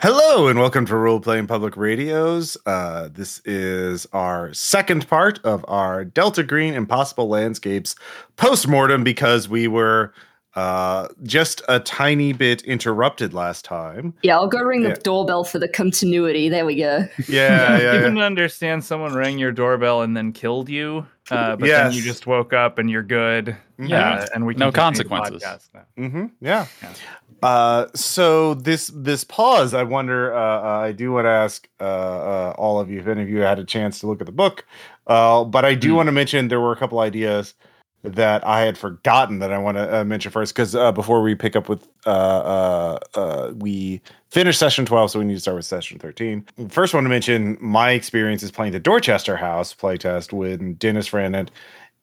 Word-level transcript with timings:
Hello 0.00 0.46
and 0.46 0.60
welcome 0.60 0.86
to 0.86 0.96
Role 0.96 1.18
Playing 1.18 1.48
Public 1.48 1.76
Radios. 1.76 2.56
Uh, 2.66 3.08
this 3.12 3.40
is 3.44 4.06
our 4.12 4.54
second 4.54 5.08
part 5.08 5.40
of 5.44 5.64
our 5.66 6.04
Delta 6.04 6.44
Green 6.44 6.74
Impossible 6.74 7.28
Landscapes 7.28 7.96
post-mortem 8.36 9.02
because 9.02 9.48
we 9.48 9.66
were 9.66 10.12
uh, 10.54 11.08
just 11.24 11.62
a 11.68 11.80
tiny 11.80 12.32
bit 12.32 12.62
interrupted 12.62 13.34
last 13.34 13.64
time. 13.64 14.14
Yeah, 14.22 14.36
I'll 14.36 14.46
go 14.46 14.60
ring 14.62 14.82
the 14.82 14.94
doorbell 14.94 15.42
for 15.42 15.58
the 15.58 15.68
continuity. 15.68 16.48
There 16.48 16.64
we 16.64 16.76
go. 16.76 17.08
Yeah, 17.28 17.78
yeah. 17.80 17.94
you 17.94 18.00
can 18.02 18.18
understand 18.18 18.84
someone 18.84 19.14
rang 19.14 19.36
your 19.38 19.50
doorbell 19.52 20.02
and 20.02 20.16
then 20.16 20.32
killed 20.32 20.68
you, 20.68 21.06
uh, 21.30 21.56
but 21.56 21.66
Yes. 21.68 21.88
then 21.88 21.92
you 21.92 22.02
just 22.02 22.26
woke 22.26 22.52
up 22.52 22.78
and 22.78 22.88
you're 22.88 23.02
good. 23.02 23.56
Yeah. 23.80 24.14
uh, 24.14 24.26
and 24.34 24.46
we 24.46 24.54
can 24.54 24.60
No 24.60 24.70
consequences. 24.72 25.42
podcast. 25.42 25.68
Mm-hmm. 25.98 26.26
Yeah. 26.40 26.66
Yeah. 26.82 26.92
Uh, 27.42 27.86
so 27.94 28.54
this 28.54 28.88
this 28.94 29.22
pause, 29.24 29.72
I 29.74 29.84
wonder. 29.84 30.34
Uh, 30.34 30.40
uh, 30.40 30.80
I 30.80 30.92
do 30.92 31.12
want 31.12 31.26
to 31.26 31.30
ask 31.30 31.68
uh, 31.80 31.84
uh, 31.84 32.54
all 32.58 32.80
of 32.80 32.90
you 32.90 32.98
if 33.00 33.06
any 33.06 33.22
of 33.22 33.28
you 33.28 33.40
had 33.40 33.58
a 33.60 33.64
chance 33.64 34.00
to 34.00 34.06
look 34.08 34.20
at 34.20 34.26
the 34.26 34.32
book. 34.32 34.66
Uh, 35.06 35.44
but 35.44 35.64
I 35.64 35.74
do 35.74 35.90
Hmm. 35.90 35.96
want 35.96 36.06
to 36.08 36.12
mention 36.12 36.48
there 36.48 36.60
were 36.60 36.72
a 36.72 36.76
couple 36.76 36.98
ideas 36.98 37.54
that 38.02 38.46
I 38.46 38.60
had 38.60 38.76
forgotten 38.78 39.38
that 39.40 39.52
I 39.52 39.58
want 39.58 39.76
to 39.76 40.00
uh, 40.00 40.04
mention 40.04 40.32
first 40.32 40.54
because 40.54 40.74
uh, 40.74 40.92
before 40.92 41.22
we 41.22 41.34
pick 41.34 41.54
up 41.56 41.68
with 41.68 41.86
uh, 42.06 42.10
uh, 42.10 42.98
uh, 43.14 43.52
we 43.56 44.00
finished 44.30 44.58
session 44.58 44.84
twelve, 44.84 45.10
so 45.12 45.20
we 45.20 45.24
need 45.24 45.34
to 45.34 45.40
start 45.40 45.56
with 45.56 45.64
session 45.66 45.98
thirteen. 46.00 46.44
First, 46.68 46.92
one 46.92 47.04
to 47.04 47.08
mention 47.10 47.56
my 47.60 47.92
experience 47.92 48.42
is 48.42 48.50
playing 48.50 48.72
the 48.72 48.80
Dorchester 48.80 49.36
House 49.36 49.72
playtest 49.74 50.32
with 50.32 50.78
Dennis 50.78 51.12
ran 51.12 51.34
it 51.36 51.50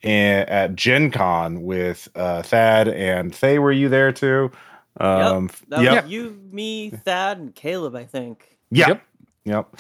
at 0.03 0.75
Gen 0.75 1.11
Con 1.11 1.63
with 1.63 2.07
uh, 2.15 2.41
Thad 2.43 2.87
and 2.89 3.35
Fae. 3.35 3.59
Were 3.59 3.71
you 3.71 3.89
there 3.89 4.11
too? 4.11 4.51
Um, 4.99 5.49
That 5.69 5.81
yep. 5.81 6.09
you, 6.09 6.39
me, 6.51 6.89
Thad, 6.89 7.37
and 7.37 7.55
Caleb, 7.55 7.95
I 7.95 8.05
think. 8.05 8.57
Yeah. 8.71 8.87
Yep. 8.89 9.03
Yep. 9.45 9.77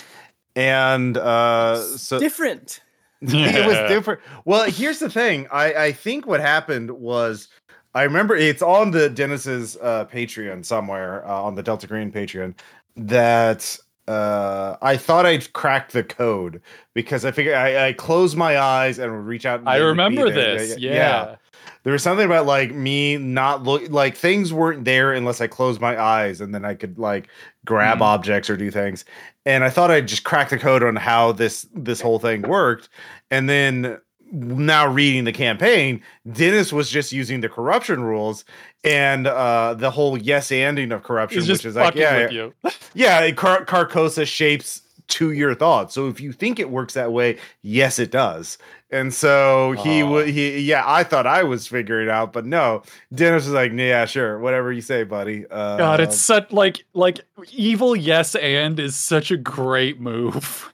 And 0.55 1.17
uh 1.17 1.81
so 1.97 2.19
Different. 2.19 2.81
it 3.21 3.65
was 3.65 3.77
different. 3.89 4.21
Well, 4.45 4.69
here's 4.69 4.99
the 4.99 5.09
thing. 5.09 5.47
I 5.51 5.73
I 5.73 5.91
think 5.91 6.27
what 6.27 6.39
happened 6.39 6.91
was 6.91 7.47
I 7.93 8.03
remember 8.03 8.35
it's 8.35 8.61
on 8.61 8.91
the 8.91 9.09
Dennis's 9.09 9.77
uh 9.81 10.05
Patreon 10.05 10.63
somewhere 10.65 11.27
uh, 11.27 11.41
on 11.41 11.55
the 11.55 11.63
Delta 11.63 11.87
Green 11.87 12.11
Patreon 12.11 12.53
that 12.97 13.77
uh 14.07 14.77
I 14.81 14.97
thought 14.97 15.25
I'd 15.25 15.51
cracked 15.53 15.93
the 15.93 16.03
code 16.03 16.61
because 16.93 17.25
I 17.25 17.31
figured 17.31 17.55
I, 17.55 17.87
I 17.87 17.93
closed 17.93 18.37
my 18.37 18.57
eyes 18.59 18.99
and 18.99 19.11
would 19.11 19.25
reach 19.25 19.45
out. 19.45 19.59
and 19.61 19.69
I 19.69 19.77
remember 19.77 20.29
this. 20.29 20.77
Yeah. 20.77 21.35
There 21.83 21.93
was 21.93 22.01
something 22.03 22.25
about 22.25 22.45
like 22.47 22.71
me 22.73 23.17
not 23.17 23.63
look 23.63 23.89
like 23.89 24.15
things 24.17 24.51
weren't 24.53 24.85
there 24.85 25.13
unless 25.13 25.39
I 25.41 25.47
closed 25.47 25.79
my 25.81 25.99
eyes 26.01 26.41
and 26.41 26.53
then 26.53 26.65
I 26.65 26.73
could 26.75 26.97
like 26.97 27.27
grab 27.63 27.99
Mhm. 27.99 28.01
objects 28.01 28.49
or 28.49 28.57
do 28.57 28.71
things. 28.71 29.05
And 29.45 29.63
I 29.63 29.69
thought 29.69 29.91
I'd 29.91 30.07
just 30.07 30.23
crack 30.23 30.49
the 30.49 30.57
code 30.57 30.83
on 30.83 30.95
how 30.95 31.31
this 31.31 31.67
this 31.73 32.01
whole 32.01 32.19
thing 32.19 32.41
worked. 32.43 32.89
And 33.31 33.47
then 33.49 33.99
now 34.31 34.87
reading 34.87 35.23
the 35.23 35.31
campaign, 35.31 36.01
Dennis 36.31 36.73
was 36.73 36.89
just 36.89 37.11
using 37.11 37.41
the 37.41 37.49
corruption 37.49 38.03
rules 38.03 38.43
and 38.83 39.27
uh 39.27 39.73
the 39.75 39.89
whole 39.91 40.17
yes 40.17 40.49
anding 40.49 40.93
of 40.93 41.03
corruption, 41.03 41.41
He's 41.41 41.49
which 41.49 41.65
is 41.65 41.75
like 41.75 41.95
yeah, 41.95 42.29
you. 42.29 42.53
yeah, 42.93 43.29
Car- 43.31 43.65
Carcosa 43.65 44.25
shapes 44.25 44.81
to 45.07 45.31
your 45.31 45.53
thoughts. 45.53 45.93
So 45.93 46.07
if 46.07 46.19
you 46.19 46.31
think 46.31 46.59
it 46.59 46.69
works 46.71 46.95
that 46.95 47.11
way, 47.11 47.37
yes, 47.61 47.99
it 47.99 48.09
does. 48.09 48.57
And 48.91 49.13
so 49.13 49.73
he 49.73 50.01
Oh. 50.01 50.09
would, 50.11 50.29
he, 50.29 50.59
yeah, 50.59 50.83
I 50.85 51.03
thought 51.03 51.27
I 51.27 51.43
was 51.43 51.67
figuring 51.67 52.07
it 52.07 52.11
out, 52.11 52.33
but 52.33 52.45
no, 52.45 52.81
Dennis 53.13 53.45
was 53.45 53.53
like, 53.53 53.71
yeah, 53.73 54.05
sure, 54.05 54.39
whatever 54.39 54.71
you 54.71 54.81
say, 54.81 55.03
buddy. 55.03 55.45
Uh, 55.51 55.77
God, 55.77 55.99
it's 55.99 56.17
such 56.17 56.51
like 56.51 56.85
like 56.93 57.19
evil 57.51 57.95
yes 57.95 58.33
and 58.35 58.79
is 58.79 58.95
such 58.95 59.29
a 59.31 59.37
great 59.37 59.99
move. 59.99 60.71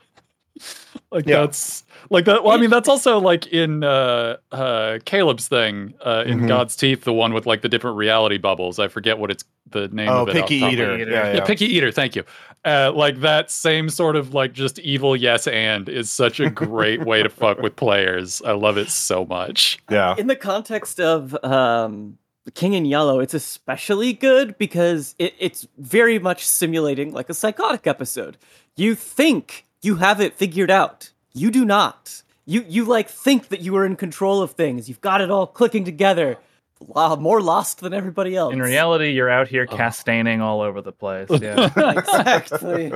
like 1.12 1.26
Yeah. 1.26 1.42
that's 1.42 1.84
like 2.10 2.26
that. 2.26 2.44
Well, 2.44 2.56
I 2.56 2.60
mean, 2.60 2.70
that's 2.70 2.90
also 2.96 3.20
like 3.20 3.48
in 3.48 3.84
uh 3.84 4.38
uh 4.52 5.00
Caleb's 5.06 5.48
thing 5.48 5.94
uh 6.06 6.24
in 6.26 6.42
Mhm. 6.42 6.48
God's 6.48 6.76
Teeth, 6.76 7.04
the 7.04 7.14
one 7.14 7.34
with 7.34 7.46
like 7.46 7.62
the 7.62 7.70
different 7.70 7.98
reality 7.98 8.38
bubbles. 8.38 8.80
I 8.80 8.88
forget 8.88 9.18
what 9.20 9.32
it's 9.32 9.44
the 9.70 9.88
name 9.90 10.10
oh, 10.10 10.24
of 10.24 10.30
it. 10.30 10.34
picky 10.36 10.56
the 10.56 10.60
top 10.62 10.68
of 10.68 10.74
eater. 10.74 10.96
Eater. 11.00 11.12
Yeah, 11.12 11.28
Yeah, 11.28 11.34
yeah. 11.36 11.46
picky 11.46 11.66
eater. 11.66 11.92
Thank 11.92 12.16
you. 12.16 12.24
Uh, 12.66 12.92
like 12.94 13.22
that 13.22 13.50
same 13.50 13.90
sort 13.90 14.16
of 14.16 14.34
like 14.34 14.54
just 14.54 14.78
evil 14.80 15.16
yes 15.16 15.48
and 15.48 15.88
is 15.90 16.10
such 16.12 16.40
a 16.40 16.50
great 16.50 17.06
way 17.06 17.24
to 17.24 17.30
fuck 17.30 17.60
with 17.62 17.76
players. 17.76 18.42
I 18.46 18.52
love 18.52 18.78
it 18.78 18.90
so 18.90 19.26
much. 19.26 19.80
yeah. 19.90 20.16
In 20.18 20.28
the 20.28 20.36
context 20.36 21.00
of 21.00 21.36
um, 21.44 22.18
King 22.54 22.74
in 22.74 22.86
Yellow, 22.86 23.20
it's 23.20 23.34
especially 23.34 24.14
good 24.14 24.58
because 24.58 25.16
it, 25.18 25.34
it's 25.40 25.68
very 25.78 26.20
much 26.20 26.46
simulating 26.46 27.14
like 27.14 27.30
a 27.30 27.34
psychotic 27.34 27.88
episode. 27.88 28.38
You 28.76 28.94
think 28.96 29.66
you 29.82 29.96
have 29.96 30.20
it 30.22 30.36
figured 30.36 30.70
out. 30.70 31.12
You 31.34 31.52
do 31.52 31.66
not. 31.66 32.22
You 32.46 32.66
you 32.68 32.86
like 32.86 33.10
think 33.10 33.50
that 33.50 33.62
you 33.62 33.76
are 33.78 33.86
in 33.86 33.96
control 33.96 34.42
of 34.42 34.52
things. 34.52 34.90
You've 34.90 35.02
got 35.02 35.22
it 35.22 35.30
all 35.32 35.48
clicking 35.48 35.86
together. 35.86 36.38
Lo- 36.96 37.16
more 37.16 37.42
lost 37.42 37.82
than 37.82 37.94
everybody 37.94 38.36
else. 38.36 38.54
In 38.54 38.60
reality, 38.60 39.12
you're 39.12 39.30
out 39.30 39.46
Oh. 39.46 39.50
here 39.50 39.68
castaining 39.68 40.42
all 40.42 40.62
over 40.62 40.82
the 40.82 40.92
place. 40.92 41.30
Yeah. 41.42 41.70
exactly. 41.96 42.92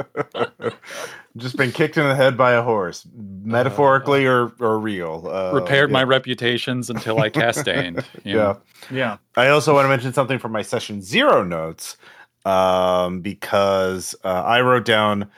Just 1.38 1.56
been 1.58 1.72
kicked 1.72 1.96
in 1.98 2.08
the 2.08 2.16
head 2.16 2.36
by 2.36 2.54
a 2.54 2.64
horse, 2.64 3.06
metaphorically 3.44 4.26
or, 4.26 4.54
or 4.60 4.80
real. 4.80 5.28
Uh, 5.32 5.52
Repaired 5.54 5.90
yeah. 5.92 5.94
my 5.94 6.04
reputations 6.04 6.90
until 6.90 7.20
I 7.20 7.30
castained. 7.30 8.04
you 8.24 8.36
know? 8.36 8.60
Yeah. 8.90 8.96
yeah. 8.98 9.18
I 9.36 9.50
also 9.50 9.74
want 9.76 9.86
to 9.86 9.90
mention 9.90 10.14
something 10.14 10.40
from 10.40 10.52
my 10.54 10.62
session 10.64 11.02
zero 11.04 11.44
notes 11.44 11.98
um, 12.46 13.20
because 13.22 14.16
uh, 14.24 14.30
I 14.30 14.62
wrote 14.62 14.86
down. 14.86 15.30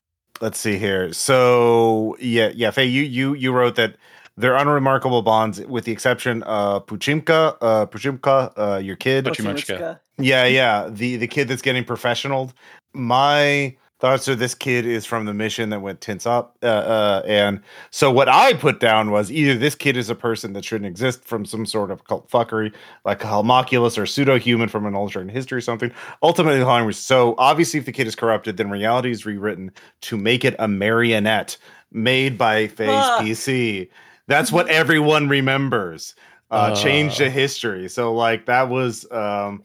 Let's 0.41 0.59
see 0.59 0.77
here. 0.77 1.13
So 1.13 2.15
yeah, 2.19 2.51
yeah, 2.53 2.71
Fae, 2.71 2.83
you 2.83 3.03
you 3.03 3.33
you 3.33 3.51
wrote 3.51 3.75
that 3.75 3.95
they're 4.37 4.55
unremarkable 4.55 5.23
bonds, 5.23 5.59
with 5.61 5.85
the 5.85 5.91
exception 5.91 6.43
of 6.43 6.85
Puchimka, 6.85 7.57
uh, 7.59 7.85
Puchimka, 7.87 8.53
uh, 8.55 8.77
your 8.77 8.95
kid. 8.95 9.25
Puchimuchka. 9.25 9.99
Yeah, 10.19 10.45
yeah, 10.45 10.89
the 10.91 11.17
the 11.17 11.27
kid 11.27 11.47
that's 11.47 11.61
getting 11.61 11.83
professional. 11.83 12.51
My 12.93 13.75
thoughts 13.99 14.27
are 14.27 14.35
this 14.35 14.53
kid 14.53 14.85
is 14.85 15.05
from 15.05 15.25
the 15.25 15.33
mission 15.33 15.69
that 15.69 15.81
went 15.81 16.01
tense 16.01 16.25
up, 16.25 16.57
uh, 16.63 16.67
uh, 16.67 17.23
and 17.25 17.61
so 17.91 18.11
what 18.11 18.29
I 18.29 18.53
put 18.53 18.79
down 18.79 19.11
was 19.11 19.31
either 19.31 19.57
this 19.57 19.75
kid 19.75 19.97
is 19.97 20.09
a 20.09 20.15
person 20.15 20.53
that 20.53 20.65
shouldn't 20.65 20.87
exist 20.87 21.23
from 21.25 21.45
some 21.45 21.65
sort 21.65 21.91
of 21.91 22.03
cult 22.05 22.29
fuckery, 22.29 22.73
like 23.05 23.23
a 23.23 23.27
homunculus 23.27 23.97
or 23.97 24.05
pseudo 24.05 24.37
human 24.37 24.69
from 24.69 24.85
an 24.85 24.95
alternate 24.95 25.33
history 25.33 25.57
or 25.57 25.61
something. 25.61 25.91
Ultimately, 26.21 26.59
the 26.59 26.65
line 26.65 26.85
was 26.85 26.97
so 26.97 27.35
obviously 27.37 27.79
if 27.79 27.85
the 27.85 27.91
kid 27.91 28.07
is 28.07 28.15
corrupted, 28.15 28.57
then 28.57 28.69
reality 28.69 29.11
is 29.11 29.25
rewritten 29.25 29.71
to 30.01 30.17
make 30.17 30.45
it 30.45 30.55
a 30.59 30.67
marionette 30.67 31.57
made 31.91 32.37
by 32.37 32.67
Fae's. 32.67 32.89
PC. 32.89 33.89
That's 34.27 34.51
what 34.51 34.67
everyone 34.67 35.29
remembers. 35.29 36.15
Uh, 36.49 36.73
change 36.75 37.17
the 37.17 37.29
history. 37.29 37.89
So 37.89 38.13
like 38.13 38.45
that 38.45 38.69
was 38.69 39.09
um 39.11 39.63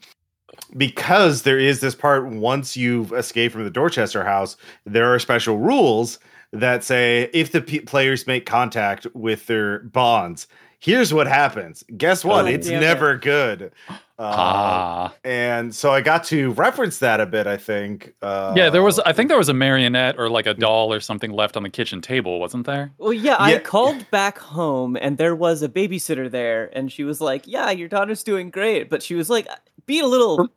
because 0.77 1.43
there 1.43 1.59
is 1.59 1.79
this 1.79 1.95
part 1.95 2.25
once 2.27 2.75
you've 2.77 3.11
escaped 3.13 3.53
from 3.53 3.63
the 3.63 3.69
Dorchester 3.69 4.23
house, 4.23 4.57
there 4.85 5.13
are 5.13 5.19
special 5.19 5.57
rules 5.57 6.19
that 6.51 6.83
say 6.83 7.29
if 7.33 7.51
the 7.51 7.61
p- 7.61 7.79
players 7.81 8.27
make 8.27 8.45
contact 8.45 9.07
with 9.13 9.47
their 9.47 9.79
bonds, 9.79 10.47
here's 10.79 11.13
what 11.13 11.27
happens. 11.27 11.83
Guess 11.97 12.23
what? 12.23 12.45
Oh, 12.45 12.47
it's 12.47 12.67
damn 12.67 12.81
never 12.81 13.17
good. 13.17 13.71
Uh, 14.19 14.25
Ah. 14.29 15.13
and 15.23 15.73
so 15.75 15.91
I 15.91 15.99
got 15.99 16.23
to 16.25 16.51
reference 16.51 16.99
that 16.99 17.19
a 17.19 17.25
bit. 17.25 17.47
I 17.47 17.57
think. 17.57 18.13
Uh, 18.21 18.53
yeah, 18.55 18.69
there 18.69 18.83
was. 18.83 18.99
I 18.99 19.11
think 19.11 19.27
there 19.27 19.39
was 19.39 19.49
a 19.49 19.55
marionette 19.55 20.19
or 20.19 20.29
like 20.29 20.45
a 20.45 20.53
doll 20.53 20.93
or 20.93 20.99
something 20.99 21.31
left 21.31 21.57
on 21.57 21.63
the 21.63 21.69
kitchen 21.69 21.99
table, 21.99 22.39
wasn't 22.39 22.67
there? 22.67 22.91
Well, 22.99 23.11
yeah, 23.11 23.31
Yeah. 23.31 23.55
I 23.55 23.57
called 23.57 24.09
back 24.11 24.37
home 24.37 24.95
and 25.01 25.17
there 25.17 25.35
was 25.35 25.63
a 25.63 25.67
babysitter 25.67 26.29
there, 26.29 26.69
and 26.77 26.91
she 26.91 27.03
was 27.03 27.21
like, 27.21 27.47
"Yeah, 27.47 27.71
your 27.71 27.89
daughter's 27.89 28.23
doing 28.23 28.51
great," 28.51 28.87
but 28.89 29.01
she 29.01 29.15
was 29.15 29.31
like 29.31 29.47
Be 29.87 29.99
a 29.99 30.05
little 30.05 30.47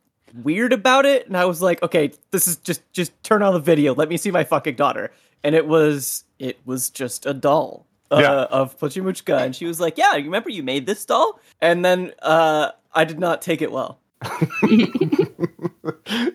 weird 0.43 0.73
about 0.73 1.07
it, 1.07 1.27
and 1.27 1.37
I 1.37 1.45
was 1.45 1.61
like, 1.63 1.83
"Okay, 1.83 2.13
this 2.31 2.47
is 2.49 2.57
just 2.57 2.83
just 2.93 3.13
turn 3.23 3.43
on 3.43 3.55
the 3.55 3.61
video. 3.61 3.95
Let 3.95 4.09
me 4.09 4.17
see 4.17 4.31
my 4.31 4.45
fucking 4.45 4.77
daughter." 4.77 5.11
And 5.45 5.55
it 5.55 5.67
was 5.67 6.25
it 6.39 6.59
was 6.65 6.91
just 6.91 7.27
a 7.27 7.35
doll 7.35 7.87
uh, 8.11 8.19
Yeah. 8.21 8.33
of 8.45 8.79
Pochimuchka, 8.79 9.41
and 9.41 9.55
she 9.57 9.67
was 9.67 9.81
like, 9.81 9.97
"Yeah, 9.99 10.15
you 10.17 10.25
remember 10.25 10.51
you 10.51 10.63
made 10.63 10.87
this 10.87 11.05
doll?" 11.05 11.41
And 11.61 11.85
then 11.85 12.13
uh, 12.23 12.71
I 12.95 13.05
did 13.05 13.19
not 13.19 13.43
take 13.43 13.63
it 13.63 13.71
well. 13.73 13.99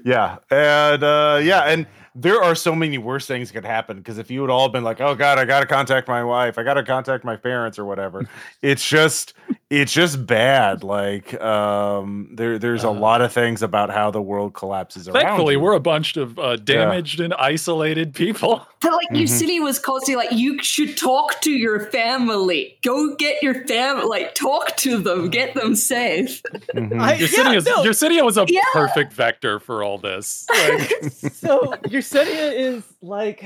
yeah, 0.04 0.38
and 0.50 1.04
uh, 1.04 1.40
yeah, 1.42 1.62
and 1.64 1.88
there 2.16 2.42
are 2.44 2.56
so 2.56 2.76
many 2.76 2.98
worse 2.98 3.26
things 3.26 3.50
that 3.50 3.54
could 3.54 3.66
happen 3.66 3.98
because 3.98 4.18
if 4.18 4.30
you 4.30 4.42
had 4.42 4.50
all 4.50 4.70
been 4.70 4.84
like, 4.84 5.02
"Oh 5.02 5.16
God, 5.16 5.40
I 5.40 5.46
got 5.46 5.62
to 5.62 5.66
contact 5.66 6.08
my 6.08 6.24
wife, 6.24 6.58
I 6.58 6.64
got 6.64 6.76
to 6.76 6.84
contact 6.84 7.24
my 7.24 7.36
parents 7.36 7.80
or 7.80 7.86
whatever," 7.86 8.28
it's 8.62 8.88
just 8.88 9.34
it's 9.72 9.94
just 9.94 10.26
bad. 10.28 10.84
Like 10.84 11.34
um, 11.42 12.28
there, 12.34 12.60
there's 12.60 12.84
a 12.84 12.90
Uh. 12.90 12.94
lot 12.94 13.22
of 13.22 13.32
things 13.32 13.64
about 13.64 13.90
how 13.90 14.12
the 14.12 14.22
world 14.22 14.54
collapses 14.54 15.08
around. 15.08 15.24
Thankfully, 15.24 15.54
you. 15.56 15.60
we're 15.62 15.74
a 15.74 15.80
bunch 15.80 16.18
of 16.18 16.38
uh, 16.38 16.58
damaged 16.58 17.20
and 17.22 17.34
isolated 17.36 18.14
people. 18.14 18.68
But 18.82 18.94
like 18.94 19.10
Mhm. 19.12 19.22
Yersinia 19.22 19.62
was 19.62 19.78
constantly 19.78 20.16
like, 20.26 20.32
you 20.36 20.58
should 20.64 20.98
talk 20.98 21.40
to 21.42 21.52
your 21.52 21.82
family. 21.92 22.80
Go 22.82 23.16
get 23.16 23.44
your 23.44 23.64
family. 23.68 24.06
Like, 24.06 24.34
talk 24.34 24.76
to 24.78 24.98
them. 24.98 25.30
Get 25.30 25.54
them 25.54 25.76
safe. 25.76 26.42
Mhm. 26.76 27.00
I- 27.00 27.14
Your 27.14 27.30
yeah, 27.30 27.36
city, 27.36 27.56
is, 27.58 27.66
no. 27.68 27.84
your 27.84 27.94
city 27.94 28.20
was 28.24 28.38
a 28.40 28.46
Yeah. 28.50 28.62
perfect 28.74 29.14
vector 29.14 29.60
for 29.60 29.84
all 29.84 30.00
this. 30.00 30.48
Like, 30.50 30.90
so 31.32 31.76
Yersinia 31.94 32.54
is 32.56 32.84
like 33.04 33.46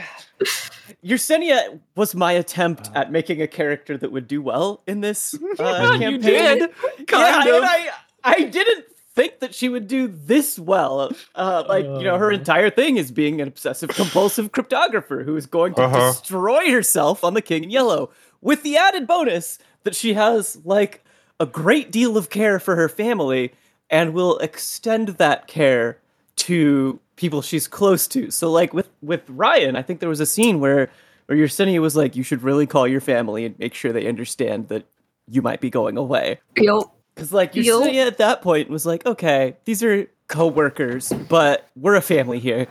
Yersinia 1.05 1.79
was 1.95 2.15
my 2.15 2.31
attempt 2.31 2.89
at 2.95 3.11
making 3.11 3.41
a 3.41 3.47
character 3.47 3.97
that 3.97 4.11
would 4.11 4.27
do 4.27 4.41
well 4.41 4.81
in 4.87 5.01
this 5.01 5.33
uh, 5.59 5.91
you 5.93 5.99
campaign. 5.99 6.19
did, 6.21 6.59
yeah, 6.59 7.05
kind 7.07 7.47
and 7.47 7.57
of. 7.57 7.63
I 7.63 7.89
I 8.23 8.43
didn't 8.43 8.85
think 9.13 9.39
that 9.39 9.53
she 9.53 9.69
would 9.69 9.87
do 9.87 10.07
this 10.07 10.57
well. 10.57 11.11
Uh, 11.35 11.63
like 11.69 11.85
you 11.85 12.03
know, 12.03 12.17
her 12.17 12.31
Uh. 12.31 12.35
entire 12.35 12.69
thing 12.69 12.97
is 12.97 13.11
being 13.11 13.39
an 13.39 13.47
obsessive 13.47 13.89
compulsive 13.89 14.51
cryptographer 14.51 15.23
who 15.23 15.35
is 15.37 15.45
going 15.45 15.73
to 15.75 15.83
Uh-huh. 15.83 16.11
destroy 16.11 16.71
herself 16.71 17.23
on 17.23 17.33
the 17.35 17.41
King 17.41 17.63
in 17.65 17.69
Yellow, 17.69 18.09
with 18.41 18.63
the 18.63 18.75
added 18.75 19.05
bonus 19.07 19.59
that 19.83 19.95
she 19.95 20.13
has 20.13 20.57
like 20.65 21.03
a 21.39 21.45
great 21.45 21.91
deal 21.91 22.17
of 22.17 22.29
care 22.29 22.59
for 22.59 22.75
her 22.75 22.89
family 22.89 23.53
and 23.91 24.13
will 24.13 24.37
extend 24.39 25.09
that 25.09 25.45
care 25.47 25.99
to 26.37 26.99
people 27.15 27.41
she's 27.41 27.67
close 27.67 28.07
to. 28.09 28.29
So 28.31 28.51
like 28.51 28.73
with 28.73 28.89
with 29.01 29.21
Ryan, 29.29 29.75
I 29.75 29.81
think 29.81 29.99
there 29.99 30.09
was 30.09 30.19
a 30.19 30.25
scene 30.25 30.59
where 30.59 30.89
where 31.27 31.37
Yersinia 31.37 31.81
was 31.81 31.95
like, 31.95 32.15
you 32.15 32.23
should 32.23 32.43
really 32.43 32.67
call 32.67 32.87
your 32.87 33.01
family 33.01 33.45
and 33.45 33.57
make 33.57 33.73
sure 33.73 33.91
they 33.91 34.07
understand 34.07 34.67
that 34.69 34.85
you 35.27 35.41
might 35.41 35.59
be 35.59 35.69
going 35.71 35.97
away. 35.97 36.39
Yo, 36.55 36.91
Because 37.15 37.33
like 37.33 37.55
Yo. 37.55 37.81
Yersinia 37.81 38.05
at 38.05 38.17
that 38.19 38.41
point 38.41 38.69
was 38.69 38.85
like, 38.85 39.05
okay, 39.05 39.55
these 39.65 39.81
are 39.83 40.07
co-workers, 40.27 41.11
but 41.29 41.67
we're 41.75 41.95
a 41.95 42.01
family 42.01 42.37
here. 42.39 42.67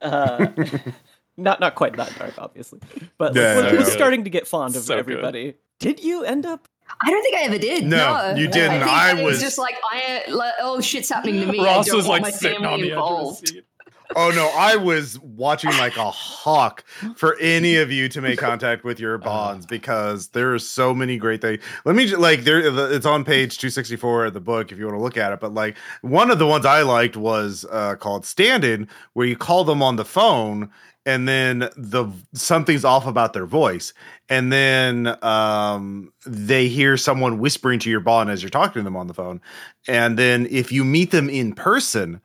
Uh, 0.00 0.46
not 1.36 1.60
not 1.60 1.74
quite 1.74 1.96
that 1.96 2.14
dark, 2.18 2.34
obviously, 2.38 2.80
but 3.18 3.34
like, 3.34 3.42
Yeah, 3.42 3.56
we're, 3.56 3.64
yeah, 3.66 3.72
we're 3.72 3.78
yeah. 3.80 3.84
starting 3.84 4.24
to 4.24 4.30
get 4.30 4.46
fond 4.46 4.74
of 4.76 4.82
So 4.82 4.94
good. 4.94 5.00
everybody. 5.00 5.54
Did 5.78 6.02
you 6.02 6.24
end 6.24 6.46
up? 6.46 6.68
I 7.00 7.10
don't 7.10 7.22
think 7.22 7.36
I 7.36 7.42
ever 7.42 7.58
did. 7.58 7.84
No, 7.84 8.32
No, 8.32 8.38
you 8.38 8.46
didn't. 8.48 8.82
I, 8.82 9.12
think 9.12 9.18
I 9.18 9.20
it 9.20 9.24
was- 9.24 9.40
just 9.40 9.58
like 9.58 9.76
I 9.90 10.24
like, 10.28 10.54
oh 10.60 10.80
shit's 10.80 11.08
happening 11.08 11.40
to 11.40 11.46
me. 11.50 11.58
Ross 11.64 11.86
I 11.86 11.90
don't 11.90 11.96
was 11.96 12.06
want 12.08 12.22
like 12.22 12.32
my 12.32 12.38
sitting 12.38 12.64
on 12.66 12.80
family 12.80 12.88
the 12.90 12.92
edge 12.92 12.98
of 12.98 13.04
the 13.08 13.14
involved. 13.14 13.48
seat. 13.48 13.64
Oh 14.14 14.30
no, 14.30 14.50
I 14.54 14.76
was 14.76 15.18
watching 15.20 15.70
like 15.70 15.96
a 15.96 16.10
hawk 16.10 16.84
for 17.16 17.34
any 17.38 17.76
of 17.76 17.90
you 17.90 18.10
to 18.10 18.20
make 18.20 18.38
contact 18.38 18.84
with 18.84 19.00
your 19.00 19.16
bonds 19.16 19.64
because 19.64 20.28
there 20.28 20.52
are 20.52 20.58
so 20.58 20.92
many 20.94 21.16
great 21.16 21.40
things. 21.40 21.62
Let 21.86 21.96
me 21.96 22.04
just 22.06 22.20
like 22.20 22.44
there 22.44 22.60
it's 22.92 23.06
on 23.06 23.24
page 23.24 23.56
264 23.56 24.26
of 24.26 24.34
the 24.34 24.40
book 24.40 24.70
if 24.70 24.76
you 24.78 24.84
want 24.84 24.98
to 24.98 25.02
look 25.02 25.16
at 25.16 25.32
it. 25.32 25.40
But 25.40 25.54
like 25.54 25.78
one 26.02 26.30
of 26.30 26.38
the 26.38 26.46
ones 26.46 26.66
I 26.66 26.82
liked 26.82 27.16
was 27.16 27.64
uh 27.70 27.94
called 27.94 28.26
Stand-in, 28.26 28.86
where 29.14 29.26
you 29.26 29.34
call 29.36 29.64
them 29.64 29.82
on 29.82 29.96
the 29.96 30.04
phone 30.04 30.68
and 31.04 31.28
then 31.28 31.68
the 31.76 32.06
something's 32.32 32.84
off 32.84 33.06
about 33.06 33.32
their 33.32 33.46
voice 33.46 33.92
and 34.28 34.52
then 34.52 35.16
um 35.24 36.12
they 36.24 36.68
hear 36.68 36.96
someone 36.96 37.38
whispering 37.38 37.78
to 37.78 37.90
your 37.90 38.00
bond 38.00 38.30
as 38.30 38.42
you're 38.42 38.50
talking 38.50 38.80
to 38.80 38.82
them 38.82 38.96
on 38.96 39.08
the 39.08 39.14
phone 39.14 39.40
and 39.88 40.18
then 40.18 40.46
if 40.50 40.70
you 40.70 40.84
meet 40.84 41.10
them 41.10 41.28
in 41.28 41.54
person 41.54 42.20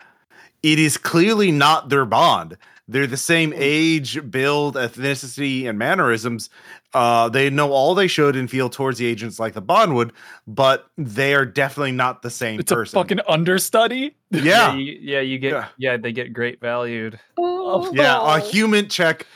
it 0.63 0.79
is 0.79 0.97
clearly 0.97 1.51
not 1.51 1.89
their 1.89 2.05
bond. 2.05 2.57
They're 2.87 3.07
the 3.07 3.17
same 3.17 3.53
age, 3.55 4.19
build, 4.31 4.75
ethnicity, 4.75 5.67
and 5.67 5.77
mannerisms. 5.77 6.49
Uh, 6.97 7.29
they 7.29 7.49
know 7.51 7.71
all 7.71 7.93
they 7.93 8.07
should 8.07 8.35
and 8.35 8.49
feel 8.49 8.69
towards 8.69 8.97
the 8.97 9.05
agents 9.05 9.39
like 9.39 9.53
the 9.53 9.61
bond 9.61 9.93
would, 9.93 10.11
but 10.47 10.87
they 10.97 11.35
are 11.35 11.45
definitely 11.45 11.91
not 11.91 12.23
the 12.23 12.29
same 12.31 12.59
It's 12.59 12.71
a 12.71 12.75
person. 12.75 12.99
fucking 12.99 13.19
understudy. 13.27 14.15
yeah, 14.31 14.73
you, 14.73 14.97
yeah, 14.99 15.19
you 15.21 15.37
get 15.37 15.51
Yeah. 15.51 15.67
yeah. 15.77 15.97
they 15.97 16.11
get 16.11 16.33
great 16.33 16.59
valued. 16.59 17.19
Oh, 17.37 17.93
yeah. 17.93 18.35
A 18.35 18.39
human 18.39 18.89
check, 18.89 19.27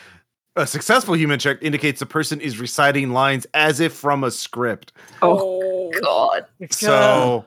a 0.56 0.66
successful 0.66 1.16
human 1.16 1.38
check 1.38 1.60
indicates 1.62 2.00
the 2.00 2.06
person 2.08 2.42
is 2.42 2.58
reciting 2.60 3.12
lines 3.12 3.46
as 3.54 3.80
if 3.80 3.94
from 3.94 4.24
a 4.24 4.32
script. 4.32 4.92
oh 5.22 5.92
God. 6.02 6.46
So. 6.72 7.46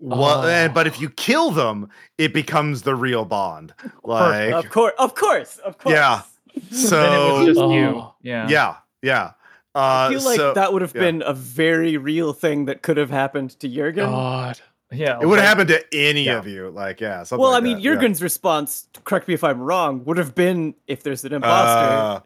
What? 0.00 0.44
Oh. 0.44 0.48
and- 0.48 0.74
but 0.74 0.86
if 0.86 1.00
you 1.00 1.08
kill 1.10 1.50
them, 1.52 1.88
it 2.18 2.32
becomes 2.34 2.82
the 2.82 2.94
real 2.94 3.24
bond. 3.24 3.72
Like, 4.04 4.52
of 4.52 4.68
course, 4.70 4.92
of 4.98 5.14
course, 5.14 5.56
of 5.58 5.78
course. 5.78 5.94
Yeah. 5.94 6.20
then 6.54 6.62
it 6.70 6.74
so 6.76 7.38
was 7.38 7.46
just 7.46 7.60
Oh. 7.60 7.72
you. 7.72 8.04
Yeah. 8.22 8.46
yeah, 8.48 8.76
yeah. 9.02 9.30
I 9.78 10.08
feel 10.10 10.22
like 10.22 10.36
so- 10.36 10.54
that 10.54 10.72
would 10.72 10.82
have 10.82 10.94
yeah. 10.94 11.00
been 11.02 11.22
a 11.24 11.32
very 11.32 11.96
real 11.96 12.32
thing 12.32 12.64
that 12.66 12.82
could 12.82 12.96
have 12.96 13.10
happened 13.10 13.50
to 13.60 13.68
Jurgen. 13.68 14.06
God. 14.06 14.60
Yeah. 14.90 15.18
It 15.20 15.26
would 15.26 15.32
like- 15.36 15.40
have 15.40 15.48
happened 15.48 15.68
to 15.68 15.84
any 15.94 16.24
Yeah. 16.24 16.38
of 16.38 16.46
you. 16.46 16.70
Like, 16.70 17.00
yeah. 17.00 17.22
Something 17.22 17.42
well, 17.42 17.52
like 17.52 17.62
I 17.62 17.64
mean, 17.64 17.76
that, 17.76 17.82
yeah. 17.82 17.94
Jurgen's 17.94 18.22
response, 18.22 18.88
correct 19.04 19.28
me 19.28 19.34
if 19.34 19.44
I'm 19.44 19.60
wrong, 19.60 20.04
would 20.04 20.16
have 20.16 20.34
been 20.34 20.74
if 20.86 21.02
there's 21.02 21.24
an 21.24 21.32
imposter. 21.34 22.24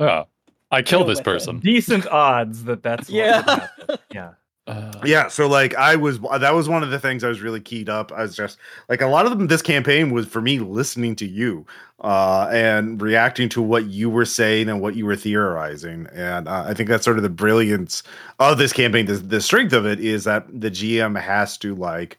Uh, 0.00 0.04
Oh, 0.04 0.24
I 0.70 0.82
killed 0.82 1.02
Deal 1.06 1.08
this 1.14 1.20
person. 1.20 1.60
decent 1.60 2.06
odds 2.08 2.64
that 2.64 2.82
that's 2.82 3.08
what 3.10 3.14
would 3.16 3.88
yeah. 3.88 3.96
Yeah. 4.12 4.30
Uh, 4.74 5.00
yeah. 5.04 5.28
So, 5.28 5.46
like, 5.46 5.74
I 5.74 5.96
was, 5.96 6.18
that 6.20 6.54
was 6.54 6.68
one 6.68 6.82
of 6.82 6.90
the 6.90 6.98
things 6.98 7.22
I 7.22 7.28
was 7.28 7.40
really 7.40 7.60
keyed 7.60 7.88
up. 7.88 8.10
I 8.12 8.22
was 8.22 8.34
just, 8.34 8.58
like, 8.88 9.00
a 9.00 9.06
lot 9.06 9.26
of 9.26 9.36
them, 9.36 9.46
this 9.46 9.62
campaign 9.62 10.10
was 10.10 10.26
for 10.26 10.40
me 10.40 10.58
listening 10.58 11.14
to 11.16 11.26
you 11.26 11.64
uh, 12.00 12.48
and 12.52 13.00
reacting 13.00 13.48
to 13.50 13.62
what 13.62 13.86
you 13.86 14.10
were 14.10 14.24
saying 14.24 14.68
and 14.68 14.80
what 14.80 14.96
you 14.96 15.06
were 15.06 15.16
theorizing. 15.16 16.08
And 16.12 16.48
uh, 16.48 16.64
I 16.66 16.74
think 16.74 16.88
that's 16.88 17.04
sort 17.04 17.16
of 17.16 17.22
the 17.22 17.30
brilliance 17.30 18.02
of 18.38 18.58
this 18.58 18.72
campaign. 18.72 19.06
The, 19.06 19.14
the 19.14 19.40
strength 19.40 19.72
of 19.72 19.86
it 19.86 20.00
is 20.00 20.24
that 20.24 20.46
the 20.48 20.70
GM 20.70 21.20
has 21.20 21.56
to, 21.58 21.74
like, 21.74 22.18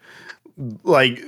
like, 0.83 1.21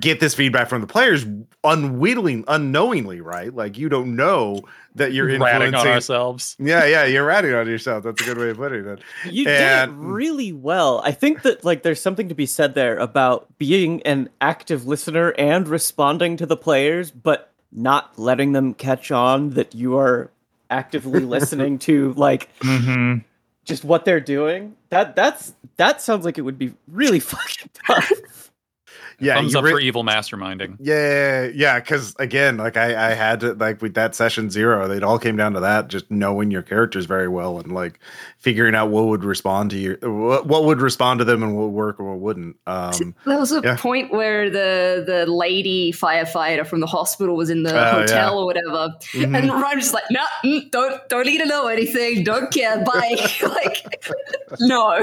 get 0.00 0.20
this 0.20 0.34
feedback 0.34 0.68
from 0.68 0.80
the 0.80 0.86
players 0.86 1.24
unwittingly, 1.64 2.44
unknowingly, 2.48 3.20
right? 3.20 3.54
Like, 3.54 3.78
you 3.78 3.88
don't 3.88 4.14
know 4.16 4.60
that 4.96 5.12
you're 5.12 5.26
ratting 5.26 5.42
on 5.44 5.62
influencing. 5.74 5.92
ourselves. 5.92 6.56
Yeah, 6.58 6.84
yeah, 6.84 7.04
you're 7.04 7.24
ratting 7.24 7.54
on 7.54 7.66
yourself. 7.66 8.04
That's 8.04 8.20
a 8.20 8.24
good 8.24 8.38
way 8.38 8.50
of 8.50 8.58
putting 8.58 8.86
it. 8.86 9.00
You 9.28 9.44
did 9.44 9.88
it 9.88 9.90
really 9.94 10.52
well. 10.52 11.00
I 11.04 11.12
think 11.12 11.42
that 11.42 11.64
like 11.64 11.82
there's 11.82 12.00
something 12.00 12.28
to 12.28 12.34
be 12.34 12.46
said 12.46 12.74
there 12.74 12.96
about 12.98 13.48
being 13.58 14.02
an 14.02 14.28
active 14.40 14.86
listener 14.86 15.30
and 15.38 15.66
responding 15.66 16.36
to 16.36 16.46
the 16.46 16.56
players, 16.56 17.10
but 17.10 17.50
not 17.72 18.18
letting 18.18 18.52
them 18.52 18.74
catch 18.74 19.10
on 19.10 19.50
that 19.50 19.74
you 19.74 19.96
are 19.98 20.30
actively 20.70 21.20
listening 21.24 21.78
to 21.80 22.12
like 22.14 22.48
Mm-hmm. 22.60 23.18
just 23.64 23.82
what 23.84 24.04
they're 24.04 24.20
doing. 24.20 24.76
That 24.90 25.16
that's 25.16 25.54
that 25.76 26.00
sounds 26.02 26.24
like 26.24 26.38
it 26.38 26.42
would 26.42 26.58
be 26.58 26.74
really 26.86 27.18
fucking 27.20 27.70
tough. 27.86 28.50
Yeah, 29.20 29.34
Thumbs 29.34 29.54
up 29.54 29.64
re- 29.64 29.72
for 29.72 29.80
evil 29.80 30.04
masterminding. 30.04 30.76
Yeah, 30.80 31.44
yeah, 31.54 31.80
because 31.80 32.14
again, 32.18 32.56
like 32.56 32.76
I, 32.76 33.10
I 33.10 33.14
had 33.14 33.40
to 33.40 33.54
like 33.54 33.80
with 33.82 33.94
that 33.94 34.14
session 34.14 34.50
zero, 34.50 34.90
it 34.90 35.02
all 35.02 35.18
came 35.18 35.36
down 35.36 35.52
to 35.54 35.60
that, 35.60 35.88
just 35.88 36.10
knowing 36.10 36.50
your 36.50 36.62
characters 36.62 37.06
very 37.06 37.28
well 37.28 37.58
and 37.58 37.72
like 37.72 37.98
figuring 38.44 38.74
out 38.74 38.90
what 38.90 39.06
would 39.06 39.24
respond 39.24 39.70
to 39.70 39.78
you, 39.78 39.96
what, 40.02 40.46
what 40.46 40.64
would 40.64 40.78
respond 40.82 41.18
to 41.18 41.24
them 41.24 41.42
and 41.42 41.56
what 41.56 41.64
would 41.64 41.72
work 41.74 41.98
and 41.98 42.06
what 42.06 42.18
wouldn't. 42.20 42.56
Um, 42.66 43.14
There 43.24 43.38
was 43.38 43.52
a 43.52 43.62
yeah. 43.64 43.76
point 43.76 44.12
where 44.12 44.50
the 44.50 45.02
the 45.06 45.24
lady 45.26 45.92
firefighter 45.92 46.66
from 46.66 46.80
the 46.80 46.86
hospital 46.86 47.36
was 47.36 47.48
in 47.48 47.62
the 47.62 47.74
Oh, 47.74 48.00
hotel 48.00 48.34
yeah. 48.34 48.38
or 48.38 48.44
whatever, 48.44 48.94
mhm. 49.12 49.34
and 49.36 49.50
Ryan 49.50 49.76
was 49.78 49.84
just 49.86 49.94
like, 49.94 50.04
"No, 50.10 50.20
mm, 50.44 50.70
don't 50.70 51.00
don't 51.08 51.24
need 51.26 51.38
to 51.38 51.46
know 51.46 51.68
anything. 51.68 52.22
Don't 52.22 52.52
care. 52.52 52.84
Bye." 52.84 53.16
like, 53.42 54.12
no. 54.60 55.00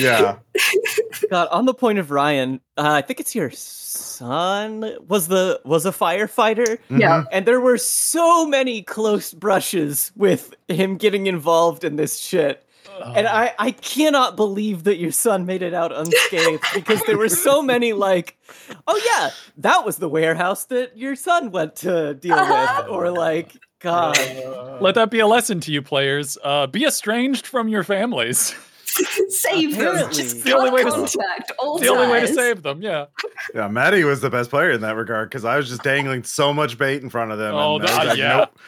yeah, 0.00 0.36
God, 1.30 1.48
on 1.50 1.66
the 1.66 1.74
point 1.74 1.98
of 1.98 2.10
Ryan, 2.10 2.60
uh, 2.78 2.92
I 2.92 3.02
think 3.02 3.20
it's 3.20 3.34
your 3.34 3.50
son 3.92 4.94
was 5.06 5.28
the 5.28 5.60
was 5.64 5.86
a 5.86 5.92
firefighter. 5.92 6.78
Yeah. 6.88 7.24
And 7.30 7.46
there 7.46 7.60
were 7.60 7.78
so 7.78 8.46
many 8.46 8.82
close 8.82 9.32
brushes 9.32 10.12
with 10.16 10.54
him 10.68 10.96
getting 10.96 11.26
involved 11.26 11.84
in 11.84 11.96
this 11.96 12.18
shit. 12.18 12.66
And 13.04 13.26
I, 13.26 13.54
I 13.58 13.70
cannot 13.72 14.36
believe 14.36 14.84
that 14.84 14.96
your 14.96 15.12
son 15.12 15.46
made 15.46 15.62
it 15.62 15.74
out 15.74 15.92
unscathed 15.92 16.62
because 16.74 17.02
there 17.02 17.18
were 17.18 17.28
so 17.28 17.62
many 17.62 17.92
like, 17.92 18.36
oh 18.86 19.00
yeah, 19.04 19.30
that 19.58 19.84
was 19.84 19.96
the 19.96 20.08
warehouse 20.08 20.64
that 20.66 20.96
your 20.96 21.16
son 21.16 21.50
went 21.50 21.76
to 21.76 22.14
deal 22.14 22.36
with, 22.36 22.88
or 22.88 23.10
like, 23.10 23.56
God, 23.80 24.16
Let 24.80 24.94
that 24.94 25.10
be 25.10 25.18
a 25.18 25.26
lesson 25.26 25.58
to 25.60 25.72
you 25.72 25.82
players. 25.82 26.38
Uh, 26.44 26.68
be 26.68 26.84
estranged 26.84 27.46
from 27.46 27.68
your 27.68 27.82
families. 27.82 28.54
Save 29.28 29.76
them. 29.76 29.86
Apparently. 29.96 30.14
Just 30.22 30.44
The 30.44 30.56
only 30.56 30.70
cut 30.70 30.74
way 30.74 30.82
to- 30.84 30.90
contact. 30.90 31.52
all 31.58 31.76
It's 31.76 31.86
the 31.86 31.92
only 31.92 32.08
way 32.08 32.20
to 32.20 32.28
save 32.28 32.62
them. 32.62 32.82
Yeah. 32.82 33.06
yeah. 33.54 33.68
Maddy 33.68 34.04
was 34.04 34.20
the 34.20 34.30
best 34.30 34.50
player 34.50 34.70
in 34.70 34.80
that 34.82 34.96
regard 34.96 35.30
because 35.30 35.44
I 35.44 35.56
was 35.56 35.68
just 35.68 35.82
dangling 35.82 36.24
so 36.24 36.52
much 36.52 36.78
bait 36.78 37.02
in 37.02 37.10
front 37.10 37.32
of 37.32 37.38
them. 37.38 37.54
Oh, 37.54 37.76
and 37.76 37.84
they 37.84 37.88
that- 37.88 38.00
uh, 38.02 38.08
like, 38.08 38.18
yeah. 38.18 38.36
nope, 38.36 38.58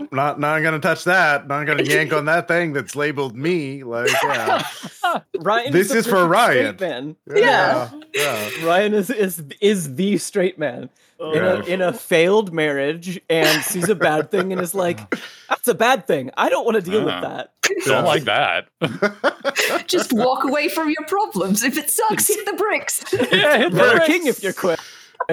nope, 0.00 0.12
not 0.12 0.40
not 0.40 0.62
gonna 0.62 0.78
touch 0.80 1.04
that. 1.04 1.46
Not 1.46 1.66
gonna 1.66 1.82
yank 1.84 2.12
on 2.12 2.24
that 2.26 2.48
thing 2.48 2.72
that's 2.72 2.96
labeled 2.96 3.36
me. 3.36 3.84
Like, 3.84 4.10
yeah, 4.22 4.66
Ryan. 5.38 5.72
This 5.72 5.88
the 5.90 5.98
is 5.98 6.06
for 6.06 6.26
Ryan. 6.26 6.76
straight 6.76 6.88
Man. 6.88 7.16
yeah, 7.34 7.90
yeah. 8.14 8.48
Ryan 8.64 8.94
is 8.94 9.10
is 9.10 9.42
is 9.60 9.94
the 9.94 10.18
straight 10.18 10.58
man 10.58 10.90
in 11.20 11.44
a 11.44 11.60
in 11.64 11.80
a 11.82 11.92
failed 11.92 12.52
marriage 12.52 13.20
and 13.28 13.62
sees 13.64 13.88
a 13.88 13.94
bad 13.94 14.30
thing 14.30 14.52
and 14.52 14.60
is 14.60 14.74
like, 14.74 15.14
"That's 15.48 15.66
a 15.68 15.74
bad 15.74 16.06
thing. 16.06 16.30
I 16.36 16.48
don't 16.48 16.64
want 16.64 16.76
to 16.76 16.90
deal 16.90 17.02
Ah. 17.02 17.04
with 17.06 17.22
that." 17.22 17.52
Don't 17.84 18.04
like 18.04 18.24
that. 18.24 18.68
Just 19.86 20.12
walk 20.12 20.44
away 20.44 20.68
from 20.68 20.88
your 20.88 21.04
problems. 21.06 21.62
If 21.62 21.76
it 21.76 21.90
sucks, 21.90 22.28
hit 22.28 22.46
the 22.46 22.54
bricks. 22.54 23.04
yeah, 23.12 23.58
hit 23.58 23.72
the 23.72 23.78
bricks. 23.78 24.06
king 24.06 24.26
if 24.26 24.42
you're 24.42 24.52
quick. 24.54 24.80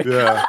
yeah. 0.04 0.44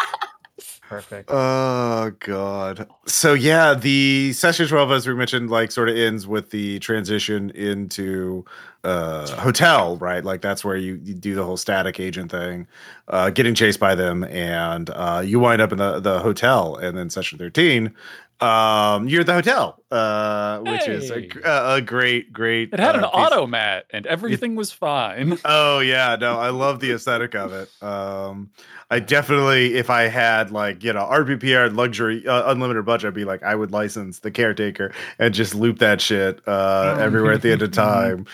Perfect. 0.87 1.29
Oh 1.33 2.11
god. 2.19 2.87
So 3.07 3.33
yeah, 3.33 3.73
the 3.73 4.31
session 4.31 4.69
12 4.69 4.91
as 4.91 5.05
we 5.05 5.13
mentioned 5.15 5.49
like 5.49 5.69
sort 5.69 5.89
of 5.89 5.97
ends 5.97 6.25
with 6.25 6.51
the 6.51 6.79
transition 6.79 7.49
into 7.49 8.45
uh 8.85 9.27
hotel, 9.41 9.97
right? 9.97 10.23
Like 10.23 10.39
that's 10.39 10.63
where 10.63 10.77
you, 10.77 10.97
you 11.03 11.13
do 11.13 11.35
the 11.35 11.43
whole 11.43 11.57
static 11.57 11.99
agent 11.99 12.31
thing, 12.31 12.67
uh 13.09 13.31
getting 13.31 13.53
chased 13.53 13.81
by 13.81 13.95
them 13.95 14.23
and 14.23 14.89
uh 14.91 15.21
you 15.25 15.41
wind 15.41 15.61
up 15.61 15.73
in 15.73 15.77
the 15.77 15.99
the 15.99 16.19
hotel 16.19 16.77
and 16.77 16.97
then 16.97 17.09
session 17.09 17.37
13 17.37 17.93
um 18.39 19.07
you're 19.07 19.21
at 19.21 19.25
the 19.25 19.33
hotel 19.33 19.81
uh 19.89 20.59
which 20.59 20.87
is 20.87 21.09
a, 21.09 21.15
Hey. 21.21 21.27
gr- 21.27 21.39
a, 21.43 21.73
a 21.75 21.81
great 21.81 22.31
great 22.31 22.71
It 22.71 22.79
had 22.79 22.95
an 22.95 23.03
uh, 23.03 23.09
piece- 23.09 23.19
automat 23.31 23.85
and 23.89 24.05
everything 24.05 24.55
was 24.55 24.71
fine. 24.71 25.37
Oh 25.45 25.79
yeah, 25.79 26.15
no, 26.19 26.37
I 26.37 26.49
love 26.49 26.79
the 26.79 26.91
aesthetic 26.91 27.33
of 27.35 27.51
it. 27.53 27.69
Um, 27.81 28.51
I 28.91 28.99
definitely, 28.99 29.75
if 29.75 29.89
I 29.89 30.03
had 30.03 30.51
like 30.51 30.83
you 30.83 30.93
know 30.93 31.03
RPPR 31.03 31.75
luxury 31.75 32.27
uh, 32.27 32.51
unlimited 32.51 32.85
budget, 32.85 33.07
I'd 33.09 33.13
be 33.13 33.25
like, 33.25 33.43
I 33.43 33.55
would 33.55 33.71
license 33.71 34.19
the 34.19 34.31
caretaker 34.31 34.93
and 35.19 35.33
just 35.33 35.55
loop 35.55 35.79
that 35.79 35.99
shit 36.01 36.39
uh, 36.47 36.97
everywhere 36.99 37.33
at 37.33 37.41
the 37.41 37.51
end 37.51 37.61
of 37.63 37.71
time. 37.89 38.25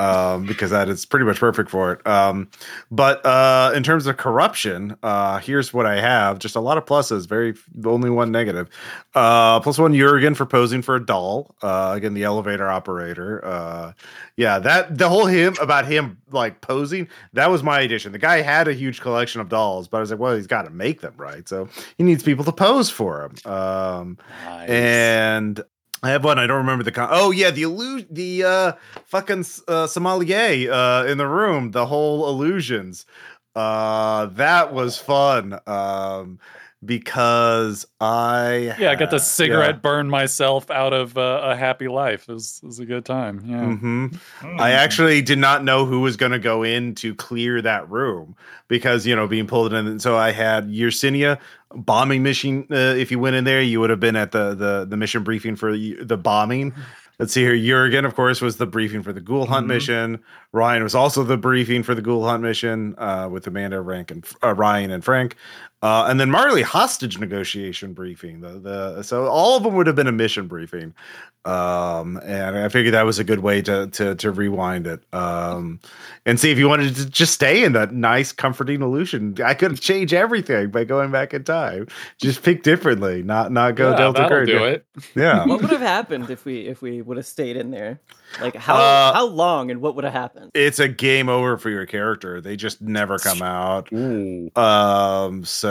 Um, 0.00 0.46
because 0.46 0.70
that 0.70 0.88
is 0.88 1.04
pretty 1.04 1.26
much 1.26 1.40
perfect 1.40 1.68
for 1.70 1.92
it. 1.92 2.06
Um, 2.06 2.48
but 2.90 3.24
uh, 3.26 3.72
in 3.74 3.82
terms 3.82 4.06
of 4.06 4.16
corruption, 4.16 4.96
uh, 5.02 5.38
here's 5.38 5.74
what 5.74 5.86
I 5.86 6.00
have: 6.00 6.38
just 6.38 6.54
a 6.54 6.60
lot 6.60 6.78
of 6.78 6.84
pluses, 6.84 7.26
very 7.26 7.54
only 7.84 8.08
one 8.08 8.30
negative. 8.30 8.68
Uh, 9.14 9.58
plus 9.58 9.76
one 9.76 9.92
Jurgen 9.94 10.34
for 10.34 10.46
posing 10.46 10.82
for 10.82 10.94
a 10.94 11.04
doll. 11.04 11.54
Uh, 11.62 11.94
again, 11.96 12.14
the 12.14 12.22
elevator 12.22 12.68
operator. 12.68 13.44
Uh, 13.44 13.92
yeah, 14.36 14.60
that 14.60 14.96
the 14.96 15.08
whole 15.08 15.26
him 15.26 15.56
about 15.60 15.84
him 15.86 16.18
like 16.30 16.60
posing, 16.60 17.08
that 17.32 17.50
was 17.50 17.64
my 17.64 17.80
addition. 17.80 18.12
The 18.12 18.18
guy 18.18 18.40
had 18.40 18.68
a 18.68 18.74
huge 18.74 19.00
collection 19.00 19.40
of 19.40 19.48
dolls, 19.48 19.88
but 19.88 19.96
I 19.96 20.00
was 20.00 20.10
like, 20.12 20.20
well, 20.20 20.36
he's 20.36 20.46
got 20.46 20.62
to 20.62 20.70
make 20.70 21.00
them 21.00 21.14
right. 21.16 21.48
So 21.48 21.68
he 21.96 22.04
needs 22.04 22.22
people 22.22 22.44
to 22.44 22.52
pose 22.52 22.88
for 22.88 23.24
him. 23.24 23.52
Um, 23.52 24.18
Nice. 24.44 24.70
and 24.70 25.60
I 26.02 26.10
have 26.10 26.24
one. 26.24 26.38
I 26.38 26.46
don't 26.46 26.58
remember 26.58 26.84
the 26.84 26.92
con. 26.92 27.08
Oh 27.10 27.30
yeah, 27.30 27.50
the 27.50 27.62
illusion, 27.62 28.08
the 28.10 28.44
uh, 28.44 28.72
fucking 29.06 29.44
uh, 29.66 29.86
sommelier 29.86 30.70
uh, 30.70 31.04
in 31.04 31.18
the 31.18 31.26
room. 31.26 31.72
The 31.72 31.86
whole 31.86 32.28
illusions. 32.28 33.06
Uh, 33.54 34.26
that 34.26 34.72
was 34.72 34.98
fun. 34.98 35.58
Um, 35.66 36.38
because 36.84 37.86
I 38.00 38.74
yeah, 38.78 38.92
I 38.92 38.94
got 38.94 39.10
the 39.10 39.16
had- 39.16 39.26
cigarette 39.26 39.82
burn 39.82 40.08
myself 40.08 40.70
out 40.70 40.92
of 40.92 41.18
uh, 41.18 41.40
a 41.42 41.56
happy 41.56 41.88
life. 41.88 42.28
It 42.28 42.32
was, 42.32 42.60
it 42.62 42.66
was 42.66 42.78
a 42.78 42.86
good 42.86 43.04
time. 43.04 43.42
Yeah. 43.44 43.56
mm-hmm. 43.56 44.60
I 44.60 44.72
actually 44.72 45.20
did 45.22 45.38
not 45.38 45.64
know 45.64 45.86
who 45.86 46.00
was 46.00 46.16
going 46.16 46.32
to 46.32 46.38
go 46.38 46.62
in 46.62 46.94
to 46.96 47.14
clear 47.14 47.60
that 47.62 47.90
room 47.90 48.36
because 48.68 49.06
you 49.06 49.16
know 49.16 49.26
being 49.26 49.46
pulled 49.46 49.72
in. 49.72 49.86
And 49.86 50.00
so 50.00 50.16
I 50.16 50.30
had 50.30 50.68
Yersinia 50.68 51.38
bombing 51.74 52.22
mission. 52.22 52.66
Uh, 52.70 52.94
if 52.96 53.10
you 53.10 53.18
went 53.18 53.36
in 53.36 53.44
there, 53.44 53.62
you 53.62 53.80
would 53.80 53.90
have 53.90 54.00
been 54.00 54.16
at 54.16 54.32
the 54.32 54.54
the 54.54 54.86
the 54.88 54.96
mission 54.96 55.22
briefing 55.24 55.56
for 55.56 55.72
the, 55.72 55.96
the 56.02 56.16
bombing. 56.16 56.74
Let's 57.18 57.32
see 57.32 57.42
here. 57.42 57.56
Jurgen, 57.56 58.04
of 58.04 58.14
course, 58.14 58.40
was 58.40 58.58
the 58.58 58.66
briefing 58.66 59.02
for 59.02 59.12
the 59.12 59.20
Ghoul 59.20 59.46
Hunt 59.46 59.64
Mhm. 59.66 59.70
mission. 59.70 60.18
Ryan 60.52 60.84
was 60.84 60.94
also 60.94 61.24
the 61.24 61.36
briefing 61.36 61.82
for 61.82 61.92
the 61.96 62.00
Ghoul 62.02 62.24
Hunt 62.24 62.44
mission 62.44 62.94
uh, 62.96 63.28
with 63.28 63.44
Amanda, 63.48 63.80
Rank, 63.80 64.12
and 64.12 64.24
uh, 64.42 64.54
Ryan 64.54 64.92
and 64.92 65.04
Frank. 65.04 65.34
Uh, 65.82 66.06
and 66.08 66.18
then 66.18 66.30
Marley 66.30 66.62
hostage 66.62 67.18
negotiation 67.18 67.92
briefing. 67.92 68.40
The 68.40 68.58
the 68.58 69.02
so 69.02 69.26
all 69.26 69.56
of 69.56 69.62
them 69.62 69.74
would 69.74 69.86
have 69.86 69.96
been 69.96 70.08
a 70.08 70.12
mission 70.12 70.48
briefing. 70.48 70.92
Um, 71.44 72.20
and 72.24 72.58
I 72.58 72.68
figured 72.68 72.92
that 72.94 73.06
was 73.06 73.18
a 73.20 73.24
good 73.24 73.38
way 73.38 73.62
to 73.62 73.86
to 73.86 74.14
to 74.16 74.30
rewind 74.32 74.86
it. 74.88 75.00
Um, 75.14 75.80
and 76.26 76.38
see 76.38 76.50
if 76.50 76.58
you 76.58 76.68
wanted 76.68 76.94
to 76.96 77.08
just 77.08 77.32
stay 77.32 77.62
in 77.64 77.72
that 77.72 77.94
nice, 77.94 78.32
comforting 78.32 78.82
illusion. 78.82 79.36
I 79.42 79.54
could 79.54 79.80
change 79.80 80.12
everything 80.12 80.70
by 80.70 80.84
going 80.84 81.10
back 81.12 81.32
in 81.32 81.44
time. 81.44 81.86
Just 82.20 82.42
pick 82.42 82.64
differently, 82.64 83.22
not 83.22 83.52
not 83.52 83.76
go 83.76 83.92
Yeah, 83.92 83.96
Delta 83.98 84.22
that'll 84.22 84.36
Curve. 84.38 84.46
do 84.48 84.64
it. 84.64 84.84
Yeah. 85.14 85.46
What 85.46 85.60
would 85.62 85.70
have 85.70 85.80
happened 85.80 86.28
if 86.28 86.44
we 86.44 86.62
if 86.66 86.82
we 86.82 87.00
would 87.02 87.16
have 87.16 87.26
stayed 87.26 87.56
in 87.56 87.70
there? 87.70 88.00
Like 88.40 88.56
how 88.56 88.74
Uh, 88.76 89.14
how 89.14 89.26
long 89.26 89.70
and 89.70 89.80
what 89.80 89.94
would 89.94 90.04
have 90.04 90.12
happened? 90.12 90.50
It's 90.54 90.80
a 90.80 90.88
game 90.88 91.28
over 91.28 91.56
for 91.56 91.70
your 91.70 91.86
character. 91.86 92.40
They 92.40 92.56
just 92.56 92.82
never 92.82 93.18
come 93.18 93.42
out. 93.42 93.88
Ooh. 93.92 94.50
Um, 94.56 95.44
so 95.44 95.67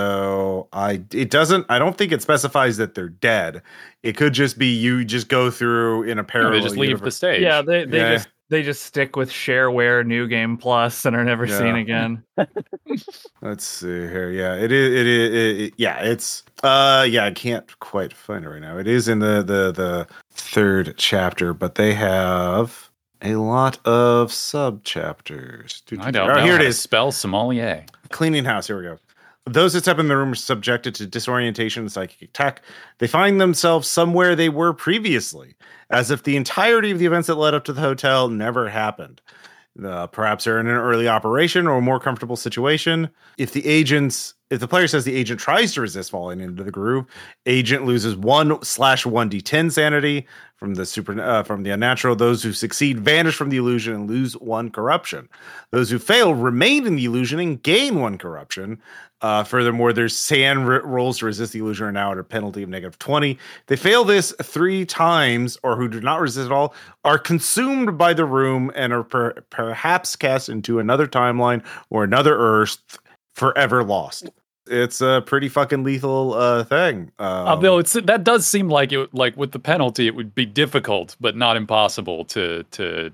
I 0.73 1.01
it 1.13 1.29
doesn't 1.29 1.65
I 1.69 1.79
don't 1.79 1.97
think 1.97 2.11
it 2.11 2.21
specifies 2.21 2.77
that 2.77 2.95
they're 2.95 3.09
dead. 3.09 3.61
It 4.03 4.15
could 4.17 4.33
just 4.33 4.57
be 4.57 4.67
you 4.67 5.03
just 5.05 5.27
go 5.29 5.49
through 5.51 6.03
in 6.03 6.11
a 6.19 6.21
No, 6.21 6.23
parallel. 6.23 6.53
they 6.53 6.61
just 6.61 6.75
leave 6.75 6.87
the 6.89 6.91
universe. 6.91 7.15
stage. 7.15 7.41
Yeah, 7.41 7.61
they 7.61 7.85
they 7.85 7.97
Yeah. 7.97 8.13
just 8.15 8.27
they 8.49 8.63
just 8.63 8.83
stick 8.83 9.15
with 9.17 9.29
shareware 9.29 10.05
new 10.05 10.25
game 10.27 10.55
plus 10.57 11.05
and 11.05 11.15
are 11.15 11.23
never 11.25 11.45
Yeah. 11.45 11.57
seen 11.57 11.75
again. 11.75 12.23
Let's 13.41 13.65
see 13.65 13.87
here. 13.87 14.31
Yeah, 14.31 14.55
it 14.55 14.71
is. 14.71 14.93
It 14.93 15.05
is. 15.07 15.33
It, 15.33 15.61
it- 15.65 15.73
yeah, 15.77 15.99
it's. 15.99 16.43
Uh, 16.63 17.05
yeah, 17.09 17.25
I 17.25 17.31
can't 17.31 17.77
quite 17.79 18.13
find 18.13 18.45
it 18.45 18.49
right 18.49 18.61
now. 18.61 18.77
It 18.77 18.87
is 18.87 19.07
in 19.07 19.19
the 19.19 19.43
the 19.43 19.71
the 19.71 20.07
third 20.31 20.93
chapter, 20.97 21.53
but 21.53 21.75
they 21.75 21.93
have 21.93 22.89
a 23.21 23.35
lot 23.35 23.85
of 23.85 24.31
sub 24.31 24.83
chapters. 24.83 25.83
I 25.99 26.11
don't 26.11 26.29
Oh, 26.29 26.33
know 26.35 26.41
here 26.41 26.53
how 26.53 26.59
it 26.59 26.63
to 26.63 26.69
is. 26.69 26.79
spell 26.81 27.11
sommelier. 27.11 27.85
Cleaning 28.11 28.45
house. 28.45 28.67
Here 28.67 28.77
we 28.77 28.83
go. 28.83 28.97
Those 29.47 29.73
that 29.73 29.81
step 29.81 29.99
in 29.99 30.07
the 30.07 30.17
room 30.17 30.33
are 30.33 30.35
subjected 30.35 30.93
to 30.95 31.07
disorientation 31.07 31.83
and 31.83 31.91
psychic 31.91 32.21
attack. 32.21 32.61
They 32.97 33.07
find 33.07 33.39
themselves 33.39 33.89
somewhere 33.89 34.35
they 34.35 34.49
were 34.49 34.73
previously, 34.73 35.55
as 35.89 36.11
if 36.11 36.23
the 36.23 36.35
entirety 36.35 36.91
of 36.91 36.99
the 36.99 37.05
events 37.05 37.27
that 37.27 37.35
led 37.35 37.53
up 37.53 37.63
to 37.65 37.73
the 37.73 37.81
hotel 37.81 38.27
never 38.27 38.69
happened. 38.69 39.21
Uh, 39.83 40.07
perhaps 40.07 40.43
they're 40.43 40.59
in 40.59 40.67
an 40.67 40.73
early 40.73 41.07
operation 41.07 41.67
or 41.67 41.77
a 41.77 41.81
more 41.81 41.99
comfortable 41.99 42.35
situation. 42.35 43.09
If 43.37 43.53
the 43.53 43.65
agents, 43.65 44.33
if 44.49 44.59
the 44.59 44.67
player 44.67 44.87
says 44.87 45.03
the 45.03 45.15
agent 45.15 45.39
tries 45.39 45.73
to 45.73 45.81
resist 45.81 46.11
falling 46.11 46.39
into 46.39 46.63
the 46.63 46.71
groove, 46.71 47.05
agent 47.45 47.85
loses 47.85 48.15
one 48.15 48.61
slash 48.63 49.05
one 49.05 49.29
d10 49.29 49.71
sanity 49.71 50.25
from 50.55 50.73
the 50.73 50.85
super 50.85 51.19
uh, 51.21 51.43
from 51.43 51.63
the 51.63 51.69
unnatural. 51.69 52.15
Those 52.15 52.43
who 52.43 52.53
succeed 52.53 52.99
vanish 52.99 53.35
from 53.35 53.49
the 53.49 53.57
illusion 53.57 53.93
and 53.93 54.09
lose 54.09 54.33
one 54.37 54.69
corruption. 54.69 55.29
Those 55.71 55.89
who 55.89 55.99
fail 55.99 56.33
remain 56.33 56.87
in 56.87 56.95
the 56.95 57.05
illusion 57.05 57.39
and 57.39 57.61
gain 57.61 57.99
one 57.99 58.17
corruption. 58.17 58.81
Uh, 59.21 59.43
furthermore, 59.43 59.93
their 59.93 60.09
sand 60.09 60.59
r- 60.59 60.81
rolls 60.85 61.19
to 61.19 61.25
resist 61.25 61.51
the 61.51 61.59
illusion 61.59 61.87
are 61.87 61.91
now 61.91 62.11
at 62.11 62.19
a 62.19 62.23
penalty 62.23 62.61
of 62.61 62.69
negative 62.69 62.99
20. 62.99 63.37
They 63.65 63.75
fail 63.75 64.03
this 64.03 64.31
three 64.43 64.85
times, 64.85 65.57
or 65.63 65.75
who 65.75 65.87
do 65.87 65.99
not 65.99 66.21
resist 66.21 66.45
at 66.45 66.51
all, 66.51 66.75
are 67.03 67.17
consumed 67.17 67.97
by 67.97 68.13
the 68.13 68.25
room 68.25 68.71
and 68.75 68.93
are 68.93 69.03
per- 69.03 69.41
perhaps 69.49 70.15
cast 70.15 70.49
into 70.49 70.77
another 70.77 71.07
timeline 71.07 71.63
or 71.89 72.03
another 72.03 72.37
Earth, 72.37 72.77
forever 73.37 73.83
lost. 73.83 74.29
It's 74.69 74.99
a 74.99 75.23
pretty 75.25 75.47
fucking 75.47 75.83
lethal 75.83 76.33
uh, 76.33 76.63
thing. 76.65 77.11
Um, 77.19 77.27
Although 77.47 77.77
it's 77.77 77.93
that 77.93 78.23
does 78.25 78.45
seem 78.45 78.67
like 78.67 78.91
it 78.91 79.13
like 79.13 79.37
with 79.37 79.51
the 79.53 79.59
penalty, 79.59 80.07
it 80.07 80.15
would 80.15 80.35
be 80.35 80.45
difficult, 80.45 81.15
but 81.21 81.37
not 81.37 81.55
impossible 81.55 82.25
to 82.25 82.63
to 82.71 83.11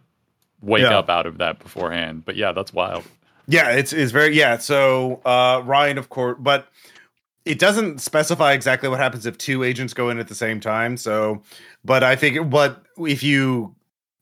wake 0.61 0.81
Yeah. 0.81 0.97
up 0.97 1.09
out 1.09 1.27
of 1.27 1.37
that 1.37 1.59
beforehand. 1.59 2.23
But 2.25 2.37
yeah, 2.37 2.53
that's 2.53 2.73
wild. 2.73 3.03
Yeah, 3.47 3.69
it's 3.71 3.93
it's 3.93 4.11
very 4.11 4.35
yeah. 4.35 4.57
So 4.57 5.21
uh 5.25 5.61
Ryan, 5.63 5.99
of 5.99 6.09
course, 6.09 6.37
but 6.39 6.67
it 7.45 7.59
doesn't 7.59 7.99
specify 8.01 8.53
exactly 8.53 8.87
what 8.89 8.99
happens 8.99 9.25
if 9.25 9.37
two 9.37 9.63
agents 9.63 9.93
go 9.93 10.09
in 10.09 10.17
at 10.17 10.29
the 10.29 10.35
same 10.35 10.59
time. 10.61 10.95
So, 10.97 11.43
but 11.85 12.01
I 12.01 12.15
think 12.15 12.49
but 12.49 12.81
if 12.97 13.21
you 13.21 13.75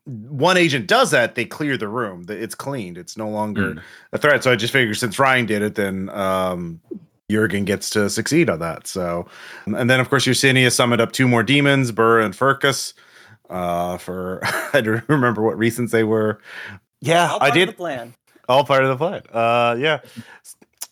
one 0.05 0.57
agent 0.57 0.87
does 0.87 1.11
that, 1.11 1.35
they 1.35 1.45
clear 1.45 1.77
the 1.77 1.87
room. 1.87 2.25
It's 2.27 2.55
cleaned. 2.55 2.97
It's 2.97 3.17
no 3.17 3.29
longer 3.29 3.81
a 4.11 4.17
threat. 4.17 4.43
So 4.43 4.51
I 4.51 4.55
just 4.55 4.73
figured 4.73 4.97
since 4.97 5.19
Ryan 5.19 5.45
did 5.45 5.61
it, 5.61 5.75
then 5.75 6.09
um 6.09 6.81
Jurgen 7.29 7.63
gets 7.65 7.89
to 7.91 8.09
succeed 8.09 8.49
on 8.49 8.59
that. 8.59 8.87
So, 8.87 9.25
and 9.65 9.89
then 9.89 9.99
of 9.99 10.09
course 10.09 10.25
Yersinia 10.25 10.71
summoned 10.71 10.99
up 11.01 11.11
two 11.13 11.27
more 11.27 11.43
demons, 11.43 11.91
Buer 11.91 12.19
and 12.19 12.33
Furcas. 12.33 12.93
Uh, 13.49 13.97
for 13.97 14.39
I 14.73 14.81
don't 14.81 15.07
remember 15.07 15.41
what 15.41 15.57
reasons 15.57 15.91
they 15.91 16.03
were. 16.03 16.41
Yeah, 16.99 17.29
All 17.31 17.35
I 17.37 17.39
part 17.39 17.49
of 17.49 17.55
did 17.55 17.69
the 17.69 17.73
plan. 17.73 18.13
all 18.49 18.63
part 18.65 18.83
of 18.83 18.89
the 18.89 18.97
plan. 18.97 19.21
Uh, 19.31 19.75
yeah. 19.79 19.99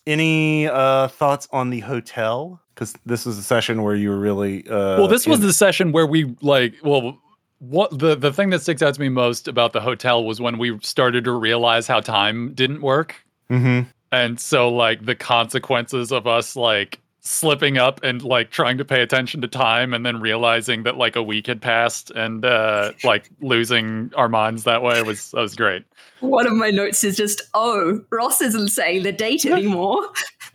Any 0.06 0.66
uh 0.66 1.08
thoughts 1.08 1.46
on 1.52 1.70
the 1.70 1.80
hotel? 1.80 2.60
Because 2.74 2.94
this 3.04 3.26
was 3.26 3.36
a 3.36 3.42
session 3.42 3.82
where 3.82 3.94
you 3.94 4.08
were 4.10 4.18
really. 4.18 4.66
Uh, 4.66 4.98
well, 4.98 5.08
this 5.08 5.26
was 5.26 5.40
the 5.40 5.52
session 5.52 5.92
where 5.92 6.06
we 6.06 6.34
like 6.40 6.74
well. 6.82 7.18
What 7.60 7.96
the 7.98 8.16
the 8.16 8.32
thing 8.32 8.50
that 8.50 8.62
sticks 8.62 8.82
out 8.82 8.94
to 8.94 9.00
me 9.00 9.08
most 9.10 9.46
about 9.46 9.72
the 9.72 9.80
hotel 9.80 10.24
was 10.24 10.40
when 10.40 10.58
we 10.58 10.78
started 10.80 11.24
to 11.24 11.32
realize 11.32 11.86
how 11.86 12.00
time 12.00 12.52
didn't 12.54 12.80
work, 12.80 13.14
Mhm. 13.50 13.86
and 14.12 14.40
so 14.40 14.68
like 14.70 15.04
the 15.04 15.14
consequences 15.14 16.10
of 16.10 16.26
us 16.26 16.56
like 16.56 16.98
slipping 17.22 17.76
up 17.76 18.02
and 18.02 18.22
like 18.22 18.50
trying 18.50 18.78
to 18.78 18.84
pay 18.84 19.02
attention 19.02 19.42
to 19.42 19.46
time 19.46 19.92
and 19.92 20.06
then 20.06 20.20
realizing 20.20 20.84
that 20.84 20.96
like 20.96 21.16
a 21.16 21.22
week 21.22 21.46
had 21.48 21.60
passed 21.60 22.10
and 22.12 22.46
uh 22.46 22.92
like 23.04 23.28
losing 23.42 24.10
our 24.16 24.30
minds 24.30 24.64
that 24.64 24.82
way 24.82 25.02
was 25.02 25.30
that 25.32 25.40
was 25.42 25.54
great. 25.54 25.84
One 26.20 26.46
of 26.46 26.54
my 26.54 26.70
notes 26.70 27.02
is 27.04 27.14
just, 27.16 27.42
oh, 27.54 28.00
Ross 28.10 28.40
isn't 28.42 28.68
saying 28.68 29.02
the 29.04 29.12
date 29.12 29.44
anymore. 29.44 30.00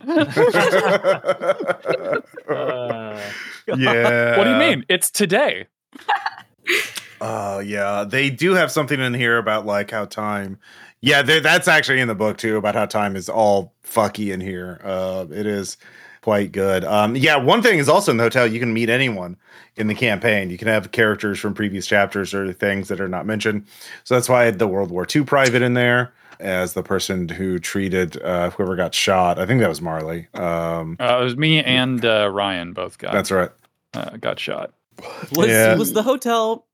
Uh, 2.48 3.20
yeah. 3.76 4.36
What 4.38 4.44
do 4.44 4.50
you 4.50 4.56
mean? 4.56 4.84
It's 4.88 5.10
today. 5.10 5.66
Oh 7.20 7.60
yeah, 7.60 8.04
they 8.04 8.28
do 8.30 8.54
have 8.54 8.70
something 8.70 9.00
in 9.00 9.14
here 9.14 9.38
about 9.38 9.64
like 9.66 9.90
how 9.90 10.04
time. 10.04 10.58
Yeah, 11.00 11.22
that's 11.22 11.68
actually 11.68 12.00
in 12.00 12.08
the 12.08 12.14
book 12.14 12.36
too 12.38 12.56
about 12.56 12.74
how 12.74 12.86
time 12.86 13.16
is 13.16 13.28
all 13.28 13.72
fucky 13.84 14.32
in 14.32 14.40
here. 14.40 14.80
Uh, 14.84 15.26
it 15.30 15.46
is 15.46 15.76
quite 16.22 16.52
good. 16.52 16.84
Um, 16.84 17.14
yeah, 17.16 17.36
one 17.36 17.62
thing 17.62 17.78
is 17.78 17.88
also 17.88 18.10
in 18.10 18.16
the 18.16 18.24
hotel 18.24 18.46
you 18.46 18.58
can 18.60 18.72
meet 18.74 18.90
anyone 18.90 19.36
in 19.76 19.86
the 19.86 19.94
campaign. 19.94 20.50
You 20.50 20.58
can 20.58 20.68
have 20.68 20.90
characters 20.90 21.38
from 21.38 21.54
previous 21.54 21.86
chapters 21.86 22.34
or 22.34 22.52
things 22.52 22.88
that 22.88 23.00
are 23.00 23.08
not 23.08 23.26
mentioned. 23.26 23.66
So 24.04 24.14
that's 24.14 24.28
why 24.28 24.42
I 24.42 24.44
had 24.46 24.58
the 24.58 24.66
World 24.66 24.90
War 24.90 25.06
II 25.14 25.24
private 25.24 25.62
in 25.62 25.74
there 25.74 26.12
as 26.40 26.74
the 26.74 26.82
person 26.82 27.28
who 27.28 27.58
treated 27.58 28.20
uh, 28.22 28.50
whoever 28.50 28.76
got 28.76 28.94
shot. 28.94 29.38
I 29.38 29.46
think 29.46 29.60
that 29.60 29.68
was 29.68 29.80
Marley. 29.80 30.26
Um, 30.34 30.96
Uh, 30.98 31.18
it 31.20 31.24
was 31.24 31.36
me 31.36 31.62
and 31.62 32.04
uh, 32.04 32.28
Ryan 32.30 32.72
both 32.72 32.98
got 32.98 33.12
that's 33.12 33.30
right. 33.30 33.50
uh, 33.94 34.16
got 34.16 34.40
shot. 34.40 34.72
Was 35.32 35.48
Yeah. 35.48 35.76
was 35.76 35.92
the 35.92 36.02
hotel 36.02 36.64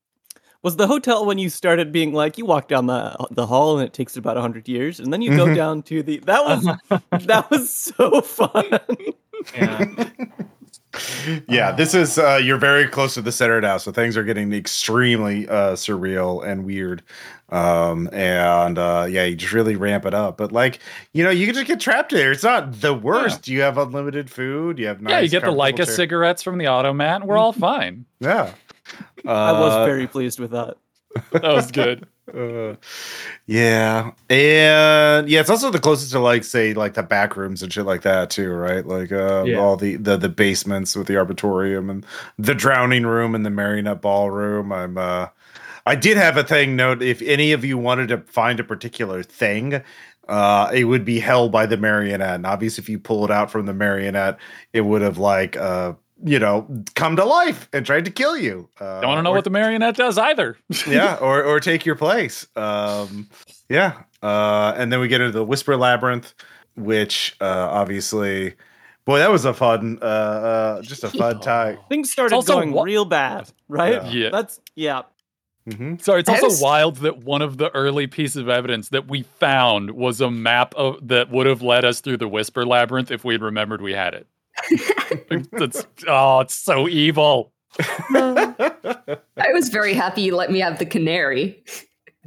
was 0.63 0.77
the 0.77 0.87
hotel 0.87 1.27
when 1.27 1.39
you 1.39 1.49
started 1.51 1.91
being 1.91 2.13
like 2.13 2.39
you 2.39 2.47
walk 2.47 2.69
down 2.69 2.87
the 2.87 3.17
the 3.31 3.47
hall 3.47 3.79
and 3.79 3.87
it 3.87 3.93
takes 3.93 4.17
about 4.17 4.37
hundred 4.37 4.69
years 4.69 5.01
and 5.01 5.13
then 5.13 5.21
you 5.23 5.37
go 5.37 5.47
Mhm. 5.47 5.57
down 5.57 5.83
to 5.85 6.03
the 6.03 6.19
that 6.27 6.45
was 6.45 6.65
that 7.27 7.51
was 7.51 7.71
so 7.73 8.21
fun. 8.39 8.79
yeah. 9.55 9.85
Yeah, 11.49 11.73
this 11.73 11.95
is 11.95 12.19
uh 12.19 12.39
you're 12.43 12.59
very 12.59 12.87
close 12.87 13.15
to 13.15 13.23
the 13.23 13.33
center 13.33 13.61
now, 13.61 13.79
so 13.79 13.93
things 13.93 14.17
are 14.17 14.25
getting 14.25 14.53
extremely 14.53 15.49
uh 15.49 15.73
surreal 15.73 16.47
and 16.47 16.65
weird. 16.65 17.03
Um 17.49 18.09
and 18.13 18.79
uh 18.79 19.07
yeah, 19.09 19.25
you 19.25 19.35
just 19.37 19.53
really 19.53 19.77
ramp 19.77 20.05
it 20.07 20.15
up. 20.15 20.37
But 20.37 20.53
like, 20.53 20.81
you 21.13 21.25
know, 21.25 21.31
you 21.31 21.47
can 21.47 21.55
just 21.55 21.67
get 21.67 21.81
trapped 21.81 22.13
there. 22.13 22.33
It's 22.33 22.43
not 22.45 22.81
the 22.81 22.93
worst. 22.95 23.49
You 23.49 23.63
have 23.63 23.79
unlimited 23.79 24.31
food, 24.31 24.79
you 24.79 24.87
have 24.87 25.01
nice 25.01 25.11
yeah, 25.11 25.21
you 25.21 25.29
get 25.29 25.41
the 25.41 25.47
comfortable 25.47 25.65
Leica 25.65 25.87
chair- 25.87 25.95
cigarettes 25.95 26.43
from 26.43 26.59
the 26.59 26.67
automat 26.67 27.21
and 27.23 27.25
we're 27.29 27.39
all 27.39 27.53
fine. 27.71 28.05
Yeah. 28.21 28.53
I 29.27 29.53
was 29.53 29.73
Uh, 29.75 29.85
very 29.87 30.07
pleased 30.07 30.41
with 30.41 30.51
that. 30.51 30.75
That 31.31 31.43
was 31.45 31.71
good. 31.73 32.07
Uh, 32.33 32.77
yeah, 33.47 34.13
and 34.31 35.29
yeah, 35.29 35.41
it's 35.41 35.51
also 35.51 35.71
the 35.71 35.81
closest 35.81 36.13
to 36.13 36.21
like 36.21 36.45
say 36.45 36.73
like 36.73 36.95
the 36.95 37.03
back 37.03 37.37
rooms 37.37 37.63
and 37.63 37.73
shit 37.73 37.85
like 37.85 38.03
that 38.03 38.31
too, 38.31 38.51
right? 38.53 38.87
Like 38.87 39.11
uh, 39.11 39.45
Yeah. 39.45 39.59
all 39.59 39.77
the, 39.77 39.97
the 39.97 40.17
the 40.17 40.29
basements 40.29 40.95
with 40.95 41.09
the 41.09 41.17
arboretum 41.17 41.91
and 41.91 42.07
the 42.39 42.55
drowning 42.55 43.05
room 43.07 43.35
and 43.35 43.45
the 43.45 43.51
marionette 43.51 44.01
ballroom. 44.01 44.73
I'm 44.73 44.97
uh, 44.99 45.29
I 45.85 45.97
did 45.97 46.17
have 46.17 46.37
a 46.37 46.45
thing 46.45 46.77
note. 46.77 47.03
If 47.03 47.21
any 47.23 47.53
of 47.53 47.65
you 47.65 47.77
wanted 47.77 48.09
to 48.09 48.19
find 48.19 48.61
a 48.61 48.65
particular 48.65 49.25
thing, 49.25 49.83
uh, 50.29 50.71
it 50.73 50.85
would 50.85 51.05
be 51.05 51.19
held 51.19 51.51
by 51.51 51.67
the 51.67 51.77
marionette. 51.77 52.37
And 52.37 52.47
obviously, 52.47 52.83
if 52.83 52.89
you 52.89 53.01
pull 53.01 53.25
it 53.25 53.33
out 53.33 53.51
from 53.51 53.67
the 53.67 53.75
marionette, 53.75 54.39
it 54.73 54.83
would 54.83 55.03
have 55.03 55.19
like 55.19 55.57
uh, 55.57 55.95
you 56.25 56.39
know, 56.39 56.67
come 56.95 57.17
to 57.17 57.25
life 57.25 57.69
and 57.73 57.85
tried 57.85 58.05
to 58.05 58.11
kill 58.11 58.37
you. 58.37 58.69
Uh, 58.81 59.01
Don't 59.01 59.09
want 59.11 59.19
to 59.19 59.23
know 59.23 59.31
or- 59.31 59.35
what 59.37 59.45
the 59.45 59.51
marionette 59.51 59.97
does 59.97 60.19
either. 60.19 60.57
yeah, 60.89 61.17
or 61.17 61.43
or 61.43 61.61
take 61.61 61.85
your 61.87 61.97
place. 61.97 62.47
Um, 62.57 63.29
yeah, 63.69 64.03
uh, 64.23 64.75
and 64.77 64.93
then 64.93 65.01
we 65.01 65.09
get 65.09 65.21
into 65.21 65.33
the 65.33 65.45
Whisper 65.45 65.77
Labyrinth, 65.77 66.35
which 66.77 67.37
uh, 67.41 67.69
obviously, 67.71 68.55
boy, 69.05 69.19
that 69.19 69.31
was 69.31 69.45
a 69.45 69.55
fun, 69.55 69.99
uh, 70.03 70.05
uh, 70.05 70.83
just 70.83 71.05
a 71.05 71.09
fun 71.19 71.41
time. 71.41 71.79
Things 71.89 72.11
started 72.13 72.35
also 72.35 72.55
going 72.55 72.73
wa- 72.73 72.83
real 72.85 73.05
bad, 73.05 73.51
right? 73.69 73.95
Yeah. 74.05 74.11
Yeah. 74.11 74.29
That's 74.31 74.61
yeah. 74.75 75.03
hmm 75.71 75.95
So 76.01 76.17
it's 76.17 76.29
also 76.29 76.47
was- 76.47 76.61
wild 76.61 76.97
that 76.99 77.19
one 77.25 77.41
of 77.43 77.57
the 77.59 77.71
early 77.75 78.07
pieces 78.07 78.37
of 78.37 78.49
evidence 78.49 78.89
that 78.91 79.09
we 79.09 79.23
found 79.23 79.91
was 79.93 80.21
a 80.21 80.31
map 80.31 80.75
of 80.77 81.07
that 81.09 81.31
would 81.31 81.47
have 81.47 81.63
led 81.63 81.85
us 81.85 82.01
through 82.01 82.19
the 82.19 82.29
Whisper 82.29 82.65
Labyrinth 82.67 83.11
if 83.11 83.25
we'd 83.25 83.43
remembered 83.43 83.81
we 83.81 83.93
had 83.93 84.15
it. 84.15 84.27
That's 85.53 85.87
oh, 86.07 86.41
it's 86.41 86.55
so 86.55 86.89
evil. 86.89 87.53
I 87.79 89.51
was 89.53 89.69
very 89.69 89.95
happy 89.95 90.23
you 90.23 90.37
let 90.37 90.51
me 90.51 90.61
have 90.61 90.79
the 90.79 90.87
canary. 90.87 91.63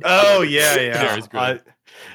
oh 0.03 0.41
yeah, 0.41 0.79
yeah, 0.79 0.93
Canary's 0.97 1.27
good. 1.27 1.39
I- 1.39 1.59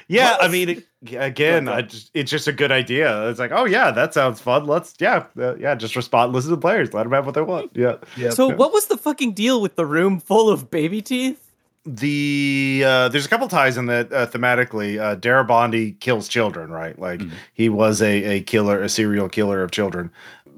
yeah. 0.07 0.37
I 0.39 0.47
mean, 0.47 0.69
it- 0.69 0.87
again, 1.17 1.67
I 1.67 1.81
just 1.81 2.11
it's 2.13 2.29
just 2.29 2.47
a 2.47 2.51
good 2.51 2.71
idea. 2.71 3.29
It's 3.29 3.39
like, 3.39 3.51
oh 3.51 3.65
yeah, 3.65 3.91
that 3.91 4.13
sounds 4.13 4.39
fun. 4.39 4.65
Let's 4.67 4.93
yeah, 4.99 5.25
uh, 5.39 5.55
yeah, 5.55 5.73
just 5.75 5.95
respond, 5.95 6.33
listen 6.33 6.49
to 6.51 6.55
the 6.57 6.61
players, 6.61 6.93
let 6.93 7.03
them 7.03 7.13
have 7.13 7.25
what 7.25 7.35
they 7.35 7.41
want. 7.41 7.71
Yeah. 7.75 7.97
So 8.31 8.47
what 8.49 8.73
was 8.73 8.87
the 8.87 8.97
fucking 8.97 9.33
deal 9.33 9.61
with 9.61 9.75
the 9.75 9.85
room 9.85 10.19
full 10.19 10.49
of 10.49 10.69
baby 10.69 11.01
teeth? 11.01 11.47
the 11.83 12.83
uh 12.85 13.09
there's 13.09 13.25
a 13.25 13.27
couple 13.27 13.47
ties 13.47 13.75
in 13.75 13.87
that 13.87 14.13
uh, 14.13 14.27
thematically 14.27 14.99
uh 14.99 15.15
Darabondi 15.15 15.99
kills 15.99 16.27
children 16.27 16.69
right 16.69 16.99
like 16.99 17.21
Mhm. 17.21 17.31
he 17.55 17.69
was 17.69 18.03
a 18.03 18.23
a 18.35 18.41
killer 18.41 18.83
a 18.83 18.87
serial 18.87 19.27
killer 19.27 19.63
of 19.63 19.71
children 19.71 20.11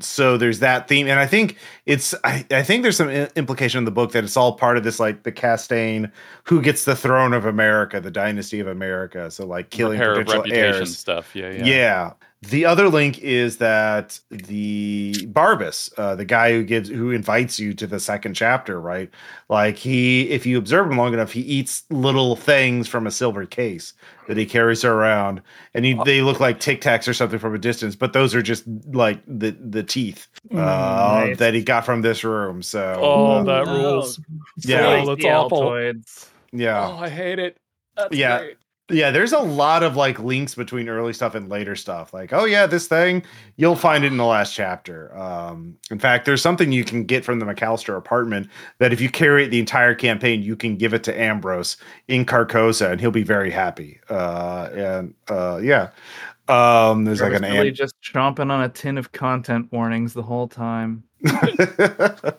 so 0.04 0.38
there's 0.38 0.60
that 0.60 0.88
theme 0.88 1.08
and 1.08 1.20
i 1.20 1.26
think 1.26 1.58
it's 1.86 2.14
i, 2.24 2.46
I 2.52 2.64
think 2.64 2.84
there's 2.84 2.98
some 2.98 3.10
i- 3.10 3.30
implication 3.36 3.80
in 3.80 3.86
the 3.86 3.92
book 3.92 4.12
that 4.12 4.24
it's 4.24 4.38
all 4.38 4.54
part 4.54 4.78
of 4.78 4.84
this 4.84 5.00
like 5.00 5.24
the 5.24 5.32
Castaigne 5.32 6.08
who 6.44 6.62
gets 6.62 6.86
the 6.86 6.96
throne 6.96 7.34
of 7.34 7.46
america 7.46 8.00
the 8.00 8.12
dynasty 8.12 8.60
of 8.60 8.68
america 8.68 9.32
so 9.32 9.46
like 9.46 9.70
killing 9.70 10.00
potential 10.00 10.44
heirs 10.52 10.98
stuff. 10.98 11.36
Yeah, 11.36 11.52
yeah. 11.52 11.66
yeah. 11.66 12.14
The 12.50 12.66
other 12.66 12.90
link 12.90 13.20
is 13.20 13.58
that 13.58 14.20
the 14.30 15.14
Barbas, 15.32 15.94
uh, 15.98 16.16
the 16.16 16.26
guy 16.26 16.52
who 16.52 16.64
gives 16.64 16.90
who 16.90 17.12
invites 17.12 17.58
you 17.58 17.74
to 17.76 17.88
the 17.88 18.02
second 18.02 18.34
chapter, 18.34 18.82
right? 18.82 19.10
Like 19.48 19.78
he, 19.78 20.30
if 20.30 20.46
you 20.46 20.58
observe 20.58 20.92
him 20.92 20.98
long 20.98 21.14
enough, 21.14 21.32
he 21.32 21.40
eats 21.42 21.84
little 21.90 22.36
things 22.36 22.88
from 22.90 23.08
a 23.08 23.12
silver 23.12 23.46
case 23.46 23.94
that 24.28 24.36
he 24.36 24.46
carries 24.46 24.84
around, 24.84 25.42
and 25.74 25.86
he, 25.86 25.94
they 26.06 26.22
look 26.22 26.42
like 26.42 26.60
Tic 26.60 26.82
Tacs 26.82 27.08
or 27.08 27.14
something 27.14 27.40
from 27.40 27.56
a 27.56 27.60
distance, 27.60 27.96
but 27.96 28.12
those 28.12 28.36
are 28.36 28.42
just 28.42 28.66
like 28.88 29.22
the 29.26 29.52
the 29.52 29.84
teeth 29.84 30.28
uh, 30.52 30.56
Nice. 30.58 31.38
that 31.38 31.54
he 31.54 31.64
got 31.64 31.86
from 31.86 32.02
this 32.02 32.26
room. 32.26 32.62
So 32.62 33.00
Oh, 33.02 33.38
uh, 33.38 33.44
that 33.44 33.66
no. 33.68 33.74
rules. 33.74 34.20
Yeah. 34.58 34.86
Oh, 35.02 35.06
that's 35.06 35.22
the 35.24 35.30
awful. 35.30 35.62
Altoids. 35.62 36.28
yeah. 36.52 36.88
Oh, 36.90 36.98
I 36.98 37.08
hate 37.10 37.40
it. 37.40 37.56
That's 37.96 38.16
Yeah. 38.18 38.40
great. 38.40 38.58
Yeah, 38.90 39.12
there's 39.12 39.32
a 39.32 39.40
lot 39.40 39.82
of 39.82 39.96
like 39.96 40.20
links 40.20 40.56
between 40.56 40.90
early 40.90 41.14
stuff 41.14 41.36
and 41.36 41.48
later 41.48 41.74
stuff. 41.74 42.14
Like, 42.14 42.34
oh 42.34 42.44
yeah, 42.44 42.68
this 42.68 42.86
thing, 42.86 43.24
you'll 43.56 43.78
find 43.78 44.04
it 44.04 44.08
in 44.08 44.18
the 44.18 44.26
last 44.26 44.54
chapter. 44.54 45.18
Um, 45.18 45.78
in 45.90 46.00
fact, 46.00 46.26
there's 46.26 46.42
something 46.42 46.74
you 46.74 46.84
can 46.84 47.06
get 47.06 47.24
from 47.24 47.40
the 47.40 47.46
McAllister 47.46 47.98
apartment 47.98 48.50
that 48.80 48.92
if 48.92 49.00
you 49.00 49.10
carry 49.10 49.46
it 49.46 49.50
the 49.50 49.60
entire 49.60 49.96
campaign, 49.96 50.44
you 50.44 50.58
can 50.58 50.76
give 50.76 50.94
it 50.94 51.02
to 51.06 51.18
Ambrose 51.18 51.78
in 52.10 52.26
Carcosa, 52.26 52.92
and 52.92 53.00
he'll 53.00 53.10
be 53.10 53.24
very 53.24 53.52
happy. 53.52 54.02
Uh, 54.10 54.70
and 54.74 55.14
uh, 55.30 55.62
yeah, 55.64 55.92
um, 56.50 57.06
there's 57.06 57.22
like 57.22 57.32
an 57.32 57.44
really 57.44 57.70
Am- 57.70 57.74
just 57.74 57.96
chomping 58.02 58.52
on 58.52 58.64
a 58.64 58.70
tin 58.70 58.98
of 58.98 59.14
content 59.14 59.72
warnings 59.72 60.14
the 60.14 60.24
whole 60.24 60.50
time. 60.50 61.04
the 61.22 62.36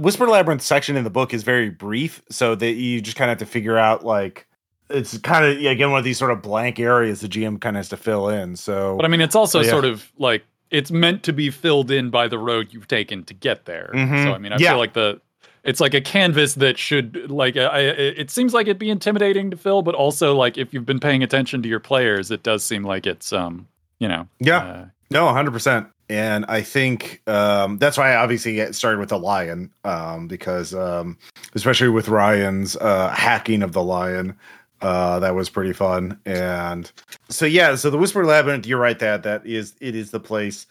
Whisper 0.00 0.26
Labyrinth 0.26 0.62
section 0.62 0.96
in 0.96 1.04
the 1.04 1.10
book 1.10 1.32
is 1.32 1.44
very 1.44 1.70
brief, 1.70 2.20
so 2.30 2.56
that 2.56 2.72
you 2.72 3.00
just 3.00 3.16
kind 3.16 3.30
of 3.30 3.38
have 3.38 3.46
to 3.46 3.52
figure 3.52 3.78
out 3.78 4.04
like 4.04 4.47
it's 4.90 5.18
kind 5.18 5.44
of 5.44 5.60
yeah, 5.60 5.70
again 5.70 5.90
one 5.90 5.98
of 5.98 6.04
these 6.04 6.18
sort 6.18 6.30
of 6.30 6.42
blank 6.42 6.78
areas 6.80 7.20
the 7.20 7.28
GM 7.28 7.60
kind 7.60 7.76
of 7.76 7.80
has 7.80 7.88
to 7.90 7.96
fill 7.96 8.28
in. 8.28 8.56
So, 8.56 8.96
But 8.96 9.04
I 9.04 9.08
mean, 9.08 9.20
it's 9.20 9.34
also 9.36 9.60
yeah. 9.60 9.70
sort 9.70 9.84
of 9.84 10.10
like 10.18 10.44
it's 10.70 10.90
meant 10.90 11.22
to 11.24 11.32
be 11.32 11.50
filled 11.50 11.90
in 11.90 12.10
by 12.10 12.28
the 12.28 12.38
road 12.38 12.68
you've 12.72 12.88
taken 12.88 13.24
to 13.24 13.34
get 13.34 13.64
there. 13.64 13.90
Mhm. 13.94 14.24
So 14.24 14.32
I 14.34 14.38
mean, 14.38 14.52
I 14.52 14.56
Yeah. 14.58 14.70
feel 14.70 14.78
like 14.78 14.92
the 14.94 15.20
it's 15.64 15.80
like 15.80 15.92
a 15.92 16.00
canvas 16.00 16.54
that 16.54 16.78
should 16.78 17.30
like 17.30 17.56
I, 17.56 17.64
I, 17.66 17.78
it 17.80 18.30
seems 18.30 18.54
like 18.54 18.66
it'd 18.66 18.78
be 18.78 18.90
intimidating 18.90 19.50
to 19.50 19.56
fill, 19.56 19.82
but 19.82 19.94
also 19.94 20.34
like 20.34 20.56
if 20.56 20.72
you've 20.72 20.86
been 20.86 21.00
paying 21.00 21.22
attention 21.22 21.62
to 21.62 21.68
your 21.68 21.80
players, 21.80 22.30
it 22.30 22.42
does 22.42 22.62
seem 22.64 22.84
like 22.84 23.06
it's 23.06 23.32
um 23.32 23.66
you 23.98 24.08
know 24.08 24.26
yeah, 24.40 24.58
uh, 24.58 24.84
No, 25.10 25.26
100%. 25.26 25.86
And 26.10 26.46
I 26.48 26.62
think 26.62 27.20
um, 27.26 27.76
that's 27.76 27.98
why 27.98 28.12
I 28.12 28.16
obviously 28.16 28.72
started 28.72 28.98
with 28.98 29.10
the 29.10 29.18
lion, 29.18 29.70
um, 29.84 30.26
because 30.26 30.74
um, 30.74 31.18
especially 31.54 31.90
with 31.90 32.08
Ryan's 32.08 32.76
uh, 32.76 33.10
hacking 33.10 33.62
of 33.62 33.72
the 33.72 33.82
lion, 33.82 34.34
uh, 34.80 35.18
that 35.20 35.34
was 35.34 35.48
pretty 35.50 35.72
fun. 35.72 36.18
And 36.24 36.90
so, 37.28 37.46
yeah, 37.46 37.74
so 37.74 37.90
the 37.90 37.98
Whisper 37.98 38.24
Labyrinth, 38.24 38.66
you're 38.66 38.78
right, 38.78 38.98
that 38.98 39.22
that 39.24 39.44
is 39.46 39.74
it 39.80 39.94
is 39.94 40.10
the 40.10 40.20
place 40.20 40.66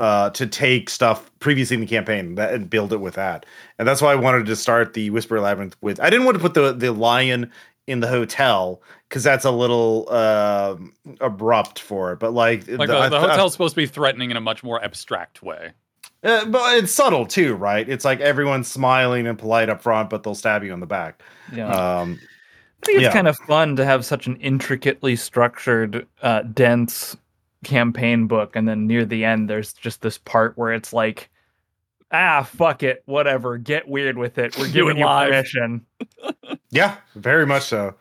uh, 0.00 0.30
to 0.30 0.46
take 0.46 0.90
stuff 0.90 1.30
previously 1.38 1.74
in 1.74 1.80
the 1.80 1.86
campaign 1.86 2.34
that, 2.34 2.52
and 2.52 2.68
build 2.68 2.92
it 2.92 3.00
with 3.00 3.14
that. 3.14 3.46
And 3.78 3.86
that's 3.86 4.02
why 4.02 4.12
I 4.12 4.16
wanted 4.16 4.46
to 4.46 4.56
start 4.56 4.94
the 4.94 5.10
Whisper 5.10 5.40
Labyrinth 5.40 5.76
with. 5.80 6.00
I 6.00 6.10
didn't 6.10 6.26
want 6.26 6.36
to 6.36 6.40
put 6.40 6.54
the 6.54 6.72
the 6.72 6.92
lion 6.92 7.50
in 7.86 8.00
the 8.00 8.08
hotel 8.08 8.80
because 9.08 9.22
that's 9.22 9.44
a 9.44 9.50
little 9.50 10.10
um 10.10 10.92
abrupt 11.20 11.78
for 11.78 12.12
it. 12.12 12.18
But 12.18 12.32
like, 12.32 12.66
like 12.66 12.66
the- 12.66 12.86
the, 12.86 12.96
I- 12.98 13.08
the 13.08 13.16
I- 13.18 13.30
hotel's 13.30 13.52
supposed 13.52 13.74
to 13.74 13.80
be 13.82 13.86
threatening 13.86 14.30
in 14.30 14.36
a 14.36 14.40
much 14.40 14.64
more 14.64 14.82
abstract 14.82 15.42
way. 15.42 15.72
uh, 16.24 16.46
but 16.46 16.78
it's 16.78 16.90
subtle 16.92 17.26
too, 17.26 17.54
right? 17.54 17.86
It's 17.88 18.04
like 18.04 18.20
everyone's 18.20 18.66
smiling 18.68 19.26
and 19.26 19.38
polite 19.38 19.68
up 19.68 19.82
front, 19.82 20.08
but 20.10 20.22
they'll 20.22 20.34
stab 20.34 20.64
you 20.64 20.72
in 20.72 20.80
the 20.80 20.86
back. 20.86 21.22
Yeah. 21.52 21.68
Um, 21.68 22.18
I 22.84 22.86
think 22.86 22.98
it's 22.98 23.04
yeah. 23.04 23.12
kind 23.12 23.28
of 23.28 23.38
fun 23.38 23.76
to 23.76 23.84
have 23.84 24.04
such 24.04 24.26
an 24.26 24.36
intricately 24.36 25.16
structured, 25.16 26.06
uh, 26.20 26.42
dense 26.42 27.16
campaign 27.64 28.26
book, 28.26 28.54
and 28.54 28.68
then 28.68 28.86
near 28.86 29.06
the 29.06 29.24
end, 29.24 29.48
there's 29.48 29.72
just 29.72 30.02
this 30.02 30.18
part 30.18 30.58
where 30.58 30.70
it's 30.70 30.92
like, 30.92 31.30
ah, 32.12 32.42
fuck 32.42 32.82
it, 32.82 33.02
whatever, 33.06 33.56
get 33.56 33.88
weird 33.88 34.18
with 34.18 34.36
it. 34.36 34.58
We're 34.58 34.68
giving 34.70 34.98
you 34.98 35.06
live." 35.06 35.30
permission. 35.30 35.86
Yeah, 36.70 36.96
very 37.14 37.46
much 37.46 37.62
so. 37.62 37.94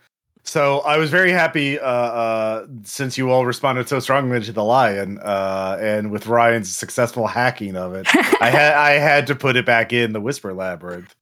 So 0.43 0.79
I 0.79 0.97
was 0.97 1.11
very 1.11 1.31
happy 1.31 1.79
uh, 1.79 1.85
uh, 1.87 2.67
since 2.83 3.19
you 3.19 3.29
all 3.29 3.45
responded 3.45 3.87
so 3.87 3.99
strongly 3.99 4.41
to 4.41 4.51
the 4.51 4.63
lion, 4.63 5.19
uh, 5.19 5.77
and 5.79 6.11
with 6.11 6.25
Ryan's 6.25 6.75
successful 6.75 7.27
hacking 7.27 7.77
of 7.77 7.93
it, 7.93 8.07
I 8.41 8.49
had 8.49 8.73
I 8.73 8.91
had 8.93 9.27
to 9.27 9.35
put 9.35 9.55
it 9.55 9.65
back 9.65 9.93
in 9.93 10.11
the 10.11 10.19
Whisper 10.19 10.53
Labyrinth. 10.53 11.15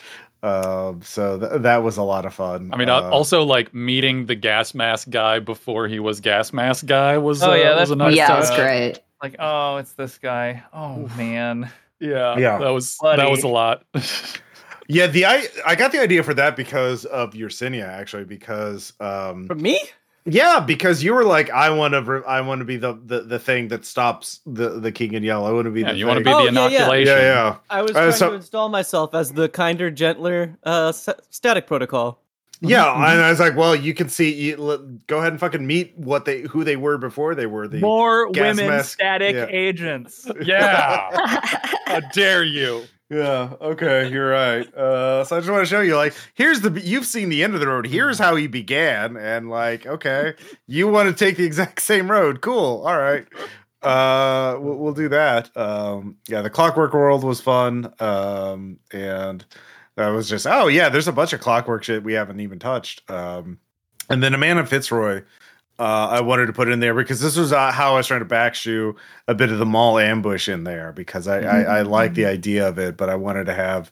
Um, 0.44 1.02
so 1.04 1.38
th- 1.40 1.62
that 1.62 1.84
was 1.84 1.98
a 1.98 2.04
lot 2.04 2.26
of 2.26 2.34
fun. 2.34 2.72
I 2.74 2.78
mean, 2.78 2.90
Uh, 2.90 3.02
also 3.10 3.44
like 3.44 3.74
meeting 3.74 4.26
the 4.26 4.36
gas 4.36 4.74
mask 4.74 5.10
guy 5.10 5.40
before 5.40 5.88
he 5.88 6.00
was 6.00 6.20
gas 6.20 6.52
mask 6.52 6.86
guy 6.88 7.18
was. 7.18 7.44
Oh, 7.44 7.52
uh, 7.52 7.56
yeah, 7.56 7.80
was 7.80 7.92
a 7.92 7.96
nice 7.96 8.16
yeah, 8.16 8.28
touch. 8.28 8.44
that's 8.46 8.56
great. 8.56 9.00
Like, 9.22 9.36
oh, 9.40 9.78
it's 9.78 9.94
this 9.94 10.18
guy. 10.18 10.64
Oh 10.74 11.08
man. 11.16 11.70
Yeah, 12.00 12.38
Yeah. 12.38 12.58
that 12.58 12.70
was 12.70 12.98
Buddy. 13.00 13.22
that 13.22 13.30
was 13.30 13.44
a 13.44 13.48
lot. 13.48 13.84
yeah, 14.88 15.06
the 15.08 15.26
I 15.26 15.48
I 15.66 15.76
got 15.76 15.92
the 15.92 16.00
idea 16.02 16.24
for 16.24 16.34
that 16.34 16.56
because 16.56 17.06
of 17.06 17.34
Yersinia 17.34 17.88
actually 17.88 18.24
because 18.26 18.94
um, 19.00 19.46
For 19.48 19.54
me? 19.56 19.80
Yeah, 20.26 20.60
because 20.60 21.04
you 21.04 21.14
were 21.16 21.24
like, 21.24 21.50
I 21.50 21.72
want 21.72 21.94
to, 21.96 22.24
I 22.28 22.42
want 22.42 22.60
to 22.60 22.66
be 22.66 22.78
the, 22.78 22.94
the 23.06 23.22
the 23.22 23.40
thing 23.40 23.70
that 23.70 23.86
stops 23.86 24.40
the 24.46 24.80
the 24.80 24.92
king 24.92 25.14
in 25.14 25.24
yellow. 25.24 25.50
I 25.50 25.52
want 25.52 25.66
to 25.66 25.72
be 25.72 25.82
yeah, 25.82 25.94
the. 25.94 25.98
you 25.98 26.06
want 26.06 26.20
to 26.20 26.24
be 26.24 26.32
Oh, 26.32 26.46
the 26.46 26.52
yeah, 26.54 26.68
yeah. 26.68 26.68
inoculation. 26.68 27.14
Yeah, 27.18 27.22
yeah. 27.22 27.56
I 27.72 27.82
was 27.82 27.92
Uh, 27.92 27.94
trying 27.94 28.12
so- 28.14 28.30
to 28.30 28.36
install 28.36 28.70
myself 28.70 29.16
as 29.16 29.32
the 29.32 29.50
kinder, 29.50 29.90
gentler 29.90 30.58
uh, 30.64 30.90
s- 30.90 31.10
static 31.32 31.66
protocol. 31.66 32.22
Yeah, 32.64 32.86
Mm-hmm, 32.86 33.04
and 33.06 33.22
I 33.22 33.30
was 33.32 33.40
like, 33.40 33.56
well, 33.58 33.76
you 33.76 33.96
can 33.96 34.08
see. 34.10 34.32
You, 34.32 34.58
let- 34.58 35.08
go 35.08 35.18
ahead 35.18 35.32
and 35.34 35.40
fucking 35.40 35.66
meet 35.66 35.98
what 35.98 36.26
they, 36.26 36.42
who 36.42 36.64
they 36.64 36.76
were 36.76 37.00
before 37.00 37.34
they 37.34 37.48
were 37.48 37.68
the. 37.68 37.80
More 37.80 38.30
gas 38.30 38.58
women 38.58 38.68
mask. 38.78 38.92
static 38.92 39.34
Yeah. 39.36 39.48
agents. 39.50 40.30
Yeah. 40.44 41.40
How 41.88 42.02
dare 42.14 42.44
you? 42.44 42.84
Yeah. 43.12 43.56
Okay, 43.60 44.10
you're 44.10 44.30
right. 44.30 44.66
Uh, 44.74 45.26
so 45.26 45.36
I 45.36 45.40
just 45.42 45.52
want 45.52 45.68
to 45.68 45.70
show 45.70 45.82
you, 45.82 45.98
like, 45.98 46.14
here's 46.34 46.62
the. 46.62 46.80
You've 46.80 47.06
seen 47.06 47.28
the 47.28 47.44
end 47.44 47.54
of 47.54 47.60
the 47.60 47.68
road. 47.68 47.86
Here's 47.86 48.18
how 48.18 48.38
he 48.38 48.48
began, 48.48 49.18
and 49.18 49.50
like, 49.50 49.86
okay, 49.86 50.34
you 50.66 50.88
want 50.88 51.10
to 51.10 51.26
take 51.26 51.36
the 51.36 51.44
exact 51.44 51.82
same 51.82 52.10
road. 52.10 52.40
Cool. 52.40 52.84
All 52.86 52.98
right. 52.98 53.28
Uh, 53.82 54.58
we'll, 54.62 54.78
we'll 54.78 54.94
do 54.94 55.10
that. 55.10 55.56
Um, 55.58 56.16
yeah, 56.30 56.42
the 56.42 56.50
Clockwork 56.50 56.94
World 56.94 57.26
was 57.26 57.42
fun. 57.42 57.94
Um, 58.00 58.80
and 58.94 59.44
that 59.98 60.08
was 60.10 60.30
just, 60.30 60.48
oh 60.48 60.68
yeah, 60.68 60.88
there's 60.88 61.10
a 61.10 61.12
bunch 61.12 61.34
of 61.34 61.42
Clockwork 61.42 61.84
shit 61.84 62.04
we 62.04 62.14
haven't 62.14 62.40
even 62.40 62.60
touched. 62.60 63.10
Um, 63.12 63.60
and 64.10 64.24
then 64.24 64.34
Amanda 64.34 64.66
Fitzroy. 64.66 65.24
Uh, 65.82 66.08
I 66.12 66.22
wanted 66.22 66.46
to 66.46 66.54
put 66.54 66.70
in 66.70 66.80
there 66.80 66.94
because 66.94 67.22
this 67.22 67.36
was 67.36 67.52
uh, 67.52 67.72
how 67.72 67.94
I 67.94 67.96
was 67.98 68.06
trying 68.06 68.20
to 68.20 68.26
backshoe 68.28 68.96
a 69.28 69.34
bit 69.34 69.52
of 69.52 69.58
the 69.58 69.66
mall 69.66 69.98
ambush 69.98 70.48
in 70.48 70.64
there 70.64 70.92
because 70.92 71.28
I, 71.28 71.40
I, 71.40 71.62
I 71.62 71.82
like 71.82 72.14
the 72.14 72.26
idea 72.28 72.68
of 72.68 72.78
it, 72.78 72.98
but 72.98 73.10
I 73.10 73.16
wanted 73.16 73.46
to 73.48 73.54
have 73.56 73.92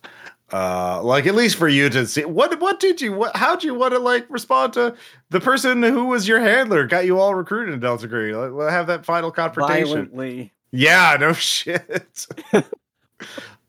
uh 0.52 1.02
like 1.04 1.28
at 1.28 1.36
least 1.36 1.56
for 1.58 1.68
you 1.68 1.90
to 1.90 2.08
see 2.08 2.26
what 2.26 2.60
what 2.60 2.80
did 2.80 3.00
you 3.02 3.14
what 3.14 3.36
how'd 3.36 3.64
you 3.64 3.76
want 3.76 3.94
to 3.94 4.00
like 4.00 4.26
respond 4.32 4.74
to 4.74 4.96
the 5.30 5.40
person 5.40 5.84
who 5.84 6.06
was 6.06 6.28
your 6.28 6.40
handler 6.40 6.88
got 6.88 7.06
you 7.06 7.20
all 7.20 7.36
recruited 7.36 7.72
in 7.74 7.80
Delta 7.80 8.08
Green? 8.08 8.34
Like, 8.36 8.52
we'll 8.52 8.68
have 8.68 8.88
that 8.88 9.06
final 9.06 9.32
confrontation. 9.32 9.86
Violently. 9.86 10.54
yeah 10.72 11.18
no 11.20 11.34
shit. 11.34 12.28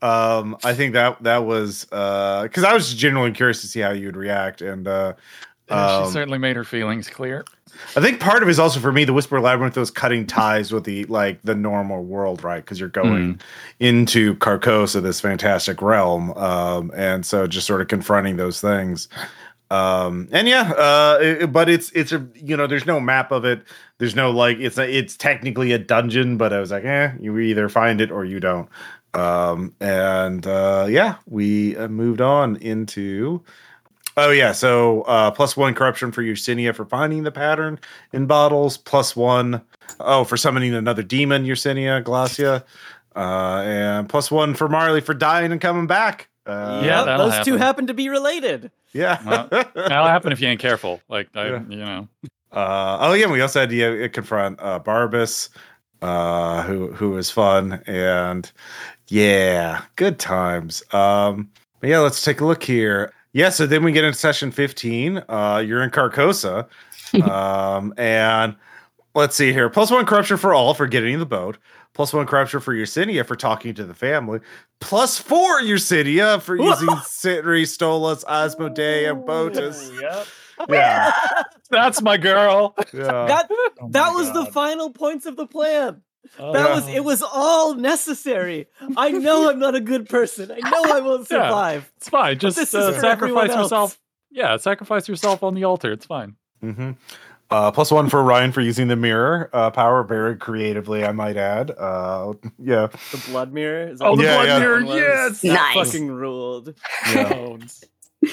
Um 0.01 0.57
I 0.63 0.73
think 0.73 0.93
that 0.93 1.21
that 1.23 1.45
was 1.45 1.85
uh 1.91 2.43
because 2.43 2.63
I 2.63 2.73
was 2.73 2.93
genuinely 2.93 3.35
curious 3.35 3.61
to 3.61 3.67
see 3.67 3.79
how 3.81 3.91
you'd 3.91 4.15
react 4.15 4.61
and 4.61 4.87
uh 4.87 5.13
Yeah, 5.69 5.97
um, 5.97 6.05
she 6.05 6.11
certainly 6.13 6.39
made 6.39 6.55
her 6.55 6.63
feelings 6.63 7.09
clear. 7.09 7.45
I 7.95 8.01
think 8.01 8.19
part 8.19 8.41
of 8.43 8.49
it 8.49 8.51
is 8.51 8.59
also 8.59 8.79
for 8.79 8.91
me 8.91 9.03
the 9.05 9.13
Whisper 9.13 9.39
Labyrinth 9.41 9.75
was 9.77 9.91
cutting 9.91 10.25
ties 10.27 10.71
with 10.71 10.83
the 10.85 11.03
like 11.05 11.41
the 11.43 11.55
normal 11.55 12.03
world, 12.03 12.43
right? 12.43 12.63
Because 12.63 12.79
you're 12.79 12.89
going 12.89 13.39
into 13.79 14.35
Carcosa, 14.35 15.01
this 15.01 15.19
fantastic 15.19 15.81
realm, 15.81 16.31
um, 16.37 16.91
and 16.95 17.25
so 17.25 17.47
just 17.47 17.67
sort 17.67 17.81
of 17.81 17.87
confronting 17.87 18.37
those 18.37 18.61
things. 18.61 19.07
Um, 19.69 20.27
and 20.31 20.47
yeah, 20.47 20.71
uh, 20.71 21.17
it- 21.21 21.51
but 21.53 21.69
it's 21.69 21.91
it's 21.91 22.11
a 22.11 22.27
you 22.35 22.57
know 22.57 22.67
there's 22.67 22.85
no 22.85 22.99
map 22.99 23.31
of 23.31 23.45
it. 23.45 23.63
There's 23.99 24.15
no 24.15 24.31
like 24.31 24.57
it's 24.59 24.77
a, 24.77 24.89
it's 24.89 25.15
technically 25.15 25.71
a 25.71 25.79
dungeon, 25.79 26.37
but 26.37 26.51
I 26.53 26.59
was 26.59 26.71
like, 26.71 26.83
eh, 26.85 27.11
you 27.19 27.37
either 27.39 27.69
find 27.69 28.01
it 28.01 28.11
or 28.11 28.25
you 28.25 28.39
don't. 28.39 28.67
Um, 29.13 29.73
and 29.81 30.45
uh, 30.47 30.87
yeah, 30.89 31.15
we 31.25 31.75
uh, 31.77 31.87
moved 31.87 32.21
on 32.21 32.55
into. 32.57 33.43
Oh 34.17 34.31
yeah, 34.31 34.51
so 34.51 35.03
uh, 35.03 35.31
plus 35.31 35.55
one 35.55 35.73
corruption 35.73 36.11
for 36.11 36.21
Yersinia 36.21 36.75
for 36.75 36.85
finding 36.85 37.23
the 37.23 37.31
pattern 37.31 37.79
in 38.11 38.25
bottles. 38.27 38.77
Plus 38.77 39.15
one, 39.15 39.61
oh, 39.99 40.23
for 40.25 40.35
summoning 40.37 40.73
another 40.73 41.03
demon, 41.03 41.45
Yersinia, 41.45 42.03
Glasya, 42.03 42.63
uh, 43.15 43.61
and 43.65 44.09
plus 44.09 44.29
one 44.29 44.53
for 44.53 44.67
Marley 44.67 44.99
for 45.01 45.13
dying 45.13 45.51
and 45.51 45.61
coming 45.61 45.87
back. 45.87 46.27
Uh, 46.45 46.81
Yeah, 46.83 46.97
Yep, 46.97 47.05
that'll 47.05 47.29
those 47.29 47.45
two 47.45 47.51
happen. 47.53 47.61
happen 47.61 47.87
to 47.87 47.93
be 47.93 48.09
related. 48.09 48.71
yeah. 48.93 49.21
Well, 49.25 49.47
That'll 49.75 50.07
happen 50.07 50.31
if 50.33 50.41
you 50.41 50.47
ain't 50.49 50.59
careful. 50.59 50.99
Like 51.07 51.29
I, 51.35 51.47
Yeah. 51.49 51.61
you 51.69 51.77
know, 51.77 52.07
Uh, 52.51 52.97
oh 52.99 53.13
yeah, 53.13 53.27
we 53.31 53.39
also 53.39 53.61
had 53.61 53.69
to 53.69 54.05
uh, 54.05 54.07
confront 54.09 54.59
uh, 54.61 54.79
Barbas, 54.79 55.47
uh, 56.01 56.63
who 56.63 56.91
who 56.91 57.11
was 57.11 57.31
fun, 57.31 57.81
and 57.87 58.51
yeah, 59.07 59.83
good 59.95 60.19
times. 60.19 60.83
Um, 60.93 61.49
but 61.79 61.89
yeah, 61.89 61.99
let's 61.99 62.23
take 62.25 62.41
a 62.41 62.45
look 62.45 62.63
here. 62.63 63.13
Yeah, 63.33 63.49
so 63.49 63.65
then 63.65 63.83
we 63.83 63.91
get 63.91 64.03
into 64.03 64.17
session 64.17 64.51
fifteen. 64.51 65.23
Uh, 65.29 65.63
you're 65.65 65.83
in 65.83 65.89
Carcosa, 65.89 66.67
um, 67.29 67.93
and 67.97 68.55
let's 69.15 69.35
see 69.35 69.53
here. 69.53 69.69
Plus 69.69 69.89
one 69.91 70.05
corruption 70.05 70.37
for 70.37 70.53
all 70.53 70.73
for 70.73 70.87
getting 70.87 71.19
the 71.19 71.25
boat. 71.25 71.57
Plus 71.93 72.13
one 72.13 72.25
corruption 72.25 72.61
for 72.61 72.73
Yersinia 72.73 73.25
for 73.25 73.35
talking 73.35 73.73
to 73.73 73.83
the 73.83 73.93
family. 73.93 74.39
Plus 74.79 75.17
four 75.17 75.61
Yersinia 75.61 76.41
for 76.41 76.55
using 76.55 76.95
Sitri, 77.05 77.63
Stolas, 77.63 78.23
Asmoday, 78.25 79.09
and 79.09 79.23
Botis. 79.27 79.91
Yep. 80.01 80.27
Yeah, 80.69 81.11
that's 81.69 82.01
my 82.01 82.17
girl. 82.17 82.75
yeah. 82.93 83.25
That 83.27 83.47
Oh 83.81 83.87
that 83.89 84.09
my 84.09 84.15
was 84.15 84.31
the 84.31 84.45
final 84.51 84.91
points 84.91 85.25
of 85.25 85.35
the 85.35 85.47
plan. 85.47 86.01
Oh, 86.39 86.53
That 86.53 86.69
Yeah. 86.69 86.75
was 86.75 86.87
it 86.87 87.03
was 87.03 87.21
all 87.23 87.73
necessary. 87.75 88.67
I 88.97 89.11
know 89.11 89.49
I'm 89.49 89.59
not 89.59 89.75
a 89.75 89.81
good 89.81 90.07
person. 90.07 90.51
I 90.51 90.69
know 90.69 90.93
I 90.95 90.99
won't 91.01 91.21
Yeah. 91.31 91.47
survive. 91.47 91.91
It's 91.97 92.09
fine. 92.09 92.39
Just 92.39 92.57
uh, 92.59 92.65
for 92.65 92.77
everyone 92.77 93.01
sacrifice 93.01 93.49
else. 93.49 93.57
yourself. 93.65 93.99
Yeah, 94.31 94.57
sacrifice 94.57 95.07
yourself 95.09 95.43
on 95.43 95.55
the 95.55 95.63
altar. 95.65 95.91
It's 95.91 96.05
fine. 96.05 96.35
Mm-hmm. 96.63 96.91
Uh, 97.49 97.69
plus 97.71 97.91
one 97.91 98.07
for 98.07 98.23
Ryan 98.23 98.53
for 98.53 98.61
using 98.61 98.87
the 98.87 98.95
mirror 98.95 99.49
uh, 99.51 99.71
power 99.71 100.03
very 100.03 100.37
creatively, 100.37 101.03
I 101.03 101.11
might 101.11 101.35
add. 101.35 101.69
Uh, 101.71 102.33
yeah, 102.57 102.87
The 103.11 103.21
blood 103.29 103.51
mirror. 103.51 103.89
Is 103.89 104.01
Oh, 104.01 104.15
the 104.15 104.23
Yeah, 104.23 104.35
blood 104.37 104.47
yeah. 104.47 104.59
mirror. 104.59 104.79
That 104.79 104.87
was- 104.87 104.95
Yes. 104.95 105.41
that 105.41 105.75
Nice. 105.75 105.91
Fucking 105.91 106.11
ruled. 106.11 106.73
yeah. 107.11 107.57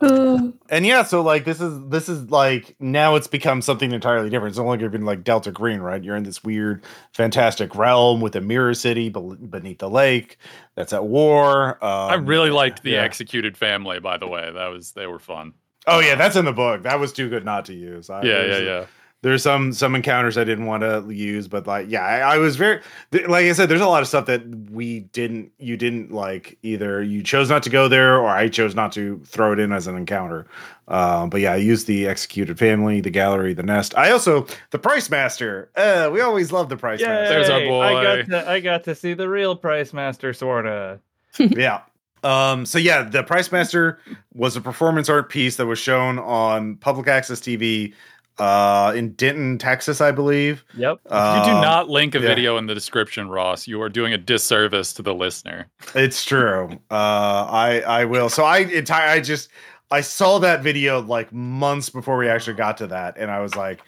Bones. 0.00 0.54
Uh, 0.64 0.66
and 0.70 0.84
yeah. 0.86 1.02
So 1.04 1.22
like 1.22 1.44
this 1.44 1.60
is 1.60 1.78
this 1.88 2.08
is 2.08 2.30
like 2.30 2.74
now 2.80 3.14
it's 3.14 3.26
become 3.26 3.62
something 3.62 3.92
entirely 3.92 4.28
different. 4.30 4.52
It's 4.52 4.58
no 4.58 4.64
longer 4.64 4.88
been 4.88 5.04
like 5.04 5.22
Delta 5.22 5.52
Green, 5.52 5.80
right? 5.80 6.02
You're 6.02 6.16
in 6.16 6.24
this 6.24 6.42
weird, 6.42 6.82
fantastic 7.12 7.74
realm 7.74 8.20
with 8.20 8.34
a 8.34 8.40
mirror 8.40 8.74
city 8.74 9.08
bel- 9.08 9.36
beneath 9.36 9.78
the 9.78 9.88
lake 9.90 10.36
that's 10.74 10.92
at 10.92 11.04
war. 11.04 11.82
Um, 11.84 12.10
I 12.10 12.14
really 12.14 12.50
liked 12.50 12.82
the 12.82 12.92
yeah. 12.92 13.02
executed 13.02 13.56
family. 13.56 14.00
By 14.00 14.16
the 14.18 14.26
way, 14.26 14.50
that 14.52 14.66
was 14.68 14.92
they 14.92 15.06
were 15.06 15.18
fun. 15.20 15.52
Oh 15.86 16.00
yeah, 16.00 16.14
that's 16.16 16.36
in 16.36 16.44
the 16.44 16.52
book. 16.52 16.82
That 16.82 16.98
was 16.98 17.12
too 17.12 17.28
good 17.28 17.44
not 17.44 17.66
to 17.66 17.74
use. 17.74 18.10
I, 18.10 18.22
Yeah, 18.22 18.28
yeah, 18.28 18.46
there's- 18.46 18.62
yeah. 18.64 18.86
There's 19.24 19.42
some 19.42 19.72
some 19.72 19.94
encounters 19.94 20.36
I 20.36 20.44
didn't 20.44 20.66
want 20.66 20.82
to 20.82 21.10
use, 21.10 21.48
but 21.48 21.66
like 21.66 21.86
yeah, 21.88 22.04
I, 22.04 22.34
I 22.34 22.36
was 22.36 22.56
very 22.56 22.82
th- 23.10 23.26
like 23.26 23.46
I 23.46 23.52
said, 23.54 23.70
there's 23.70 23.80
a 23.80 23.88
lot 23.88 24.02
of 24.02 24.08
stuff 24.08 24.26
that 24.26 24.46
we 24.70 25.00
didn't 25.00 25.50
you 25.58 25.78
didn't 25.78 26.12
like 26.12 26.58
either 26.62 27.02
you 27.02 27.22
chose 27.22 27.48
not 27.48 27.62
to 27.62 27.70
go 27.70 27.88
there 27.88 28.18
or 28.18 28.28
I 28.28 28.48
chose 28.48 28.74
not 28.74 28.92
to 28.92 29.18
throw 29.24 29.54
it 29.54 29.58
in 29.58 29.72
as 29.72 29.86
an 29.86 29.96
encounter. 29.96 30.46
Um, 30.88 31.30
but 31.30 31.40
yeah, 31.40 31.54
I 31.54 31.56
used 31.56 31.86
the 31.86 32.06
executed 32.06 32.58
family, 32.58 33.00
the 33.00 33.08
gallery, 33.08 33.54
the 33.54 33.62
nest. 33.62 33.96
I 33.96 34.10
also 34.10 34.46
the 34.72 34.78
price 34.78 35.08
master. 35.08 35.70
Uh, 35.74 36.10
we 36.12 36.20
always 36.20 36.52
love 36.52 36.68
the 36.68 36.76
price 36.76 37.00
master. 37.00 37.34
There's 37.34 37.48
our 37.48 37.60
boy. 37.60 37.80
I 37.80 38.02
got 38.02 38.26
to, 38.26 38.50
I 38.50 38.60
got 38.60 38.84
to 38.84 38.94
see 38.94 39.14
the 39.14 39.28
real 39.30 39.56
Price 39.56 39.94
Master, 39.94 40.34
sorta. 40.34 41.00
yeah. 41.38 41.80
Um, 42.22 42.64
so 42.64 42.78
yeah, 42.78 43.02
the 43.02 43.22
Price 43.22 43.52
Master 43.52 43.98
was 44.32 44.56
a 44.56 44.60
performance 44.60 45.08
art 45.08 45.28
piece 45.28 45.56
that 45.56 45.66
was 45.66 45.78
shown 45.78 46.18
on 46.18 46.76
public 46.76 47.06
access 47.06 47.40
TV 47.40 47.94
uh 48.38 48.92
in 48.96 49.12
Denton, 49.12 49.58
Texas, 49.58 50.00
I 50.00 50.10
believe. 50.10 50.64
Yep. 50.76 51.00
If 51.04 51.10
you 51.12 51.44
do 51.52 51.56
Um, 51.56 51.62
not 51.62 51.88
link 51.88 52.14
a 52.14 52.20
yeah. 52.20 52.26
video 52.28 52.56
in 52.56 52.66
the 52.66 52.74
description, 52.74 53.28
Ross, 53.28 53.66
you 53.68 53.80
are 53.82 53.88
doing 53.88 54.12
a 54.12 54.18
disservice 54.18 54.92
to 54.94 55.02
the 55.02 55.14
listener. 55.14 55.68
It's 55.94 56.24
true. 56.24 56.70
Uh 56.90 57.46
I 57.50 57.82
I 57.86 58.04
will. 58.06 58.28
So 58.28 58.44
I 58.44 58.58
entire 58.58 59.08
I 59.08 59.20
just 59.20 59.50
I 59.90 60.00
saw 60.00 60.38
that 60.40 60.62
video 60.62 61.00
like 61.00 61.32
months 61.32 61.90
before 61.90 62.16
we 62.16 62.28
actually 62.28 62.54
got 62.56 62.76
to 62.78 62.86
that 62.88 63.16
and 63.18 63.30
I 63.30 63.40
was 63.40 63.54
like 63.54 63.80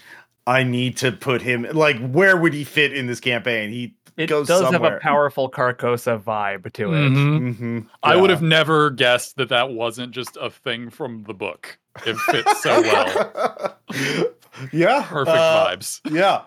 I 0.47 0.63
need 0.63 0.97
to 0.99 1.11
put 1.11 1.43
him 1.43 1.67
like 1.73 1.99
where 2.11 2.37
would 2.37 2.55
he 2.55 2.63
fit 2.63 2.93
in 2.93 3.07
this 3.07 3.19
campaign? 3.19 3.71
He 3.71 3.95
It 4.17 4.29
goes 4.29 4.47
does 4.47 4.71
have 4.71 4.85
a 4.85 4.99
powerful 5.01 5.51
Carcosa 5.51 6.23
vibe 6.23 6.73
to 6.75 6.93
it. 6.95 7.11
Mhm. 7.11 7.57
Mhm. 7.59 7.87
I 8.05 8.15
would 8.15 8.31
have 8.31 8.43
never 8.43 8.91
guessed 8.91 9.37
that 9.39 9.49
that 9.49 9.71
wasn't 9.71 10.13
just 10.13 10.39
a 10.41 10.49
thing 10.51 10.89
from 10.91 11.25
the 11.25 11.35
book. 11.35 11.79
It 12.05 12.17
fits 12.17 12.63
so 12.63 12.81
well. 12.83 13.77
yeah. 14.73 15.03
Perfect 15.09 15.37
uh, 15.37 15.69
vibes. 15.77 16.01
Yeah. 16.11 16.43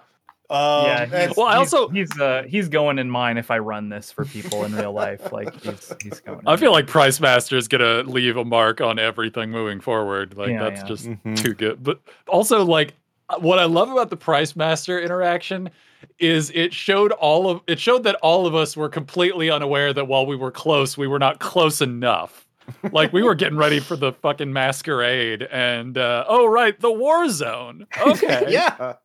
Um, 0.51 0.85
yeah, 0.85 1.27
he's, 1.27 1.37
Well, 1.37 1.45
I 1.45 1.57
he's- 1.59 1.73
also- 1.73 1.89
he's 1.89 2.19
uh 2.19 2.43
he's 2.47 2.69
going 2.69 2.97
in 2.97 3.07
mine 3.09 3.37
if 3.37 3.51
I 3.51 3.59
run 3.59 3.89
this 3.89 4.11
for 4.11 4.25
people 4.25 4.65
in 4.65 4.75
real 4.75 4.91
life. 4.91 5.31
Like 5.31 5.53
he's 5.61 5.93
he's 6.01 6.19
going. 6.21 6.41
I 6.47 6.57
feel 6.57 6.71
mine. 6.71 6.79
like 6.81 6.87
Price 6.87 7.19
Master 7.19 7.55
is 7.55 7.67
gonna 7.67 8.01
leave 8.01 8.35
a 8.35 8.43
mark 8.43 8.81
on 8.81 8.97
everything 8.97 9.51
moving 9.51 9.79
forward. 9.79 10.35
Like 10.35 10.49
Yeah, 10.49 10.63
that's 10.69 10.81
yeah. 10.81 10.87
just 10.87 11.05
Mhm. 11.07 11.37
too 11.37 11.53
good. 11.53 11.83
But 11.83 11.99
also, 12.27 12.65
like 12.65 12.95
what 13.39 13.59
I 13.59 13.65
love 13.65 13.91
about 13.91 14.09
the 14.09 14.17
Price 14.17 14.55
Master 14.55 14.99
interaction 14.99 15.69
is 16.17 16.49
it 16.55 16.73
showed 16.73 17.11
all 17.11 17.47
of 17.47 17.61
it 17.67 17.79
showed 17.79 18.01
that 18.05 18.15
all 18.23 18.47
of 18.47 18.55
us 18.55 18.75
were 18.75 18.89
completely 18.89 19.51
unaware 19.51 19.93
that 19.93 20.07
while 20.07 20.25
we 20.25 20.35
were 20.35 20.49
close, 20.49 20.97
we 20.97 21.05
were 21.05 21.19
not 21.19 21.37
close 21.39 21.79
enough. 21.79 22.47
like 22.91 23.13
we 23.13 23.23
were 23.23 23.35
getting 23.35 23.57
ready 23.57 23.79
for 23.79 23.95
the 23.95 24.13
fucking 24.13 24.51
masquerade, 24.51 25.43
and 25.43 25.97
uh, 25.97 26.25
oh 26.27 26.45
right, 26.45 26.79
the 26.79 26.91
war 26.91 27.29
zone. 27.29 27.87
Okay, 27.99 28.45
yeah. 28.49 28.95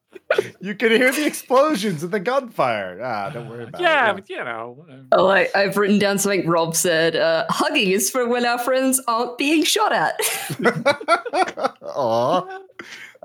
You 0.60 0.76
could 0.76 0.92
hear 0.92 1.10
the 1.10 1.26
explosions 1.26 2.04
and 2.04 2.12
the 2.12 2.20
gunfire. 2.20 3.00
Ah, 3.02 3.30
don't 3.30 3.48
worry 3.48 3.64
about 3.64 3.80
yeah, 3.80 4.10
it. 4.10 4.14
but, 4.14 4.30
you 4.30 4.36
know. 4.38 4.86
Oh, 5.10 5.26
I, 5.26 5.48
I've 5.56 5.76
written 5.76 5.98
down 5.98 6.18
something 6.18 6.46
Rob 6.46 6.76
said. 6.76 7.16
Uh, 7.16 7.46
hugging 7.48 7.90
is 7.90 8.10
for 8.10 8.28
when 8.28 8.46
our 8.46 8.58
friends 8.58 9.02
aren't 9.08 9.36
being 9.38 9.64
shot 9.64 9.92
at. 9.92 10.18
Aw. 11.82 12.60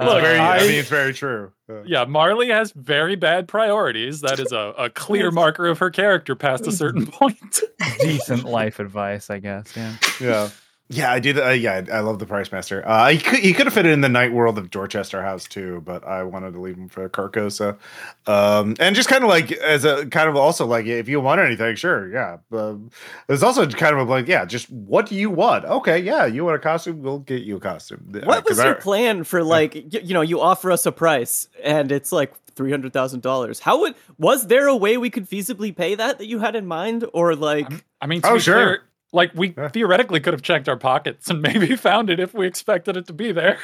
Look, 0.05 0.21
very, 0.21 0.39
I, 0.39 0.57
I- 0.57 0.61
mean, 0.61 0.71
it's 0.79 0.89
very 0.89 1.13
true. 1.13 1.51
Uh, 1.69 1.83
Yeah, 1.83 2.05
Marley 2.05 2.49
has 2.49 2.71
very 2.71 3.15
bad 3.15 3.47
priorities. 3.47 4.21
That 4.21 4.39
is 4.39 4.51
a, 4.51 4.73
a 4.77 4.89
clear 4.89 5.29
marker 5.31 5.67
of 5.67 5.79
her 5.79 5.89
character 5.91 6.35
past 6.35 6.65
a 6.67 6.71
certain 6.71 7.05
point. 7.11 7.61
decent 7.99 8.43
life 8.45 8.79
advice, 8.79 9.29
I 9.29 9.39
guess. 9.39 9.73
Yeah. 9.75 9.95
yeah. 10.19 10.49
Yeah, 10.91 11.11
I 11.11 11.19
did. 11.19 11.37
Uh, 11.39 11.49
yeah, 11.49 11.83
I 11.93 11.99
love 11.99 12.17
the 12.17 12.25
Price 12.25 12.51
Master. 12.51 12.81
Uh, 12.83 13.09
he 13.09 13.19
could 13.19 13.39
he 13.39 13.53
could 13.53 13.67
have 13.67 13.73
fit 13.75 13.85
in 13.85 14.01
the 14.01 14.09
night 14.09 14.33
world 14.33 14.57
of 14.57 14.71
Dorchester 14.71 15.21
House 15.21 15.43
too, 15.47 15.81
but 15.85 16.03
I 16.03 16.23
wanted 16.23 16.53
to 16.53 16.59
leave 16.59 16.77
him 16.77 16.89
for 16.89 17.07
Carcosa, 17.07 17.77
um, 18.25 18.75
and 18.79 18.95
just 18.95 19.07
kind 19.07 19.23
of 19.23 19.29
like 19.29 19.51
as 19.51 19.85
a 19.85 20.07
kind 20.07 20.27
of 20.27 20.35
also 20.35 20.65
like 20.65 20.87
if 20.87 21.07
you 21.07 21.21
want 21.21 21.41
anything, 21.41 21.75
sure, 21.75 22.11
yeah. 22.11 22.37
Um, 22.51 22.89
there's 23.27 23.43
also 23.43 23.67
kind 23.67 23.95
of 23.95 24.07
a 24.07 24.09
like 24.11 24.27
yeah, 24.27 24.45
just 24.45 24.67
what 24.71 25.05
do 25.05 25.13
you 25.13 25.29
want? 25.29 25.63
Okay, 25.65 25.99
yeah, 25.99 26.25
you 26.25 26.43
want 26.43 26.55
a 26.55 26.59
costume, 26.59 27.03
we'll 27.03 27.19
get 27.19 27.43
you 27.43 27.57
a 27.57 27.59
costume. 27.59 28.11
Uh, 28.15 28.21
What 28.25 28.43
was 28.45 28.57
'cause 28.57 28.65
your 28.65 28.75
I- 28.77 28.79
plan 28.79 29.23
for 29.23 29.43
like 29.43 29.75
y- 29.75 30.01
you 30.03 30.15
know 30.15 30.21
you 30.21 30.41
offer 30.41 30.71
us 30.71 30.87
a 30.87 30.91
price 30.91 31.49
and 31.63 31.91
it's 31.91 32.11
like 32.11 32.33
three 32.55 32.71
hundred 32.71 32.93
thousand 32.93 33.21
dollars? 33.21 33.59
How 33.59 33.79
would 33.81 33.93
was 34.17 34.47
there 34.47 34.65
a 34.67 34.75
way 34.75 34.97
we 34.97 35.11
could 35.11 35.29
feasibly 35.29 35.75
pay 35.75 35.93
that 35.93 36.17
that 36.17 36.25
you 36.25 36.39
had 36.39 36.55
in 36.55 36.65
mind 36.65 37.05
or 37.13 37.35
like 37.35 37.71
I 38.01 38.07
mean, 38.07 38.21
to 38.21 38.29
Oh, 38.29 38.33
be 38.35 38.39
sure. 38.39 38.55
clear, 38.55 38.81
like 39.11 39.31
we 39.35 39.53
Yeah. 39.57 39.69
theoretically 39.69 40.19
could 40.19 40.33
have 40.33 40.41
checked 40.41 40.67
our 40.69 40.77
pockets 40.77 41.29
and 41.29 41.41
maybe 41.47 41.75
found 41.75 42.09
it 42.09 42.19
if 42.19 42.33
we 42.33 42.47
expected 42.47 42.97
it 42.97 43.07
to 43.07 43.13
be 43.13 43.31
there. 43.31 43.57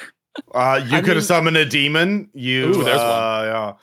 Uh, 0.54 0.82
you 0.86 0.98
I 0.98 1.00
could 1.00 1.08
mean- 1.10 1.16
have 1.18 1.24
summoned 1.26 1.58
a 1.58 1.66
demon. 1.66 2.30
You, 2.34 2.66
Ooh, 2.70 2.84
there's 2.84 2.98
one. 2.98 3.06
uh, 3.08 3.42
yeah. 3.46 3.74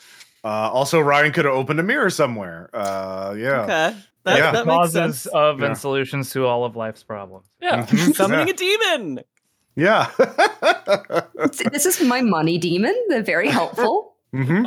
Uh, 0.44 0.70
also, 0.70 1.00
Ryan 1.00 1.32
could 1.32 1.44
have 1.44 1.54
opened 1.54 1.78
a 1.80 1.82
mirror 1.84 2.10
somewhere. 2.10 2.68
Uh, 2.74 3.34
yeah. 3.38 3.60
okay 3.62 3.96
that, 4.24 4.38
Yeah. 4.38 4.52
that 4.52 4.66
makes 4.66 4.76
Causes 4.76 4.92
sense. 5.22 5.26
of 5.26 5.60
Yeah. 5.60 5.66
and 5.66 5.78
solutions 5.78 6.30
to 6.32 6.46
all 6.46 6.64
of 6.64 6.76
life's 6.76 7.02
problems. 7.02 7.46
Yeah. 7.60 7.84
Mhm. 7.86 8.14
Summoning 8.16 8.48
yeah. 8.48 8.54
a 8.54 8.56
demon. 8.56 9.20
Yeah. 9.74 10.10
this 11.72 11.86
is 11.86 12.00
my 12.02 12.20
money 12.20 12.58
demon. 12.58 12.94
They're 13.08 13.22
very 13.22 13.48
helpful. 13.48 14.14
hmm 14.32 14.64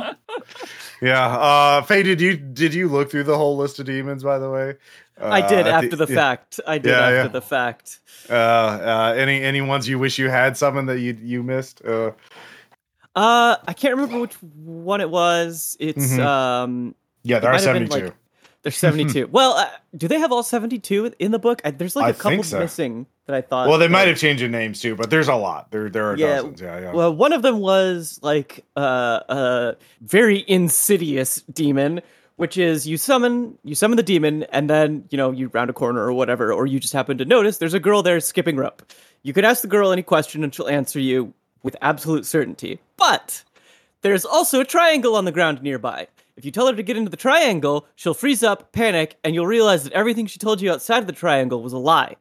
Yeah. 1.02 1.26
Uh, 1.26 1.82
Fae, 1.82 2.02
did 2.02 2.20
you 2.20 2.36
did 2.36 2.74
you 2.74 2.88
look 2.88 3.10
through 3.10 3.24
the 3.24 3.36
whole 3.36 3.56
list 3.56 3.78
of 3.78 3.86
demons? 3.86 4.22
By 4.22 4.38
the 4.38 4.50
way, 4.50 4.74
uh, 5.20 5.28
I 5.28 5.46
did 5.48 5.66
after 5.66 5.96
the 5.96 6.06
yeah. 6.08 6.14
fact. 6.14 6.60
I 6.66 6.78
did 6.78 6.90
Yeah, 6.90 7.00
after 7.00 7.14
yeah. 7.16 7.28
the 7.28 7.40
fact. 7.42 8.00
Uh, 8.28 8.32
uh, 8.34 9.14
any 9.16 9.42
any 9.42 9.60
ones 9.60 9.88
you 9.88 9.98
wish 9.98 10.18
you 10.18 10.28
had 10.30 10.56
summoned 10.56 10.88
that 10.88 10.98
you 11.00 11.16
you 11.22 11.42
missed? 11.42 11.84
Uh, 11.84 12.12
Uh, 13.14 13.56
I 13.66 13.72
can't 13.72 13.94
remember 13.96 14.20
which 14.20 14.34
one 14.64 15.00
it 15.00 15.08
was. 15.10 15.76
It's 15.80 16.12
Mhm. 16.12 16.20
um, 16.20 16.94
yeah, 17.22 17.38
there 17.38 17.48
are 17.50 17.54
might 17.54 17.62
have 17.62 17.72
been, 17.74 17.86
seventy 17.88 18.00
two. 18.00 18.06
like, 18.08 18.14
there's 18.62 18.76
72. 18.76 19.28
well, 19.32 19.52
uh, 19.52 19.68
do 19.96 20.08
they 20.08 20.18
have 20.18 20.32
all 20.32 20.42
72 20.42 21.12
in 21.20 21.30
the 21.30 21.38
book? 21.38 21.62
I, 21.64 21.70
there's 21.70 21.94
like 21.96 22.06
I 22.06 22.10
a 22.10 22.12
couple 22.14 22.42
so. 22.42 22.58
missing 22.58 23.06
that 23.26 23.34
I 23.36 23.40
thought. 23.40 23.68
well, 23.68 23.78
they 23.78 23.86
might 23.88 24.08
have 24.08 24.18
changed 24.18 24.42
the 24.42 24.48
names 24.48 24.80
too, 24.80 24.96
but 24.96 25.08
there's 25.08 25.28
a 25.28 25.34
lot. 25.36 25.70
There 25.70 25.88
there 25.88 26.04
are 26.10 26.16
Yeah, 26.16 26.36
dozens. 26.36 26.60
Yeah, 26.60 26.80
yeah. 26.80 26.92
Well, 26.92 27.14
one 27.14 27.32
of 27.32 27.42
them 27.42 27.60
was 27.60 28.18
like 28.22 28.64
uh, 28.76 29.20
a 29.28 29.76
very 30.02 30.44
insidious 30.48 31.42
demon, 31.42 32.02
which 32.36 32.56
is 32.56 32.86
you 32.86 32.96
summon 32.96 33.58
you 33.64 33.74
summon 33.74 33.96
the 33.96 34.02
demon, 34.02 34.44
and 34.44 34.70
then 34.70 35.04
you 35.10 35.18
know 35.18 35.30
you 35.30 35.48
round 35.48 35.70
a 35.70 35.72
corner 35.72 36.04
or 36.04 36.12
whatever, 36.12 36.52
or 36.52 36.66
you 36.66 36.78
just 36.78 36.92
happen 36.92 37.18
to 37.18 37.24
notice 37.24 37.58
there's 37.58 37.74
a 37.74 37.80
girl 37.80 38.02
there 38.02 38.20
skipping 38.20 38.56
rope. 38.56 38.82
You 39.22 39.32
can 39.32 39.44
ask 39.44 39.62
the 39.62 39.68
girl 39.68 39.92
any 39.92 40.02
question, 40.02 40.44
and 40.44 40.54
she'll 40.54 40.68
answer 40.68 41.00
you 41.00 41.34
with 41.62 41.76
absolute 41.82 42.26
certainty. 42.26 42.78
But 42.96 43.42
there's 44.02 44.24
also 44.24 44.60
a 44.60 44.64
triangle 44.64 45.16
on 45.16 45.24
the 45.24 45.32
ground 45.32 45.62
nearby. 45.62 46.08
If 46.36 46.44
you 46.44 46.50
tell 46.50 46.66
her 46.66 46.74
to 46.74 46.82
get 46.82 46.98
into 46.98 47.10
the 47.10 47.16
triangle, 47.16 47.86
she'll 47.96 48.14
freeze 48.14 48.42
up, 48.42 48.72
panic, 48.72 49.16
and 49.24 49.34
you'll 49.34 49.46
realize 49.46 49.84
that 49.84 49.94
everything 49.94 50.26
she 50.26 50.38
told 50.38 50.60
you 50.60 50.70
outside 50.70 50.98
of 50.98 51.06
the 51.06 51.12
triangle 51.12 51.62
was 51.62 51.72
a 51.72 51.78
lie. 51.78 52.16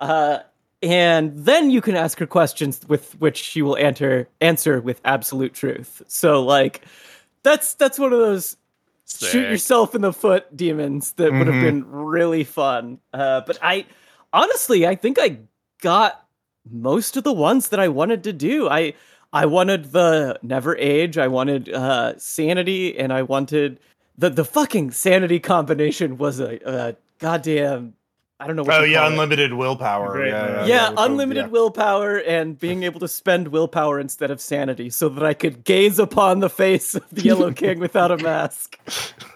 Uh, 0.00 0.40
and 0.82 1.32
then 1.34 1.70
you 1.70 1.80
can 1.80 1.96
ask 1.96 2.18
her 2.18 2.26
questions 2.26 2.82
with 2.86 3.18
which 3.18 3.38
she 3.38 3.62
will 3.62 3.76
answer 3.78 4.28
answer 4.42 4.82
with 4.82 5.00
absolute 5.04 5.54
truth. 5.54 6.02
So 6.08 6.42
like 6.42 6.82
that's 7.42 7.74
that's 7.74 7.98
one 7.98 8.12
of 8.12 8.18
those 8.18 8.58
shoot 9.06 9.48
yourself 9.48 9.94
in 9.94 10.00
the 10.00 10.12
foot 10.12 10.56
demons 10.56 11.12
that 11.12 11.32
would 11.32 11.46
have 11.46 11.56
Mhm. 11.56 11.60
been 11.60 11.90
really 11.90 12.44
fun. 12.44 12.98
Uh, 13.12 13.42
but 13.46 13.58
I 13.62 13.86
honestly 14.32 14.86
I 14.86 14.94
think 14.94 15.18
I 15.20 15.38
got 15.80 16.24
most 16.70 17.16
of 17.16 17.24
the 17.24 17.32
ones 17.32 17.68
that 17.68 17.80
I 17.80 17.88
wanted 17.88 18.24
to 18.24 18.32
do. 18.32 18.68
I 18.68 18.94
I 19.32 19.46
wanted 19.46 19.92
the 19.92 20.38
never 20.42 20.76
age, 20.76 21.18
I 21.18 21.28
wanted 21.28 21.68
uh 21.68 22.16
sanity, 22.18 22.96
and 22.98 23.12
I 23.12 23.22
wanted 23.22 23.80
the 24.16 24.30
the 24.30 24.44
fucking 24.44 24.92
sanity 24.92 25.40
combination 25.40 26.16
was 26.18 26.40
a, 26.40 26.58
a 26.64 26.96
goddamn 27.18 27.94
I 28.40 28.46
don't 28.48 28.56
know 28.56 28.64
what 28.64 28.80
oh 28.80 28.84
yeah, 28.84 28.98
call 28.98 29.06
it. 29.06 29.12
unlimited 29.12 29.52
willpower. 29.52 30.12
Great, 30.12 30.30
yeah, 30.30 30.46
yeah. 30.46 30.54
yeah, 30.54 30.66
Yeah, 30.66 30.88
with 30.88 30.96
the- 30.96 31.04
unlimited 31.04 31.50
willpower 31.52 32.16
and 32.18 32.58
being 32.58 32.82
able 32.82 32.98
to 33.00 33.08
spend 33.08 33.48
willpower 33.48 34.00
instead 34.00 34.30
of 34.30 34.40
sanity 34.40 34.90
so 34.90 35.08
that 35.08 35.24
I 35.24 35.34
could 35.34 35.62
gaze 35.64 35.98
upon 36.00 36.40
the 36.40 36.50
face 36.50 36.94
of 36.96 37.08
the 37.10 37.22
Yellow 37.22 37.52
King 37.54 37.78
without 37.78 38.10
a 38.10 38.16
mask. 38.18 38.78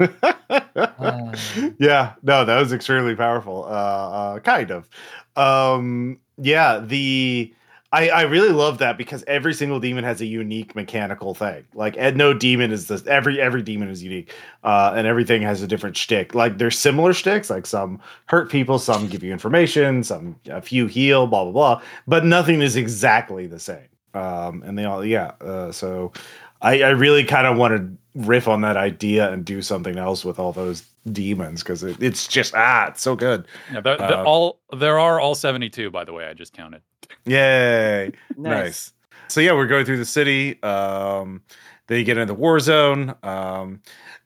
Uh, 0.01 1.37
yeah, 1.79 2.15
no, 2.23 2.45
that 2.45 2.59
was 2.59 2.73
extremely 2.73 3.15
powerful. 3.15 3.65
Uh, 3.65 3.69
uh 3.69 4.39
kind 4.41 4.71
of. 4.73 4.89
Um, 5.37 6.19
yeah, 6.37 6.81
the 6.81 7.55
I 7.91 8.11
I 8.11 8.23
really 8.23 8.51
love 8.51 8.79
that 8.79 8.99
because 8.99 9.25
every 9.27 9.55
single 9.55 9.81
demon 9.81 10.05
has 10.05 10.21
a 10.21 10.27
unique 10.27 10.75
mechanical 10.75 11.35
thing. 11.35 11.65
Like, 11.75 11.97
no 12.17 12.35
demon 12.35 12.71
is 12.71 12.89
this. 12.89 13.07
Every 13.07 13.41
every 13.41 13.63
demon 13.63 13.89
is 13.89 14.03
unique, 14.03 14.35
uh, 14.63 14.93
and 14.95 15.07
everything 15.07 15.41
has 15.43 15.63
a 15.63 15.67
different 15.67 15.97
shtick. 15.97 16.35
Like, 16.35 16.59
there's 16.59 16.79
similar 16.79 17.15
shticks. 17.15 17.49
Like, 17.49 17.65
some 17.65 18.01
hurt 18.27 18.51
people, 18.51 18.79
some 18.79 19.09
give 19.09 19.23
you 19.23 19.33
information, 19.33 20.05
some 20.05 20.37
a 20.51 20.61
few 20.61 20.87
heal, 20.87 21.27
blah 21.27 21.45
blah 21.45 21.53
blah. 21.53 21.83
But 22.07 22.25
nothing 22.27 22.61
is 22.61 22.77
exactly 22.77 23.47
the 23.47 23.59
same. 23.59 23.89
Um, 24.15 24.63
and 24.67 24.79
they 24.79 24.85
all, 24.85 25.05
yeah. 25.05 25.33
Uh, 25.41 25.73
so 25.73 26.13
I, 26.61 26.83
I 26.83 26.91
really 26.91 27.25
kind 27.25 27.47
of 27.47 27.57
want 27.57 27.77
to 27.77 28.27
riff 28.27 28.49
on 28.49 28.63
that 28.63 28.77
idea 28.77 29.31
and 29.33 29.45
do 29.45 29.63
something 29.63 29.97
else 29.97 30.25
with 30.25 30.39
all 30.39 30.53
those 30.53 30.85
demons 31.13 31.63
because 31.63 31.83
it, 31.85 31.97
it's 32.03 32.27
just 32.27 32.55
ah, 32.55 32.89
it's 32.89 33.01
so 33.01 33.17
good. 33.17 33.47
Yeah, 33.73 33.81
the, 33.81 33.97
the, 33.97 34.21
Uh, 34.21 34.25
all 34.25 34.61
there 34.77 34.99
are 34.99 35.21
all 35.21 35.35
seventy 35.35 35.71
two. 35.71 35.91
By 35.91 36.05
the 36.05 36.13
way, 36.13 36.27
I 36.27 36.35
just 36.35 36.53
counted. 36.53 36.83
Yay! 37.25 38.13
Nice. 38.37 38.93
So 39.29 39.41
yeah, 39.41 39.53
we're 39.53 39.67
going 39.67 39.85
through 39.85 39.99
the 39.99 40.05
city. 40.05 40.63
Um, 40.63 41.43
then 41.89 41.99
you 41.99 42.05
get 42.05 42.17
into 42.17 42.33
the 42.33 42.39
war 42.39 42.61
zone. 42.61 43.15
Um, 43.23 43.81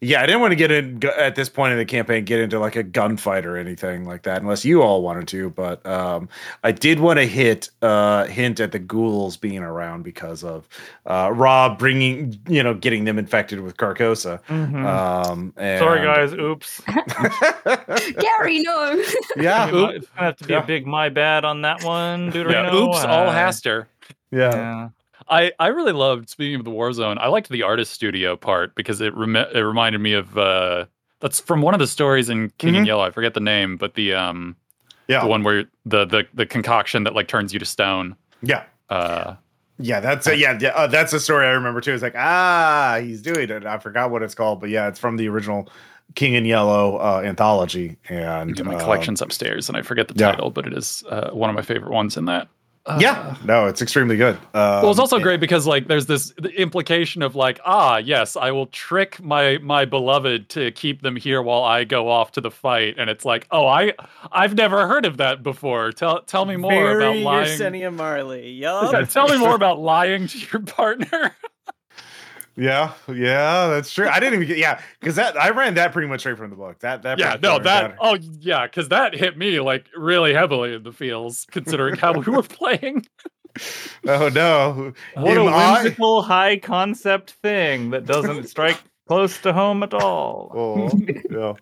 yeah, 0.04 0.20
I 0.20 0.26
didn't 0.26 0.40
want 0.40 0.50
to 0.50 0.56
get 0.56 0.72
in 0.72 1.00
at 1.16 1.36
this 1.36 1.48
point 1.48 1.72
in 1.72 1.78
the 1.78 1.84
campaign, 1.84 2.24
get 2.24 2.40
into 2.40 2.58
like 2.58 2.74
a 2.74 2.82
gunfight 2.82 3.44
or 3.44 3.56
anything 3.56 4.04
like 4.04 4.22
that, 4.24 4.42
unless 4.42 4.64
you 4.64 4.82
all 4.82 5.00
wanted 5.00 5.28
to. 5.28 5.50
But 5.50 5.84
um, 5.86 6.28
I 6.64 6.72
did 6.72 6.98
want 6.98 7.20
to 7.20 7.24
hit 7.26 7.70
uh, 7.82 8.24
hint 8.24 8.58
at 8.58 8.72
the 8.72 8.80
ghouls 8.80 9.36
being 9.36 9.60
around 9.62 10.02
because 10.02 10.42
of 10.42 10.68
uh, 11.06 11.30
Rob 11.32 11.78
bringing, 11.78 12.36
you 12.48 12.64
know, 12.64 12.74
getting 12.74 13.04
them 13.04 13.16
infected 13.16 13.60
with 13.60 13.76
Carcosa. 13.76 14.42
mhm. 14.48 14.84
Um, 14.84 15.52
and, 15.56 15.78
Sorry, 15.78 16.00
guys. 16.04 16.32
Oops. 16.32 16.80
Gary, 18.18 18.58
no. 18.62 19.02
yeah, 19.36 19.70
It's 19.70 20.08
gonna 20.08 20.26
have 20.26 20.36
to 20.38 20.44
be 20.46 20.52
Yeah. 20.54 20.62
a 20.62 20.66
big 20.66 20.86
my 20.86 21.08
bad 21.10 21.44
on 21.44 21.62
that 21.62 21.84
one, 21.84 22.32
Deuterino. 22.32 22.50
Yeah, 22.52 22.74
oops, 22.74 23.04
all 23.04 23.28
Uh, 23.28 23.34
Hastur. 23.34 23.86
yeah, 24.32 24.54
Yeah. 24.54 24.88
I, 25.28 25.52
I 25.58 25.68
really 25.68 25.92
loved 25.92 26.28
speaking 26.28 26.56
of 26.56 26.64
the 26.64 26.70
Warzone. 26.70 27.18
I 27.18 27.28
liked 27.28 27.48
the 27.48 27.62
artist 27.62 27.92
studio 27.92 28.36
part 28.36 28.74
because 28.74 29.00
it 29.00 29.14
rem- 29.16 29.36
it 29.36 29.54
reminded 29.60 30.00
me 30.00 30.12
of 30.14 30.36
uh 30.36 30.86
that's 31.20 31.40
from 31.40 31.62
one 31.62 31.72
of 31.74 31.80
the 31.80 31.86
stories 31.86 32.28
in 32.28 32.50
King 32.58 32.74
and 32.76 32.84
Mhm. 32.84 32.88
Yellow. 32.88 33.02
I 33.04 33.10
forget 33.10 33.34
the 33.34 33.40
name, 33.40 33.76
but 33.76 33.94
the 33.94 34.14
um 34.14 34.56
yeah, 35.08 35.20
the 35.22 35.26
one 35.28 35.42
where 35.44 35.64
the 35.86 36.04
the 36.04 36.24
the 36.34 36.46
concoction 36.46 37.04
that 37.04 37.14
like 37.14 37.28
turns 37.28 37.52
you 37.52 37.58
to 37.58 37.64
stone. 37.66 38.16
yeah. 38.42 38.64
Uh 38.90 39.34
Yeah, 39.78 40.00
that's 40.00 40.26
a, 40.26 40.36
yeah, 40.36 40.58
yeah. 40.60 40.70
Uh, 40.70 40.86
that's 40.86 41.12
a 41.12 41.20
story 41.20 41.46
I 41.46 41.50
remember 41.50 41.80
too. 41.80 41.92
It's 41.94 42.02
like 42.02 42.14
ah, 42.16 42.98
he's 43.00 43.22
doing 43.22 43.50
it. 43.50 43.64
I 43.66 43.78
forgot 43.78 44.10
what 44.10 44.22
it's 44.22 44.34
called, 44.34 44.60
but 44.60 44.70
yeah, 44.70 44.88
it's 44.88 44.98
from 44.98 45.16
the 45.16 45.28
original 45.28 45.68
King 46.14 46.34
in 46.34 46.44
Yellow 46.44 46.96
uh, 46.98 47.22
anthology. 47.24 47.96
And 48.08 48.62
my 48.64 48.74
uh, 48.74 48.80
collection's 48.80 49.22
upstairs 49.22 49.68
and 49.68 49.78
I 49.78 49.82
forget 49.82 50.08
the 50.08 50.14
yeah. 50.16 50.32
title, 50.32 50.50
but 50.50 50.66
it 50.66 50.74
is 50.74 51.02
uh, 51.08 51.30
one 51.30 51.48
of 51.48 51.56
my 51.56 51.62
favorite 51.62 51.90
ones 51.92 52.16
in 52.16 52.26
that. 52.26 52.48
Yeah, 52.98 53.36
no, 53.44 53.66
it's 53.66 53.80
extremely 53.80 54.16
good. 54.16 54.34
Um, 54.54 54.82
well, 54.82 54.90
it's 54.90 54.98
also 54.98 55.16
and- 55.16 55.22
great 55.22 55.38
because 55.38 55.66
like 55.66 55.86
there's 55.86 56.06
this 56.06 56.32
the 56.36 56.50
implication 56.60 57.22
of 57.22 57.36
like 57.36 57.60
ah 57.64 57.98
yes 57.98 58.36
I 58.36 58.50
will 58.50 58.66
trick 58.66 59.22
my 59.22 59.58
my 59.58 59.84
beloved 59.84 60.48
to 60.50 60.72
keep 60.72 61.02
them 61.02 61.14
here 61.14 61.40
while 61.42 61.62
I 61.62 61.84
go 61.84 62.08
off 62.08 62.32
to 62.32 62.40
the 62.40 62.50
fight. 62.50 62.96
And 62.98 63.08
it's 63.08 63.24
like 63.24 63.46
oh 63.50 63.66
I 63.66 63.92
I've 64.32 64.54
never 64.54 64.88
heard 64.88 65.06
of 65.06 65.18
that 65.18 65.42
before. 65.42 65.92
Tell 65.92 66.22
tell 66.22 66.44
me 66.44 66.56
more 66.56 66.72
Very 66.72 67.04
about 67.04 67.16
lying 67.24 67.46
Yersinia 67.46 67.94
Marley. 67.94 68.50
Yeah, 68.50 69.04
tell 69.08 69.28
me 69.28 69.38
more 69.38 69.54
about 69.62 69.78
lying 69.78 70.26
to 70.26 70.38
your 70.38 70.62
partner 70.62 71.36
Yeah, 72.56 72.92
yeah, 73.08 73.68
that's 73.68 73.92
true. 73.92 74.08
I 74.08 74.20
didn't 74.20 74.34
even 74.34 74.48
get 74.48 74.58
yeah, 74.58 74.80
because 75.00 75.16
that 75.16 75.40
I 75.40 75.50
ran 75.50 75.74
that 75.74 75.92
pretty 75.92 76.08
much 76.08 76.20
straight 76.20 76.36
from 76.36 76.50
the 76.50 76.56
book. 76.56 76.80
That 76.80 77.02
that 77.02 77.18
yeah 77.18 77.36
no 77.42 77.58
that 77.58 77.96
oh 78.00 78.18
yeah 78.40 78.66
because 78.66 78.88
that 78.90 79.14
hit 79.14 79.38
me 79.38 79.58
like 79.60 79.86
really 79.96 80.34
heavily 80.34 80.74
in 80.74 80.82
the 80.82 80.92
feels 80.92 81.46
considering 81.50 81.96
how 81.96 82.12
we 82.12 82.30
were 82.30 82.42
playing 82.42 83.06
oh 84.06 84.28
no, 84.28 84.92
What 85.14 85.36
Am 85.36 85.46
a 85.46 85.46
I- 85.46 85.82
whimsical 85.82 86.22
high 86.22 86.58
concept 86.58 87.32
thing 87.42 87.90
that 87.90 88.06
doesn't 88.06 88.48
strike 88.48 88.78
close 89.08 89.38
to 89.42 89.52
home 89.52 89.82
at 89.82 89.94
all. 89.94 90.52
Oh, 90.54 90.90
yeah. 91.30 91.54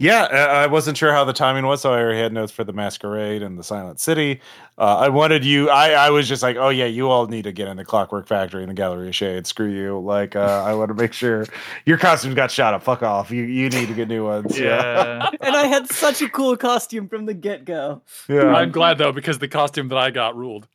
Yeah, 0.00 0.22
uh, 0.22 0.36
I 0.54 0.68
wasn't 0.68 0.96
sure 0.96 1.12
how 1.12 1.24
the 1.24 1.32
timing 1.32 1.66
was, 1.66 1.80
so 1.80 1.92
I 1.92 1.98
already 2.00 2.20
had 2.20 2.32
notes 2.32 2.52
for 2.52 2.62
the 2.62 2.72
masquerade 2.72 3.42
and 3.42 3.58
the 3.58 3.64
Silent 3.64 3.98
City. 3.98 4.40
Uh, 4.78 4.96
I 4.96 5.08
wanted 5.08 5.44
you. 5.44 5.70
I, 5.70 5.90
I 5.90 6.10
was 6.10 6.28
just 6.28 6.40
like, 6.40 6.56
oh 6.56 6.68
yeah, 6.68 6.84
you 6.84 7.10
all 7.10 7.26
need 7.26 7.42
to 7.42 7.52
get 7.52 7.66
in 7.66 7.76
the 7.76 7.84
Clockwork 7.84 8.28
Factory 8.28 8.62
and 8.62 8.70
the 8.70 8.74
Gallery 8.74 9.08
of 9.08 9.16
Shade. 9.16 9.44
Screw 9.48 9.68
you. 9.68 9.98
Like, 9.98 10.36
uh, 10.36 10.62
I 10.64 10.72
want 10.74 10.90
to 10.90 10.94
make 10.94 11.12
sure 11.12 11.46
your 11.84 11.98
costumes 11.98 12.36
got 12.36 12.52
shot 12.52 12.74
up. 12.74 12.84
Fuck 12.84 13.02
off. 13.02 13.32
You 13.32 13.42
you 13.42 13.70
need 13.70 13.88
to 13.88 13.94
get 13.94 14.06
new 14.06 14.24
ones. 14.24 14.56
Yeah. 14.56 15.30
and 15.40 15.56
I 15.56 15.66
had 15.66 15.90
such 15.90 16.22
a 16.22 16.28
cool 16.28 16.56
costume 16.56 17.08
from 17.08 17.26
the 17.26 17.34
get 17.34 17.64
go. 17.64 18.02
yeah, 18.28 18.54
I'm 18.54 18.70
glad 18.70 18.98
though 18.98 19.12
because 19.12 19.40
the 19.40 19.48
costume 19.48 19.88
that 19.88 19.98
I 19.98 20.10
got 20.10 20.36
ruled 20.36 20.68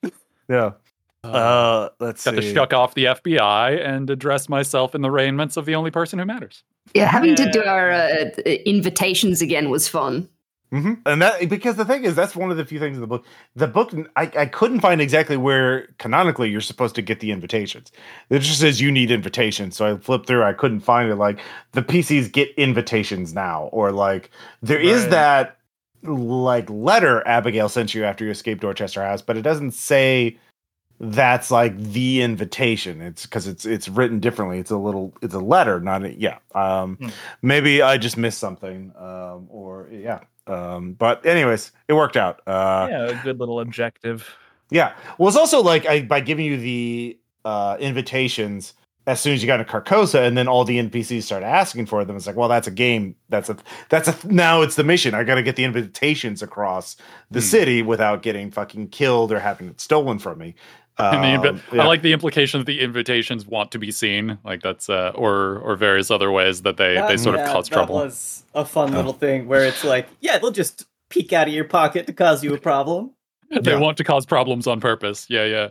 yeah. 0.49 0.71
Uh, 1.23 1.89
let's 1.99 2.25
got 2.25 2.31
to 2.35 2.41
shuck 2.41 2.73
off 2.73 2.95
the 2.95 3.05
FBI 3.05 3.85
and 3.85 4.09
address 4.09 4.49
myself 4.49 4.93
in 4.93 5.01
the 5.01 5.09
raiments 5.11 5.55
of 5.55 5.65
the 5.65 5.75
only 5.75 5.89
person 5.91 6.19
who 6.19 6.25
matters 6.25 6.63
Yeah, 6.93 7.05
having 7.05 7.35
to 7.35 7.49
do 7.49 7.63
our 7.63 7.91
uh, 7.91 8.29
invitations 8.65 9.41
again 9.41 9.69
was 9.69 9.87
fun. 9.87 10.27
Mm-hmm. 10.73 10.93
And 11.05 11.21
that 11.21 11.47
because 11.49 11.75
the 11.75 11.85
thing 11.85 12.03
is, 12.03 12.15
that's 12.15 12.35
one 12.35 12.49
of 12.49 12.57
the 12.57 12.65
few 12.65 12.79
things 12.79 12.97
in 12.97 13.01
the 13.01 13.07
book. 13.07 13.23
The 13.55 13.67
book, 13.67 13.93
I, 14.15 14.23
I 14.35 14.45
couldn't 14.47 14.79
find 14.79 15.01
exactly 15.01 15.37
where 15.37 15.85
canonically 15.99 16.49
you're 16.49 16.61
supposed 16.61 16.95
to 16.95 17.03
get 17.03 17.19
the 17.19 17.31
invitations. 17.31 17.91
It 18.31 18.39
just 18.39 18.59
says 18.59 18.81
you 18.81 18.91
need 18.91 19.11
invitations. 19.11 19.77
So 19.77 19.93
I 19.93 19.97
flipped 19.97 20.25
through. 20.25 20.43
I 20.43 20.53
couldn't 20.53 20.79
find 20.79 21.11
it. 21.11 21.15
Like 21.15 21.39
the 21.73 21.83
PCs 21.83 22.31
get 22.31 22.49
invitations 22.57 23.35
now, 23.35 23.65
or 23.71 23.91
like 23.91 24.31
there 24.63 24.79
is 24.79 25.03
Right. 25.03 25.11
that 25.11 25.57
like 26.01 26.67
letter 26.71 27.25
Abigail 27.27 27.69
sent 27.69 27.93
you 27.93 28.03
after 28.03 28.25
you 28.25 28.31
escaped 28.31 28.61
Dorchester 28.61 29.03
House, 29.03 29.21
but 29.21 29.37
it 29.37 29.43
doesn't 29.43 29.71
say 29.71 30.39
that's 31.11 31.51
like 31.51 31.77
the 31.77 32.21
invitation. 32.21 33.01
It's 33.01 33.23
because 33.25 33.47
it's 33.47 33.65
it's 33.65 33.87
written 33.89 34.19
differently. 34.19 34.59
It's 34.59 34.71
a 34.71 34.77
little 34.77 35.13
it's 35.21 35.33
a 35.33 35.39
letter, 35.39 35.79
not 35.79 36.03
a 36.03 36.13
yeah. 36.13 36.37
Um 36.55 36.97
Hmm. 36.97 37.09
maybe 37.41 37.81
I 37.81 37.97
just 37.97 38.17
missed 38.17 38.39
something. 38.39 38.91
Um 38.97 39.47
or 39.49 39.89
yeah. 39.91 40.19
Um 40.47 40.93
but 40.93 41.25
anyways, 41.25 41.71
it 41.87 41.93
worked 41.93 42.17
out. 42.17 42.41
Uh 42.47 42.87
yeah, 42.89 43.05
a 43.07 43.23
good 43.23 43.39
little 43.39 43.59
objective. 43.59 44.29
yeah. 44.69 44.93
Well 45.17 45.27
it's 45.29 45.37
also 45.37 45.61
like 45.61 45.85
I 45.85 46.01
by 46.01 46.19
giving 46.21 46.45
you 46.45 46.57
the 46.57 47.17
uh 47.45 47.77
invitations 47.79 48.73
as 49.05 49.19
soon 49.19 49.33
as 49.33 49.43
you 49.43 49.47
got 49.47 49.57
to 49.57 49.65
Carcosa 49.65 50.25
and 50.25 50.37
then 50.37 50.47
all 50.47 50.63
the 50.63 50.79
NPCs 50.79 51.23
start 51.23 51.43
asking 51.43 51.87
for 51.87 52.05
them. 52.05 52.15
It's 52.15 52.25
like, 52.25 52.37
well, 52.37 52.47
that's 52.47 52.67
a 52.67 52.71
game. 52.71 53.17
That's 53.27 53.49
a 53.49 53.57
that's 53.89 54.07
a 54.07 54.15
now 54.33 54.61
it's 54.61 54.75
the 54.77 54.83
mission. 54.85 55.13
I 55.13 55.25
got 55.25 55.35
to 55.35 55.43
get 55.43 55.57
the 55.57 55.65
invitations 55.65 56.41
across 56.41 56.95
the 57.29 57.39
Hmm. 57.41 57.45
city 57.45 57.81
without 57.81 58.21
getting 58.21 58.49
fucking 58.49 58.87
killed 58.89 59.33
or 59.33 59.39
having 59.39 59.67
it 59.67 59.81
stolen 59.81 60.19
from 60.19 60.37
me. 60.39 60.55
And 60.99 61.23
the 61.23 61.27
invi- 61.27 61.49
Um, 61.49 61.61
yeah. 61.73 61.81
I 61.83 61.85
like 61.87 62.01
the 62.03 62.13
implication 62.13 62.59
that 62.59 62.65
the 62.65 62.79
invitations 62.81 63.45
want 63.47 63.71
to 63.71 63.79
be 63.79 63.89
seen, 63.91 64.37
like 64.43 64.61
that's 64.61 64.89
uh, 64.89 65.11
or 65.15 65.57
or 65.59 65.75
various 65.75 66.11
other 66.11 66.31
ways 66.31 66.61
that 66.63 66.77
they 66.77 66.93
they 66.93 67.01
That- 67.15 67.19
sort 67.19 67.35
of 67.35 67.47
cause 67.47 67.67
that 67.69 67.73
trouble. 67.75 67.95
was 67.95 68.43
a 68.53 68.63
fun 68.65 68.93
Oh. 68.93 68.97
little 68.97 69.13
thing 69.13 69.47
where 69.47 69.63
it's 69.65 69.83
like, 69.83 70.07
yeah, 70.21 70.37
they'll 70.37 70.51
just 70.51 70.85
peek 71.09 71.33
out 71.33 71.47
of 71.47 71.53
your 71.53 71.65
pocket 71.65 72.05
to 72.07 72.13
cause 72.13 72.43
you 72.43 72.53
a 72.53 72.57
problem. 72.59 73.11
They 73.49 73.71
Yeah. 73.71 73.79
want 73.79 73.97
to 73.97 74.03
cause 74.03 74.25
problems 74.25 74.67
on 74.67 74.79
purpose. 74.79 75.27
Yeah, 75.29 75.45
yeah. 75.45 75.67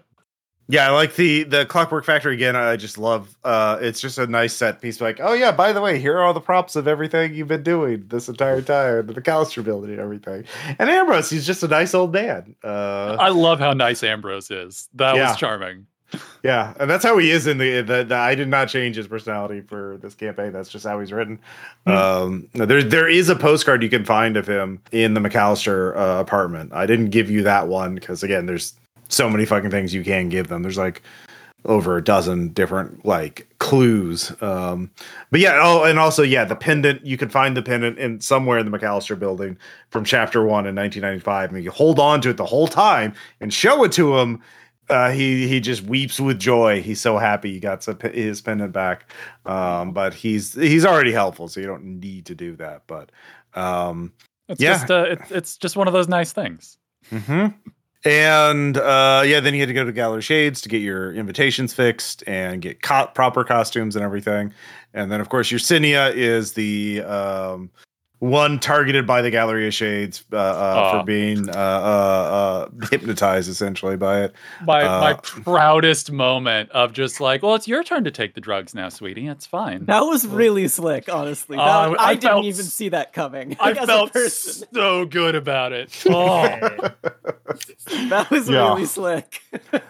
Yeah, 0.68 0.87
I 0.88 0.90
like 0.92 1.16
the 1.16 1.42
the 1.42 1.66
Clockwork 1.66 2.05
Factory 2.05 2.35
again. 2.35 2.57
I 2.57 2.77
just 2.77 2.96
love. 2.96 3.37
uh 3.44 3.79
It's 3.81 4.01
just 4.01 4.16
a 4.18 4.27
nice 4.27 4.55
set 4.55 4.81
piece. 4.81 5.01
Like, 5.01 5.18
oh 5.20 5.33
yeah, 5.35 5.53
by 5.53 5.72
the 5.72 5.81
way, 5.81 5.98
here 5.98 6.16
are 6.16 6.22
all 6.25 6.33
the 6.35 6.40
props 6.40 6.77
of 6.77 6.87
everything 6.88 7.35
you've 7.35 7.48
been 7.48 7.62
doing 7.64 8.05
this 8.09 8.29
entire 8.29 8.62
time, 8.62 9.07
the 9.07 9.14
McAllister 9.14 9.62
building 9.64 9.90
and 9.90 10.01
everything. 10.01 10.44
And 10.79 10.88
Ambrose, 10.88 11.29
he's 11.31 11.46
just 11.46 11.62
a 11.62 11.68
nice 11.68 11.94
old 11.94 12.12
man. 12.12 12.55
Uh 12.64 13.16
I 13.18 13.29
love 13.31 13.59
how 13.59 13.72
nice 13.72 14.03
Ambrose 14.03 14.51
is. 14.51 14.88
That 14.94 15.16
Yeah. 15.16 15.29
was 15.31 15.37
charming. 15.38 15.87
Yeah, 16.42 16.75
and 16.79 16.90
that's 16.90 17.05
how 17.05 17.16
he 17.18 17.31
is 17.31 17.46
in 17.46 17.57
the, 17.57 17.81
the, 17.83 18.05
the. 18.05 18.14
I 18.16 18.35
did 18.35 18.48
not 18.48 18.68
change 18.68 18.96
his 18.96 19.07
personality 19.07 19.61
for 19.62 19.96
this 20.03 20.14
campaign. 20.14 20.53
That's 20.53 20.68
just 20.68 20.85
how 20.85 20.98
he's 21.01 21.11
written. 21.12 21.38
Um, 21.87 22.48
there 22.53 22.83
there 22.83 23.09
is 23.09 23.29
a 23.31 23.37
postcard 23.37 23.83
you 23.83 23.88
can 23.88 24.05
find 24.05 24.37
of 24.37 24.46
him 24.46 24.81
in 24.90 25.14
the 25.14 25.20
McAllister 25.20 25.96
uh, 25.96 26.20
apartment. 26.20 26.72
I 26.75 26.85
didn't 26.85 27.11
give 27.11 27.31
you 27.31 27.42
that 27.44 27.68
one 27.68 27.94
because 27.94 28.22
again, 28.22 28.44
there's 28.46 28.75
so 29.12 29.29
many 29.31 29.44
fucking 29.44 29.70
things 29.70 29.94
you 29.94 30.03
can 30.05 30.29
give 30.29 30.48
them. 30.48 30.62
There's 30.62 30.79
like 30.79 31.03
over 31.64 31.96
a 31.96 32.03
dozen 32.03 32.48
different 32.48 33.05
like 33.05 33.46
clues. 33.61 34.33
Um, 34.42 34.90
but 35.31 35.38
yeah, 35.38 35.61
oh, 35.62 35.85
and 35.85 35.98
also 35.98 36.22
yeah, 36.25 36.44
the 36.44 36.57
pendant 36.57 37.07
you 37.07 37.16
can 37.16 37.29
find 37.29 37.57
the 37.57 37.62
pendant 37.62 37.98
in 37.98 38.20
somewhere 38.20 38.59
in 38.59 38.68
the 38.68 38.77
McAllister 38.77 39.16
building 39.18 39.57
from 39.90 40.05
chapter 40.05 40.40
one 40.42 40.66
in 40.66 40.75
1995. 40.75 41.53
And 41.53 41.62
you 41.62 41.70
hold 41.70 42.01
on 42.01 42.20
to 42.22 42.31
it 42.31 42.37
the 42.37 42.46
whole 42.46 42.66
time 42.66 43.14
and 43.40 43.55
show 43.55 43.85
it 43.85 43.92
to 43.92 44.18
him. 44.18 44.40
Uh, 44.88 45.11
he 45.12 45.46
he 45.46 45.61
just 45.61 45.83
weeps 45.85 46.18
with 46.18 46.38
joy. 46.40 46.83
He's 46.83 47.01
so 47.01 47.16
happy 47.16 47.53
he 47.53 47.61
got 47.61 47.85
some, 47.85 47.98
his 48.01 48.40
pendant 48.40 48.72
back. 48.72 49.12
Um, 49.46 49.92
but 49.92 50.12
he's 50.12 50.55
he's 50.55 50.85
already 50.85 51.12
helpful, 51.12 51.46
so 51.46 51.61
you 51.61 51.66
don't 51.66 52.01
need 52.01 52.27
to 52.27 52.35
do 52.35 52.57
that. 52.57 52.83
But 52.88 53.12
um, 53.55 54.12
It's 54.48 54.61
Yeah. 54.61 54.72
just 54.72 54.90
uh, 54.90 55.05
it's 55.09 55.31
it's 55.31 55.57
just 55.57 55.77
one 55.77 55.87
of 55.87 55.92
those 55.94 56.09
nice 56.09 56.33
things. 56.33 56.77
Mm-hmm. 57.12 57.57
And 58.04 58.76
uh, 58.76 59.22
yeah, 59.24 59.38
then 59.40 59.54
you 59.54 59.60
had 59.60 59.68
to 59.68 59.74
go 59.74 59.84
to 59.84 59.92
Gallery 59.92 60.22
Shades 60.22 60.60
to 60.62 60.68
get 60.68 60.82
your 60.82 61.12
invitations 61.12 61.72
fixed 61.72 62.24
and 62.26 62.60
get 62.60 62.82
co- 62.82 63.06
proper 63.14 63.44
costumes 63.44 63.94
and 63.94 64.04
everything. 64.04 64.52
And 64.92 65.10
then, 65.10 65.20
of 65.20 65.28
course, 65.28 65.50
your 65.50 65.60
is 66.08 66.52
the 66.52 67.02
um, 67.02 67.70
one 68.22 68.61
targeted 68.61 69.04
by 69.04 69.20
the 69.20 69.32
Gallery 69.32 69.66
of 69.66 69.74
Shades 69.74 70.22
uh, 70.32 70.37
uh, 70.37 70.40
Aw. 70.40 70.92
for 71.00 71.04
being 71.04 71.48
uh, 71.50 71.52
uh, 71.52 71.56
uh, 71.56 72.87
hypnotized 72.88 73.50
essentially 73.50 73.96
by 73.96 74.22
it. 74.22 74.32
My 74.64 74.85
my 74.85 75.14
proudest 75.14 76.12
moment 76.12 76.70
of 76.70 76.92
just 76.92 77.20
like, 77.20 77.42
well, 77.42 77.56
it's 77.56 77.66
your 77.66 77.82
turn 77.82 78.04
to 78.04 78.12
take 78.12 78.35
the 78.35 78.40
drugs 78.40 78.76
now, 78.76 78.90
sweetie. 78.90 79.26
It's 79.26 79.44
fine. 79.44 79.87
That 79.87 80.02
was 80.02 80.24
really 80.24 80.68
slick, 80.68 81.12
honestly. 81.12 81.56
That- 81.56 81.66
Uh, 81.66 81.96
I 81.98 82.11
I, 82.11 82.14
didn't 82.14 82.22
felt 82.30 82.44
even 82.44 82.64
see 82.64 82.90
that 82.90 83.12
coming. 83.12 83.56
I 83.58 83.70
as 83.72 83.78
a 83.78 83.87
felt 83.88 84.12
person. 84.12 84.68
so 84.72 85.04
good 85.04 85.35
about 85.35 85.72
it. 85.72 85.90
Oh, 86.08 86.44
That 88.08 88.28
was 88.30 88.48
Yeah. 88.48 88.68
really 88.68 88.87
slick. 88.87 89.42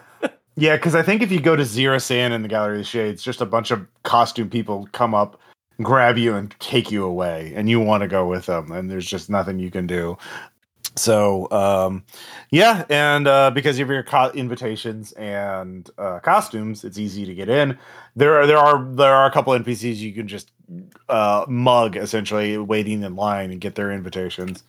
Yeah, 0.55 0.75
because 0.75 0.93
I 0.93 1.01
think 1.01 1.23
if 1.23 1.31
you 1.31 1.39
go 1.39 1.55
to 1.55 1.65
Zero 1.65 1.97
SAN 1.97 2.31
in 2.31 2.43
the 2.43 2.47
Gallery 2.47 2.79
of 2.81 2.85
Shades, 2.85 3.23
just 3.23 3.41
a 3.41 3.45
bunch 3.45 3.71
of 3.71 3.87
costume 4.03 4.51
people 4.51 4.87
come 4.91 5.15
up, 5.15 5.39
grab 5.83 6.17
you, 6.17 6.35
and 6.35 6.53
take 6.59 6.91
you 6.91 7.03
away, 7.05 7.53
and 7.55 7.69
you 7.69 7.79
want 7.79 8.01
to 8.01 8.07
go 8.07 8.27
with 8.27 8.45
them, 8.45 8.71
and 8.71 8.89
there's 8.89 9.05
just 9.05 9.29
nothing 9.29 9.59
you 9.59 9.71
can 9.71 9.87
do. 9.87 10.17
So, 10.95 11.49
um, 11.51 12.03
yeah, 12.51 12.85
and 12.89 13.27
uh, 13.27 13.51
because 13.51 13.79
of 13.79 13.89
your 13.89 14.03
co- 14.03 14.31
invitations 14.31 15.11
and 15.13 15.89
uh, 15.97 16.19
costumes, 16.19 16.83
it's 16.83 16.99
easy 16.99 17.25
to 17.25 17.33
get 17.33 17.49
in. 17.49 17.77
There 18.15 18.39
are 18.39 18.45
there 18.45 18.57
are 18.57 18.85
there 18.93 19.13
are 19.13 19.25
a 19.25 19.31
couple 19.31 19.53
NPCs 19.53 19.97
you 19.97 20.13
can 20.13 20.27
just 20.27 20.51
uh, 21.09 21.45
mug 21.47 21.97
essentially, 21.97 22.57
waiting 22.57 23.01
in 23.03 23.15
line 23.15 23.51
and 23.51 23.59
get 23.59 23.75
their 23.75 23.91
invitations. 23.91 24.63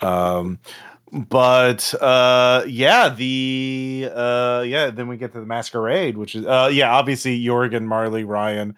Um, 0.00 0.58
but 1.12 1.94
uh 2.02 2.64
yeah 2.66 3.08
the 3.08 4.10
uh 4.12 4.64
yeah 4.66 4.90
then 4.90 5.06
we 5.06 5.16
get 5.16 5.32
to 5.32 5.38
the 5.40 5.46
masquerade 5.46 6.16
which 6.16 6.34
is 6.34 6.44
uh 6.46 6.68
yeah 6.70 6.90
obviously 6.90 7.40
jorgen 7.42 7.84
marley 7.84 8.24
ryan 8.24 8.76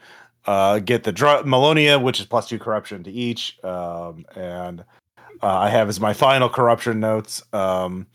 uh 0.49 0.79
get 0.79 1.05
the 1.05 1.13
drug 1.13 1.45
melonia 1.45 2.03
which 2.03 2.19
is 2.19 2.27
plus 2.27 2.49
two 2.49 2.59
corruption 2.59 3.05
to 3.05 3.11
each 3.13 3.63
um 3.65 4.25
and 4.35 4.81
uh, 5.43 5.59
i 5.59 5.69
have 5.69 5.89
as 5.91 6.01
my 6.01 6.15
final 6.15 6.49
corruption 6.49 6.99
notes 6.99 7.43
um 7.53 8.07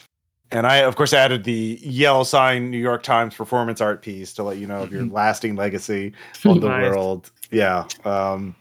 and 0.52 0.66
i 0.66 0.78
of 0.78 0.96
course 0.96 1.14
added 1.14 1.44
the 1.44 1.80
yellow 1.84 2.24
sign 2.24 2.72
new 2.72 2.78
york 2.78 3.04
times 3.04 3.36
performance 3.36 3.80
art 3.82 4.02
piece 4.02 4.34
to 4.34 4.42
let 4.42 4.58
you 4.58 4.66
know 4.66 4.82
of 4.82 4.92
your 4.92 5.06
lasting 5.06 5.56
legacy 5.56 6.12
of 6.46 6.60
the 6.60 6.68
Nice. 6.68 6.90
world 6.90 7.32
yeah 7.52 7.86
um 8.04 8.56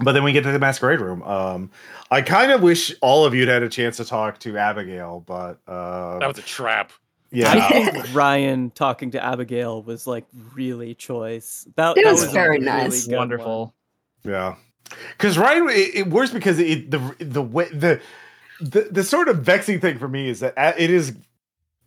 but 0.00 0.12
then 0.12 0.22
we 0.22 0.32
get 0.32 0.44
to 0.44 0.52
the 0.52 0.58
masquerade 0.60 1.00
room 1.00 1.20
um 1.24 1.68
i 2.12 2.22
kind 2.22 2.52
of 2.52 2.62
wish 2.62 2.94
all 3.00 3.24
of 3.24 3.34
you 3.34 3.40
had 3.40 3.48
had 3.48 3.62
a 3.64 3.68
chance 3.68 3.96
to 3.96 4.04
talk 4.04 4.38
to 4.38 4.56
abigail 4.56 5.24
but 5.26 5.58
uh 5.66 6.20
that 6.20 6.28
was 6.28 6.38
a 6.38 6.42
trap. 6.42 6.92
I 7.34 7.38
yeah 7.38 7.68
think 7.90 8.14
Ryan 8.14 8.70
talking 8.70 9.10
to 9.12 9.24
Abigail 9.24 9.82
was 9.82 10.06
like 10.06 10.24
really 10.54 10.94
choice. 10.94 11.66
That, 11.76 11.96
It 11.96 12.04
that 12.04 12.12
was 12.12 12.24
a 12.24 12.30
very 12.30 12.58
really 12.58 12.64
nice. 12.66 13.04
good 13.06 13.12
one. 13.12 13.18
Wonderful. 13.18 13.74
yeah 14.24 14.54
because 15.16 15.36
ryan 15.38 15.68
it, 15.70 15.94
it 15.94 16.06
works 16.10 16.30
because 16.30 16.58
it 16.58 16.90
the 16.90 16.98
the 17.18 17.42
way 17.42 17.68
the 17.70 18.00
the, 18.60 18.82
the 18.90 19.02
sort 19.02 19.28
of 19.28 19.38
vexing 19.38 19.80
thing 19.80 19.98
for 19.98 20.06
me 20.08 20.28
is 20.28 20.40
that 20.40 20.56
uh, 20.56 20.72
it 20.78 20.90
is 20.90 21.16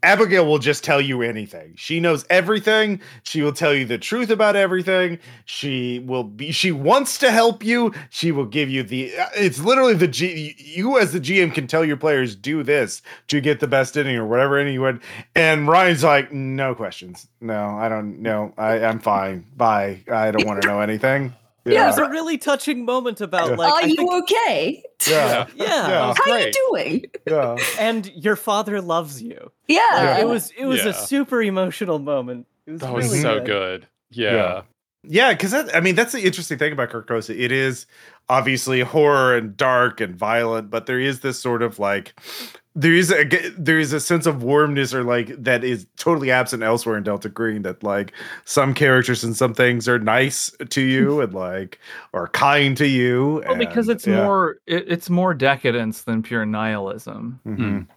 Abigail 0.03 0.45
will 0.45 0.59
just 0.59 0.83
tell 0.83 1.01
you 1.01 1.21
anything. 1.21 1.73
She 1.75 1.99
knows 1.99 2.25
everything. 2.29 3.01
She 3.23 3.41
will 3.41 3.51
tell 3.51 3.73
you 3.73 3.83
the 3.85 3.97
truth 3.97 4.29
about 4.29 4.55
everything. 4.55 5.17
She 5.45 5.99
will 5.99 6.23
be 6.23 6.51
she 6.51 6.71
wants 6.71 7.17
to 7.19 7.31
help 7.31 7.63
you. 7.63 7.93
She 8.09 8.31
will 8.31 8.45
give 8.45 8.69
you 8.69 8.83
the 8.83 9.17
uh, 9.17 9.29
it's 9.35 9.59
literally 9.59 9.95
the 9.95 10.07
G 10.07 10.55
you 10.59 10.99
as 10.99 11.13
the 11.13 11.19
GM 11.19 11.53
can 11.53 11.65
tell 11.65 11.83
your 11.83 11.97
players 11.97 12.35
do 12.35 12.61
this 12.61 13.01
to 13.27 13.41
get 13.41 13.59
the 13.59 13.67
best 13.67 13.97
inning 13.97 14.17
or 14.17 14.27
whatever 14.27 14.59
inning 14.59 14.75
you 14.75 14.81
would. 14.81 15.01
And 15.35 15.67
Ryan's 15.67 16.03
like, 16.03 16.31
no 16.31 16.75
questions. 16.75 17.27
No, 17.41 17.77
I 17.77 17.89
don't 17.89 18.21
know. 18.21 18.53
I, 18.57 18.83
I'm 18.83 18.99
fine. 18.99 19.45
Bye. 19.55 20.03
I 20.11 20.31
don't 20.31 20.45
want 20.45 20.61
to 20.61 20.67
know 20.67 20.81
anything. 20.81 21.33
Yeah, 21.73 21.87
was 21.87 21.97
a 21.97 22.09
really 22.09 22.37
touching 22.37 22.85
moment 22.85 23.21
about 23.21 23.49
Yeah. 23.51 23.55
like 23.55 23.73
Are 23.73 23.83
I 23.83 23.87
you 23.87 23.95
think- 23.95 24.13
okay? 24.23 24.83
Yeah. 25.07 25.45
yeah, 25.55 25.65
Yeah. 25.65 26.13
How 26.17 26.23
Great. 26.23 26.55
you 26.55 26.69
doing? 26.69 27.05
Yeah. 27.27 27.55
and 27.79 28.05
your 28.15 28.35
father 28.35 28.81
loves 28.81 29.21
you. 29.21 29.51
Yeah. 29.67 29.79
Like, 29.93 30.21
It 30.21 30.27
was 30.27 30.51
it 30.57 30.65
was 30.65 30.83
Yeah. 30.83 30.89
a 30.89 30.93
super 30.93 31.41
emotional 31.41 31.99
moment. 31.99 32.47
It 32.65 32.71
was 32.71 32.81
That 32.81 32.93
was 32.93 33.05
really 33.07 33.21
so 33.21 33.35
good. 33.39 33.45
good. 33.45 33.87
Yeah. 34.11 34.61
Yeah. 35.03 35.33
Because 35.33 35.53
I 35.53 35.79
mean 35.79 35.95
that's 35.95 36.11
the 36.11 36.23
interesting 36.23 36.57
thing 36.57 36.73
about 36.73 36.89
Carcosa. 36.89 37.37
It 37.37 37.51
is 37.51 37.85
obviously 38.29 38.81
horror 38.81 39.35
and 39.35 39.55
dark 39.55 40.01
and 40.01 40.15
violent, 40.15 40.69
but 40.69 40.85
there 40.85 40.99
is 40.99 41.21
this 41.21 41.39
sort 41.39 41.61
of 41.61 41.79
like 41.79 42.13
there 42.77 42.93
is 42.93 43.11
a 43.11 43.23
there 43.57 43.79
is 43.79 43.91
a 43.91 43.99
sense 43.99 44.27
of 44.27 44.43
warmness 44.43 44.93
or 44.93 45.03
like 45.03 45.29
that 45.43 45.63
is 45.63 45.87
totally 45.97 46.29
absent 46.29 46.61
elsewhere 46.61 46.95
in 46.95 47.03
Delta 47.03 47.27
Green. 47.27 47.63
That 47.63 47.81
like 47.81 48.13
some 48.45 48.75
characters 48.75 49.23
and 49.23 49.35
some 49.35 49.55
things 49.55 49.87
are 49.87 49.97
nice 49.97 50.51
to 50.69 50.81
you 50.81 51.19
and 51.21 51.33
like 51.33 51.79
are 52.13 52.27
kind 52.27 52.77
to 52.77 52.87
you. 52.87 53.43
Well, 53.47 53.55
because 53.57 53.89
it's 53.89 54.05
yeah. 54.05 54.23
more 54.23 54.59
it, 54.67 54.85
it's 54.87 55.09
more 55.09 55.33
decadence 55.33 56.03
than 56.03 56.21
pure 56.21 56.45
nihilism. 56.45 57.39
Mhm. 57.47 57.87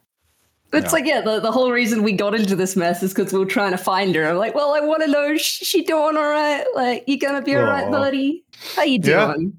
It's 0.73 0.85
Yeah. 0.87 0.91
like, 0.93 1.07
yeah, 1.07 1.21
the, 1.21 1.41
the 1.41 1.51
whole 1.51 1.73
reason 1.73 2.03
we 2.03 2.13
got 2.13 2.35
into 2.35 2.55
this 2.55 2.77
mess 2.77 3.03
is 3.03 3.13
because 3.13 3.33
we 3.33 3.39
were 3.41 3.45
trying 3.47 3.73
to 3.73 3.79
find 3.79 4.15
her. 4.15 4.27
I'm 4.29 4.37
like, 4.37 4.55
well, 4.55 4.73
I 4.75 4.81
want 4.81 5.03
to 5.03 5.09
know, 5.09 5.37
she 5.37 5.83
doing 5.83 6.17
all 6.17 6.29
right? 6.29 6.65
Like, 6.75 7.05
you 7.09 7.19
gonna 7.19 7.43
be 7.43 7.57
all 7.57 7.65
right, 7.65 7.85
Aw. 7.87 7.91
buddy? 7.91 8.45
How 8.77 8.83
you 8.85 9.01
Yeah. 9.03 9.35
doing? 9.35 9.55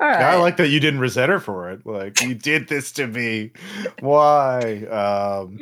All 0.00 0.08
right. 0.08 0.18
Yeah, 0.18 0.30
I 0.32 0.36
like 0.36 0.56
that 0.56 0.68
you 0.68 0.80
didn't 0.80 0.98
resent 0.98 1.30
her 1.30 1.38
for 1.38 1.70
it. 1.70 1.86
Like 1.86 2.20
you 2.20 2.34
did 2.34 2.66
this 2.68 2.90
to 2.92 3.06
me. 3.06 3.52
Why? 4.00 4.84
Um 4.86 5.60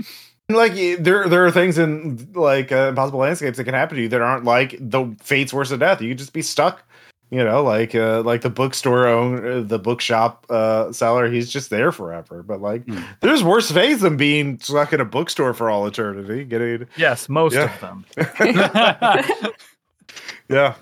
like 0.49 0.73
there 0.75 1.29
there 1.29 1.45
are 1.45 1.51
things 1.51 1.77
in 1.77 2.27
like 2.35 2.73
uh, 2.73 2.89
impossible 2.89 3.19
landscapes 3.21 3.59
that 3.59 3.65
can 3.65 3.75
happen 3.75 3.97
to 3.97 4.03
you 4.03 4.09
that 4.09 4.23
aren't 4.23 4.45
like 4.45 4.77
the 4.81 5.15
fate's 5.21 5.53
worse 5.53 5.69
than 5.69 5.81
death. 5.81 6.01
You 6.01 6.09
could 6.09 6.19
just 6.19 6.33
be 6.33 6.41
stuck. 6.43 6.83
You 7.31 7.45
know, 7.45 7.63
like 7.63 7.95
uh, 7.95 8.23
like 8.23 8.41
the 8.41 8.51
bookstore 8.51 9.07
own 9.07 9.47
uh, 9.47 9.61
the 9.65 9.79
bookshop 9.79 10.47
uh, 10.51 10.91
seller. 10.93 11.31
He's 11.31 11.49
just 11.49 11.71
there 11.71 11.93
forever. 11.93 12.43
But 12.43 12.61
like, 12.61 12.85
Hmm. 12.87 13.03
there's 13.21 13.45
worse 13.45 13.71
fates 13.71 14.01
than 14.03 14.17
being 14.17 14.59
stuck 14.59 14.93
in 14.93 15.01
a 15.01 15.05
bookstore 15.05 15.55
for 15.55 15.71
all 15.71 15.87
eternity. 15.87 16.43
Getting 16.45 16.89
Yes, 16.97 17.29
most 17.29 17.55
Yeah. 17.55 17.73
of 17.73 17.81
them. 17.81 18.05
yeah. 20.49 20.75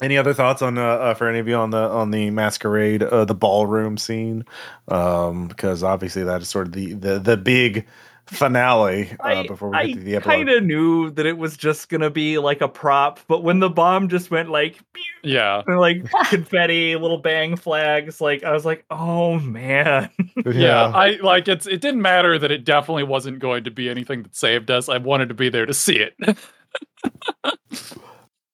Any 0.00 0.18
other 0.18 0.34
thoughts 0.34 0.62
on 0.62 0.78
uh, 0.78 0.82
uh, 0.82 1.14
for 1.14 1.28
any 1.28 1.38
of 1.38 1.46
you 1.46 1.54
on 1.54 1.70
the 1.70 1.78
on 1.78 2.10
the 2.10 2.30
masquerade, 2.30 3.04
uh, 3.04 3.24
the 3.24 3.34
ballroom 3.36 3.96
scene? 3.96 4.44
Um, 4.88 5.46
because 5.46 5.84
obviously 5.84 6.24
that 6.24 6.42
is 6.42 6.48
sort 6.48 6.66
of 6.66 6.72
the 6.72 6.94
the 6.94 7.18
the 7.20 7.36
big 7.36 7.86
finale 8.32 9.10
uh, 9.20 9.24
I, 9.24 9.46
before 9.46 9.70
we 9.70 9.88
get 9.88 9.94
to 9.94 10.00
the 10.00 10.16
epilogue. 10.16 10.36
kind 10.36 10.48
of 10.50 10.64
knew 10.64 11.10
that 11.10 11.26
it 11.26 11.38
was 11.38 11.56
just 11.56 11.88
gonna 11.88 12.10
be 12.10 12.38
like 12.38 12.60
a 12.60 12.68
prop, 12.68 13.20
but 13.28 13.42
when 13.42 13.60
the 13.60 13.70
bomb 13.70 14.08
just 14.08 14.30
went 14.30 14.50
like, 14.50 14.78
pew, 14.92 15.02
yeah. 15.22 15.62
and, 15.66 15.78
like 15.80 16.10
confetti, 16.26 16.96
little 16.96 17.18
bang 17.18 17.56
flags, 17.56 18.20
like 18.20 18.44
I 18.44 18.52
was 18.52 18.64
like, 18.64 18.84
oh 18.90 19.38
man, 19.38 20.10
Yeah, 20.52 20.84
I 20.86 21.18
like 21.22 21.48
it's. 21.48 21.66
It 21.66 21.80
didn't 21.80 22.02
matter 22.02 22.38
that 22.38 22.50
it 22.50 22.64
definitely 22.64 23.04
wasn't 23.04 23.38
going 23.38 23.64
to 23.64 23.70
be 23.70 23.88
anything 23.88 24.22
that 24.22 24.34
saved 24.34 24.70
us. 24.70 24.88
I 24.88 24.98
wanted 24.98 25.28
to 25.28 25.34
be 25.34 25.48
there 25.48 25.66
to 25.66 25.74
see 25.74 25.96
it. 25.96 26.14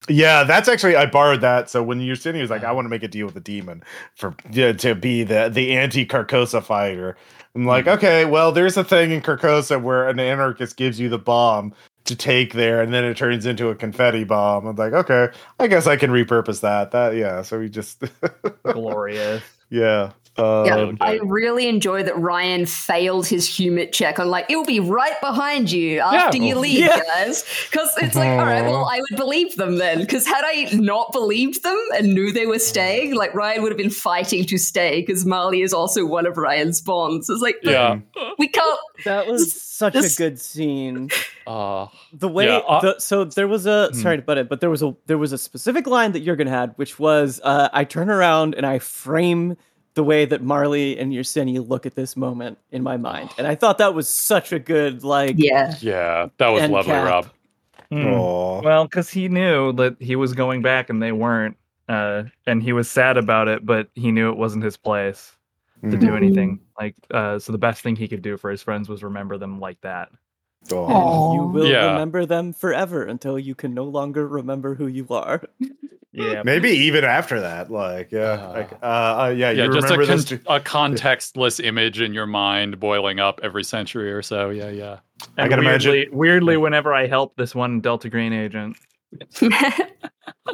Yeah, 0.08 0.44
that's 0.44 0.68
actually 0.68 0.96
I 0.96 1.06
borrowed 1.06 1.42
that. 1.42 1.68
So 1.68 1.82
when 1.82 2.00
you're 2.00 2.16
sitting, 2.16 2.40
he's 2.40 2.50
like, 2.50 2.64
I 2.64 2.72
want 2.72 2.86
to 2.86 2.88
make 2.88 3.02
a 3.02 3.08
deal 3.08 3.26
with 3.26 3.34
the 3.34 3.40
demon 3.40 3.82
for 4.14 4.34
yeah, 4.50 4.72
to 4.72 4.94
be 4.94 5.22
the 5.22 5.48
the 5.48 5.76
anti 5.76 6.06
Carcosa 6.06 6.62
fighter. 6.62 7.16
I'm 7.58 7.66
like, 7.66 7.86
Mhm. 7.86 7.96
okay, 7.96 8.24
well, 8.24 8.52
there's 8.52 8.76
a 8.76 8.84
thing 8.84 9.10
in 9.10 9.20
Carcosa 9.20 9.82
where 9.82 10.08
an 10.08 10.20
anarchist 10.20 10.76
gives 10.76 11.00
you 11.00 11.08
the 11.08 11.18
bomb 11.18 11.74
to 12.04 12.14
take 12.14 12.52
there, 12.54 12.80
and 12.80 12.94
then 12.94 13.02
it 13.04 13.16
turns 13.16 13.46
into 13.46 13.68
a 13.68 13.74
confetti 13.74 14.22
bomb. 14.22 14.64
I'm 14.66 14.76
like, 14.76 14.92
okay, 14.92 15.28
I 15.58 15.66
guess 15.66 15.88
I 15.88 15.96
can 15.96 16.10
repurpose 16.10 16.60
that. 16.60 16.92
That 16.92 17.16
yeah. 17.16 17.42
So 17.42 17.58
we 17.58 17.68
just 17.68 18.02
glorious. 18.62 19.42
yeah. 19.70 20.12
Uh, 20.38 20.64
Yeah, 20.66 20.76
okay. 20.76 20.96
I 21.00 21.18
really 21.22 21.66
enjoy 21.68 22.02
that 22.04 22.16
Ryan 22.18 22.66
failed 22.66 23.26
his 23.26 23.46
humor 23.46 23.86
check 23.86 24.18
on 24.18 24.28
like 24.28 24.46
it'll 24.48 24.64
be 24.64 24.80
right 24.80 25.20
behind 25.20 25.70
you 25.72 26.00
after 26.00 26.38
you 26.38 26.54
leave, 26.58 26.80
Yeah. 26.80 27.00
guys. 27.14 27.44
Because 27.70 27.90
it's 27.98 28.14
like, 28.16 28.30
all 28.30 28.46
right, 28.46 28.62
well, 28.62 28.84
I 28.84 29.00
would 29.00 29.16
believe 29.18 29.56
them 29.56 29.78
then. 29.78 30.00
Because 30.00 30.26
had 30.26 30.44
I 30.44 30.68
not 30.74 31.12
believed 31.12 31.62
them 31.62 31.78
and 31.96 32.14
knew 32.14 32.32
they 32.32 32.46
were 32.46 32.58
staying, 32.58 33.14
like 33.14 33.34
Ryan 33.34 33.62
would 33.62 33.72
have 33.72 33.78
been 33.78 33.90
fighting 33.90 34.44
to 34.46 34.58
stay. 34.58 35.00
Because 35.02 35.24
Marley 35.26 35.62
is 35.62 35.72
also 35.72 36.04
one 36.06 36.26
of 36.26 36.36
Ryan's 36.36 36.80
bonds. 36.80 37.28
It's 37.28 37.42
like, 37.42 37.56
yeah. 37.62 37.98
we 38.38 38.48
can't. 38.48 38.78
That 39.04 39.26
was 39.26 39.52
such 39.60 39.92
this- 39.94 40.14
a 40.14 40.18
good 40.18 40.40
scene. 40.40 41.10
Uh, 41.46 41.86
The 42.12 42.28
way 42.28 42.46
Yeah, 42.46 42.56
uh- 42.58 42.80
the, 42.80 42.98
so 42.98 43.24
there 43.24 43.46
was 43.48 43.66
a 43.66 43.88
Hmm. 43.92 43.94
sorry 44.00 44.16
to 44.16 44.22
butt 44.22 44.38
it, 44.38 44.48
but 44.48 44.60
there 44.60 44.70
was 44.70 44.82
a 44.82 44.94
there 45.06 45.18
was 45.18 45.32
a 45.32 45.38
specific 45.38 45.86
line 45.86 46.12
that 46.12 46.24
Jurgen 46.24 46.46
had, 46.46 46.72
which 46.76 46.98
was 46.98 47.40
uh, 47.44 47.68
I 47.72 47.84
turn 47.84 48.08
around 48.10 48.54
and 48.54 48.64
I 48.66 48.78
frame 48.78 49.56
the 49.98 50.04
way 50.04 50.24
that 50.24 50.42
Marley 50.44 50.96
and 50.96 51.12
Yersinia 51.12 51.68
look 51.68 51.84
at 51.84 51.96
this 51.96 52.16
moment 52.16 52.56
in 52.70 52.84
my 52.84 52.96
mind, 52.96 53.30
and 53.36 53.48
I 53.48 53.56
thought 53.56 53.78
that 53.78 53.94
was 53.94 54.08
such 54.08 54.52
a 54.52 54.60
good 54.60 55.02
like 55.02 55.34
Yeah. 55.36 55.74
yeah, 55.80 56.28
that 56.38 56.48
was 56.50 56.70
lovely, 56.70 56.92
cap. 56.92 57.04
Rob. 57.04 57.26
Hmm. 57.90 58.06
aw. 58.06 58.60
Well, 58.62 58.84
because 58.84 59.10
he 59.10 59.28
knew 59.28 59.72
that 59.72 59.96
he 59.98 60.14
was 60.14 60.34
going 60.34 60.62
back 60.62 60.88
and 60.88 61.02
they 61.02 61.10
weren't, 61.10 61.56
uh, 61.88 62.24
and 62.46 62.62
he 62.62 62.72
was 62.72 62.88
sad 62.88 63.16
about 63.16 63.48
it, 63.48 63.66
but 63.66 63.88
he 63.96 64.12
knew 64.12 64.30
it 64.30 64.36
wasn't 64.36 64.62
his 64.62 64.76
place 64.76 65.32
to 65.82 65.96
Mhm. 65.96 66.00
do 66.00 66.14
anything. 66.14 66.60
Like, 66.78 66.94
uh, 67.10 67.40
so 67.40 67.50
the 67.50 67.58
best 67.58 67.82
thing 67.82 67.96
he 67.96 68.06
could 68.06 68.22
do 68.22 68.36
for 68.36 68.50
his 68.50 68.62
friends 68.62 68.88
was 68.88 69.02
remember 69.02 69.36
them 69.36 69.58
like 69.58 69.80
that. 69.80 70.10
Aw. 70.72 71.34
you 71.34 71.42
will 71.48 71.66
Yeah. 71.66 71.92
remember 71.92 72.26
them 72.26 72.52
forever 72.52 73.04
until 73.04 73.38
you 73.38 73.54
can 73.54 73.74
no 73.74 73.84
longer 73.84 74.26
remember 74.26 74.74
who 74.74 74.86
you 74.86 75.06
are. 75.10 75.42
Yeah, 76.12 76.42
Maybe 76.44 76.70
even 76.70 77.04
after 77.04 77.40
that, 77.40 77.70
like 77.70 78.10
yeah, 78.12 78.32
Uh, 78.32 78.52
like 78.52 78.72
uh, 78.82 78.86
uh 78.86 79.34
yeah, 79.36 79.50
Yeah, 79.50 79.64
you 79.64 79.72
just 79.72 79.90
a, 79.90 79.96
con- 79.96 80.06
this. 80.06 80.24
too- 80.24 80.40
a 80.46 80.60
contextless 80.60 81.62
image 81.64 82.00
in 82.00 82.12
your 82.12 82.26
mind 82.26 82.80
boiling 82.80 83.20
up 83.20 83.40
every 83.42 83.64
century 83.64 84.12
or 84.12 84.22
so. 84.22 84.50
Yeah, 84.50 84.70
yeah. 84.70 84.98
I 85.36 85.42
And 85.42 85.50
can 85.50 85.58
imagine- 85.60 85.92
weirdly, 85.92 86.08
Weirdly, 86.16 86.56
whenever 86.56 86.92
I 86.94 87.06
help 87.06 87.36
this 87.36 87.54
one 87.54 87.80
Delta 87.80 88.08
Green 88.10 88.32
agent, 88.32 88.76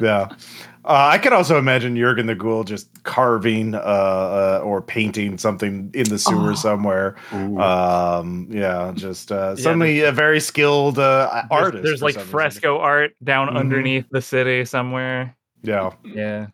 Yeah. 0.01 0.29
Uh, 0.85 1.09
I 1.13 1.19
can 1.19 1.33
also 1.33 1.57
imagine 1.57 1.97
Jurgen 1.97 2.27
the 2.27 2.35
Ghoul 2.35 2.65
just 2.65 2.89
carving 3.05 3.75
uh, 3.77 3.79
uh, 3.79 4.61
or 4.65 4.83
painting 4.83 5.39
something 5.39 5.91
in 5.95 6.09
the 6.09 6.19
sewer 6.19 6.51
Oh. 6.51 6.55
somewhere. 6.55 7.17
Um, 7.33 8.49
yeah, 8.51 8.93
just 8.95 9.31
uh, 9.31 9.55
Yeah, 9.57 9.63
suddenly 9.63 10.01
a 10.01 10.11
very 10.13 10.41
skilled 10.41 10.99
uh, 10.99 11.29
there's, 11.33 11.47
artist. 11.51 11.85
there's 11.85 12.03
like 12.03 12.15
some 12.15 12.23
reason. 12.23 12.31
fresco 12.33 12.79
art 12.79 13.13
down 13.23 13.49
Mhm. 13.49 13.57
underneath 13.57 14.07
the 14.11 14.21
city 14.21 14.65
somewhere. 14.65 15.37
Yeah, 15.63 15.91
Yeah. 16.05 16.49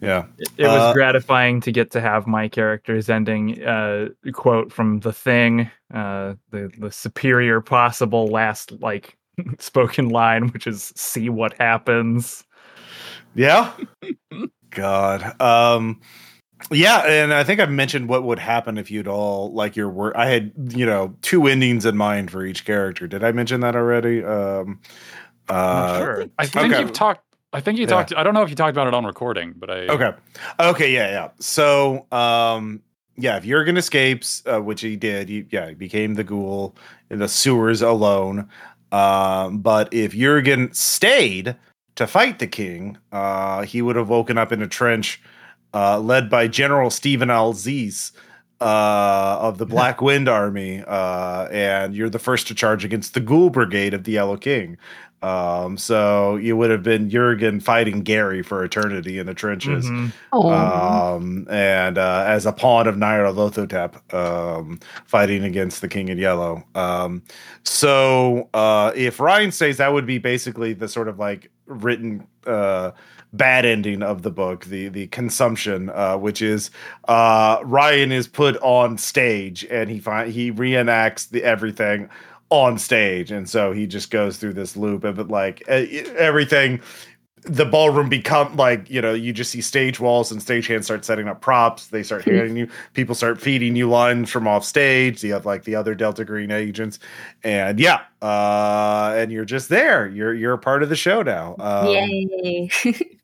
yeah. 0.00 0.24
It, 0.38 0.48
it 0.58 0.66
was 0.68 0.80
Uh, 0.82 0.92
gratifying 0.94 1.60
to 1.62 1.72
get 1.72 1.90
to 1.92 2.00
have 2.00 2.26
my 2.28 2.48
character's 2.48 3.10
ending 3.10 3.62
uh, 3.64 4.08
quote 4.32 4.72
from 4.72 5.00
the 5.00 5.12
thing, 5.12 5.68
uh, 5.92 6.34
the 6.50 6.70
the 6.78 6.90
superior 6.92 7.60
possible 7.60 8.28
last 8.28 8.72
like 8.80 9.16
spoken 9.58 10.08
line, 10.08 10.48
which 10.48 10.66
is 10.66 10.92
"See 10.96 11.28
what 11.28 11.54
happens." 11.54 12.44
Yeah. 13.34 13.72
God. 14.70 15.40
Um 15.40 16.00
yeah, 16.70 16.98
and 17.00 17.34
I 17.34 17.42
think 17.42 17.58
I've 17.60 17.70
mentioned 17.70 18.08
what 18.08 18.22
would 18.22 18.38
happen 18.38 18.78
if 18.78 18.88
you'd 18.90 19.08
all 19.08 19.52
like 19.52 19.74
your 19.74 19.88
work. 19.88 20.14
I 20.16 20.26
had, 20.26 20.52
you 20.68 20.86
know, 20.86 21.16
two 21.20 21.46
endings 21.48 21.84
in 21.84 21.96
mind 21.96 22.30
for 22.30 22.44
each 22.44 22.64
character. 22.64 23.08
Did 23.08 23.24
I 23.24 23.32
mention 23.32 23.60
that 23.60 23.74
already? 23.74 24.22
Um 24.24 24.80
uh 25.48 25.98
sure. 25.98 26.26
I 26.38 26.46
think 26.46 26.72
Okay. 26.72 26.80
you've 26.80 26.92
talked. 26.92 27.24
I 27.52 27.60
think 27.60 27.78
you 27.78 27.82
Yeah. 27.84 27.88
talked. 27.90 28.14
I 28.16 28.22
don't 28.22 28.32
know 28.32 28.42
if 28.42 28.48
you 28.50 28.56
talked 28.56 28.74
about 28.76 28.86
it 28.86 28.94
on 28.94 29.04
recording, 29.04 29.54
but 29.56 29.70
I. 29.70 29.86
Okay. 29.88 30.12
Okay, 30.60 30.92
yeah, 30.94 31.08
yeah. 31.10 31.28
So, 31.40 32.06
um 32.12 32.80
yeah, 33.16 33.36
if 33.36 33.44
Jurgen 33.44 33.76
escapes, 33.76 34.42
uh, 34.46 34.58
which 34.60 34.80
he 34.80 34.96
did, 34.96 35.28
he, 35.28 35.44
yeah, 35.50 35.68
he 35.68 35.74
became 35.74 36.14
the 36.14 36.24
ghoul 36.24 36.74
in 37.10 37.18
the 37.18 37.28
sewers 37.28 37.82
alone. 37.82 38.48
Um, 38.92 39.58
but 39.58 39.92
if 39.92 40.12
Jurgen 40.12 40.72
stayed 40.72 41.56
to 41.96 42.06
fight 42.06 42.38
the 42.38 42.46
king, 42.46 42.98
uh, 43.10 43.62
he 43.62 43.82
would 43.82 43.96
have 43.96 44.08
woken 44.08 44.38
up 44.38 44.52
in 44.52 44.62
a 44.62 44.68
trench 44.68 45.20
uh, 45.74 45.98
led 45.98 46.28
by 46.28 46.46
General 46.46 46.90
Stephen 46.90 47.30
Alzis 47.30 48.12
uh, 48.60 49.38
of 49.40 49.58
the 49.58 49.66
Black 49.74 50.00
Wind 50.00 50.28
Army. 50.28 50.84
Uh, 50.86 51.48
and 51.50 51.94
you're 51.94 52.10
the 52.10 52.18
first 52.18 52.46
to 52.48 52.54
charge 52.54 52.84
against 52.84 53.14
the 53.14 53.20
Ghoul 53.20 53.50
Brigade 53.50 53.94
of 53.94 54.04
the 54.04 54.12
Yellow 54.12 54.36
King. 54.36 54.76
Um, 55.22 55.76
so 55.76 56.36
you 56.36 56.56
would 56.56 56.70
have 56.70 56.82
been 56.82 57.08
Jurgen 57.08 57.60
fighting 57.60 58.02
Gary 58.02 58.42
for 58.42 58.64
eternity 58.64 59.18
in 59.18 59.26
the 59.26 59.34
trenches. 59.34 59.88
Mhm. 59.88 60.12
Oh, 60.32 60.50
Um, 60.52 61.46
and 61.50 61.98
uh, 61.98 62.24
as 62.26 62.46
a 62.46 62.52
pawn 62.52 62.86
of 62.86 62.96
Nyarlathotep, 62.96 64.12
um, 64.14 64.80
fighting 65.06 65.44
against 65.44 65.80
the 65.80 65.88
King 65.88 66.08
in 66.08 66.18
Yellow. 66.18 66.64
Um, 66.74 67.22
so 67.64 68.48
uh, 68.54 68.92
if 68.94 69.20
Ryan 69.20 69.52
says 69.52 69.76
that 69.78 69.92
would 69.92 70.06
be 70.06 70.18
basically 70.18 70.72
the 70.72 70.88
sort 70.88 71.08
of 71.08 71.18
like 71.18 71.50
written 71.66 72.26
uh, 72.46 72.90
bad 73.32 73.64
ending 73.64 74.02
of 74.02 74.22
the 74.22 74.30
book, 74.30 74.64
the 74.66 74.88
the 74.88 75.06
consumption, 75.08 75.90
uh, 75.90 76.16
which 76.16 76.42
is 76.42 76.70
uh, 77.08 77.58
Ryan 77.64 78.12
is 78.12 78.26
put 78.28 78.56
on 78.58 78.98
stage 78.98 79.64
and 79.70 79.88
he 79.88 79.98
find 80.00 80.30
he 80.32 80.52
reenacts 80.52 81.30
the 81.30 81.42
everything 81.44 82.08
on 82.52 82.78
stage, 82.78 83.30
and 83.30 83.48
so 83.48 83.72
he 83.72 83.86
just 83.86 84.10
goes 84.10 84.36
through 84.36 84.52
this 84.52 84.76
loop 84.76 85.04
of 85.04 85.18
it, 85.18 85.28
like 85.28 85.66
everything. 85.68 86.80
The 87.44 87.64
ballroom 87.64 88.08
become 88.08 88.54
like 88.56 88.88
you 88.88 89.00
know 89.00 89.14
you 89.14 89.32
just 89.32 89.50
see 89.50 89.62
stage 89.62 89.98
walls 89.98 90.30
and 90.30 90.40
stagehands 90.40 90.84
start 90.84 91.04
setting 91.04 91.26
up 91.26 91.40
props. 91.40 91.88
They 91.88 92.02
start 92.04 92.24
handing 92.24 92.56
you 92.56 92.68
people 92.92 93.16
start 93.16 93.40
feeding 93.40 93.74
you 93.74 93.88
lines 93.88 94.30
from 94.30 94.46
off 94.46 94.64
stage. 94.64 95.24
You 95.24 95.32
have 95.32 95.44
like 95.44 95.64
the 95.64 95.74
other 95.74 95.96
delta 95.96 96.24
green 96.24 96.52
agents. 96.52 97.00
And 97.42 97.80
yeah 97.80 98.02
uh 98.20 99.14
and 99.16 99.32
you're 99.32 99.44
just 99.44 99.70
there. 99.70 100.06
You're 100.06 100.34
you're 100.34 100.52
a 100.52 100.58
part 100.58 100.84
of 100.84 100.88
the 100.88 100.94
show 100.94 101.22
now. 101.22 101.56
Um, 101.58 101.88
yay! 101.88 102.70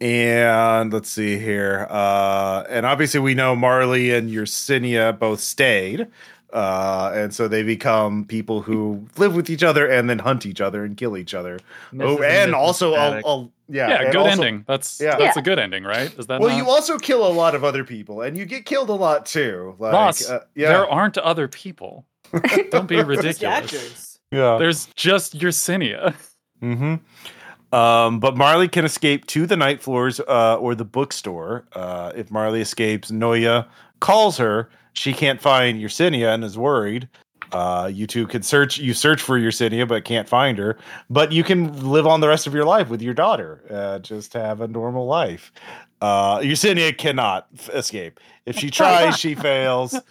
and 0.00 0.92
let's 0.92 1.10
see 1.10 1.38
here. 1.38 1.86
Uh 1.88 2.64
and 2.68 2.84
obviously 2.84 3.20
we 3.20 3.34
know 3.34 3.54
marley 3.54 4.12
and 4.12 4.28
yersinia 4.28 5.16
both 5.16 5.38
stayed 5.38 6.08
uh 6.54 7.10
and 7.14 7.34
so 7.34 7.48
they 7.48 7.62
become 7.62 8.24
people 8.24 8.62
who 8.62 9.04
live 9.18 9.34
with 9.34 9.50
each 9.50 9.62
other 9.64 9.86
and 9.86 10.08
then 10.08 10.20
hunt 10.20 10.46
each 10.46 10.60
other 10.60 10.84
and 10.84 10.96
kill 10.96 11.16
each 11.16 11.34
other 11.34 11.58
oh 12.00 12.22
and 12.22 12.54
also 12.54 12.92
a, 12.94 12.96
Static. 12.96 13.24
a, 13.26 13.48
yeah 13.68 13.88
Yeah, 13.88 14.04
good 14.12 14.16
also- 14.16 14.30
ending. 14.42 14.64
That's 14.68 15.00
Yeah. 15.00 15.16
that's 15.18 15.36
Yeah. 15.36 15.40
a 15.40 15.44
good 15.44 15.58
ending, 15.58 15.82
right? 15.84 16.12
Is 16.18 16.26
that 16.28 16.40
well 16.40 16.50
not- 16.50 16.56
you 16.58 16.70
also 16.70 16.96
kill 16.98 17.26
a 17.26 17.32
lot 17.32 17.54
of 17.54 17.64
other 17.64 17.82
people 17.84 18.22
and 18.22 18.38
you 18.38 18.44
get 18.46 18.64
killed 18.66 18.88
a 18.88 18.94
lot 18.94 19.26
too 19.26 19.74
like 19.80 19.92
Ross, 19.92 20.30
uh, 20.30 20.44
yeah 20.54 20.68
there 20.68 20.88
aren't 20.88 21.18
other 21.18 21.48
people. 21.48 22.06
Don't 22.70 22.86
be 22.88 23.02
ridiculous. 23.02 24.18
yeah 24.30 24.56
There's 24.58 24.86
just 24.94 25.36
Yersinia. 25.38 26.14
Mm-hmm. 26.62 26.94
Um, 27.74 28.20
but 28.20 28.36
Marley 28.36 28.68
can 28.68 28.84
escape 28.84 29.26
to 29.26 29.46
the 29.46 29.56
night 29.56 29.82
floors 29.82 30.20
uh, 30.20 30.56
or 30.58 30.74
the 30.76 30.84
bookstore. 30.84 31.64
Uh, 31.72 32.12
if 32.14 32.30
Marley 32.30 32.60
escapes, 32.60 33.10
Noya 33.10 33.66
calls 34.00 34.36
her. 34.38 34.68
She 34.94 35.12
can't 35.12 35.40
find 35.40 35.80
Yersinia 35.80 36.34
and 36.34 36.42
is 36.42 36.56
worried. 36.56 37.08
Uh, 37.52 37.88
you 37.92 38.06
two 38.06 38.26
can 38.26 38.42
search. 38.42 38.78
You 38.78 38.94
search 38.94 39.20
for 39.20 39.38
Yersinia, 39.38 39.86
but 39.86 40.04
can't 40.04 40.28
find 40.28 40.58
her. 40.58 40.76
But 41.10 41.30
you 41.30 41.44
can 41.44 41.88
live 41.88 42.06
on 42.06 42.20
the 42.20 42.28
rest 42.28 42.46
of 42.46 42.54
your 42.54 42.64
life 42.64 42.88
with 42.88 43.02
your 43.02 43.14
daughter. 43.14 43.62
Uh, 43.70 43.98
just 44.00 44.32
have 44.32 44.60
a 44.60 44.66
normal 44.66 45.06
life. 45.06 45.52
Uh, 46.00 46.38
Yersinia 46.38 46.96
cannot 46.96 47.46
f- 47.56 47.70
escape. 47.70 48.18
If 48.46 48.56
she 48.58 48.70
tries, 48.80 49.18
she 49.18 49.34
fails. 49.34 49.94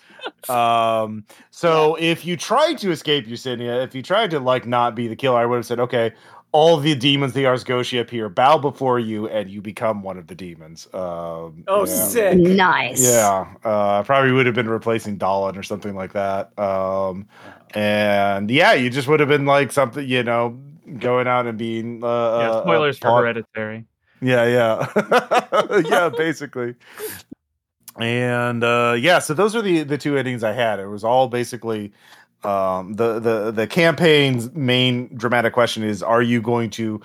Um, 0.48 1.26
so 1.52 1.96
if 2.00 2.26
you 2.26 2.38
tried 2.38 2.78
to 2.78 2.92
escape 2.92 3.28
Yersinia, 3.28 3.84
if 3.84 3.94
you 3.94 4.02
tried 4.02 4.32
to 4.32 4.40
like 4.40 4.66
not 4.66 4.96
be 4.96 5.10
the 5.10 5.18
killer, 5.18 5.38
I 5.38 5.46
would 5.46 5.58
have 5.58 5.66
said, 5.66 5.82
okay, 5.82 6.14
all 6.54 6.78
the 6.78 6.94
demons 6.96 7.32
of 7.32 7.34
the 7.34 7.48
Ars 7.48 7.64
Goetia 7.64 8.00
appear, 8.02 8.30
bow 8.30 8.60
before 8.60 9.00
you, 9.00 9.28
and 9.28 9.50
you 9.50 9.60
become 9.60 10.04
one 10.04 10.18
of 10.20 10.28
the 10.28 10.36
demons. 10.36 10.88
Um, 10.94 11.64
Oh, 11.68 11.80
yeah. 11.80 11.86
sick. 11.86 12.38
nice. 12.38 13.04
Yeah, 13.04 13.48
uh, 13.64 14.04
probably 14.04 14.32
would 14.32 14.46
have 14.46 14.54
been 14.56 14.70
replacing 14.70 15.18
Dahlin 15.18 15.58
or 15.58 15.64
something 15.64 15.96
like 15.96 16.14
that. 16.14 16.58
Um, 16.60 17.28
and 17.74 18.50
yeah, 18.52 18.74
you 18.74 18.90
just 18.92 19.08
would 19.08 19.20
have 19.20 19.30
been 19.30 19.48
like 19.48 19.72
something, 19.72 20.08
you 20.08 20.22
know, 20.24 20.60
going 21.00 21.28
out 21.28 21.48
and 21.48 21.58
being. 21.58 22.04
Uh, 22.04 22.08
yeah, 22.08 22.50
uh, 22.52 22.62
spoilers 22.62 22.98
uh, 23.02 23.10
for 23.10 23.18
Hereditary. 23.22 23.86
yeah, 24.22 24.46
yeah, 24.46 25.82
yeah, 25.90 26.10
basically. 26.10 26.76
And 28.00 28.64
uh, 28.64 28.96
yeah, 28.98 29.20
so 29.20 29.34
those 29.34 29.56
are 29.56 29.62
the 29.62 29.84
the 29.84 29.98
two 29.98 30.18
endings 30.18 30.44
I 30.44 30.52
had. 30.54 30.80
It 30.80 30.88
was 30.88 31.04
all 31.04 31.28
basically 31.28 31.94
um, 32.46 32.94
the 32.94 33.20
the 33.20 33.52
the 33.52 33.68
campaign's 33.68 34.52
main 34.54 35.16
dramatic 35.16 35.54
question 35.54 35.84
is: 35.84 36.04
Are 36.04 36.22
you 36.22 36.42
going 36.42 36.70
to 36.72 37.02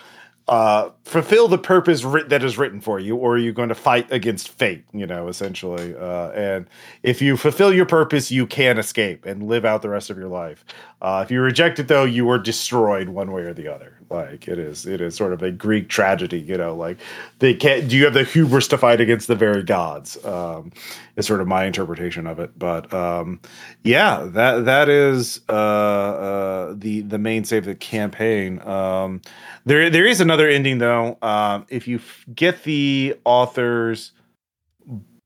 uh, 0.49 0.91
fulfill 1.05 1.47
the 1.47 1.59
purpose 1.59 2.03
that 2.03 2.43
is 2.43 2.57
written 2.57 2.81
for 2.81 2.99
you, 2.99 3.17
or 3.17 3.35
are 3.35 3.39
you 3.39 3.53
going 3.53 3.69
to 3.69 3.75
fight 3.75 4.11
against 4.11 4.49
fate? 4.49 4.85
You 4.93 5.07
know, 5.07 5.29
essentially. 5.29 5.95
Uh, 5.95 6.31
and 6.31 6.67
if 7.03 7.21
you 7.21 7.37
fulfill 7.37 7.73
your 7.73 7.87
purpose, 7.87 8.31
you 8.31 8.47
can 8.47 8.79
escape 8.79 9.27
and 9.27 9.43
live 9.43 9.65
out 9.65 9.83
the 9.83 9.91
rest 9.91 10.09
of 10.11 10.17
your 10.17 10.29
life. 10.29 10.65
Uh, 11.03 11.23
if 11.25 11.31
you 11.31 11.41
reject 11.41 11.79
it, 11.79 11.89
though, 11.89 12.05
you 12.05 12.29
are 12.31 12.39
destroyed 12.39 13.11
one 13.11 13.31
way 13.31 13.43
or 13.43 13.53
the 13.53 13.69
other. 13.69 13.98
Like 14.11 14.49
it 14.49 14.59
is, 14.59 14.87
it 14.87 15.01
is 15.01 15.15
sort 15.15 15.33
of 15.33 15.43
a 15.43 15.51
Greek 15.51 15.89
tragedy. 15.89 16.41
You 16.41 16.57
know, 16.57 16.75
like 16.75 16.99
they 17.41 17.55
can't. 17.55 17.89
Do 17.89 17.97
you 17.97 18.05
have 18.05 18.15
the 18.15 18.25
hubris 18.25 18.69
to 18.69 18.79
fight 18.79 19.01
against 19.01 19.29
the 19.29 19.35
very 19.35 19.63
gods? 19.63 20.23
Um, 20.25 20.73
is 21.17 21.27
sort 21.27 21.41
of 21.41 21.47
my 21.47 21.65
interpretation 21.65 22.27
of 22.27 22.39
it. 22.39 22.59
But 22.59 22.93
um, 22.95 23.41
yeah, 23.85 24.27
that 24.31 24.65
that 24.65 24.89
is 24.89 25.41
uh, 25.49 25.53
uh, 25.53 26.75
the 26.77 27.03
the 27.03 27.19
mainstay 27.19 27.59
of 27.59 27.65
the 27.65 27.75
campaign. 27.75 28.61
Um, 28.67 29.21
there 29.67 29.91
there 29.91 30.07
is 30.07 30.21
another 30.21 30.49
ending 30.49 30.79
though. 30.79 31.19
Um, 31.21 31.67
if 31.69 31.87
you 31.87 31.97
f- 31.97 32.25
get 32.35 32.63
the 32.63 33.17
author's 33.25 34.13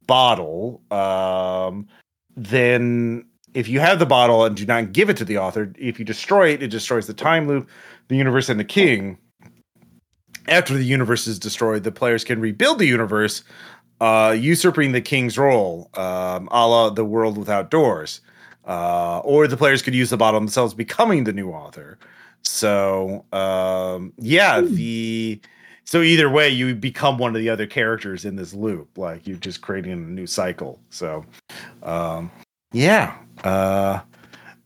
bottle, 0.07 0.83
um, 0.91 1.87
then 2.37 3.25
if 3.55 3.69
you 3.69 3.81
have 3.81 3.99
the 3.99 4.07
bottle 4.07 4.45
and 4.45 4.57
do 4.57 4.65
not 4.65 4.93
give 4.93 5.11
it 5.11 5.17
to 5.19 5.25
the 5.25 5.39
author, 5.39 5.73
if 5.79 5.99
you 5.99 6.05
destroy 6.05 6.49
it, 6.49 6.63
it 6.63 6.69
destroys 6.69 7.07
the 7.07 7.15
time 7.15 7.47
loop, 7.47 7.69
the 8.09 8.17
universe, 8.17 8.49
and 8.49 8.59
the 8.59 8.65
king. 8.65 9.19
After 10.49 10.75
the 10.75 10.85
universe 10.85 11.27
is 11.27 11.39
destroyed, 11.39 11.85
the 11.85 11.93
players 11.93 12.25
can 12.25 12.41
rebuild 12.41 12.79
the 12.79 12.87
universe, 12.87 13.45
uh, 14.01 14.37
usurping 14.39 14.93
the 14.93 15.01
king's 15.01 15.39
role, 15.39 15.89
um, 15.95 16.49
a 16.51 16.67
la 16.67 16.91
the 16.91 17.05
world 17.05 17.39
without 17.39 17.71
doors. 17.71 18.21
Uh, 18.67 19.21
or 19.21 19.47
the 19.47 19.57
players 19.57 19.83
could 19.83 19.95
use 19.95 20.11
the 20.11 20.17
bottle 20.17 20.39
themselves, 20.39 20.75
becoming 20.75 21.25
the 21.25 21.33
new 21.33 21.51
author. 21.51 21.99
So 22.43 23.25
um, 23.33 24.13
yeah, 24.19 24.61
the 24.61 25.41
so 25.85 26.01
either 26.01 26.31
way, 26.31 26.49
you 26.49 26.75
become 26.75 27.19
one 27.19 27.35
of 27.35 27.41
the 27.41 27.49
other 27.49 27.67
characters 27.67 28.25
in 28.25 28.37
this 28.37 28.55
loop. 28.55 28.97
Like 28.97 29.27
you're 29.27 29.37
just 29.37 29.63
creating 29.63 29.93
a 29.93 29.97
new 29.97 30.27
cycle. 30.27 30.81
So 30.91 31.25
um, 31.83 32.31
yeah, 32.73 33.17
uh, 33.45 34.01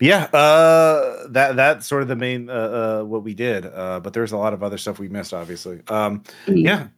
yeah, 0.01 0.25
uh, 0.25 1.27
that 1.29 1.57
that's 1.57 1.87
sort 1.87 2.03
of 2.03 2.09
the 2.09 2.17
main 2.17 2.49
uh, 2.51 2.53
uh, 2.53 3.05
what 3.05 3.23
we 3.25 3.35
did. 3.35 3.67
Uh, 3.67 4.01
but 4.01 4.13
there's 4.13 4.33
a 4.33 4.37
lot 4.37 4.53
of 4.53 4.63
other 4.63 4.79
stuff 4.79 4.99
we 4.99 5.09
missed, 5.09 5.33
obviously. 5.35 5.81
Um, 5.89 6.23
Mm. 6.47 6.65
yeah. 6.65 6.89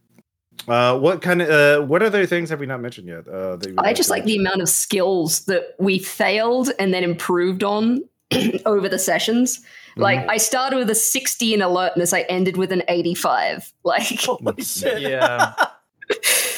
Uh, 0.67 0.99
what 0.99 1.23
kind 1.23 1.41
of 1.41 1.49
uh, 1.49 1.87
what 1.87 2.03
other 2.03 2.27
things 2.27 2.51
have 2.51 2.59
we 2.61 2.67
not 2.67 2.81
mentioned 2.81 3.07
yet? 3.07 3.27
Uh, 3.29 3.57
that 3.57 3.69
you 3.69 3.75
would 3.77 3.87
I 3.87 3.93
just 3.93 4.11
like 4.11 4.25
the 4.25 4.37
amount 4.37 4.61
of 4.61 4.69
skills 4.69 5.45
that 5.45 5.75
we 5.79 5.99
failed 6.01 6.71
and 6.81 6.93
then 6.93 7.05
improved 7.05 7.63
on 7.63 8.03
over 8.67 8.89
the 8.89 8.99
sessions. 8.99 9.61
Like 9.97 10.21
Mm-hmm. 10.21 10.31
I 10.31 10.37
started 10.37 10.77
with 10.79 10.91
a 10.91 10.95
60 10.95 11.55
in 11.55 11.63
alertness, 11.63 12.13
I 12.13 12.21
ended 12.23 12.57
with 12.57 12.71
an 12.73 12.83
85. 12.89 13.73
Like 13.85 14.21
Holy 14.21 14.63
shit. 14.63 15.01
Yeah. 15.01 15.55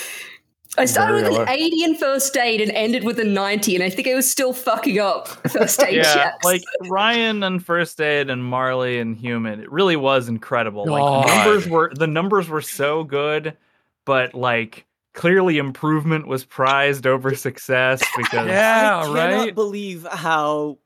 I 0.79 0.85
started 0.85 1.15
with 1.17 1.27
an 1.27 1.33
alert. 1.33 1.49
80 1.51 1.83
in 1.85 1.95
first 1.97 2.37
aid 2.37 2.61
and 2.61 2.71
ended 2.73 3.03
with 3.05 3.19
a 3.19 3.25
90, 3.25 3.75
and 3.75 3.83
I 3.83 3.91
think 3.91 4.07
I 4.07 4.15
was 4.15 4.31
still 4.31 4.53
fucking 4.53 4.99
up 5.01 5.27
first 5.51 5.83
aid 5.83 5.95
yeah, 5.97 6.15
checks. 6.15 6.45
like 6.45 6.63
Ryan 6.89 7.43
and 7.43 7.65
First 7.65 8.01
Aid 8.01 8.31
and 8.31 8.45
Marley 8.45 9.01
and 9.01 9.17
Human. 9.17 9.61
It 9.61 9.71
really 9.71 9.97
was 9.97 10.29
incredible. 10.29 10.87
Like 10.87 11.03
oh 11.03 11.23
God. 11.23 11.29
the 11.29 11.35
numbers 11.45 11.69
were 11.69 11.93
the 11.95 12.07
numbers 12.07 12.49
were 12.49 12.61
so 12.63 13.03
good, 13.05 13.57
but 14.05 14.33
like 14.33 14.87
clearly 15.13 15.59
improvement 15.59 16.29
was 16.29 16.45
prized 16.45 17.05
over 17.05 17.35
success 17.35 18.01
because 18.17 18.47
Yeah, 18.47 19.01
I 19.03 19.07
cannot 19.07 19.15
right. 19.15 19.55
believe 19.55 20.07
how 20.09 20.79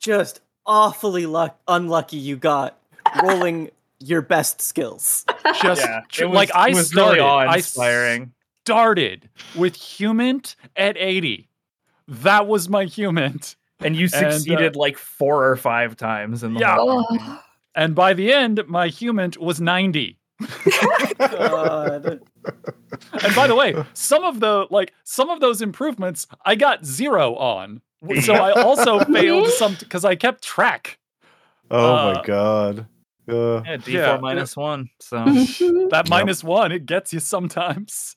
just 0.00 0.40
awfully 0.66 1.26
luck- 1.26 1.58
unlucky 1.68 2.16
you 2.16 2.36
got 2.36 2.76
rolling 3.22 3.70
your 4.00 4.22
best 4.22 4.60
skills. 4.60 5.24
Just 5.62 5.82
yeah, 5.82 6.00
it 6.18 6.24
was, 6.26 6.34
like 6.34 6.54
I 6.54 6.70
it 6.70 6.74
was 6.74 6.88
started, 6.88 7.18
really 7.18 7.20
I 7.28 7.46
awe-inspiring. 7.46 8.32
Started 8.70 9.28
with 9.56 9.74
human 9.74 10.40
at 10.76 10.96
80. 10.96 11.48
That 12.06 12.46
was 12.46 12.68
my 12.68 12.84
human. 12.84 13.40
and 13.80 13.96
you 13.96 14.04
And, 14.14 14.26
uh, 14.26 14.30
succeeded 14.32 14.76
like 14.76 14.96
four 14.96 15.44
or 15.48 15.56
five 15.56 15.96
times 15.96 16.44
in 16.44 16.54
the 16.54 16.60
Yeah. 16.60 16.76
whole. 16.76 17.04
And 17.74 17.94
by 17.96 18.14
the 18.14 18.32
end, 18.32 18.62
my 18.68 18.86
human 18.88 19.32
was 19.40 19.60
90. 19.60 20.18
God. 21.30 22.20
And 23.24 23.34
by 23.34 23.46
the 23.46 23.54
way, 23.54 23.74
some 23.94 24.24
of 24.24 24.40
the 24.40 24.66
like 24.70 24.92
some 25.04 25.30
of 25.30 25.40
those 25.40 25.62
improvements 25.62 26.26
I 26.44 26.54
got 26.54 26.84
zero 26.84 27.34
on. 27.36 27.80
So 28.22 28.34
I 28.34 28.52
also 28.52 29.00
failed 29.12 29.46
some 29.48 29.74
because 29.74 30.04
I 30.04 30.16
kept 30.16 30.44
track. 30.44 30.98
Oh 31.70 31.94
Uh, 31.96 32.14
my 32.14 32.22
god. 32.22 32.86
Uh, 33.28 33.62
yeah, 33.64 33.76
D4 33.78 33.88
Yeah. 33.88 34.18
minus 34.20 34.56
one. 34.56 34.90
So. 35.00 35.16
That 35.90 36.08
minus 36.08 36.44
one, 36.44 36.70
it 36.72 36.86
gets 36.86 37.12
you 37.12 37.20
sometimes. 37.20 38.16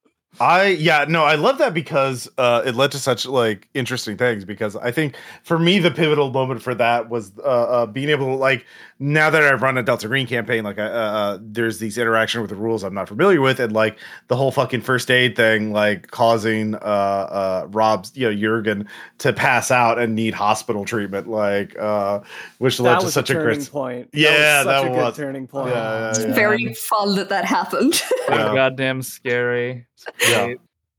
I 0.39 0.67
yeah 0.67 1.05
no 1.07 1.23
I 1.23 1.35
love 1.35 1.57
that 1.57 1.73
because 1.73 2.29
uh, 2.37 2.63
it 2.65 2.73
led 2.75 2.91
to 2.93 2.99
such 2.99 3.25
like 3.25 3.67
interesting 3.73 4.15
things 4.17 4.45
because 4.45 4.75
I 4.77 4.89
think 4.91 5.15
for 5.43 5.59
me 5.59 5.77
the 5.79 5.91
pivotal 5.91 6.31
moment 6.31 6.61
for 6.63 6.73
that 6.75 7.09
was 7.09 7.33
uh, 7.39 7.41
uh, 7.41 7.85
being 7.85 8.09
able 8.09 8.27
to 8.27 8.35
like 8.35 8.65
now 8.97 9.29
that 9.29 9.43
I've 9.43 9.61
run 9.61 9.77
a 9.77 9.83
Delta 9.83 10.07
Green 10.07 10.25
campaign 10.25 10.63
like 10.63 10.79
uh, 10.79 10.83
uh, 10.83 11.37
there's 11.41 11.79
these 11.79 11.97
interaction 11.97 12.39
with 12.41 12.49
the 12.49 12.55
rules 12.55 12.83
I'm 12.83 12.93
not 12.93 13.09
familiar 13.09 13.41
with 13.41 13.59
and 13.59 13.73
like 13.73 13.99
the 14.29 14.37
whole 14.37 14.51
fucking 14.51 14.81
first 14.81 15.11
aid 15.11 15.35
thing 15.35 15.73
like 15.73 16.07
causing 16.11 16.75
uh, 16.75 16.77
uh, 16.77 17.67
Rob's 17.69 18.15
you 18.15 18.29
know 18.29 18.35
Jurgen 18.35 18.87
to 19.19 19.33
pass 19.33 19.69
out 19.69 19.99
and 19.99 20.15
need 20.15 20.33
hospital 20.33 20.85
treatment 20.85 21.27
like 21.27 21.77
uh, 21.77 22.21
which 22.57 22.79
led 22.79 23.01
to 23.01 23.11
such 23.11 23.29
a 23.29 23.33
a 23.33 23.35
turning 23.35 23.57
great 23.59 23.69
point. 23.71 24.09
Yeah, 24.13 24.63
that 24.63 24.65
was 24.65 24.65
such 24.65 24.65
that 24.65 24.85
a 24.85 24.89
good 24.95 25.05
was- 25.05 25.17
turning 25.17 25.47
point. 25.47 25.75
Yeah, 25.75 25.99
yeah, 25.99 26.09
It's 26.11 26.19
yeah. 26.19 26.33
very 26.33 26.73
fun 26.73 27.15
that 27.15 27.29
that 27.29 27.43
happened. 27.45 28.01
Yeah. 28.29 28.53
Goddamn 28.55 29.01
scary. 29.01 29.87
Yeah. 30.19 30.53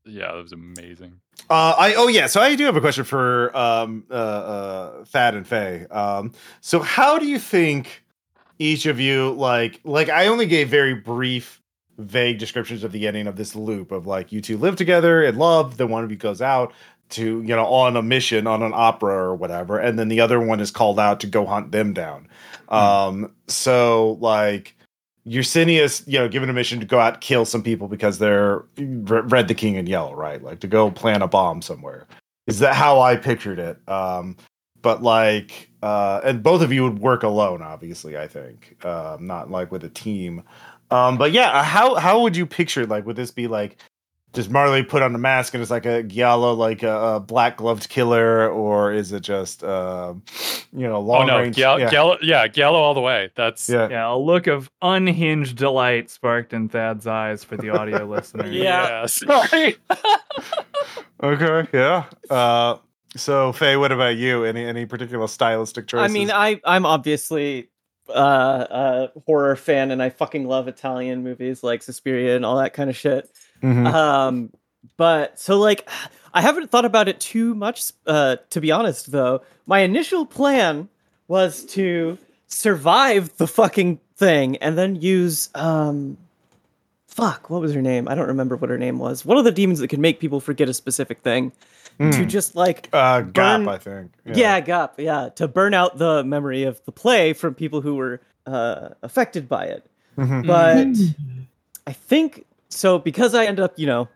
Yeah, 0.05 0.33
that 0.33 0.43
was 0.43 0.51
amazing. 0.51 1.13
Uh, 1.49 1.75
I 1.77 1.93
oh 1.95 2.07
yeah, 2.07 2.27
so 2.27 2.41
I 2.41 2.55
do 2.55 2.65
have 2.65 2.75
a 2.75 2.81
question 2.81 3.05
for 3.05 3.55
um 3.55 4.03
uh, 4.11 4.13
uh 4.13 5.05
Thad 5.05 5.35
and 5.35 5.47
Fae. 5.47 5.85
Um, 5.91 6.33
so 6.59 6.81
how 6.81 7.17
do 7.17 7.25
you 7.25 7.39
think 7.39 8.03
each 8.59 8.85
of 8.85 8.99
you 8.99 9.31
like 9.31 9.79
like 9.85 10.09
I 10.09 10.27
only 10.27 10.45
gave 10.45 10.67
very 10.67 10.93
brief, 10.93 11.61
vague 11.97 12.37
descriptions 12.37 12.83
of 12.83 12.91
the 12.91 13.07
ending 13.07 13.27
of 13.27 13.37
this 13.37 13.55
loop 13.55 13.91
of 13.91 14.05
like 14.05 14.33
you 14.33 14.41
two 14.41 14.57
live 14.57 14.75
together 14.75 15.23
in 15.23 15.37
love, 15.37 15.77
then 15.77 15.87
one 15.87 16.03
of 16.03 16.11
you 16.11 16.17
goes 16.17 16.41
out 16.41 16.73
to 17.11 17.41
you 17.41 17.55
know 17.55 17.65
on 17.65 17.95
a 17.95 18.01
mission 18.01 18.45
on 18.45 18.61
an 18.61 18.73
opera 18.75 19.15
or 19.15 19.35
whatever, 19.35 19.79
and 19.79 19.97
then 19.97 20.09
the 20.09 20.19
other 20.19 20.41
one 20.41 20.59
is 20.59 20.69
called 20.69 20.99
out 20.99 21.21
to 21.21 21.27
go 21.27 21.45
hunt 21.45 21.71
them 21.71 21.93
down. 21.93 22.27
Um, 22.67 23.31
so 23.47 24.17
like. 24.19 24.75
Yersinia 25.27 26.05
you 26.05 26.19
know, 26.19 26.27
given 26.27 26.49
a 26.49 26.53
mission 26.53 26.79
to 26.79 26.85
go 26.85 26.99
out 26.99 27.21
kill 27.21 27.45
some 27.45 27.63
people 27.63 27.87
because 27.87 28.19
they're 28.19 28.63
re- 28.77 29.21
read 29.21 29.47
the 29.47 29.53
King 29.55 29.75
in 29.75 29.87
Yellow, 29.87 30.13
right? 30.13 30.43
Like 30.43 30.59
to 30.61 30.67
go 30.67 30.91
plant 30.91 31.23
a 31.23 31.27
bomb 31.27 31.61
somewhere. 31.61 32.07
Is 32.47 32.59
that 32.59 32.75
how 32.75 32.99
I 32.99 33.15
pictured 33.15 33.59
it? 33.59 33.77
Um, 33.87 34.35
but 34.81 35.01
like, 35.01 35.69
uh, 35.81 36.19
and 36.25 36.43
both 36.43 36.61
of 36.61 36.73
you 36.73 36.83
would 36.83 36.99
work 36.99 37.23
alone, 37.23 37.61
obviously. 37.61 38.17
I 38.17 38.27
think, 38.27 38.83
um, 38.85 39.25
not 39.25 39.49
like 39.49 39.71
with 39.71 39.83
a 39.85 39.89
team. 39.89 40.43
Um, 40.91 41.17
but 41.17 41.31
yeah, 41.31 41.63
how 41.63 41.95
how 41.95 42.21
would 42.21 42.35
you 42.35 42.45
picture? 42.45 42.85
Like, 42.85 43.05
would 43.05 43.15
this 43.15 43.31
be 43.31 43.47
like 43.47 43.77
does 44.33 44.49
Marley 44.49 44.81
put 44.83 45.03
on 45.03 45.13
a 45.13 45.17
mask 45.19 45.53
and 45.53 45.61
it's 45.61 45.69
like 45.69 45.85
a 45.85 46.01
Giallo, 46.01 46.53
like 46.53 46.81
a, 46.81 47.15
a 47.15 47.19
black 47.19 47.57
gloved 47.57 47.87
killer, 47.87 48.49
or 48.49 48.91
is 48.91 49.11
it 49.11 49.21
just 49.21 49.63
um, 49.63 50.23
you 50.73 50.87
know 50.87 50.99
long 50.99 51.29
oh 51.29 51.33
no, 51.33 51.39
range? 51.39 51.55
Gal- 51.55 51.79
yeah. 51.79 51.91
Gallo, 51.91 52.17
yeah, 52.21 52.47
Gallo 52.47 52.79
all 52.79 52.95
the 52.95 53.01
way. 53.01 53.29
That's 53.35 53.69
yeah. 53.69 53.87
Yeah, 53.89 54.11
a 54.11 54.17
look 54.17 54.47
of 54.47 54.71
unhinged 54.81 55.55
delight 55.55 56.09
sparked 56.09 56.51
in 56.51 56.67
Thad's 56.67 57.05
eyes 57.05 57.43
for 57.43 57.57
the 57.57 57.69
audio 57.69 58.05
listener. 58.09 58.47
Yeah. 58.47 59.01
yeah, 59.01 59.05
sorry. 59.05 59.75
Okay. 61.21 61.67
Yeah. 61.71 62.05
Uh, 62.29 62.77
so 63.15 63.53
Fae, 63.53 63.77
what 63.77 63.91
about 63.91 64.15
you? 64.15 64.45
Any 64.45 64.65
any 64.65 64.87
particular 64.87 65.27
stylistic 65.27 65.85
choices? 65.85 66.09
I 66.09 66.11
mean, 66.11 66.31
I 66.31 66.59
I'm 66.65 66.87
obviously 66.87 67.69
uh, 68.09 68.65
a 69.13 69.19
horror 69.27 69.55
fan, 69.55 69.91
and 69.91 70.01
I 70.01 70.09
fucking 70.09 70.47
love 70.47 70.67
Italian 70.67 71.23
movies 71.23 71.61
like 71.61 71.83
Suspiria 71.83 72.35
and 72.35 72.43
all 72.43 72.57
that 72.57 72.73
kind 72.73 72.89
of 72.89 72.97
shit. 72.97 73.29
Mhm. 73.63 73.87
Um, 73.93 74.51
but 74.97 75.39
so 75.39 75.57
like, 75.59 75.87
I 76.33 76.41
haven't 76.41 76.69
thought 76.71 76.85
about 76.85 77.07
it 77.07 77.19
too 77.19 77.55
much. 77.55 77.91
Uh, 78.05 78.35
to 78.49 78.59
be 78.61 78.71
honest, 78.71 79.11
though, 79.11 79.41
my 79.65 79.79
initial 79.79 80.25
plan 80.25 80.89
was 81.27 81.63
to 81.67 82.17
survive 82.47 83.35
the 83.37 83.47
fucking 83.47 83.99
thing 84.17 84.57
and 84.57 84.77
then 84.77 84.95
use 84.95 85.49
um, 85.55 86.17
fuck, 87.07 87.49
what 87.49 87.61
was 87.61 87.73
her 87.73 87.81
name? 87.81 88.07
I 88.07 88.15
don't 88.15 88.27
remember 88.27 88.55
what 88.55 88.69
her 88.69 88.77
name 88.77 88.99
was. 88.99 89.25
One 89.25 89.37
of 89.37 89.43
the 89.43 89.51
demons 89.51 89.79
that 89.79 89.87
can 89.87 90.01
make 90.01 90.19
people 90.19 90.39
forget 90.39 90.67
a 90.69 90.73
specific 90.73 91.19
thing 91.21 91.51
to 91.99 92.03
Mm. 92.05 92.27
just 92.27 92.55
like 92.55 92.89
uh, 92.91 93.21
Gaap, 93.21 93.33
burn- 93.33 93.67
I 93.69 93.77
think. 93.77 94.11
yeah. 94.25 94.59
Gaap, 94.61 94.91
yeah, 94.97 95.29
to 95.35 95.47
burn 95.47 95.73
out 95.75 95.97
the 95.99 96.23
memory 96.23 96.63
of 96.63 96.83
the 96.85 96.91
play 96.91 97.33
from 97.33 97.53
people 97.53 97.81
who 97.81 97.95
were 97.95 98.19
uh, 98.47 98.89
affected 99.03 99.47
by 99.47 99.65
it. 99.65 99.85
Mhm. 100.17 100.45
But 100.47 100.97
I 101.87 101.93
think 101.93 102.45
so 102.73 102.99
because 102.99 103.33
I 103.35 103.45
end 103.45 103.59
up, 103.59 103.73
you 103.77 103.85
know, 103.87 104.07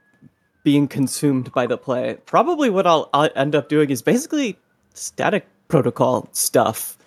being 0.63 0.87
consumed 0.87 1.51
by 1.53 1.65
the 1.67 1.77
play. 1.77 2.17
Probably 2.25 2.69
what 2.69 2.85
I'll, 2.85 3.09
I'll 3.13 3.29
end 3.35 3.55
up 3.55 3.69
doing 3.69 3.89
is 3.89 4.01
basically 4.01 4.57
static 4.93 5.47
protocol 5.69 6.27
stuff, 6.33 6.97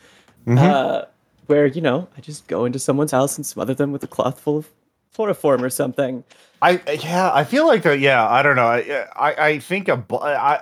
Mhm. 0.46 0.58
uh, 0.58 1.04
where 1.46 1.66
you 1.66 1.80
know 1.82 2.08
I 2.16 2.20
just 2.20 2.46
go 2.46 2.64
into 2.64 2.78
someone's 2.78 3.12
house 3.12 3.36
and 3.36 3.44
smother 3.44 3.74
them 3.74 3.92
with 3.92 4.02
a 4.02 4.06
cloth 4.06 4.40
full 4.40 4.58
of 4.58 4.68
chloroform 5.14 5.62
or 5.62 5.68
something. 5.70 6.24
I 6.62 6.80
yeah, 7.02 7.30
I 7.34 7.44
feel 7.44 7.66
like 7.66 7.82
that. 7.82 8.00
Yeah, 8.00 8.26
I 8.26 8.42
don't 8.42 8.56
know. 8.56 8.66
I 8.66 9.06
I, 9.16 9.46
I 9.48 9.58
think 9.58 9.88
a 9.88 9.96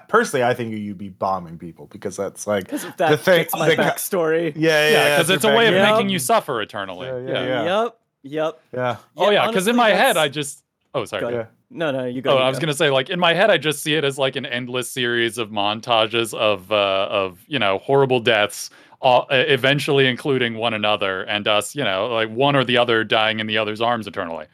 personally 0.09 0.43
I 0.45 0.55
think 0.55 0.75
you'd 0.75 0.97
be 0.99 1.09
bombing 1.09 1.59
people 1.59 1.87
because 1.87 2.17
that's 2.17 2.47
like 2.47 2.65
Because 2.65 2.85
of 2.85 2.97
The 2.97 3.17
thing- 3.17 3.47
my 3.53 3.69
the 3.69 3.77
ca- 3.77 3.83
backstory. 3.93 4.53
yeah 4.57 4.89
Yeah, 4.91 5.17
because 5.17 5.31
it's 5.31 5.45
a 5.45 5.55
way 5.55 5.67
of 5.69 5.75
Yeah. 5.75 5.91
making 5.93 6.09
you 6.09 6.19
suffer 6.19 6.61
eternally. 6.63 7.07
Yeah, 7.07 7.19
Yeah. 7.19 7.33
yeah, 7.33 7.63
yeah. 7.65 7.83
Yep. 7.85 7.97
Yep. 8.23 8.61
yeah 8.75 8.97
Oh 9.17 9.31
yeah, 9.31 9.47
because 9.47 9.69
in 9.69 9.77
my 9.77 9.91
head 9.91 10.17
I 10.17 10.29
just. 10.29 10.65
Oh 10.95 11.05
sorry. 11.05 11.21
Go 11.21 11.29
go 11.29 11.35
ahead. 11.35 11.41
ahead. 11.43 11.53
No, 11.71 11.91
no, 11.91 12.05
you 12.07 12.23
go. 12.23 12.33
Oh, 12.33 12.39
you 12.39 12.43
I 12.43 12.49
was 12.49 12.59
go. 12.59 12.63
gonna 12.63 12.75
say, 12.75 12.91
like 12.91 13.11
in 13.11 13.21
my 13.21 13.35
head, 13.35 13.51
I 13.51 13.59
just 13.59 13.83
see 13.83 13.95
it 13.95 14.05
as 14.05 14.19
like 14.19 14.37
an 14.37 14.47
endless 14.47 14.91
series 14.91 15.39
of 15.39 15.51
montages 15.51 16.33
of 16.35 16.73
uh, 16.73 17.09
of 17.11 17.41
you 17.47 17.59
know 17.59 17.79
horrible 17.79 18.21
deaths, 18.21 18.71
uh, 19.03 19.25
eventually 19.31 20.07
including 20.07 20.55
one 20.55 20.73
another, 20.75 21.23
and 21.25 21.47
us, 21.47 21.75
you 21.75 21.85
know, 21.85 22.07
like 22.09 22.31
one 22.31 22.57
or 22.57 22.65
the 22.65 22.79
other 22.79 23.05
dying 23.05 23.39
in 23.41 23.47
the 23.47 23.59
other's 23.59 23.81
arms 23.81 24.07
eternally. 24.07 24.47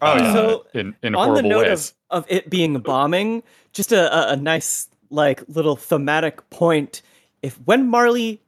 oh 0.00 0.06
uh, 0.12 0.32
So, 0.32 0.66
in 0.72 0.96
in 1.02 1.14
on 1.14 1.34
the 1.34 1.42
horrible 1.42 1.50
note 1.50 1.66
ways. 1.68 1.94
of, 2.10 2.24
of 2.24 2.30
it 2.30 2.48
being 2.48 2.78
bombing, 2.80 3.42
just 3.72 3.92
a, 3.92 4.30
a, 4.30 4.32
a 4.32 4.36
nice 4.36 4.88
like 5.10 5.42
little 5.48 5.76
thematic 5.76 6.48
point. 6.50 7.02
If 7.42 7.56
when 7.66 7.88
Marley, 7.88 8.40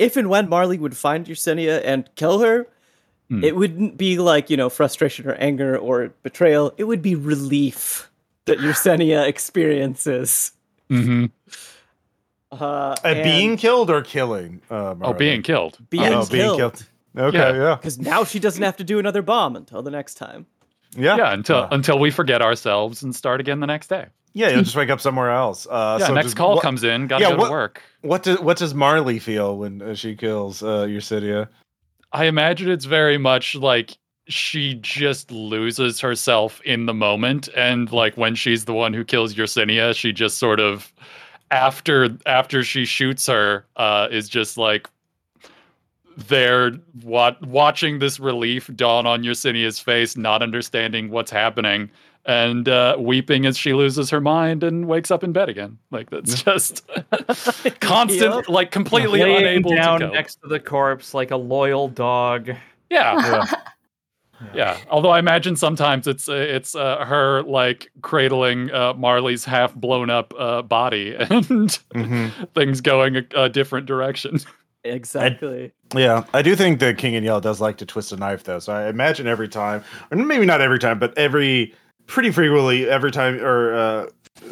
if 0.00 0.16
and 0.16 0.28
when 0.28 0.48
Marley 0.48 0.78
would 0.78 0.96
find 0.96 1.26
Yersinia 1.26 1.80
and 1.84 2.08
kill 2.16 2.40
her, 2.40 2.66
Hmm. 3.30 3.44
it 3.44 3.54
wouldn't 3.56 3.98
be 3.98 4.16
like 4.18 4.48
you 4.48 4.56
know 4.56 4.70
frustration 4.70 5.28
or 5.28 5.34
anger 5.34 5.76
or 5.76 6.08
betrayal. 6.22 6.72
It 6.78 6.84
would 6.84 7.02
be 7.02 7.14
relief 7.14 8.10
that 8.46 8.58
Yersinia 8.58 9.26
experiences. 9.32 10.52
hmm 10.88 11.26
Uh, 12.50 12.96
Uh, 13.04 13.14
being 13.22 13.56
killed 13.58 13.90
or 13.90 14.00
killing? 14.02 14.62
Uh, 14.70 14.94
Oh, 15.02 15.12
being 15.12 15.42
killed. 15.42 15.76
being 15.90 16.04
oh, 16.14 16.24
being 16.26 16.56
killed. 16.56 16.58
killed. 16.58 16.86
Okay, 17.16 17.36
Yeah. 17.38 17.52
yeah, 17.54 17.74
because 17.74 17.98
now 17.98 18.24
she 18.24 18.38
doesn't 18.38 18.62
have 18.62 18.76
to 18.78 18.84
do 18.84 18.98
another 18.98 19.20
bomb 19.22 19.56
until 19.56 19.82
the 19.82 19.90
next 19.90 20.14
time. 20.14 20.46
yeah, 20.96 21.16
Yeah, 21.16 21.32
until 21.34 21.56
Uh, 21.56 21.68
until 21.72 21.98
we 21.98 22.10
forget 22.10 22.40
ourselves 22.40 23.02
and 23.02 23.14
start 23.14 23.40
again 23.40 23.60
the 23.60 23.66
next 23.66 23.88
day. 23.88 24.06
yeah. 24.32 24.48
You'll 24.48 24.62
just 24.62 24.76
wake 24.80 24.88
up 24.88 25.00
somewhere 25.00 25.30
else. 25.30 25.66
Uh, 25.66 25.98
Yeah, 26.00 26.06
so 26.06 26.14
next 26.14 26.26
just 26.28 26.36
call 26.38 26.54
what, 26.54 26.62
comes 26.62 26.84
in. 26.84 27.06
Gotta 27.06 27.24
yeah, 27.24 27.30
go 27.32 27.36
what- 27.36 27.46
to 27.48 27.52
work. 27.52 27.82
What 28.00 28.22
does 28.22 28.40
what 28.40 28.56
does 28.56 28.72
Marley 28.72 29.18
feel 29.18 29.58
when 29.58 29.82
uh, 29.82 29.94
she 29.94 30.14
kills 30.16 30.62
uh, 30.62 30.86
Yersinia? 30.88 31.48
I 32.12 32.24
imagine 32.24 32.70
it's 32.70 32.86
very 32.86 33.18
much 33.18 33.54
like 33.54 33.96
she 34.28 34.74
just 34.74 35.30
loses 35.30 36.00
herself 36.00 36.60
in 36.62 36.86
the 36.86 36.94
moment, 36.94 37.48
and 37.56 37.90
like 37.92 38.16
when 38.16 38.34
she's 38.34 38.64
the 38.64 38.74
one 38.74 38.92
who 38.92 39.04
kills 39.04 39.34
Yersinia, 39.34 39.94
she 39.94 40.12
just 40.12 40.38
sort 40.38 40.60
of 40.60 40.92
after 41.50 42.10
after 42.26 42.62
she 42.62 42.84
shoots 42.84 43.26
her 43.26 43.66
uh, 43.76 44.08
is 44.10 44.28
just 44.28 44.58
like 44.58 44.88
there 46.16 46.72
wat- 47.02 47.40
watching 47.46 47.98
this 47.98 48.18
relief 48.18 48.70
dawn 48.74 49.06
on 49.06 49.22
Yersinia's 49.22 49.78
face, 49.78 50.16
not 50.16 50.42
understanding 50.42 51.10
what's 51.10 51.30
happening. 51.30 51.90
And 52.28 52.68
uh, 52.68 52.96
weeping 53.00 53.46
as 53.46 53.56
she 53.56 53.72
loses 53.72 54.10
her 54.10 54.20
mind 54.20 54.62
and 54.62 54.86
wakes 54.86 55.10
up 55.10 55.24
in 55.24 55.32
bed 55.32 55.48
again. 55.48 55.78
Like 55.90 56.10
that's 56.10 56.42
just 56.42 56.86
constant, 57.80 58.34
Yep. 58.34 58.48
like 58.50 58.70
completely 58.70 59.22
Laying 59.22 59.38
unable 59.38 59.74
down 59.74 60.00
to 60.00 60.06
cope. 60.06 60.14
next 60.14 60.34
to 60.42 60.48
the 60.48 60.60
corpse 60.60 61.14
like 61.14 61.30
a 61.30 61.36
loyal 61.36 61.88
dog. 61.88 62.50
Yeah, 62.90 63.44
Yeah. 63.50 63.54
yeah. 64.54 64.78
Although 64.90 65.10
I 65.10 65.18
imagine 65.18 65.56
sometimes 65.56 66.06
it's 66.06 66.28
uh, 66.28 66.32
it's 66.34 66.74
uh, 66.74 67.04
her 67.04 67.42
like 67.42 67.90
cradling 68.02 68.70
uh, 68.72 68.94
Marley's 68.94 69.44
half 69.44 69.74
blown 69.74 70.08
up 70.10 70.32
uh, 70.38 70.62
body 70.62 71.14
and 71.18 71.28
Mhm. 71.94 72.30
things 72.54 72.80
going 72.80 73.16
a, 73.16 73.24
a 73.36 73.48
different 73.48 73.86
direction. 73.86 74.38
Exactly. 74.84 75.72
Yeah, 75.94 76.24
I 76.32 76.40
do 76.42 76.56
think 76.56 76.80
that 76.80 76.96
King 76.98 77.14
and 77.16 77.24
Yell 77.24 77.40
does 77.40 77.60
like 77.60 77.76
to 77.78 77.86
twist 77.86 78.12
a 78.12 78.16
knife, 78.16 78.44
though. 78.44 78.58
So 78.58 78.72
I 78.72 78.88
imagine 78.88 79.26
every 79.26 79.48
time, 79.48 79.82
or 80.10 80.16
maybe 80.16 80.46
not 80.46 80.60
every 80.60 80.78
time, 80.78 80.98
but 80.98 81.16
every 81.18 81.74
pretty 82.08 82.32
frequently, 82.32 82.88
every 82.88 83.12
time 83.12 83.40
or 83.40 83.72
uh, 83.74 84.06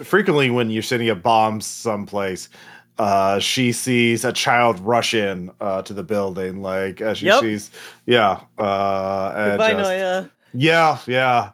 frequently 0.04 0.50
when 0.50 0.68
Yersinia 0.68 1.20
bombs 1.20 1.66
someplace, 1.66 2.48
uh, 2.98 3.38
she 3.40 3.72
sees 3.72 4.24
a 4.24 4.32
child 4.32 4.78
rush 4.80 5.12
in 5.14 5.50
uh, 5.61 5.82
to 5.82 5.92
the 5.92 6.02
building, 6.04 6.62
like 6.62 7.00
as 7.00 7.18
she 7.18 7.26
Yep. 7.26 7.40
sees, 7.40 7.70
yeah, 8.07 8.40
uh, 8.59 9.32
and 9.36 9.50
Goodbye, 9.52 9.72
just- 9.72 9.90
Noya. 9.90 10.30
yeah, 10.54 10.98
yeah. 11.07 11.50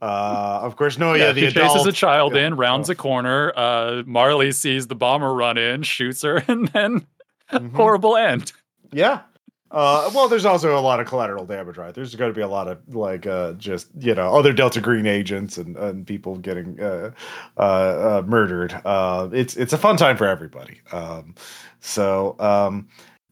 Uh, 0.00 0.60
of 0.62 0.76
course, 0.76 0.96
no, 0.96 1.14
yeah, 1.14 1.26
yeah, 1.26 1.32
the 1.32 1.40
she 1.48 1.52
chases 1.54 1.84
a 1.84 1.90
child 1.92 2.36
yeah. 2.36 2.46
in, 2.46 2.54
rounds 2.56 2.88
Oh. 2.88 2.92
a 2.92 2.94
corner. 2.94 3.52
Uh, 3.56 4.02
Marley 4.06 4.52
sees 4.52 4.86
the 4.86 4.94
bomber 4.94 5.34
run 5.34 5.58
in, 5.58 5.82
shoots 5.82 6.22
her, 6.22 6.36
and 6.48 6.68
then 6.68 7.04
Mhm. 7.52 7.74
horrible 7.74 8.16
end. 8.16 8.52
Yeah. 8.92 9.20
Uh, 9.70 10.10
well, 10.14 10.28
there's 10.28 10.46
also 10.46 10.78
a 10.78 10.80
lot 10.80 10.98
of 10.98 11.06
collateral 11.06 11.44
damage, 11.44 11.76
right? 11.76 11.94
There's 11.94 12.14
going 12.14 12.30
to 12.30 12.34
be 12.34 12.40
a 12.40 12.48
lot 12.48 12.68
of 12.68 12.78
like 12.94 13.26
uh, 13.26 13.52
just 13.52 13.88
you 13.98 14.14
know 14.14 14.34
other 14.34 14.52
Delta 14.52 14.80
Green 14.80 15.06
agents 15.06 15.58
and, 15.58 15.76
and 15.76 16.06
people 16.06 16.36
getting 16.36 16.80
uh, 16.80 17.10
uh, 17.58 17.60
uh, 17.60 18.22
murdered. 18.26 18.72
Uh, 18.84 19.28
it's 19.32 19.56
it's 19.56 19.74
a 19.74 19.78
fun 19.78 19.96
time 19.96 20.16
for 20.16 20.26
everybody. 20.26 20.80
Um, 20.90 21.34
so 21.80 22.34
um, 22.38 22.88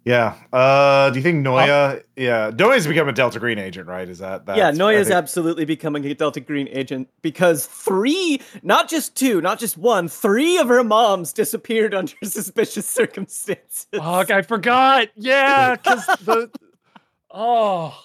yeah, 0.07 0.35
uh, 0.53 1.11
do 1.11 1.19
you 1.19 1.23
think 1.23 1.45
Noya? 1.45 2.01
yeah, 2.15 2.53
Noya's 2.53 2.87
become 2.87 3.09
a 3.09 3.13
Delta 3.13 3.41
Green 3.41 3.59
agent, 3.59 3.89
right? 3.89 4.09
Is 4.09 4.21
that 4.21 4.45
yeah? 4.47 4.55
that's- 4.55 4.75
I 4.77 4.79
Noya's 4.79 5.09
think- 5.09 5.17
absolutely 5.19 5.65
becoming 5.65 6.05
a 6.07 6.15
Delta 6.15 6.39
Green 6.39 6.69
agent 6.69 7.09
because 7.23 7.67
three, 7.67 8.41
not 8.63 8.89
just 8.89 9.17
two, 9.17 9.41
not 9.41 9.59
just 9.59 9.77
one, 9.77 10.07
three 10.07 10.59
of 10.59 10.69
her 10.69 10.85
moms 10.85 11.33
disappeared 11.33 11.93
under 11.93 12.13
suspicious 12.23 12.87
circumstances. 12.89 13.89
Fuck, 13.93 14.31
I 14.31 14.43
forgot. 14.43 15.09
Yeah, 15.17 15.75
because 15.75 16.07
the 16.25 16.51
oh, 17.33 18.01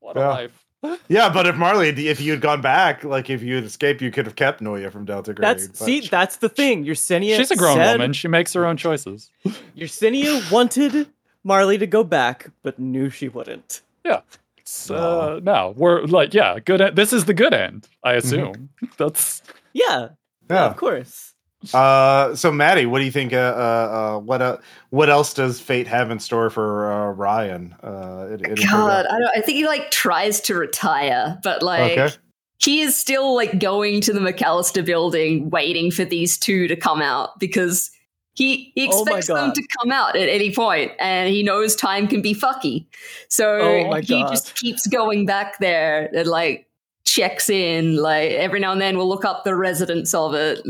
what 0.00 0.16
a 0.18 0.20
life. 0.20 0.58
Yeah, 1.08 1.28
but 1.28 1.46
if 1.46 1.54
Marley, 1.54 1.90
if 1.90 2.20
you 2.20 2.32
had 2.32 2.40
gone 2.40 2.60
back, 2.60 3.04
like 3.04 3.30
if 3.30 3.40
you 3.40 3.54
had 3.54 3.62
escaped, 3.62 4.02
you 4.02 4.10
could 4.10 4.26
have 4.26 4.34
kept 4.34 4.60
Noya 4.60 4.90
from 4.90 5.04
Delta 5.04 5.32
Green. 5.32 5.42
That's 5.42 5.68
but- 5.68 5.76
see, 5.76 6.00
that's 6.00 6.36
the 6.38 6.48
thing. 6.48 6.84
Yersinia 6.84 7.36
She's 7.36 7.52
a 7.52 7.56
grown 7.56 7.76
said, 7.76 7.92
woman. 8.00 8.12
She 8.12 8.26
makes 8.26 8.52
her 8.54 8.66
own 8.66 8.76
choices. 8.76 9.30
Yersinia 9.76 10.50
wanted 10.50 11.06
Marley 11.44 11.78
to 11.78 11.86
go 11.86 12.04
back, 12.04 12.50
but 12.62 12.78
knew 12.78 13.10
she 13.10 13.28
wouldn't. 13.28 13.82
Yeah. 14.04 14.20
So 14.64 15.40
now 15.42 15.70
we're 15.70 16.02
like, 16.02 16.34
yeah, 16.34 16.58
good. 16.58 16.94
This 16.96 17.12
is 17.12 17.24
the 17.24 17.34
good 17.34 17.52
end, 17.52 17.88
I 18.04 18.14
assume. 18.14 18.70
That's 18.96 19.42
Yeah, 19.72 19.84
yeah, 19.90 20.08
yeah. 20.50 20.64
of 20.66 20.76
course. 20.76 21.34
Uh, 21.72 22.34
so 22.34 22.50
Maddy, 22.50 22.86
what 22.86 22.98
do 22.98 23.04
you 23.04 23.12
think? 23.12 23.32
Uh, 23.32 23.36
uh, 23.36 24.16
uh 24.16 24.18
what 24.18 24.42
uh, 24.42 24.56
what 24.90 25.08
else 25.08 25.32
does 25.32 25.60
fate 25.60 25.86
have 25.86 26.10
in 26.10 26.18
store 26.18 26.50
for 26.50 26.90
uh, 26.90 27.10
Ryan? 27.10 27.74
Uh, 27.82 28.28
it, 28.32 28.40
it- 28.42 28.68
God, 28.68 29.06
I, 29.06 29.18
don't, 29.18 29.30
I 29.36 29.40
think 29.40 29.56
he 29.58 29.66
like 29.66 29.90
tries 29.92 30.40
to 30.42 30.54
retire, 30.56 31.38
but 31.44 31.62
like 31.62 31.98
Okay. 31.98 32.14
he 32.58 32.80
is 32.80 32.96
still 32.96 33.34
like 33.36 33.60
going 33.60 34.00
to 34.02 34.12
the 34.12 34.18
McAllister 34.20 34.84
building, 34.84 35.50
waiting 35.50 35.90
for 35.92 36.04
these 36.04 36.36
two 36.36 36.66
to 36.66 36.74
come 36.74 37.00
out 37.00 37.38
because 37.38 37.90
he, 38.34 38.72
he 38.74 38.88
Oh 38.90 39.02
expects 39.02 39.26
them 39.26 39.52
to 39.52 39.62
come 39.80 39.92
out 39.92 40.16
at 40.16 40.28
any 40.28 40.52
point, 40.54 40.92
and 40.98 41.28
he 41.30 41.42
knows 41.42 41.76
time 41.76 42.08
can 42.08 42.22
be 42.22 42.34
fucky. 42.34 42.86
So 43.28 43.58
Oh 43.60 43.94
he 43.96 44.20
God. 44.22 44.30
just 44.30 44.54
keeps 44.54 44.86
going 44.86 45.26
back 45.26 45.58
there 45.58 46.08
and 46.14 46.26
like 46.26 46.66
checks 47.04 47.50
in. 47.50 47.96
Like 47.96 48.32
every 48.32 48.60
now 48.60 48.72
and 48.72 48.80
then, 48.80 48.96
we'll 48.96 49.08
look 49.08 49.24
up 49.24 49.44
the 49.44 49.54
residents 49.54 50.14
of 50.14 50.34
it. 50.34 50.60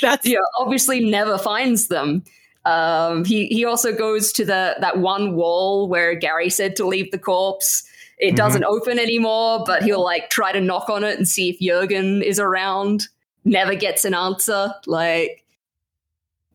That's 0.00 0.26
you 0.26 0.36
know, 0.36 0.46
obviously 0.58 1.00
never 1.04 1.36
finds 1.38 1.88
them. 1.88 2.24
Um, 2.64 3.24
he 3.24 3.46
he 3.48 3.64
also 3.64 3.92
goes 3.92 4.32
to 4.32 4.44
the 4.44 4.76
that 4.80 4.98
one 4.98 5.34
wall 5.34 5.88
where 5.88 6.14
Gary 6.14 6.48
said 6.48 6.76
to 6.76 6.86
leave 6.86 7.10
the 7.10 7.18
corpse. 7.18 7.82
It 8.18 8.34
Mhm. 8.34 8.36
doesn't 8.36 8.64
open 8.64 8.98
anymore, 9.00 9.64
but 9.66 9.82
he'll 9.82 10.02
like 10.04 10.30
try 10.30 10.52
to 10.52 10.60
knock 10.60 10.88
on 10.88 11.02
it 11.02 11.18
and 11.18 11.26
see 11.26 11.50
if 11.50 11.58
Jurgen 11.58 12.22
is 12.22 12.38
around. 12.38 13.08
Never 13.44 13.74
gets 13.74 14.04
an 14.04 14.14
answer. 14.14 14.72
Like 14.86 15.41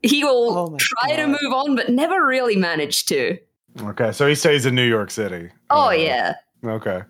he 0.07 0.23
will 0.23 0.57
Oh 0.57 0.69
my 0.71 0.77
try 0.79 1.15
to 1.15 1.27
move 1.27 1.53
on, 1.53 1.75
but 1.75 1.89
never 1.89 2.25
really 2.25 2.55
managed 2.55 3.07
to. 3.09 3.37
Okay, 3.81 4.11
so 4.11 4.27
he 4.27 4.35
stays 4.35 4.65
in 4.65 4.75
New 4.75 4.87
York 4.87 5.11
City. 5.11 5.49
Oh 5.69 5.87
Uh, 5.87 5.91
yeah, 5.91 6.33
Okay. 6.65 7.01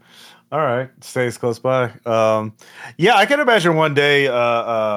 All 0.50 0.60
right. 0.60 0.90
Stays 1.04 1.38
close 1.38 1.60
by. 1.60 1.92
Um, 2.06 2.54
yeah, 2.98 3.16
I 3.16 3.26
can 3.26 3.42
imagine 3.42 3.76
one 3.76 3.94
day 3.94 4.28
uh, 4.28 4.36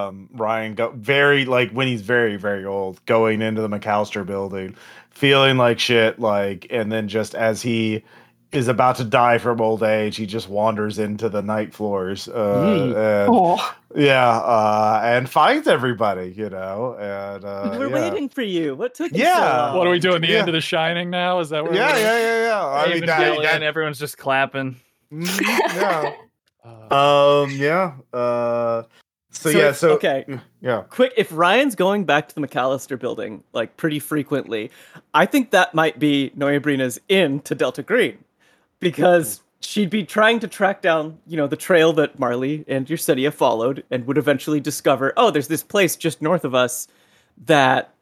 um, 0.08 0.28
Ryan 0.32 0.74
go 0.76 0.90
very 0.90 1.44
like 1.44 1.72
when 1.72 1.88
he's 1.88 2.02
very 2.02 2.36
very 2.36 2.64
old, 2.64 3.04
going 3.06 3.42
into 3.42 3.60
the 3.60 3.68
McAllister 3.68 4.24
building, 4.24 4.76
feeling 5.10 5.56
like 5.56 5.80
shit, 5.80 6.20
like, 6.20 6.66
and 6.70 6.92
then 6.92 7.08
just 7.08 7.34
as 7.34 7.62
he 7.62 8.04
is 8.52 8.66
about 8.68 8.96
to 8.96 9.04
die 9.04 9.38
from 9.38 9.60
old 9.60 9.82
age, 9.82 10.16
he 10.16 10.26
just 10.26 10.48
wanders 10.48 10.98
into 10.98 11.28
the 11.28 11.40
night 11.42 11.72
floors. 11.72 12.28
Uh, 12.28 12.32
Mm. 12.34 12.84
and, 12.96 13.30
oh, 13.32 13.74
yeah, 13.94 14.28
uh, 14.38 15.00
and 15.04 15.28
finds 15.30 15.68
everybody, 15.68 16.32
you 16.36 16.50
know, 16.50 16.96
and 16.98 17.44
uh, 17.44 17.76
we're 17.78 17.88
yeah. 17.88 17.94
waiting 17.94 18.28
for 18.28 18.42
you. 18.42 18.74
What 18.74 18.94
took 18.94 19.12
you 19.12 19.22
Yeah. 19.22 19.36
so 19.36 19.42
long? 19.66 19.78
what 19.78 19.86
are 19.86 19.90
we 19.90 20.00
doing? 20.00 20.20
The 20.20 20.28
Yeah. 20.28 20.38
end 20.40 20.48
of 20.48 20.54
The 20.54 20.60
Shining 20.60 21.10
now? 21.10 21.38
Is 21.38 21.50
that 21.50 21.62
where? 21.62 21.74
Yeah, 21.74 21.92
we're- 21.92 22.00
yeah, 22.02 22.18
yeah, 22.18 22.42
yeah. 22.48 22.66
I 22.66 22.88
mean, 22.92 23.06
that, 23.06 23.42
that, 23.42 23.62
everyone's 23.62 23.98
just 24.00 24.18
clapping. 24.18 24.76
Mhm, 25.12 25.40
yeah. 25.76 26.12
Uh, 26.64 27.42
Um. 27.44 27.50
Yeah. 27.52 27.92
Uh. 28.12 28.82
So, 29.32 29.50
So 29.50 29.50
yeah. 29.50 29.58
it's- 29.58 29.78
So 29.78 29.92
okay. 29.92 30.24
Yeah. 30.60 30.82
Quick, 30.90 31.12
if 31.16 31.28
Ryan's 31.32 31.76
going 31.76 32.04
back 32.04 32.28
to 32.28 32.34
the 32.34 32.40
McAllister 32.40 32.98
building 32.98 33.44
like 33.52 33.76
pretty 33.76 34.00
frequently, 34.00 34.70
I 35.14 35.24
think 35.26 35.52
that 35.52 35.72
might 35.72 35.98
be 36.00 36.32
Noebrina's 36.36 37.00
in 37.08 37.40
to 37.42 37.54
Delta 37.54 37.82
Green 37.84 38.18
because 38.80 39.42
she'd 39.60 39.90
be 39.90 40.04
trying 40.04 40.40
to 40.40 40.48
track 40.48 40.82
down, 40.82 41.18
you 41.26 41.36
know, 41.36 41.46
the 41.46 41.56
trail 41.56 41.92
that 41.92 42.18
Marley 42.18 42.64
and 42.66 42.86
Yersinia 42.86 43.32
followed 43.32 43.84
and 43.90 44.06
would 44.06 44.18
eventually 44.18 44.60
discover, 44.60 45.12
oh, 45.16 45.30
there's 45.30 45.48
this 45.48 45.62
place 45.62 45.96
just 45.96 46.22
north 46.22 46.44
of 46.44 46.54
us 46.54 46.88
that 47.44 47.94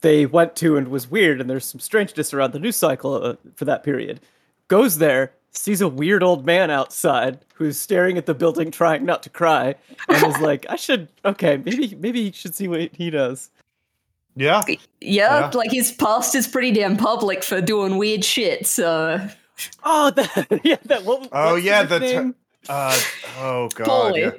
they 0.00 0.26
went 0.26 0.54
to 0.56 0.76
and 0.76 0.88
was 0.88 1.10
weird, 1.10 1.40
and 1.40 1.48
there's 1.48 1.64
some 1.64 1.80
strangeness 1.80 2.34
around 2.34 2.52
the 2.52 2.58
news 2.58 2.76
cycle 2.76 3.14
uh, 3.14 3.36
for 3.54 3.64
that 3.64 3.82
period. 3.82 4.20
Goes 4.68 4.98
there, 4.98 5.32
sees 5.50 5.80
a 5.80 5.88
weird 5.88 6.22
old 6.22 6.44
man 6.44 6.70
outside 6.70 7.38
who's 7.54 7.78
staring 7.78 8.18
at 8.18 8.26
the 8.26 8.34
building, 8.34 8.70
trying 8.70 9.04
not 9.04 9.22
to 9.22 9.30
cry, 9.30 9.76
and 10.08 10.26
is 10.26 10.38
like, 10.40 10.66
"I 10.68 10.76
should, 10.76 11.08
okay, 11.24 11.56
maybe, 11.64 11.94
maybe 11.98 12.20
you 12.20 12.32
should 12.32 12.54
see 12.54 12.68
what 12.68 12.94
he 12.94 13.08
does." 13.08 13.50
Yeah. 14.36 14.62
yeah, 14.68 14.78
Yeah. 15.00 15.50
like 15.54 15.70
his 15.70 15.92
past 15.92 16.34
is 16.34 16.48
pretty 16.48 16.72
damn 16.72 16.96
public 16.96 17.44
for 17.44 17.60
doing 17.60 17.96
weird 17.96 18.24
shit. 18.24 18.66
So 18.66 19.26
Oh, 19.84 20.10
that, 20.10 20.60
yeah, 20.64 20.76
that. 20.86 21.04
What, 21.04 21.28
Oh, 21.32 21.52
what's 21.54 21.64
yeah, 21.64 21.80
his 21.82 21.88
the 21.90 21.98
t- 22.00 22.32
Uh. 22.68 22.98
Oh 23.38 23.68
God. 23.74 24.16
Yeah. 24.16 24.30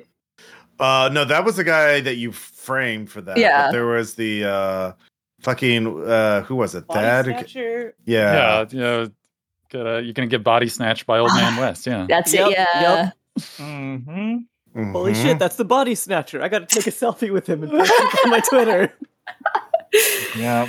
Uh. 0.80 1.10
No, 1.12 1.26
that 1.26 1.46
was 1.46 1.56
the 1.56 1.64
guy 1.64 2.02
that 2.02 2.16
you 2.16 2.32
framed 2.32 3.10
for 3.10 3.22
that. 3.22 3.38
Yeah. 3.38 3.68
But 3.68 3.72
there 3.74 3.86
was 3.86 4.16
the 4.16 4.44
uh, 4.46 4.92
fucking 5.42 6.04
uh, 6.06 6.42
who 6.44 6.56
was 6.56 6.76
it? 6.76 6.88
Body 6.88 7.00
Dad. 7.02 7.26
Snatcher? 7.26 7.96
Yeah. 8.06 8.34
yeah, 8.34 8.66
you 8.70 8.80
know, 8.80 9.10
gotta, 9.72 10.02
you're 10.04 10.14
gonna 10.14 10.28
get 10.28 10.44
body 10.44 10.68
snatched 10.68 11.06
by 11.06 11.20
Old 11.20 11.34
Man 11.34 11.56
West. 11.60 11.86
Yeah. 11.88 12.06
that's 12.10 12.34
Yep, 12.34 12.48
it. 12.48 12.52
Yeah. 12.58 12.82
yep. 13.04 13.14
Mm-hmm. 13.58 14.92
Holy 14.92 15.14
Mhm. 15.14 15.22
shit, 15.22 15.40
that's 15.40 15.56
the 15.56 15.64
body 15.66 15.96
snatcher! 15.96 16.42
I 16.42 16.50
got 16.50 16.68
to 16.68 16.76
take 16.76 16.86
a 16.88 16.92
selfie 16.92 17.32
with 17.32 17.48
him 17.48 17.64
and 17.64 17.72
post 17.72 17.92
it 17.96 18.26
on 18.26 18.30
my 18.32 18.40
Twitter. 18.50 18.94
Yeah. 20.38 20.68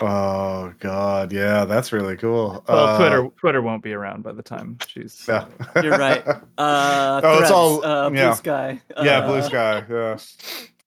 Oh 0.00 0.72
God. 0.80 1.32
Yeah. 1.32 1.64
That's 1.64 1.92
really 1.92 2.16
cool. 2.16 2.62
Well, 2.68 2.78
Uh, 2.78 2.98
Twitter 2.98 3.28
Twitter 3.36 3.62
won't 3.62 3.82
be 3.82 3.92
around 3.92 4.22
by 4.22 4.32
the 4.32 4.42
time 4.42 4.78
she's. 4.86 5.24
Yeah. 5.28 5.46
You're 5.82 5.98
right. 5.98 6.26
Uh, 6.26 7.20
Oh, 7.24 7.38
it's 7.40 7.50
all- 7.50 7.84
uh, 7.84 8.08
blue 8.10 8.18
yeah. 8.18 8.34
sky. 8.34 8.80
yeah. 9.02 9.18
Uh, 9.18 9.26
Blue 9.26 9.42
sky. 9.42 9.84
Yeah. 9.88 10.18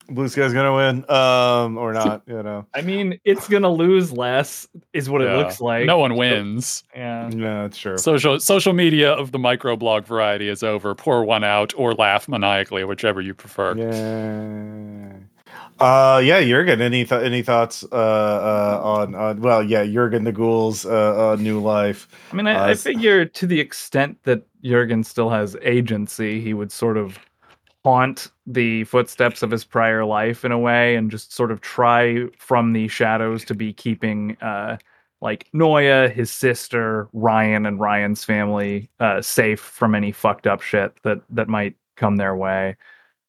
Blue 0.09 0.28
sky's 0.28 0.51
gonna 0.53 0.76
win. 0.76 1.09
Um. 1.09 1.78
Or 1.78 1.93
not. 1.93 2.24
You 2.28 2.43
know. 2.43 2.66
I 2.74 2.82
mean, 2.82 3.18
it's 3.24 3.47
gonna 3.47 3.70
lose 3.72 4.12
less, 4.12 4.68
is 4.91 5.09
what 5.09 5.22
Yeah. 5.22 5.36
it 5.36 5.38
looks 5.38 5.62
like. 5.62 5.86
no 5.86 5.99
one 5.99 6.16
wins. 6.18 6.84
Yeah. 6.93 7.30
Yeah. 7.30 7.62
That's 7.64 7.78
true. 7.78 7.97
Social 7.97 8.38
social 8.39 8.74
media 8.74 9.12
of 9.14 9.32
the 9.32 9.38
microblog 9.38 10.05
variety 10.05 10.49
is 10.49 10.64
over. 10.64 10.95
Pour 10.95 11.24
one 11.24 11.45
out 11.45 11.74
or 11.78 11.93
laugh 11.93 12.28
maniacally, 12.28 12.84
whichever 12.84 13.22
you 13.22 13.34
prefer. 13.34 13.76
Yeah. 13.78 15.14
Uh, 15.82 16.20
yeah, 16.20 16.42
Jurgen. 16.42 16.80
Any 16.82 17.06
th- 17.06 17.24
any 17.24 17.42
thoughts 17.42 17.84
uh, 17.92 17.96
uh, 17.96 18.82
on 18.84 19.16
on? 19.16 19.42
Well, 19.42 19.64
yeah, 19.64 19.84
Jurgen 19.86 20.24
the 20.24 20.32
Ghoul's 20.32 20.86
uh, 20.86 21.32
uh, 21.32 21.36
new 21.40 21.60
life. 21.60 22.08
I 22.32 22.36
mean, 22.36 22.48
I, 22.48 22.54
Uh, 22.54 22.68
I 22.68 22.74
figure 22.76 23.26
to 23.26 23.48
the 23.48 23.60
extent 23.60 24.18
that 24.24 24.44
Jurgen 24.64 25.04
still 25.04 25.30
has 25.30 25.56
agency, 25.62 26.40
he 26.40 26.54
would 26.54 26.72
sort 26.72 26.98
of 26.98 27.18
haunt 27.84 28.28
the 28.46 28.84
footsteps 28.84 29.42
of 29.42 29.50
his 29.50 29.64
prior 29.64 30.06
life 30.06 30.46
in 30.46 30.52
a 30.52 30.60
way 30.60 30.96
and 30.96 31.10
just 31.10 31.34
sort 31.34 31.52
of 31.52 31.62
try 31.62 32.28
from 32.38 32.74
the 32.74 32.88
shadows 32.88 33.44
to 33.46 33.56
be 33.56 33.74
keeping 33.74 34.38
uh 34.42 34.78
like 35.20 35.48
Noya, 35.54 36.12
his 36.12 36.32
sister, 36.32 37.08
Ryan 37.14 37.66
and 37.66 37.80
Ryan's 37.80 38.24
family 38.24 38.88
uh 39.00 39.22
safe 39.24 39.60
from 39.60 39.96
any 39.96 40.12
fucked 40.12 40.46
up 40.46 40.62
shit 40.62 40.94
that 41.04 41.22
that 41.32 41.48
might 41.48 41.76
come 41.96 42.18
their 42.18 42.36
way. 42.36 42.76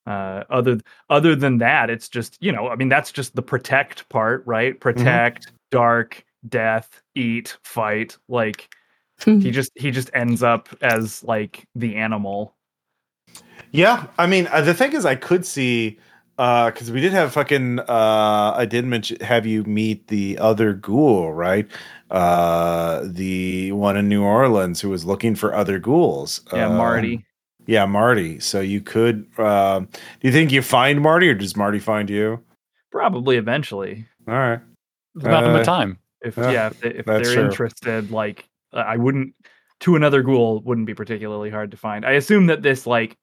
Uh 0.07 0.45
other 0.51 0.79
other 1.11 1.37
than 1.37 1.59
that, 1.59 1.91
it's 1.91 2.09
just, 2.09 2.39
you 2.41 2.53
know, 2.53 2.69
I 2.69 2.77
mean 2.77 2.89
that's 2.89 3.13
just 3.13 3.35
the 3.37 3.43
protect 3.43 4.09
part, 4.09 4.43
right? 4.47 4.79
Protect, 4.79 5.53
dark, 5.71 6.25
death, 6.49 7.03
eat, 7.15 7.57
fight, 7.63 8.17
like 8.29 8.75
he 9.25 9.51
just 9.59 9.71
he 9.77 9.91
just 9.91 10.11
ends 10.15 10.43
up 10.43 10.69
as 10.81 11.23
like 11.25 11.67
the 11.75 11.97
animal 11.97 12.57
Yeah, 13.71 14.07
I 14.19 14.27
mean, 14.27 14.49
uh, 14.49 14.61
the 14.61 14.75
thing 14.75 14.93
is, 14.93 15.07
I 15.07 15.15
could 15.15 15.47
see 15.47 15.99
because 16.37 16.91
we 16.91 17.01
did 17.01 17.13
have 17.13 17.33
fucking. 17.33 17.81
Uh, 17.81 18.55
I 18.57 18.65
did 18.65 18.85
mention 18.85 19.21
have 19.21 19.47
you 19.47 19.65
meet 19.65 20.09
the 20.09 20.39
other 20.39 20.73
ghoul, 20.73 21.33
right? 21.33 21.71
Uh, 22.11 23.03
the 23.05 23.73
one 23.73 23.97
in 23.97 24.09
New 24.09 24.23
Orleans 24.23 24.81
who 24.81 24.91
was 24.91 25.05
looking 25.05 25.35
for 25.35 25.55
other 25.55 25.79
ghouls. 25.79 26.41
yeah 26.53 26.67
Um, 26.67 26.77
marty 26.77 27.25
Yeah, 27.67 27.87
Marty. 27.87 28.41
So 28.41 28.61
you 28.61 28.81
could. 28.81 29.27
Um, 29.39 29.87
do 30.21 30.29
you 30.29 30.33
think 30.33 30.53
you 30.53 30.63
find 30.63 31.01
Marty, 31.01 31.29
or 31.29 31.35
does 31.35 31.57
Marty 31.57 31.79
find 31.79 32.11
you? 32.11 32.43
probably 32.91 33.37
eventually 33.39 34.07
All 34.29 34.35
right. 34.35 34.61
It's 35.17 35.25
about 35.25 35.45
Uh, 35.45 35.53
the 35.59 35.65
time. 35.65 35.99
if 36.21 36.37
Yeah, 36.37 36.51
yeah, 36.51 36.67
if, 36.69 36.81
they, 36.81 36.89
if 36.91 37.07
they're 37.07 37.23
true. 37.25 37.43
interested 37.45 38.11
like 38.11 38.47
uh, 38.75 38.85
i 38.87 38.97
wouldn't 38.99 39.35
to 39.81 39.97
another 39.97 40.23
ghoul 40.23 40.61
wouldn't 40.61 40.87
be 40.87 40.95
particularly 40.95 41.49
hard 41.51 41.71
to 41.71 41.77
find. 41.79 42.05
I 42.05 42.13
assume 42.13 42.47
that 42.49 42.61
this 42.63 42.87
like 42.87 43.17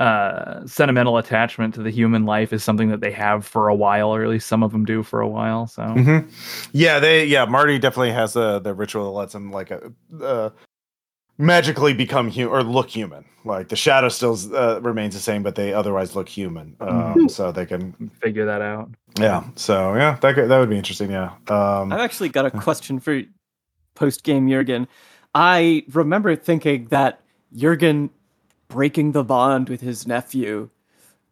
uh 0.00 0.66
sentimental 0.66 1.18
attachment 1.18 1.72
to 1.74 1.82
the 1.84 1.90
human 1.90 2.26
life 2.26 2.52
is 2.52 2.64
something 2.64 2.88
that 2.88 3.00
they 3.00 3.12
have 3.12 3.46
for 3.46 3.68
a 3.68 3.74
while 3.76 4.08
or 4.12 4.24
at 4.24 4.28
least 4.28 4.48
some 4.48 4.64
of 4.64 4.72
them 4.72 4.84
do 4.84 5.04
for 5.04 5.20
a 5.20 5.28
while 5.28 5.68
so 5.68 5.82
Mhm. 5.82 6.28
Yeah, 6.72 6.98
they 6.98 7.26
yeah, 7.26 7.44
Marty 7.44 7.78
definitely 7.78 8.10
has 8.10 8.32
the 8.32 8.58
the 8.58 8.74
ritual 8.74 9.04
that 9.04 9.10
lets 9.18 9.34
him 9.36 9.52
like 9.52 9.70
a 9.70 9.92
uh, 10.20 10.50
magically 11.38 11.94
become 11.94 12.28
human 12.28 12.54
or 12.54 12.62
look 12.62 12.88
human. 12.88 13.24
Like 13.44 13.68
the 13.68 13.76
shadow 13.76 14.08
still 14.08 14.38
uh, 14.54 14.80
remains 14.80 15.14
the 15.14 15.20
same, 15.20 15.42
but 15.42 15.54
they 15.54 15.74
otherwise 15.74 16.16
look 16.16 16.28
human. 16.28 16.76
Um, 16.80 17.28
so 17.28 17.52
they 17.52 17.66
can 17.66 18.10
figure 18.20 18.46
that 18.46 18.62
out 18.62 18.90
yeah. 19.18 19.44
So 19.56 19.94
yeah, 19.94 20.16
that 20.20 20.34
could, 20.34 20.48
that 20.48 20.58
would 20.58 20.70
be 20.70 20.76
interesting. 20.76 21.10
Yeah. 21.10 21.32
Um, 21.48 21.92
I've 21.92 22.00
actually 22.00 22.30
got 22.30 22.46
a 22.46 22.50
question 22.60 23.00
for 23.00 23.22
post 23.94 24.24
game 24.24 24.48
Jurgen. 24.48 24.88
I 25.34 25.84
remember 25.92 26.34
thinking 26.36 26.86
that 26.86 27.20
Jurgen 27.54 28.10
breaking 28.68 29.12
the 29.12 29.24
bond 29.24 29.68
with 29.68 29.80
his 29.80 30.06
nephew 30.06 30.70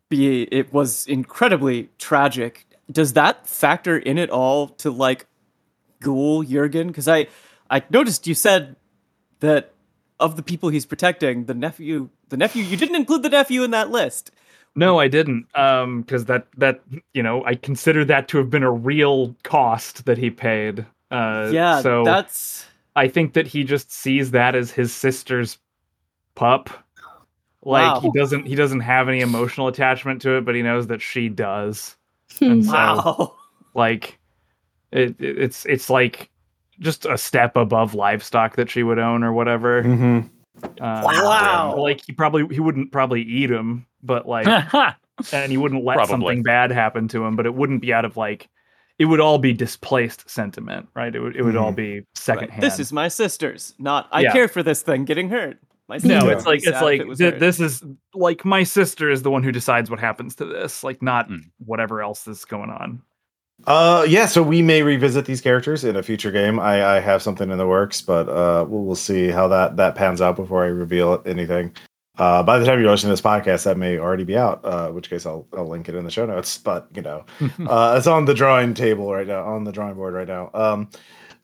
be 0.09 0.43
it 0.43 0.73
was 0.73 1.07
incredibly 1.07 1.89
tragic. 1.99 2.67
Does 2.91 3.15
that 3.15 3.49
factor 3.49 3.97
in 3.97 4.19
at 4.19 4.31
all 4.31 4.69
to 4.69 4.91
like 4.91 5.27
ghoul 6.01 6.43
Jurgen? 6.45 6.89
Because 6.89 7.09
I 7.09 7.27
I 7.69 7.83
noticed 7.91 8.27
you 8.27 8.35
said 8.35 8.77
that 9.41 9.73
of 10.23 10.37
the 10.37 10.43
people 10.43 10.69
he's 10.71 10.87
protecting, 10.87 11.45
the 11.47 11.55
nephew 11.55 12.09
the 12.31 12.37
nephew 12.37 12.63
you 12.63 12.77
didn't 12.77 12.97
include 12.97 13.23
the 13.23 13.29
nephew 13.29 13.63
in 13.63 13.71
that 13.73 13.91
list. 13.91 14.31
no 14.75 14.99
i 14.99 15.07
didn't 15.09 15.45
um 15.55 16.01
because 16.01 16.25
that 16.27 16.47
that 16.57 16.81
you 17.13 17.23
know 17.23 17.45
i 17.45 17.55
consider 17.55 18.05
that 18.07 18.27
to 18.29 18.39
have 18.39 18.49
been 18.49 18.63
a 18.63 18.71
real 18.73 19.37
cost 19.43 20.07
that 20.07 20.17
he 20.17 20.31
paid 20.31 20.87
uh 21.11 21.51
yeah, 21.53 21.83
so 21.83 22.05
that's 22.05 22.65
I 22.97 23.09
think 23.09 23.35
that 23.35 23.47
he 23.47 23.65
just 23.65 23.91
sees 23.93 24.31
that 24.33 24.55
as 24.55 24.71
his 24.71 24.93
sister's 24.95 25.59
pup. 26.35 26.69
Like 27.65 27.95
Wow. 27.95 28.01
he 28.01 28.11
doesn't 28.19 28.47
he 28.47 28.55
doesn't 28.55 28.81
have 28.81 29.09
any 29.09 29.21
emotional 29.21 29.69
attachment 29.69 30.21
to 30.23 30.37
it, 30.39 30.45
but 30.45 30.55
he 30.55 30.63
knows 30.63 30.87
that 30.89 31.01
she 31.03 31.29
does. 31.29 31.97
And 32.41 32.65
so 32.65 33.35
like 33.75 34.19
it, 34.91 35.17
it- 35.21 35.39
it's 35.39 35.65
it's 35.67 35.89
like 35.91 36.29
just 36.83 37.07
a 37.07 37.17
step 37.17 37.57
above 37.57 37.95
livestock 37.95 38.57
that 38.57 38.69
she 38.71 38.83
would 38.83 38.99
own 38.99 39.23
or 39.23 39.33
whatever. 39.33 39.83
mhm. 39.83 40.29
Uh, 40.81 41.03
Wow. 41.05 41.77
Like 41.79 42.03
he 42.07 42.13
probably 42.13 42.47
he 42.55 42.61
wouldn't 42.61 42.93
probably 42.93 43.23
eat 43.23 43.51
him, 43.51 43.87
but 44.03 44.27
like 44.29 44.47
and 45.33 45.51
he 45.51 45.57
wouldn't 45.59 45.85
let 45.85 45.95
Probably. 45.97 46.13
something 46.13 46.43
bad 46.43 46.71
happen 46.71 47.09
to 47.09 47.25
him, 47.25 47.37
but 47.37 47.47
it 47.47 47.55
wouldn't 47.55 47.81
be 47.81 47.93
out 47.93 48.05
of 48.05 48.17
like 48.17 48.49
it 48.99 49.07
would 49.07 49.21
all 49.21 49.39
be 49.39 49.53
displaced 49.53 50.29
sentiment, 50.29 50.89
right? 50.95 51.15
It 51.15 51.21
would 51.21 51.35
it 51.37 51.43
would 51.43 51.57
all 51.57 51.73
be 51.73 52.03
secondhand. 52.15 52.63
This 52.63 52.79
is 52.79 52.93
my 52.93 53.09
sister's, 53.09 53.75
not 53.79 54.09
I 54.13 54.21
Yeah. 54.21 54.33
care 54.33 54.49
for 54.49 54.63
this 54.63 54.83
thing 54.83 55.05
getting 55.05 55.29
hurt. 55.31 55.59
My 55.89 55.97
No, 55.97 56.21
sister 56.21 56.33
it's 56.33 56.47
like 56.47 56.67
it's 56.67 56.83
like 56.83 57.01
it 57.01 57.17
th- 57.17 57.41
this 57.41 57.59
is 57.59 57.83
like 58.15 58.45
my 58.45 58.63
sister 58.63 59.11
is 59.11 59.23
the 59.23 59.31
one 59.31 59.43
who 59.43 59.53
decides 59.53 59.91
what 59.91 59.99
happens 59.99 60.37
to 60.37 60.45
this, 60.45 60.85
like 60.85 61.03
not 61.03 61.29
Mm. 61.29 61.41
whatever 61.65 62.03
else 62.03 62.29
is 62.29 62.45
going 62.45 62.71
on. 62.71 63.03
Uh, 63.67 64.05
yeah. 64.09 64.27
So 64.27 64.43
we 64.43 64.63
may 64.63 64.83
revisit 64.83 65.25
these 65.25 65.41
characters 65.41 65.85
in 65.85 65.97
a 65.97 66.03
future 66.03 66.33
game. 66.33 66.59
I, 66.59 66.97
I 66.97 67.01
have 67.01 67.23
something 67.23 67.51
in 67.51 67.59
the 67.59 67.67
works, 67.67 68.01
but 68.03 68.29
uh, 68.29 68.65
we'll, 68.69 68.83
we'll 68.85 68.97
see 68.97 69.29
how 69.29 69.49
that 69.49 69.77
that 69.77 69.95
pans 69.95 70.21
out 70.21 70.37
before 70.37 70.65
I 70.65 70.69
reveal 70.69 71.23
anything. 71.27 71.75
Uh, 72.19 72.43
by 72.43 72.59
the 72.59 72.67
time 72.67 72.79
you're 72.81 72.91
listening 72.91 73.09
to 73.09 73.13
this 73.15 73.21
podcast, 73.23 73.65
that 73.65 73.79
may 73.79 73.99
already 73.99 74.25
be 74.25 74.37
out. 74.37 74.65
Uh, 74.65 74.89
in 74.89 74.95
which 74.95 75.09
case, 75.09 75.25
I'll 75.27 75.47
I'll 75.57 75.69
link 75.69 75.89
it 75.89 75.95
in 75.95 76.05
the 76.05 76.11
show 76.11 76.27
notes. 76.27 76.59
But 76.59 76.89
you 76.95 77.03
know, 77.03 77.25
uh, 77.67 77.95
it's 77.97 78.07
on 78.07 78.25
the 78.25 78.35
drawing 78.35 78.75
table 78.75 79.13
right 79.13 79.27
now, 79.27 79.45
on 79.45 79.65
the 79.65 79.73
drawing 79.73 79.95
board 79.95 80.15
right 80.15 80.29
now. 80.29 80.51
Um, 80.55 80.91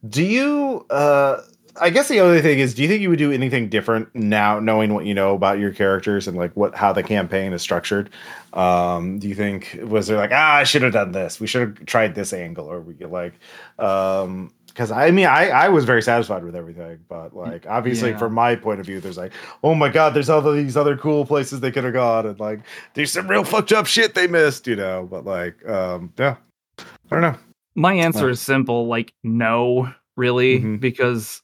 do 0.08 0.22
you? 0.22 0.86
Uh, 0.90 1.40
I 1.80 1.90
guess 1.90 2.08
the 2.08 2.20
other 2.20 2.40
thing 2.40 2.58
is, 2.58 2.74
do 2.74 2.82
you 2.82 2.88
think 2.88 3.02
you 3.02 3.08
would 3.10 3.18
do 3.18 3.32
anything 3.32 3.68
different 3.68 4.14
now, 4.14 4.60
knowing 4.60 4.94
what 4.94 5.06
you 5.06 5.14
know 5.14 5.34
about 5.34 5.58
your 5.58 5.72
characters 5.72 6.28
and 6.28 6.36
like 6.36 6.52
what 6.56 6.74
how 6.74 6.92
the 6.92 7.02
campaign 7.02 7.52
is 7.52 7.62
structured? 7.62 8.10
Um, 8.52 9.18
do 9.18 9.28
you 9.28 9.34
think 9.34 9.78
was 9.84 10.06
there 10.06 10.16
like 10.16 10.30
ah, 10.32 10.56
I 10.56 10.64
should 10.64 10.82
have 10.82 10.92
done 10.92 11.12
this. 11.12 11.40
We 11.40 11.46
should 11.46 11.60
have 11.78 11.86
tried 11.86 12.14
this 12.14 12.32
angle, 12.32 12.66
or 12.66 12.80
we 12.80 12.94
could 12.94 13.10
like, 13.10 13.34
um, 13.78 14.52
because 14.66 14.90
I 14.90 15.10
mean, 15.10 15.26
I 15.26 15.48
I 15.50 15.68
was 15.68 15.84
very 15.84 16.02
satisfied 16.02 16.44
with 16.44 16.54
everything, 16.56 16.98
but 17.08 17.34
like 17.34 17.66
obviously 17.66 18.10
Yeah. 18.10 18.18
from 18.18 18.32
my 18.34 18.54
point 18.56 18.80
of 18.80 18.86
view, 18.86 19.00
there's 19.00 19.16
like, 19.18 19.32
oh 19.64 19.74
my 19.74 19.88
god, 19.88 20.14
there's 20.14 20.30
all 20.30 20.40
these 20.40 20.76
other 20.76 20.96
cool 20.96 21.26
places 21.26 21.60
they 21.60 21.70
could 21.72 21.84
have 21.84 21.92
gone, 21.92 22.26
and 22.26 22.38
like 22.40 22.60
there's 22.94 23.12
some 23.12 23.28
real 23.28 23.44
fucked 23.44 23.72
up 23.72 23.86
shit 23.86 24.14
they 24.14 24.26
missed, 24.26 24.66
you 24.66 24.76
know. 24.76 25.06
But 25.10 25.24
like, 25.24 25.66
um, 25.68 26.12
yeah, 26.18 26.36
I 26.78 26.84
don't 27.10 27.22
know. 27.22 27.36
My 27.74 27.94
answer 27.94 28.26
Uh. 28.28 28.30
is 28.32 28.40
simple, 28.40 28.86
like 28.86 29.12
no, 29.22 29.92
really, 30.16 30.60
Mhm. 30.60 30.80
because 30.80 31.42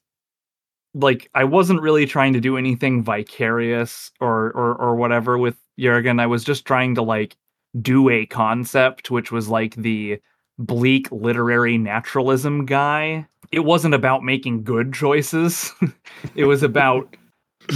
like 0.94 1.28
I 1.34 1.44
wasn't 1.44 1.82
really 1.82 2.06
trying 2.06 2.32
to 2.34 2.40
do 2.40 2.56
anything 2.56 3.02
vicarious 3.02 4.10
or 4.20 4.46
or 4.52 4.74
or 4.76 4.96
whatever 4.96 5.36
with 5.38 5.56
Jurgen. 5.78 6.20
I 6.20 6.26
was 6.26 6.44
just 6.44 6.64
trying 6.64 6.94
to 6.96 7.02
like 7.02 7.36
do 7.80 8.08
a 8.08 8.26
concept 8.26 9.10
which 9.10 9.32
was 9.32 9.48
like 9.48 9.74
the 9.74 10.20
bleak 10.58 11.10
literary 11.10 11.76
naturalism 11.78 12.64
guy. 12.66 13.26
It 13.50 13.60
wasn't 13.60 13.94
about 13.94 14.22
making 14.22 14.62
good 14.64 14.92
choices. 14.94 15.72
it 16.36 16.44
was 16.44 16.62
about 16.62 17.16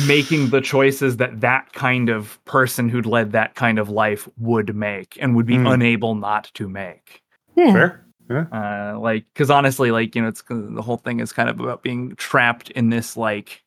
making 0.06 0.50
the 0.50 0.60
choices 0.60 1.16
that 1.16 1.40
that 1.40 1.72
kind 1.72 2.08
of 2.10 2.38
person 2.44 2.88
who'd 2.88 3.06
led 3.06 3.32
that 3.32 3.54
kind 3.54 3.78
of 3.78 3.88
life 3.88 4.28
would 4.38 4.76
make 4.76 5.16
and 5.20 5.34
would 5.34 5.46
be 5.46 5.56
Hmm. 5.56 5.66
unable 5.66 6.14
not 6.14 6.50
to 6.54 6.68
make 6.68 7.22
Fair. 7.54 8.04
Uh 8.30 8.98
like 8.98 9.24
because 9.32 9.50
honestly 9.50 9.90
like 9.90 10.14
you 10.14 10.22
know 10.22 10.28
it's 10.28 10.42
the 10.48 10.82
whole 10.82 10.96
thing 10.98 11.20
is 11.20 11.32
kind 11.32 11.48
of 11.48 11.58
about 11.60 11.82
being 11.82 12.14
trapped 12.16 12.70
in 12.70 12.90
this 12.90 13.16
like 13.16 13.62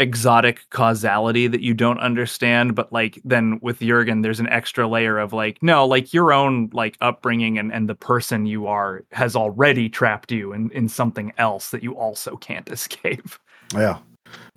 exotic 0.00 0.60
causality 0.70 1.48
that 1.48 1.60
you 1.60 1.74
don't 1.74 1.98
understand 1.98 2.76
but 2.76 2.92
like 2.92 3.20
then 3.24 3.58
with 3.62 3.80
jurgen 3.80 4.22
there's 4.22 4.38
an 4.38 4.48
extra 4.48 4.86
layer 4.86 5.18
of 5.18 5.32
like 5.32 5.60
no 5.60 5.84
like 5.84 6.14
your 6.14 6.32
own 6.32 6.70
like 6.72 6.96
upbringing 7.00 7.58
and 7.58 7.72
and 7.72 7.88
the 7.88 7.96
person 7.96 8.46
you 8.46 8.68
are 8.68 9.04
has 9.10 9.34
already 9.34 9.88
trapped 9.88 10.30
you 10.30 10.52
in 10.52 10.70
in 10.70 10.88
something 10.88 11.32
else 11.36 11.70
that 11.70 11.82
you 11.82 11.96
also 11.96 12.36
can't 12.36 12.68
escape 12.72 13.30
Yeah. 13.74 13.98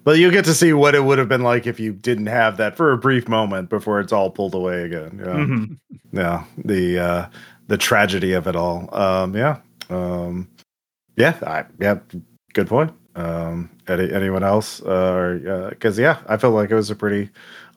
But 0.03 0.17
you 0.17 0.31
get 0.31 0.45
to 0.45 0.53
see 0.53 0.73
what 0.73 0.95
it 0.95 1.03
would 1.03 1.17
have 1.19 1.29
been 1.29 1.43
like 1.43 1.65
if 1.67 1.79
you 1.79 1.93
didn't 1.93 2.25
have 2.25 2.57
that 2.57 2.75
for 2.75 2.91
a 2.91 2.97
brief 2.97 3.27
moment 3.27 3.69
before 3.69 3.99
it's 3.99 4.11
all 4.11 4.29
pulled 4.29 4.53
away 4.55 4.83
again. 4.83 5.19
Yeah. 5.23 5.33
Mhm. 5.33 5.79
Yeah. 6.11 6.43
The 6.57 6.99
uh 6.99 7.25
the 7.71 7.77
tragedy 7.77 8.33
of 8.33 8.47
it 8.47 8.55
all. 8.55 8.93
Um 8.93 9.35
yeah. 9.35 9.57
Um 9.89 10.49
yeah, 11.15 11.37
I, 11.45 11.65
yeah, 11.79 11.99
good 12.53 12.67
point. 12.67 12.91
Um 13.15 13.69
any, 13.87 14.11
anyone 14.11 14.43
else 14.43 14.81
uh 14.83 15.13
or 15.13 15.75
cuz 15.79 15.97
yeah, 15.97 16.17
I 16.27 16.35
felt 16.37 16.53
like 16.53 16.69
it 16.69 16.75
was 16.75 16.89
a 16.89 16.95
pretty 16.95 17.29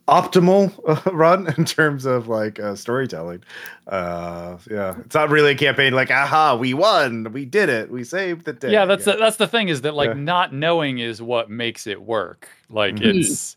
optimal 0.07 0.71
uh, 0.87 1.11
run 1.25 1.47
in 1.57 1.65
terms 1.65 2.05
of 2.05 2.29
like 2.29 2.59
uh, 2.61 2.75
storytelling. 2.75 3.43
Uh 3.87 4.59
yeah, 4.71 4.97
it's 5.05 5.15
not 5.15 5.31
really 5.31 5.53
a 5.53 5.55
campaign 5.57 5.93
like 5.95 6.11
aha, 6.11 6.57
we 6.57 6.75
won, 6.75 7.33
we 7.33 7.45
did 7.45 7.69
it, 7.69 7.91
we 7.91 8.03
saved 8.05 8.45
the 8.45 8.53
day. 8.53 8.73
yeah, 8.73 8.85
that's 8.85 9.05
the, 9.07 9.13
that's 9.17 9.37
the 9.37 9.49
thing 9.49 9.69
is 9.69 9.81
that 9.83 9.95
like 9.95 10.09
Yeah. 10.11 10.15
not 10.35 10.53
knowing 10.53 10.99
is 10.99 11.23
what 11.23 11.49
makes 11.51 11.87
it 11.87 12.03
work. 12.03 12.49
Like 12.69 12.97
Mhm. 12.97 13.17
it's 13.21 13.57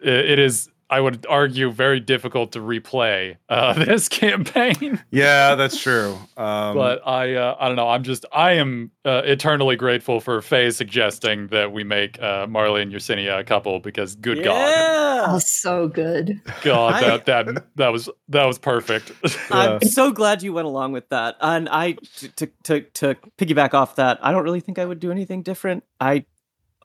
it, 0.00 0.30
it 0.32 0.38
is 0.38 0.68
I 0.90 1.00
would 1.00 1.26
argue 1.28 1.70
very 1.70 2.00
difficult 2.00 2.52
to 2.52 2.60
replay 2.60 3.36
uh, 3.48 3.72
this 3.84 4.08
campaign. 4.08 5.02
Yeah, 5.10 5.54
that's 5.54 5.80
true. 5.80 6.18
Um 6.36 6.74
but 6.76 7.06
I 7.06 7.34
uh, 7.34 7.56
I 7.58 7.68
don't 7.68 7.76
know. 7.76 7.88
I'm 7.88 8.02
just 8.02 8.26
I 8.32 8.52
am 8.52 8.90
uh, 9.04 9.22
eternally 9.24 9.76
grateful 9.76 10.20
for 10.20 10.40
Fae 10.40 10.70
suggesting 10.70 11.48
that 11.48 11.72
we 11.72 11.84
make 11.84 12.20
uh, 12.22 12.46
Marley 12.46 12.82
and 12.82 12.92
Yersinia 12.92 13.38
a 13.38 13.44
couple 13.44 13.80
because 13.80 14.14
good 14.16 14.42
God. 14.44 15.24
Oh, 15.26 15.38
so 15.38 15.88
good. 15.88 16.40
God 16.62 16.94
I- 16.94 17.00
that 17.00 17.26
that 17.26 17.64
that 17.76 17.88
was 17.88 18.08
that 18.28 18.44
was 18.44 18.58
perfect. 18.58 19.12
I'm 19.50 19.80
so 19.82 20.10
glad 20.10 20.42
you 20.42 20.52
went 20.52 20.66
along 20.66 20.92
with 20.92 21.08
that. 21.10 21.36
And 21.40 21.68
I 21.68 21.92
to, 22.16 22.28
to 22.28 22.46
to 22.64 22.80
to 22.80 23.14
piggyback 23.38 23.74
off 23.74 23.96
that, 23.96 24.18
I 24.22 24.32
don't 24.32 24.44
really 24.44 24.60
think 24.60 24.78
I 24.78 24.84
would 24.84 25.00
do 25.00 25.10
anything 25.10 25.42
different. 25.42 25.84
I 26.00 26.24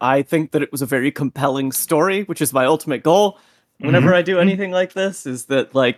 I 0.01 0.21
think 0.21 0.51
that 0.51 0.61
it 0.61 0.71
was 0.71 0.81
a 0.81 0.85
very 0.85 1.11
compelling 1.11 1.71
story, 1.71 2.23
which 2.23 2.41
is 2.41 2.53
my 2.53 2.65
ultimate 2.65 3.03
goal. 3.03 3.37
Whenever 3.79 4.13
I 4.13 4.21
do 4.21 4.39
anything 4.39 4.71
like 4.71 4.93
this, 4.93 5.25
is 5.25 5.45
that 5.45 5.73
like 5.75 5.97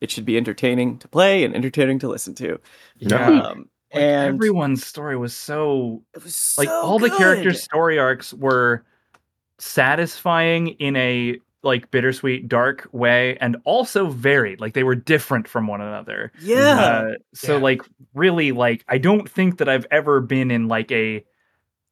it 0.00 0.10
should 0.10 0.24
be 0.24 0.36
entertaining 0.36 0.98
to 0.98 1.08
play 1.08 1.44
and 1.44 1.54
entertaining 1.54 1.98
to 2.00 2.08
listen 2.08 2.34
to. 2.36 2.58
Yeah. 2.98 3.26
Um, 3.42 3.68
Like, 3.94 4.02
and 4.02 4.34
everyone's 4.34 4.86
story 4.86 5.16
was 5.18 5.34
so 5.34 6.02
it 6.14 6.24
was 6.24 6.54
like 6.56 6.68
so 6.68 6.80
all 6.82 6.98
the 6.98 7.10
characters' 7.10 7.62
story 7.62 7.98
arcs 7.98 8.32
were 8.32 8.84
satisfying 9.58 10.68
in 10.80 10.96
a 10.96 11.38
like 11.62 11.90
bittersweet 11.92 12.48
dark 12.48 12.88
way 12.92 13.36
and 13.40 13.56
also 13.64 14.08
varied 14.08 14.60
like 14.60 14.74
they 14.74 14.82
were 14.82 14.96
different 14.96 15.46
from 15.46 15.68
one 15.68 15.80
another 15.80 16.32
Yeah. 16.40 16.80
uh, 16.80 17.12
so 17.34 17.56
Yeah. 17.56 17.62
like 17.62 17.82
really 18.14 18.50
like 18.50 18.84
i 18.88 18.98
don't 18.98 19.28
think 19.30 19.58
that 19.58 19.68
i've 19.68 19.86
ever 19.92 20.20
been 20.20 20.50
in 20.50 20.66
like 20.66 20.90
a 20.90 21.24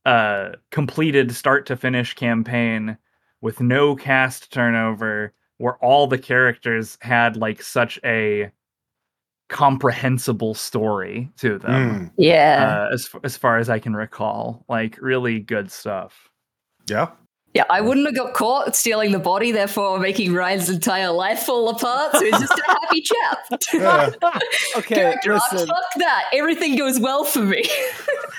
uh 0.04 0.52
completed 0.70 1.30
start 1.36 1.66
to 1.66 1.76
finish 1.76 2.14
campaign 2.14 2.96
with 3.40 3.60
no 3.60 3.96
cast 3.96 4.52
turnover 4.52 5.32
where 5.58 5.76
all 5.84 6.06
the 6.06 6.18
characters 6.18 6.96
had 7.00 7.36
like 7.36 7.62
such 7.62 7.98
a 8.04 8.50
comprehensible 9.48 10.54
story 10.54 11.28
to 11.36 11.58
them 11.58 12.06
mm, 12.06 12.12
Yeah. 12.16 12.86
uh, 12.90 12.94
as 12.94 13.10
as 13.24 13.36
far 13.36 13.58
as 13.58 13.68
I 13.68 13.78
can 13.78 13.94
recall. 13.94 14.64
Like 14.68 14.96
really 15.00 15.40
good 15.40 15.70
stuff. 15.70 16.30
yeah. 16.88 17.08
Yeah, 17.52 17.64
I 17.68 17.80
wouldn't 17.80 18.06
have 18.06 18.14
got 18.14 18.32
caught 18.32 18.76
stealing 18.76 19.10
the 19.10 19.18
body, 19.18 19.50
therefore 19.50 19.98
making 19.98 20.32
Ryan's 20.32 20.70
entire 20.70 21.10
life 21.10 21.40
fall 21.40 21.68
apart. 21.68 22.12
So 22.12 22.20
he's 22.24 22.38
just 22.38 22.52
a 22.52 22.62
happy 22.70 23.00
chap. 23.02 23.38
Yeah. 23.74 24.10
Okay, 24.76 24.94
Character 24.94 25.32
arc, 25.34 25.42
listen. 25.52 25.66
fuck 25.68 25.76
that. 25.98 26.24
Everything 26.32 26.76
goes 26.76 27.00
well 27.00 27.24
for 27.24 27.40
me. 27.40 27.64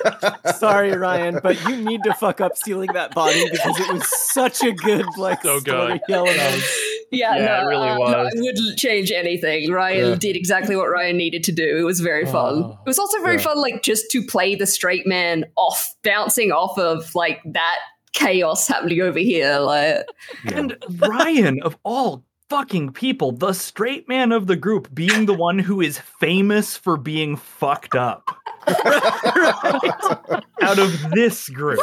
Sorry, 0.55 0.91
Ryan, 0.95 1.39
but 1.43 1.61
you 1.67 1.75
need 1.77 2.03
to 2.03 2.13
fuck 2.13 2.39
up 2.41 2.55
stealing 2.55 2.89
that 2.93 3.13
body 3.13 3.49
because 3.49 3.79
it 3.79 3.91
was 3.93 4.31
such 4.31 4.63
a 4.63 4.71
good 4.71 5.05
like 5.17 5.41
So 5.43 5.59
story 5.59 5.99
good. 6.07 6.15
element. 6.15 6.63
yeah, 7.11 7.35
Yeah, 7.35 7.45
no, 7.45 7.59
it 7.59 7.65
really 7.69 7.89
uh, 7.89 7.97
no. 7.97 8.03
I 8.05 8.29
wouldn't 8.35 8.79
change 8.79 9.11
anything. 9.11 9.71
Ryan 9.71 10.09
Yeah. 10.11 10.15
did 10.15 10.35
exactly 10.37 10.75
what 10.77 10.85
Ryan 10.89 11.17
needed 11.17 11.43
to 11.45 11.51
do. 11.51 11.77
It 11.77 11.83
was 11.83 11.99
very 11.99 12.25
fun. 12.25 12.63
Oh. 12.63 12.79
It 12.85 12.87
was 12.89 12.97
also 12.99 13.21
very 13.21 13.35
Yeah. 13.35 13.41
fun, 13.43 13.57
like 13.61 13.83
just 13.83 14.09
to 14.11 14.23
play 14.25 14.55
the 14.55 14.65
straight 14.65 15.05
man 15.05 15.45
off, 15.57 15.93
bouncing 16.03 16.51
off 16.51 16.77
of 16.79 17.13
like 17.13 17.41
that 17.45 17.75
chaos 18.13 18.67
happening 18.67 19.01
over 19.01 19.19
here. 19.19 19.59
Like, 19.59 20.05
And 20.45 20.77
Ryan, 20.99 21.61
of 21.63 21.77
all 21.83 22.23
fucking 22.49 22.91
people, 22.93 23.31
the 23.31 23.53
straight 23.53 24.07
man 24.09 24.31
of 24.31 24.47
the 24.47 24.55
group, 24.55 24.93
being 24.93 25.25
the 25.25 25.33
one 25.33 25.57
who 25.59 25.79
is 25.81 25.99
famous 26.19 26.75
for 26.75 26.97
being 26.97 27.35
fucked 27.37 27.95
up. 27.95 28.23
right? 28.67 30.43
Out 30.61 30.79
of 30.79 31.11
this 31.11 31.47
group. 31.49 31.79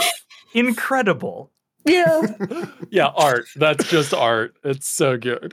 Incredible. 0.55 1.51
yeah, 1.85 2.23
Yeah, 2.91 3.07
art. 3.17 3.47
That's 3.57 3.89
just 3.89 4.13
art. 4.13 4.57
It's 4.65 4.89
so 4.89 5.17
good. 5.17 5.53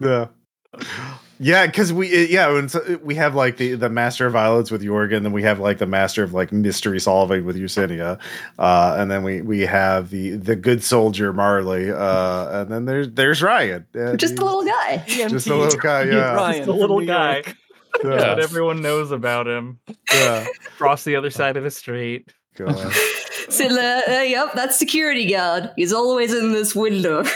Yeah. 0.00 0.26
Yeah, 1.40 1.66
because 1.66 1.92
we 1.92 2.26
yeah 2.26 2.52
when 2.52 2.68
so- 2.68 2.98
we 3.02 3.14
have 3.14 3.34
like 3.34 3.58
the 3.58 3.74
the 3.74 3.88
master 3.88 4.26
of 4.26 4.32
violence 4.32 4.70
with 4.70 4.82
Jorgen, 4.82 5.22
then 5.22 5.32
we 5.32 5.42
have 5.44 5.60
like 5.60 5.78
the 5.78 5.86
master 5.86 6.22
of 6.24 6.34
like 6.34 6.50
mystery 6.50 6.98
solving 6.98 7.44
with 7.44 7.56
Yersinia, 7.56 8.18
uh, 8.58 8.96
and 8.98 9.10
then 9.10 9.22
we 9.22 9.40
we 9.42 9.60
have 9.60 10.10
the 10.10 10.30
the 10.30 10.56
good 10.56 10.82
soldier 10.82 11.32
Marley, 11.32 11.90
uh, 11.92 12.62
and 12.62 12.70
then 12.72 12.84
there's 12.86 13.10
there's 13.12 13.40
Ryan, 13.40 13.86
and 13.94 14.18
just 14.18 14.38
a 14.38 14.44
little 14.44 14.64
guy. 14.64 15.04
just 15.06 15.46
a 15.46 15.54
little 15.54 15.78
guy, 15.78 16.02
yeah, 16.04 16.34
Ryan 16.34 16.56
Just 16.56 16.68
a 16.68 16.72
little 16.72 17.06
guy 17.06 17.34
York. 17.34 17.56
yeah, 18.04 18.16
that 18.16 18.40
everyone 18.40 18.82
knows 18.82 19.10
about 19.10 19.46
him. 19.46 19.78
yeah. 20.12 20.46
Across 20.66 21.04
the 21.04 21.16
other 21.16 21.30
side 21.30 21.56
of 21.56 21.64
the 21.64 21.70
street. 21.70 22.32
God. 22.56 22.74
So, 23.50 23.64
uh, 23.66 24.02
uh, 24.08 24.20
yep, 24.22 24.52
that's 24.54 24.78
security 24.78 25.26
guard. 25.30 25.70
He's 25.76 25.92
always 25.92 26.34
in 26.34 26.52
this 26.52 26.74
window. 26.74 27.24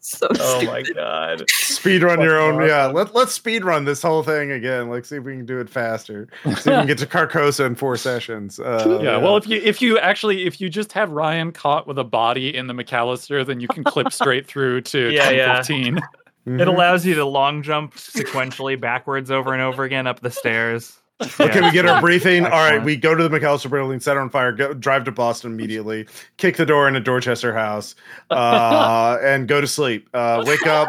so 0.00 0.28
Oh 0.30 0.58
stupid. 0.58 0.66
my 0.66 0.82
god. 0.94 1.44
Speed 1.50 2.02
run 2.02 2.20
your 2.20 2.38
own, 2.38 2.62
yeah. 2.66 2.86
Let 2.86 3.14
let's 3.14 3.32
speed 3.32 3.64
run 3.64 3.84
this 3.84 4.02
whole 4.02 4.22
thing 4.22 4.52
again. 4.52 4.88
Like 4.88 5.04
see 5.04 5.16
if 5.16 5.24
we 5.24 5.36
can 5.36 5.46
do 5.46 5.58
it 5.60 5.68
faster. 5.68 6.28
See 6.44 6.50
if 6.50 6.66
we 6.66 6.72
can 6.72 6.86
get 6.86 6.98
to 6.98 7.06
Carcosa 7.06 7.66
in 7.66 7.74
four 7.74 7.96
sessions. 7.96 8.58
Uh, 8.60 9.00
Yeah, 9.02 9.16
well, 9.18 9.36
if 9.36 9.46
you 9.48 9.60
if 9.62 9.82
you 9.82 9.98
actually 9.98 10.46
if 10.46 10.60
you 10.60 10.68
just 10.68 10.92
have 10.92 11.10
Ryan 11.10 11.52
caught 11.52 11.86
with 11.86 11.98
a 11.98 12.04
body 12.04 12.54
in 12.54 12.66
the 12.66 12.74
McAllister, 12.74 13.44
then 13.46 13.60
you 13.60 13.68
can 13.68 13.84
clip 13.84 14.12
straight 14.12 14.46
through 14.46 14.82
to 14.82 15.10
Yeah, 15.12 15.30
yeah. 15.30 15.62
2015. 15.62 16.00
Mhm. 16.46 16.60
It 16.60 16.68
allows 16.68 17.04
you 17.04 17.14
to 17.16 17.24
long 17.26 17.62
jump 17.62 17.94
sequentially 17.96 18.80
backwards 18.80 19.30
over 19.30 19.52
and 19.52 19.60
over 19.60 19.84
again 19.84 20.06
up 20.06 20.20
the 20.20 20.30
stairs. 20.30 20.97
Okay, 21.20 21.60
we 21.60 21.72
get 21.72 21.86
our 21.86 22.00
briefing. 22.00 22.44
All 22.44 22.50
right, 22.50 22.82
we 22.82 22.96
go 22.96 23.14
to 23.14 23.28
the 23.28 23.40
McAllister 23.40 23.70
building, 23.70 23.98
set 24.00 24.16
on 24.16 24.30
fire, 24.30 24.52
go, 24.52 24.72
drive 24.72 25.04
to 25.04 25.12
Boston 25.12 25.52
immediately, 25.52 26.06
kick 26.36 26.56
the 26.56 26.66
door 26.66 26.86
into 26.86 27.00
Dorchester 27.00 27.52
House, 27.52 27.94
uh, 28.30 29.18
and 29.22 29.48
go 29.48 29.60
to 29.60 29.66
sleep. 29.66 30.08
Uh, 30.14 30.44
wake 30.46 30.66
up, 30.66 30.88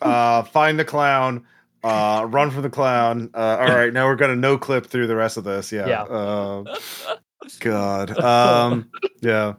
uh, 0.00 0.42
find 0.44 0.78
the 0.78 0.84
clown, 0.84 1.44
uh, 1.84 2.26
run 2.30 2.50
from 2.50 2.62
the 2.62 2.70
clown. 2.70 3.30
Uh, 3.34 3.58
all 3.60 3.74
right, 3.74 3.92
now 3.92 4.06
we're 4.06 4.16
gonna 4.16 4.36
no 4.36 4.56
clip 4.56 4.86
through 4.86 5.06
the 5.06 5.16
rest 5.16 5.36
of 5.36 5.44
this. 5.44 5.70
Yeah. 5.70 5.86
Yeah. 5.86 6.02
Uh, 6.02 6.76
God. 7.60 8.18
Um, 8.20 8.90
yeah. 9.20 9.54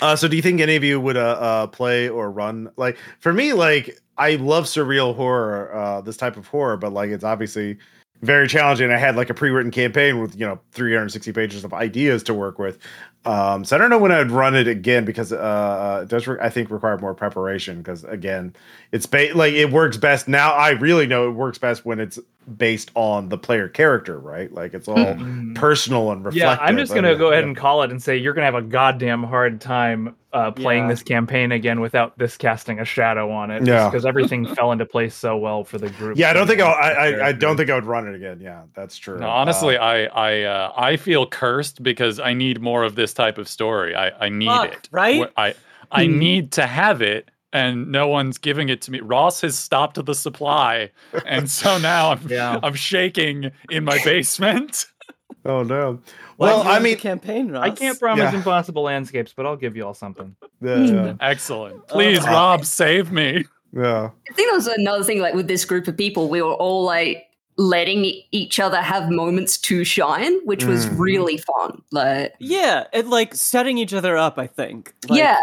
Uh, 0.00 0.16
so 0.16 0.28
do 0.28 0.36
you 0.36 0.42
think 0.42 0.60
any 0.60 0.76
of 0.76 0.84
you 0.84 1.00
would 1.00 1.16
uh, 1.16 1.38
uh, 1.40 1.66
play 1.68 2.08
or 2.08 2.30
run 2.30 2.70
like 2.76 2.98
for 3.18 3.32
me 3.32 3.54
like 3.54 3.98
I 4.18 4.34
love 4.34 4.64
surreal 4.64 5.16
horror 5.16 5.74
uh, 5.74 6.00
this 6.02 6.18
type 6.18 6.36
of 6.36 6.46
horror 6.46 6.76
but 6.76 6.92
like 6.92 7.10
it's 7.10 7.24
obviously 7.24 7.78
very 8.22 8.48
challenging. 8.48 8.90
I 8.90 8.96
had 8.96 9.16
like 9.16 9.30
a 9.30 9.34
pre-written 9.34 9.70
campaign 9.70 10.20
with 10.20 10.38
you 10.38 10.46
know 10.46 10.60
360 10.72 11.32
pages 11.32 11.64
of 11.64 11.72
ideas 11.72 12.22
to 12.24 12.34
work 12.34 12.58
with. 12.58 12.78
Um, 13.24 13.64
so 13.64 13.74
I 13.74 13.78
don't 13.78 13.90
know 13.90 13.98
when 13.98 14.12
I'd 14.12 14.30
run 14.30 14.54
it 14.54 14.68
again 14.68 15.04
because 15.04 15.32
uh, 15.32 16.00
it 16.04 16.08
does 16.08 16.26
re- 16.26 16.38
I 16.40 16.48
think 16.48 16.70
require 16.70 16.96
more 16.98 17.14
preparation 17.14 17.78
because 17.78 18.04
again 18.04 18.54
it's 18.92 19.06
ba- 19.06 19.32
like 19.34 19.52
it 19.54 19.72
works 19.72 19.96
best 19.96 20.28
now 20.28 20.52
I 20.52 20.70
really 20.70 21.06
know 21.06 21.28
it 21.28 21.32
works 21.32 21.58
best 21.58 21.84
when 21.84 21.98
it's 21.98 22.18
based 22.56 22.90
on 22.94 23.28
the 23.28 23.36
player 23.36 23.68
character 23.68 24.18
right 24.20 24.52
like 24.52 24.72
it's 24.72 24.86
all 24.86 24.96
Mhm. 24.96 25.54
personal 25.56 26.12
and 26.12 26.24
reflective 26.24 26.58
Yeah, 26.58 26.64
I'm 26.64 26.76
just 26.76 26.94
gonna 26.94 27.16
go 27.16 27.32
ahead 27.32 27.42
Yeah. 27.42 27.48
and 27.48 27.56
call 27.56 27.82
it 27.82 27.90
and 27.90 28.00
say 28.00 28.16
you're 28.16 28.34
gonna 28.34 28.44
have 28.44 28.54
a 28.54 28.62
goddamn 28.62 29.24
hard 29.24 29.60
time 29.60 30.14
uh, 30.32 30.50
playing 30.52 30.84
Yeah. 30.84 30.90
this 30.90 31.02
campaign 31.02 31.50
again 31.50 31.80
without 31.80 32.16
this 32.18 32.36
casting 32.36 32.78
a 32.78 32.84
shadow 32.84 33.30
on 33.32 33.50
it. 33.50 33.66
Yeah. 33.66 33.88
because 33.88 34.04
everything 34.06 34.46
fell 34.54 34.70
into 34.70 34.84
place 34.84 35.14
so 35.14 35.36
well 35.36 35.64
for 35.64 35.78
the 35.78 35.88
group. 35.90 36.18
Yeah, 36.18 36.30
I 36.30 36.34
don't 36.34 36.46
think 36.46 36.60
I'll, 36.60 36.74
I, 36.74 36.90
I 36.90 37.26
I 37.28 37.32
don't 37.32 37.56
think 37.56 37.70
I 37.70 37.74
would 37.74 37.86
run 37.86 38.06
it 38.06 38.14
again. 38.14 38.38
Yeah, 38.40 38.62
that's 38.74 38.96
true. 38.98 39.18
No, 39.18 39.28
honestly, 39.28 39.76
Uh, 39.76 39.84
I 39.84 40.04
I 40.04 40.42
uh, 40.42 40.72
I 40.76 40.96
feel 40.98 41.26
cursed 41.26 41.82
because 41.82 42.20
I 42.20 42.32
need 42.34 42.60
more 42.60 42.84
of 42.84 42.94
this 42.94 43.12
type 43.14 43.38
of 43.38 43.48
story. 43.48 43.94
I 43.96 44.10
I 44.26 44.28
need 44.28 44.46
Fuck, 44.46 44.72
it. 44.74 44.88
right? 44.92 45.30
I 45.36 45.54
I 45.90 46.04
Hmm. 46.04 46.18
need 46.18 46.52
to 46.52 46.66
have 46.66 47.00
it, 47.02 47.28
and 47.56 47.90
no 47.90 48.06
one's 48.06 48.36
giving 48.38 48.68
it 48.68 48.82
to 48.82 48.90
me. 48.90 49.00
Ross 49.00 49.40
has 49.40 49.58
stopped 49.58 50.04
the 50.04 50.14
supply, 50.14 50.90
and 51.26 51.50
so 51.50 51.78
now 51.78 52.10
I'm 52.12 52.20
Yeah. 52.28 52.60
I'm 52.62 52.74
shaking 52.74 53.50
in 53.70 53.84
my 53.84 53.98
basement. 54.04 54.86
oh 55.46 55.62
no. 55.62 56.00
Why'd 56.36 56.48
Well, 56.52 56.62
I 56.68 56.78
mean, 56.80 56.96
campaign, 56.98 57.50
Ross. 57.50 57.64
I 57.64 57.70
can't 57.70 57.98
promise 57.98 58.30
Yeah. 58.32 58.36
impossible 58.38 58.82
landscapes, 58.82 59.32
but 59.34 59.46
I'll 59.46 59.56
give 59.56 59.74
you 59.76 59.86
all 59.86 59.94
something. 59.94 60.36
yeah, 60.60 61.14
Excellent. 61.20 61.86
Please, 61.88 62.18
Uh, 62.24 62.30
Rob, 62.30 62.64
save 62.66 63.10
me. 63.10 63.44
yeah, 63.72 64.10
I 64.30 64.32
think 64.34 64.50
that 64.50 64.54
was 64.56 64.66
another 64.66 65.02
thing, 65.02 65.20
like 65.20 65.34
with 65.34 65.48
this 65.48 65.64
group 65.64 65.88
of 65.88 65.96
people, 65.96 66.28
we 66.28 66.42
were 66.42 66.52
all 66.54 66.84
like 66.84 67.22
letting 67.58 68.04
each 68.32 68.60
other 68.60 68.82
have 68.82 69.08
moments 69.10 69.56
to 69.56 69.82
shine, 69.82 70.34
which 70.44 70.64
was 70.66 70.84
Mm. 70.86 70.98
really 70.98 71.38
fun. 71.38 71.80
Like, 71.90 72.34
Yeah, 72.38 72.84
and 72.92 73.08
like 73.08 73.34
setting 73.34 73.78
each 73.78 73.94
other 73.94 74.14
up. 74.18 74.38
I 74.38 74.46
think. 74.46 74.92
Like, 75.08 75.18
yeah, 75.18 75.38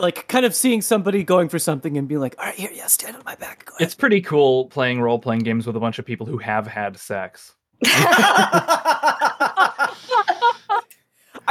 like 0.00 0.26
kind 0.28 0.46
of 0.46 0.54
seeing 0.54 0.82
somebody 0.82 1.22
going 1.22 1.48
for 1.48 1.58
something 1.58 1.96
and 1.96 2.08
being 2.08 2.20
like, 2.20 2.34
"All 2.38 2.46
right, 2.46 2.54
here, 2.54 2.70
yeah, 2.72 2.86
stand 2.86 3.16
on 3.16 3.22
my 3.24 3.34
back." 3.36 3.66
Go 3.66 3.74
ahead." 3.76 3.86
It's 3.86 3.94
pretty 3.94 4.20
cool 4.20 4.66
playing 4.66 5.00
role 5.00 5.18
playing 5.18 5.40
games 5.40 5.66
with 5.66 5.76
a 5.76 5.80
bunch 5.80 5.98
of 5.98 6.04
people 6.04 6.26
who 6.26 6.38
have 6.38 6.66
had 6.66 6.98
sex. 6.98 7.54
I 7.84 9.94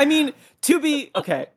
mean, 0.05 0.33
to 0.61 0.79
be 0.79 1.11
okay, 1.15 1.47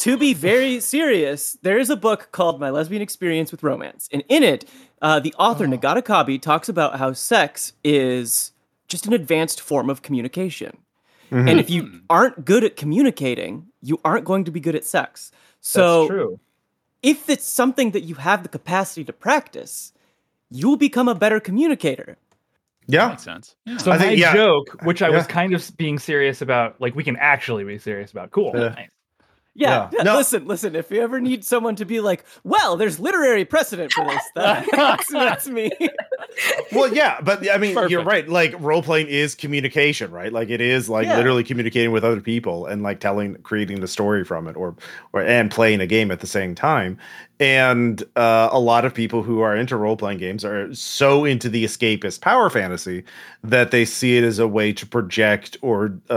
to 0.00 0.16
be 0.16 0.34
very 0.34 0.80
serious, 0.80 1.58
there 1.62 1.78
is 1.78 1.90
a 1.90 1.96
book 1.96 2.28
called 2.32 2.60
My 2.60 2.70
Lesbian 2.70 3.02
Experience 3.02 3.50
with 3.50 3.62
Romance, 3.62 4.08
and 4.12 4.22
in 4.28 4.42
it, 4.42 4.64
uh, 5.02 5.20
the 5.20 5.34
author 5.38 5.66
Nagata 5.66 6.02
Kabi 6.02 6.40
talks 6.40 6.68
about 6.68 6.98
how 6.98 7.12
sex 7.12 7.72
is 7.84 8.52
just 8.88 9.06
an 9.06 9.12
advanced 9.12 9.60
form 9.60 9.90
of 9.90 10.02
communication, 10.02 10.78
and 11.30 11.60
if 11.60 11.70
you 11.70 12.00
aren't 12.10 12.44
good 12.44 12.64
at 12.64 12.76
communicating, 12.76 13.66
you 13.82 14.00
aren't 14.04 14.24
going 14.24 14.44
to 14.44 14.50
be 14.50 14.58
good 14.58 14.74
at 14.74 14.84
sex. 14.84 15.30
So, 15.60 16.00
That's 16.02 16.08
true. 16.10 16.40
if 17.02 17.28
it's 17.28 17.44
something 17.44 17.90
that 17.92 18.02
you 18.02 18.14
have 18.16 18.42
the 18.42 18.48
capacity 18.48 19.04
to 19.04 19.12
practice, 19.12 19.92
you'll 20.50 20.76
become 20.76 21.08
a 21.08 21.14
better 21.14 21.40
communicator. 21.40 22.16
yeah. 22.86 23.06
That 23.06 23.10
Makes 23.10 23.22
sense. 23.22 23.56
So 23.78 23.90
I 23.92 23.96
my 23.96 24.02
think- 24.02 24.18
yeah. 24.20 24.34
joke, 24.34 24.78
which 24.82 25.00
I 25.02 25.10
was 25.10 25.26
kind 25.26 25.54
of 25.54 25.76
being 25.76 25.98
serious 25.98 26.40
about, 26.42 26.80
like 26.80 26.94
we 26.96 27.04
can 27.04 27.16
actually 27.16 27.64
be 27.64 27.78
serious 27.78 28.10
about. 28.10 28.30
Cool. 28.30 28.52
Yeah. 28.54 28.68
Nice. 28.70 28.88
Yeah, 29.54 29.88
Yeah. 29.92 30.02
No. 30.04 30.16
listen, 30.16 30.46
listen. 30.46 30.76
If 30.76 30.90
you 30.90 31.00
ever 31.02 31.20
need 31.20 31.44
someone 31.44 31.76
to 31.76 31.84
be 31.84 32.00
like, 32.00 32.24
well, 32.44 32.76
there's 32.76 33.00
literary 33.00 33.44
precedent 33.44 33.92
for 33.92 34.04
this, 34.04 34.22
that's, 34.34 35.08
that's 35.12 35.48
me. 35.48 35.70
Well, 36.72 36.94
yeah, 36.94 37.20
but 37.20 37.50
I 37.50 37.58
mean, 37.58 37.76
you're 37.88 38.04
right. 38.04 38.26
Like 38.28 38.54
role 38.60 38.82
playing 38.84 39.08
is 39.08 39.34
communication, 39.34 40.12
right? 40.12 40.32
Like 40.32 40.48
it 40.48 40.60
is 40.60 40.88
like 40.88 41.06
Yeah. 41.08 41.16
literally 41.16 41.42
communicating 41.42 41.90
with 41.90 42.04
other 42.04 42.20
people 42.20 42.66
and 42.66 42.84
like 42.84 43.00
telling, 43.00 43.34
creating 43.42 43.80
the 43.80 43.88
story 43.88 44.24
from 44.24 44.46
it, 44.46 44.54
or 44.56 44.76
or 45.12 45.22
and 45.22 45.50
playing 45.50 45.80
a 45.80 45.86
game 45.88 46.12
at 46.12 46.20
the 46.20 46.28
same 46.28 46.54
time. 46.54 46.98
And 47.40 48.02
uh, 48.16 48.50
a 48.52 48.60
lot 48.60 48.84
of 48.84 48.94
people 48.94 49.22
who 49.22 49.40
are 49.40 49.56
into 49.56 49.76
role 49.76 49.96
playing 49.96 50.18
games 50.18 50.44
are 50.44 50.72
so 50.74 51.24
into 51.24 51.48
the 51.48 51.64
escapist 51.64 52.20
power 52.20 52.48
fantasy 52.50 53.02
that 53.42 53.70
they 53.72 53.84
see 53.84 54.16
it 54.18 54.22
as 54.24 54.38
a 54.38 54.46
way 54.46 54.72
to 54.74 54.86
project 54.86 55.56
or 55.62 55.98
uh, 56.10 56.12
uh, 56.12 56.16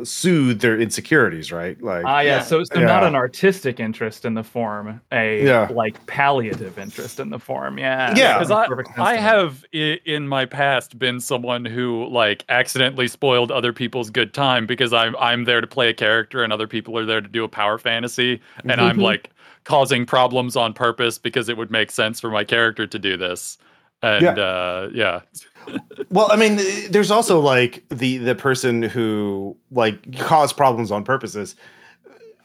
uh, 0.00 0.04
soothe 0.04 0.60
their 0.60 0.80
insecurities, 0.80 1.50
right? 1.52 1.80
Like, 1.82 2.04
Ah, 2.06 2.20
yeah. 2.30 2.36
Yeah. 2.36 2.42
So, 2.42 2.64
so 2.64 2.80
not 2.80 3.04
an 3.04 3.14
artistic 3.14 3.80
interest 3.80 4.24
in 4.24 4.34
the 4.34 4.42
form, 4.44 5.00
a 5.12 5.44
Yeah. 5.44 5.68
like 5.72 6.04
palliative 6.06 6.78
interest 6.78 7.20
in 7.20 7.30
the 7.30 7.38
form. 7.38 7.78
Yeah. 7.78 8.14
Yeah. 8.16 8.38
because 8.38 8.50
I, 8.50 8.66
I 8.98 9.16
have 9.16 9.64
in 9.72 10.28
my 10.28 10.44
past 10.46 10.98
been 10.98 11.20
someone 11.20 11.64
who 11.64 12.06
like 12.08 12.44
accidentally 12.48 13.08
spoiled 13.08 13.50
other 13.50 13.72
people's 13.72 14.10
good 14.10 14.32
time 14.34 14.66
because 14.66 14.92
I'm 14.92 15.14
I'm 15.16 15.44
there 15.44 15.60
to 15.60 15.66
play 15.66 15.88
a 15.90 15.94
character 15.94 16.42
and 16.42 16.52
other 16.52 16.66
people 16.66 16.96
are 16.98 17.04
there 17.06 17.20
to 17.20 17.28
do 17.28 17.44
a 17.44 17.48
power 17.48 17.78
fantasy 17.78 18.40
and 18.62 18.72
I'm 18.80 18.96
Mm-hmm. 18.96 19.00
like 19.02 19.30
causing 19.64 20.06
problems 20.06 20.56
on 20.56 20.72
purpose 20.72 21.18
because 21.18 21.48
it 21.48 21.56
would 21.56 21.70
make 21.70 21.90
sense 21.90 22.18
for 22.20 22.30
my 22.30 22.44
character 22.44 22.86
to 22.86 22.98
do 22.98 23.16
this. 23.16 23.58
And 24.02 24.22
Yeah. 24.24 24.32
uh 24.32 24.88
yeah. 24.94 25.20
Well, 26.10 26.32
I 26.32 26.36
mean, 26.36 26.58
there's 26.90 27.10
also 27.10 27.38
like 27.38 27.84
the 27.90 28.16
the 28.18 28.34
person 28.34 28.82
who 28.82 29.56
like 29.70 30.18
cause 30.18 30.52
problems 30.52 30.90
on 30.90 31.04
purposes. 31.04 31.54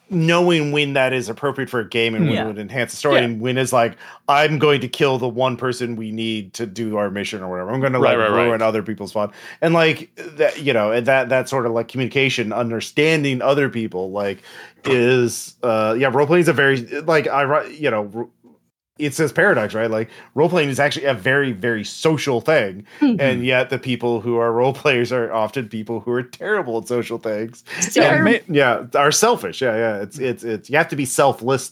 Knowing 0.09 0.71
when 0.71 0.93
that 0.93 1.13
is 1.13 1.29
appropriate 1.29 1.69
for 1.69 1.79
a 1.79 1.89
game 1.89 2.13
and 2.15 2.25
when 2.25 2.33
Yeah. 2.35 2.43
it 2.43 2.47
would 2.47 2.59
enhance 2.59 2.91
the 2.91 2.97
story 2.97 3.15
Yeah. 3.15 3.23
and 3.23 3.41
when 3.41 3.57
is 3.57 3.73
like 3.73 3.97
i'm 4.27 4.59
going 4.59 4.81
to 4.81 4.87
kill 4.87 5.17
the 5.17 5.27
one 5.27 5.57
person 5.57 5.95
we 5.95 6.11
need 6.11 6.53
to 6.53 6.65
do 6.67 6.97
our 6.97 7.09
mission 7.09 7.41
or 7.41 7.49
whatever 7.49 7.71
i'm 7.71 7.79
going 7.79 7.93
to 7.93 7.99
Right, 7.99 8.17
like 8.17 8.29
right, 8.29 8.35
right. 8.37 8.45
ruin 8.45 8.61
other 8.61 8.83
people's 8.83 9.11
fun 9.11 9.31
and 9.61 9.73
like 9.73 10.09
that 10.15 10.61
you 10.61 10.73
know 10.73 10.99
that 11.01 11.29
that 11.29 11.49
sort 11.49 11.65
of 11.65 11.71
like 11.71 11.87
communication 11.87 12.53
understanding 12.53 13.41
other 13.41 13.67
people 13.69 14.11
like 14.11 14.43
is 14.83 15.55
uh 15.63 15.95
yeah 15.97 16.09
role 16.13 16.27
playing 16.27 16.41
is 16.41 16.47
a 16.47 16.53
very 16.53 16.81
like 17.01 17.27
i 17.27 17.63
you 17.65 17.89
know 17.89 18.11
r- 18.15 18.27
it 18.97 19.13
says 19.13 19.33
paradox 19.33 19.73
right 19.73 19.91
like 19.91 20.09
role 20.35 20.47
playing 20.47 20.69
is 20.69 20.79
actually 20.79 21.05
a 21.05 21.13
very 21.13 21.51
very 21.51 21.83
social 21.83 22.39
thing 22.39 22.85
and 23.01 23.45
yet 23.45 23.69
the 23.69 23.77
people 23.77 24.21
who 24.21 24.37
are 24.37 24.53
role 24.53 24.71
players 24.71 25.11
are 25.11 25.33
often 25.33 25.67
people 25.67 25.99
who 25.99 26.11
are 26.11 26.23
terrible 26.23 26.77
at 26.77 26.87
social 26.87 27.17
things 27.17 27.63
Yeah. 27.93 28.15
and 28.15 28.23
ma- 28.23 28.31
yeah, 28.47 28.85
are 28.95 29.11
selfish. 29.11 29.61
Yeah, 29.61 29.75
yeah. 29.75 30.01
It's 30.01 30.17
it's 30.17 30.43
it's 30.45 30.69
you 30.69 30.77
have 30.77 30.87
to 30.89 30.95
be 30.95 31.05
selfless 31.05 31.71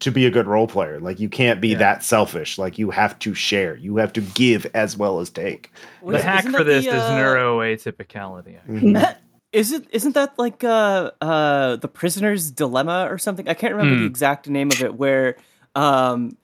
to 0.00 0.10
be 0.10 0.24
a 0.24 0.30
good 0.30 0.46
role 0.46 0.66
player. 0.66 0.98
Like 0.98 1.20
you 1.20 1.28
can't 1.28 1.60
be 1.60 1.68
Yeah. 1.68 1.78
that 1.78 2.02
selfish. 2.04 2.56
Like 2.58 2.78
you 2.78 2.90
have 2.90 3.18
to 3.20 3.34
share. 3.34 3.76
You 3.76 3.96
have 3.98 4.12
to 4.14 4.20
give 4.20 4.66
as 4.74 4.96
well 4.96 5.20
as 5.20 5.28
take. 5.30 5.70
What 6.00 6.12
The 6.12 6.18
is- 6.18 6.24
hack 6.24 6.44
for 6.46 6.64
this 6.64 6.84
the, 6.86 6.90
is 6.96 7.02
uh, 7.02 7.10
neuroatypicality. 7.18 8.58
Mhm. 8.68 9.16
Is 9.52 9.72
it 9.72 9.86
isn't 9.92 10.14
that 10.14 10.38
like 10.38 10.64
uh 10.64 11.10
uh 11.20 11.76
the 11.76 11.88
prisoner's 11.88 12.50
dilemma 12.50 13.06
or 13.10 13.18
something? 13.18 13.46
I 13.48 13.54
can't 13.54 13.74
remember 13.74 13.96
the 13.96 14.00
Hmm. 14.02 14.06
exact 14.06 14.48
name 14.48 14.70
of 14.70 14.80
it 14.82 14.94
where 14.94 15.36
um 15.74 16.36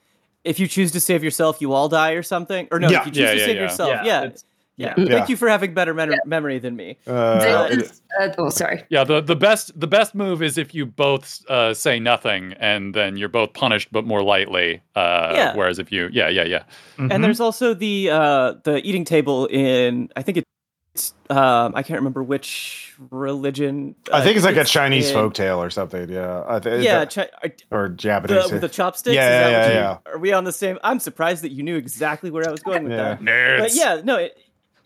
if 0.49 0.59
you 0.61 0.66
choose 0.66 0.90
to 0.92 1.01
save 1.01 1.22
yourself 1.22 1.61
you 1.61 1.72
all 1.72 1.88
die 1.88 2.12
or 2.12 2.22
something 2.22 2.66
or 2.72 2.78
no 2.80 2.88
Yeah. 2.88 3.01
if 3.01 3.07
you 3.07 3.12
choose 3.12 3.22
Yeah, 3.22 3.32
to 3.34 3.38
yeah, 3.40 3.46
save 3.46 3.57
yeah. 3.57 3.62
yourself 3.62 3.90
yeah 3.90 4.05
yeah, 4.05 4.30
yeah. 4.76 4.94
Yeah. 4.96 5.09
thank 5.14 5.28
you 5.28 5.36
for 5.36 5.49
having 5.49 5.74
better 5.74 5.92
mem- 5.94 6.20
memory 6.24 6.59
than 6.59 6.74
me 6.76 6.96
Uh, 7.07 7.38
There 7.40 7.57
uh, 8.20 8.32
oh, 8.38 8.49
sorry. 8.49 8.82
Yeah, 8.90 9.05
the, 9.05 9.20
the 9.20 9.36
best 9.36 9.78
the 9.78 9.86
best 9.86 10.14
move 10.14 10.42
is 10.42 10.57
if 10.59 10.74
you 10.74 10.86
both 10.86 11.26
uh, 11.49 11.74
say 11.74 12.01
nothing 12.01 12.55
and 12.59 12.94
then 12.94 13.16
you're 13.18 13.28
both 13.40 13.53
punished 13.53 13.88
but 13.92 14.05
more 14.07 14.22
lightly. 14.22 14.80
Uh, 14.96 15.32
Yeah. 15.34 15.57
Whereas 15.57 15.78
if 15.78 15.92
you 15.92 16.09
yeah 16.12 16.28
yeah 16.38 16.44
yeah 16.55 16.62
Mhm. 16.99 17.12
and 17.12 17.18
there's 17.24 17.40
also 17.40 17.74
the 17.74 18.11
uh 18.11 18.55
the 18.64 18.76
eating 18.88 19.05
table 19.05 19.46
in 19.46 20.09
I 20.16 20.22
think 20.22 20.38
it's 20.38 20.46
um 21.30 21.72
I 21.74 21.82
can't 21.82 21.99
remember 22.01 22.22
which 22.22 22.94
religion 23.11 23.94
I 24.12 24.18
uh, 24.18 24.22
think 24.22 24.36
it's 24.36 24.44
like 24.46 24.57
a 24.57 24.64
Chinese 24.64 25.11
in- 25.11 25.16
folktale 25.16 25.59
or 25.59 25.70
something. 25.70 26.09
Yeah, 26.09 26.44
I 26.46 26.59
think 26.61 26.82
yeah 26.84 27.05
chi- 27.05 27.28
or 27.70 27.88
Japanese. 27.88 28.46
the, 28.49 28.53
with 28.55 28.61
the 28.62 28.68
chopsticks 28.68 29.14
Yeah, 29.14 29.22
Is 29.26 29.30
that 29.44 29.51
yeah, 29.51 29.62
what 29.66 29.74
yeah, 29.74 29.90
you- 29.90 30.12
are 30.14 30.18
we 30.18 30.32
on 30.32 30.44
the 30.44 30.53
same 30.53 30.78
I'm 30.82 31.01
surprised 31.01 31.42
that 31.44 31.53
you 31.53 31.62
knew 31.62 31.76
exactly 31.76 32.30
where 32.30 32.46
I 32.46 32.51
was 32.51 32.61
going 32.62 32.84
with 32.84 32.92
Yeah. 32.92 33.14
that 33.14 33.20
nerds. 33.20 33.59
but 33.61 33.74
yeah, 33.74 34.01
no, 34.05 34.16
it, 34.16 34.36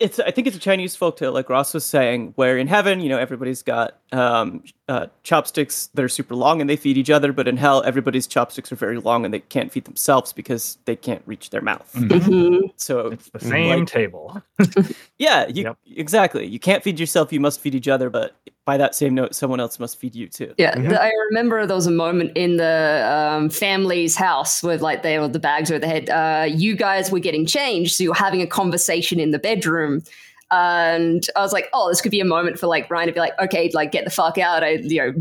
it's 0.03 0.19
I 0.19 0.29
think 0.31 0.45
it's 0.47 0.55
a 0.57 0.59
Chinese 0.59 0.95
folktale, 0.95 1.33
like 1.33 1.49
Ross 1.49 1.73
was 1.73 1.85
saying, 1.85 2.33
where 2.35 2.57
in 2.57 2.67
heaven, 2.67 2.99
you 2.99 3.09
know, 3.09 3.17
everybody's 3.17 3.63
got 3.63 3.97
um, 4.11 4.63
uh, 4.87 5.07
chopsticks 5.23 5.87
that 5.95 6.03
are 6.03 6.09
super 6.09 6.35
long 6.35 6.61
and 6.61 6.69
they 6.69 6.75
feed 6.75 6.97
each 6.97 7.09
other, 7.09 7.33
but 7.33 7.47
in 7.47 7.57
hell, 7.57 7.81
everybody's 7.83 8.27
chopsticks 8.27 8.71
are 8.71 8.75
very 8.75 8.99
long 8.99 9.25
and 9.25 9.33
they 9.33 9.39
can't 9.39 9.71
feed 9.71 9.85
themselves 9.85 10.33
because 10.33 10.77
they 10.85 10.95
can't 10.95 11.23
reach 11.25 11.49
their 11.49 11.61
mouth. 11.61 11.89
Mhm. 11.95 12.71
So 12.75 13.07
it's 13.07 13.29
the 13.29 13.39
same 13.39 13.79
like- 13.79 13.87
table. 13.87 14.41
yeah, 15.17 15.47
you, 15.47 15.63
Yep. 15.63 15.77
exactly. 15.95 16.45
You 16.45 16.59
can't 16.59 16.83
feed 16.83 16.99
yourself; 16.99 17.31
you 17.33 17.39
must 17.39 17.59
feed 17.61 17.73
each 17.75 17.87
other. 17.87 18.09
But 18.09 18.35
by 18.65 18.77
that 18.77 18.95
same 18.95 19.13
note, 19.13 19.35
someone 19.35 19.59
else 19.59 19.77
must 19.79 19.99
feed 19.99 20.15
you 20.15 20.27
too. 20.27 20.53
Yeah, 20.57 20.73
Mhm. 20.75 20.89
th- 20.89 20.99
I 20.99 21.11
remember 21.29 21.65
there 21.65 21.75
was 21.75 21.87
a 21.87 21.91
moment 21.91 22.31
in 22.35 22.57
the 22.57 23.05
um, 23.11 23.49
family's 23.49 24.15
house 24.15 24.63
with 24.63 24.81
like 24.81 25.03
they 25.03 25.19
were 25.19 25.27
the 25.27 25.39
bags 25.39 25.69
over 25.69 25.79
the 25.79 25.87
head. 25.87 26.09
Uh, 26.09 26.45
you 26.45 26.75
guys 26.75 27.11
were 27.11 27.19
getting 27.19 27.45
changed, 27.45 27.95
so 27.95 28.03
you 28.03 28.09
were 28.09 28.15
having 28.15 28.41
a 28.41 28.47
conversation 28.47 29.19
in 29.19 29.31
the 29.31 29.39
bedroom. 29.39 30.01
And 30.49 31.27
I 31.35 31.41
was 31.41 31.51
like, 31.51 31.67
oh, 31.73 31.89
this 31.89 31.99
could 31.99 32.11
be 32.11 32.19
a 32.19 32.25
moment 32.25 32.59
for 32.59 32.67
like 32.67 32.89
Ryan 32.89 33.07
to 33.07 33.13
be 33.13 33.19
like, 33.19 33.37
okay, 33.41 33.69
like 33.73 33.91
get 33.91 34.05
the 34.05 34.11
fuck 34.11 34.37
out. 34.37 34.63
I, 34.63 34.73
you 34.75 34.97
know, 34.97 35.13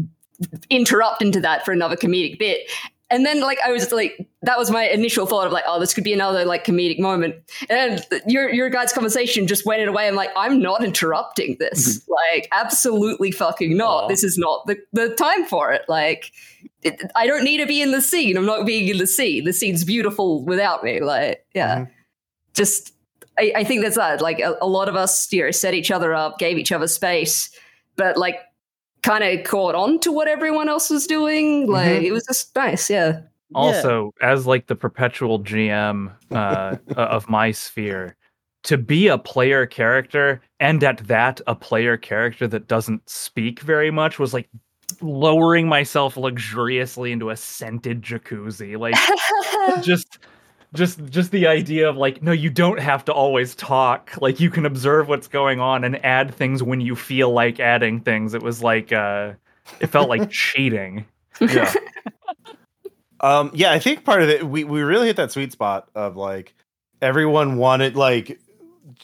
interrupt 0.71 1.23
into 1.23 1.41
that 1.41 1.65
for 1.65 1.73
another 1.73 1.97
comedic 1.97 2.39
bit. 2.39 2.71
And 3.13 3.25
then 3.27 3.41
like 3.41 3.59
I 3.65 3.71
was 3.71 3.93
like, 3.93 4.27
that 4.43 4.59
was 4.59 4.71
my 4.71 4.89
initial 4.89 5.27
thought 5.27 5.47
of 5.47 5.53
like, 5.53 5.65
oh, 5.67 5.79
this 5.79 5.93
could 5.95 6.03
be 6.03 6.13
another 6.13 6.45
like 6.45 6.65
comedic 6.65 6.99
moment. 6.99 7.37
And 7.69 8.05
your 8.27 8.53
your 8.53 8.71
guys' 8.71 8.93
conversation 8.93 9.47
just 9.47 9.65
went 9.67 9.87
away. 9.89 10.09
I'm 10.09 10.15
like, 10.17 10.31
I'm 10.35 10.61
not 10.61 10.83
interrupting 10.83 11.57
this. 11.61 12.03
like, 12.09 12.49
absolutely 12.51 13.31
fucking 13.31 13.77
not. 13.77 14.05
Aw. 14.05 14.09
This 14.09 14.25
is 14.25 14.39
not 14.39 14.67
the, 14.67 14.79
the 14.93 15.15
time 15.15 15.45
for 15.45 15.73
it. 15.73 15.83
Like, 15.89 16.33
it, 16.83 17.01
I 17.15 17.27
don't 17.27 17.45
need 17.45 17.59
to 17.59 17.67
be 17.67 17.83
in 17.83 17.93
the 17.93 18.01
scene. 18.01 18.37
I'm 18.37 18.47
not 18.47 18.67
being 18.67 18.89
in 18.89 18.99
the 18.99 19.07
scene. 19.07 19.45
The 19.45 19.53
scene's 19.53 19.85
beautiful 19.85 20.45
without 20.45 20.83
me. 20.83 21.01
Like, 21.01 21.45
yeah, 21.55 21.77
Mhm. 21.81 21.91
just 22.55 22.95
I, 23.39 23.53
I 23.57 23.65
think 23.65 23.83
that's 23.83 23.97
that. 23.97 24.21
Like, 24.21 24.41
a, 24.41 24.57
a 24.61 24.67
lot 24.67 24.89
of 24.89 24.97
us, 24.97 25.33
you 25.33 25.43
know, 25.45 25.51
set 25.51 25.75
each 25.75 25.91
other 25.91 26.15
up, 26.15 26.39
gave 26.39 26.59
each 26.59 26.73
other 26.73 26.87
space, 26.89 27.51
but 27.97 28.17
like, 28.17 28.37
kind 29.03 29.25
of 29.25 29.45
caught 29.45 29.75
on 29.75 29.99
to 30.01 30.13
what 30.13 30.29
everyone 30.29 30.69
else 30.69 30.91
was 30.91 31.07
doing. 31.07 31.69
Like, 31.71 32.03
it 32.03 32.13
was 32.13 32.25
just 32.27 32.55
nice. 32.55 32.89
Yeah. 32.89 33.21
also 33.55 34.13
as 34.23 34.47
like 34.47 34.67
the 34.67 34.75
perpetual 34.75 35.39
gm 35.39 36.11
uh, 36.31 36.77
of 36.97 37.29
my 37.29 37.51
sphere 37.51 38.17
to 38.63 38.79
be 38.79 39.09
a 39.09 39.19
player 39.19 39.67
character 39.67 40.41
and 40.59 40.83
at 40.83 40.99
that 41.07 41.41
a 41.47 41.55
player 41.55 41.99
character 41.99 42.49
that 42.49 42.67
doesn't 42.67 43.07
speak 43.09 43.61
very 43.61 43.91
much 43.91 44.19
was 44.19 44.33
like 44.33 44.49
lowering 45.03 45.69
myself 45.69 46.17
luxuriously 46.17 47.13
into 47.13 47.29
a 47.29 47.37
scented 47.37 48.01
jacuzzi 48.01 48.79
like 48.79 48.95
just 49.83 50.19
just 50.75 51.05
just 51.07 51.31
the 51.31 51.47
idea 51.47 51.89
of 51.89 51.97
like 51.97 52.23
no 52.23 52.33
you 52.33 52.51
don't 52.51 52.81
have 52.81 53.05
to 53.07 53.13
always 53.13 53.55
talk. 53.55 54.13
Like 54.21 54.41
you 54.41 54.51
can 54.51 54.65
observe 54.65 55.09
what's 55.09 55.29
going 55.29 55.61
on 55.61 55.85
and 55.85 56.03
add 56.05 56.35
things 56.35 56.63
when 56.63 56.81
you 56.81 56.97
feel 56.97 57.31
like 57.31 57.61
adding 57.61 58.01
things. 58.01 58.35
It 58.35 58.43
was 58.43 58.63
like 58.63 58.93
uh 58.93 59.33
it 59.81 59.89
felt 59.89 60.09
like 60.09 60.31
cheating. 60.31 61.05
Yeah. 61.41 61.73
um, 63.21 63.51
yeah, 63.55 63.73
I 63.73 63.79
think 63.79 64.05
part 64.05 64.23
of 64.23 64.29
it 64.29 64.47
we 64.47 64.65
we 64.65 64.83
really 64.83 65.07
hit 65.09 65.17
that 65.17 65.33
sweet 65.33 65.53
spot 65.53 65.89
of 65.95 66.17
like 66.17 66.55
everyone 67.01 67.59
wanted 67.59 67.97
like 67.97 68.41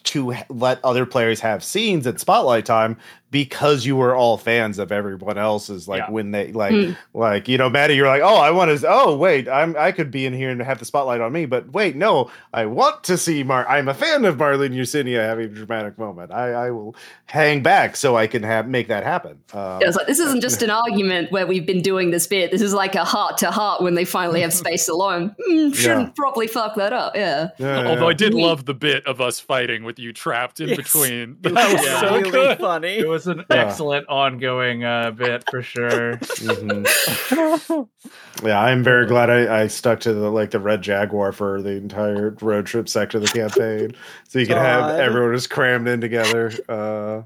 to 0.04 0.34
let 0.48 0.82
other 0.84 1.04
players 1.06 1.40
have 1.40 1.62
scenes 1.62 2.06
at 2.06 2.20
spotlight 2.20 2.64
time 2.64 2.96
because 3.30 3.84
you 3.84 3.94
were 3.96 4.14
all 4.14 4.38
fans 4.38 4.78
of 4.78 4.90
everyone 4.90 5.36
else's 5.36 5.86
like 5.86 6.00
Yeah. 6.06 6.10
when 6.10 6.30
they 6.30 6.52
like 6.52 6.72
Hmm. 6.72 6.92
like 7.14 7.48
you 7.48 7.58
know 7.58 7.68
maddy 7.68 7.94
you're 7.94 8.06
like 8.06 8.22
oh 8.22 8.36
i 8.36 8.50
want 8.50 8.78
to 8.80 8.86
oh 8.88 9.16
wait 9.16 9.48
i'm 9.48 9.76
i 9.78 9.92
could 9.92 10.10
be 10.10 10.24
in 10.26 10.32
here 10.32 10.50
and 10.50 10.60
have 10.62 10.78
the 10.78 10.84
spotlight 10.84 11.20
on 11.20 11.32
me 11.32 11.44
but 11.46 11.70
wait 11.72 11.94
no 11.96 12.30
i 12.54 12.64
want 12.66 13.04
to 13.04 13.18
see 13.18 13.42
mar 13.42 13.66
i'm 13.68 13.88
a 13.88 13.94
fan 13.94 14.24
of 14.24 14.36
marlene 14.36 14.72
Yersinia 14.74 15.20
having 15.20 15.46
a 15.46 15.48
dramatic 15.48 15.98
moment 15.98 16.32
i 16.32 16.52
i 16.52 16.70
will 16.70 16.94
hang 17.26 17.62
back 17.62 17.96
so 17.96 18.16
i 18.16 18.26
can 18.26 18.42
have 18.42 18.66
make 18.66 18.88
that 18.88 19.04
happen 19.04 19.38
um, 19.52 19.80
Yeah, 19.80 19.88
it's 19.88 19.96
like 19.96 20.06
this 20.06 20.18
isn't 20.20 20.40
just 20.40 20.62
an 20.62 20.70
argument 20.70 21.30
where 21.30 21.46
we've 21.46 21.66
been 21.66 21.82
doing 21.82 22.10
this 22.10 22.26
bit. 22.26 22.50
This 22.50 22.62
is 22.62 22.72
like 22.74 22.94
a 22.94 23.04
heart 23.04 23.38
to 23.38 23.50
heart 23.50 23.82
when 23.82 23.94
they 23.94 24.04
finally 24.04 24.40
have 24.42 24.52
space 24.52 24.88
alone. 24.88 25.34
Hmm, 25.42 25.70
shouldn't 25.72 26.08
Yeah. 26.08 26.12
probably 26.16 26.46
fuck 26.46 26.74
that 26.76 26.92
up. 26.92 27.16
Yeah. 27.16 27.48
yeah, 27.58 27.82
yeah, 27.82 27.88
Although 27.88 28.08
I 28.08 28.12
did 28.12 28.34
love 28.34 28.64
the 28.66 28.74
bit 28.74 29.06
of 29.06 29.20
us 29.20 29.40
fighting 29.40 29.84
with 29.84 29.98
you 29.98 30.12
trapped 30.12 30.60
in 30.60 30.68
Yes. 30.68 30.76
between. 30.76 31.36
That 31.42 31.72
was 31.72 31.84
Yeah. 31.84 32.00
so 32.00 32.16
really 32.16 32.30
good. 32.30 32.58
funny. 32.58 33.04
It 33.18 33.26
was 33.26 33.38
an 33.38 33.44
Yeah. 33.50 33.56
excellent 33.64 34.08
ongoing 34.08 34.84
uh, 34.84 35.10
bit 35.10 35.44
for 35.50 35.62
sure. 35.62 36.14
Mhm. 36.16 37.88
Yeah, 38.44 38.60
I'm 38.60 38.84
very 38.84 39.06
glad 39.06 39.30
I, 39.30 39.62
I 39.62 39.66
stuck 39.66 39.98
to 40.00 40.12
the 40.14 40.30
like 40.30 40.52
the 40.52 40.60
red 40.60 40.80
jaguar 40.80 41.32
for 41.32 41.60
the 41.60 41.70
entire 41.72 42.30
road 42.40 42.66
trip 42.66 42.88
section 42.88 43.20
of 43.20 43.26
the 43.28 43.36
campaign, 43.36 43.96
so 44.28 44.38
you 44.38 44.46
can 44.46 44.56
have 44.56 44.90
everyone 45.00 45.34
just 45.34 45.50
crammed 45.50 45.88
in 45.88 46.00
together. 46.00 46.52
Uh, 46.68 47.22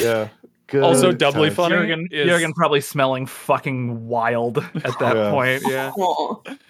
yeah, 0.00 0.28
good. 0.66 0.82
Also 0.82 1.12
doubly 1.12 1.48
times. 1.50 1.54
funny. 1.56 1.76
Jørgen, 1.76 2.06
is- 2.10 2.28
Jørgen 2.28 2.52
probably 2.54 2.80
smelling 2.80 3.24
fucking 3.26 4.08
wild 4.08 4.58
at 4.58 4.98
that 4.98 5.14
Yeah. 5.16 5.30
point. 5.30 5.62
Yeah. 5.66 5.92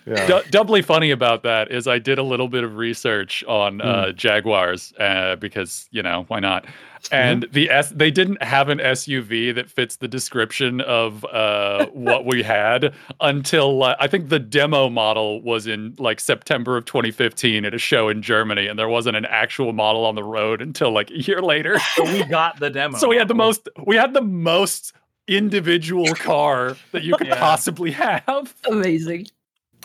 Yeah. 0.06 0.26
Du- 0.26 0.50
doubly 0.50 0.80
funny 0.80 1.10
about 1.10 1.42
that 1.42 1.70
is 1.70 1.86
I 1.86 1.98
did 1.98 2.16
a 2.18 2.22
little 2.22 2.48
bit 2.48 2.64
of 2.64 2.76
research 2.78 3.44
on 3.46 3.74
Hmm. 3.80 3.86
uh, 3.86 4.12
Jaguars 4.12 4.94
uh, 4.98 5.36
because 5.36 5.86
you 5.90 6.02
know 6.02 6.24
why 6.28 6.40
not, 6.40 6.64
Mm-hmm. 7.05 7.14
and 7.14 7.46
the 7.53 7.70
S 7.70 7.90
they 7.90 8.11
didn't 8.11 8.42
have 8.42 8.68
an 8.68 8.78
SUV 8.78 9.55
that 9.55 9.70
fits 9.70 9.96
the 9.96 10.09
description 10.09 10.80
of 10.80 11.24
uh, 11.26 11.86
what 11.92 12.24
we 12.26 12.42
had 12.42 12.92
until 13.20 13.82
uh, 13.84 13.96
I 14.01 14.07
think 14.09 14.28
the 14.28 14.38
demo 14.38 14.88
model 14.88 15.40
was 15.42 15.66
in 15.66 15.94
like 15.99 16.20
September 16.20 16.76
of 16.76 16.84
2015 16.86 17.64
at 17.64 17.72
a 17.74 17.78
show 17.78 18.09
in 18.09 18.20
Germany, 18.22 18.66
and 18.66 18.78
there 18.78 18.88
wasn't 18.88 19.16
an 19.16 19.24
actual 19.26 19.72
model 19.72 20.05
on 20.05 20.14
the 20.16 20.24
road 20.24 20.61
until 20.61 20.90
like 20.90 21.11
a 21.11 21.18
year 21.22 21.40
later. 21.40 21.78
So 21.94 22.05
we 22.05 22.24
got 22.24 22.59
the 22.61 22.70
demo. 22.70 22.99
so 23.03 23.09
we 23.09 23.16
had 23.16 23.28
the 23.28 23.34
most 23.34 23.68
we 23.86 23.96
had 23.96 24.12
the 24.14 24.22
most 24.22 24.92
individual 25.28 26.14
car 26.14 26.76
that 26.92 27.03
you 27.05 27.14
could 27.16 27.26
Yeah. 27.28 27.38
possibly 27.38 27.90
have. 27.92 28.55
Amazing. 28.66 29.26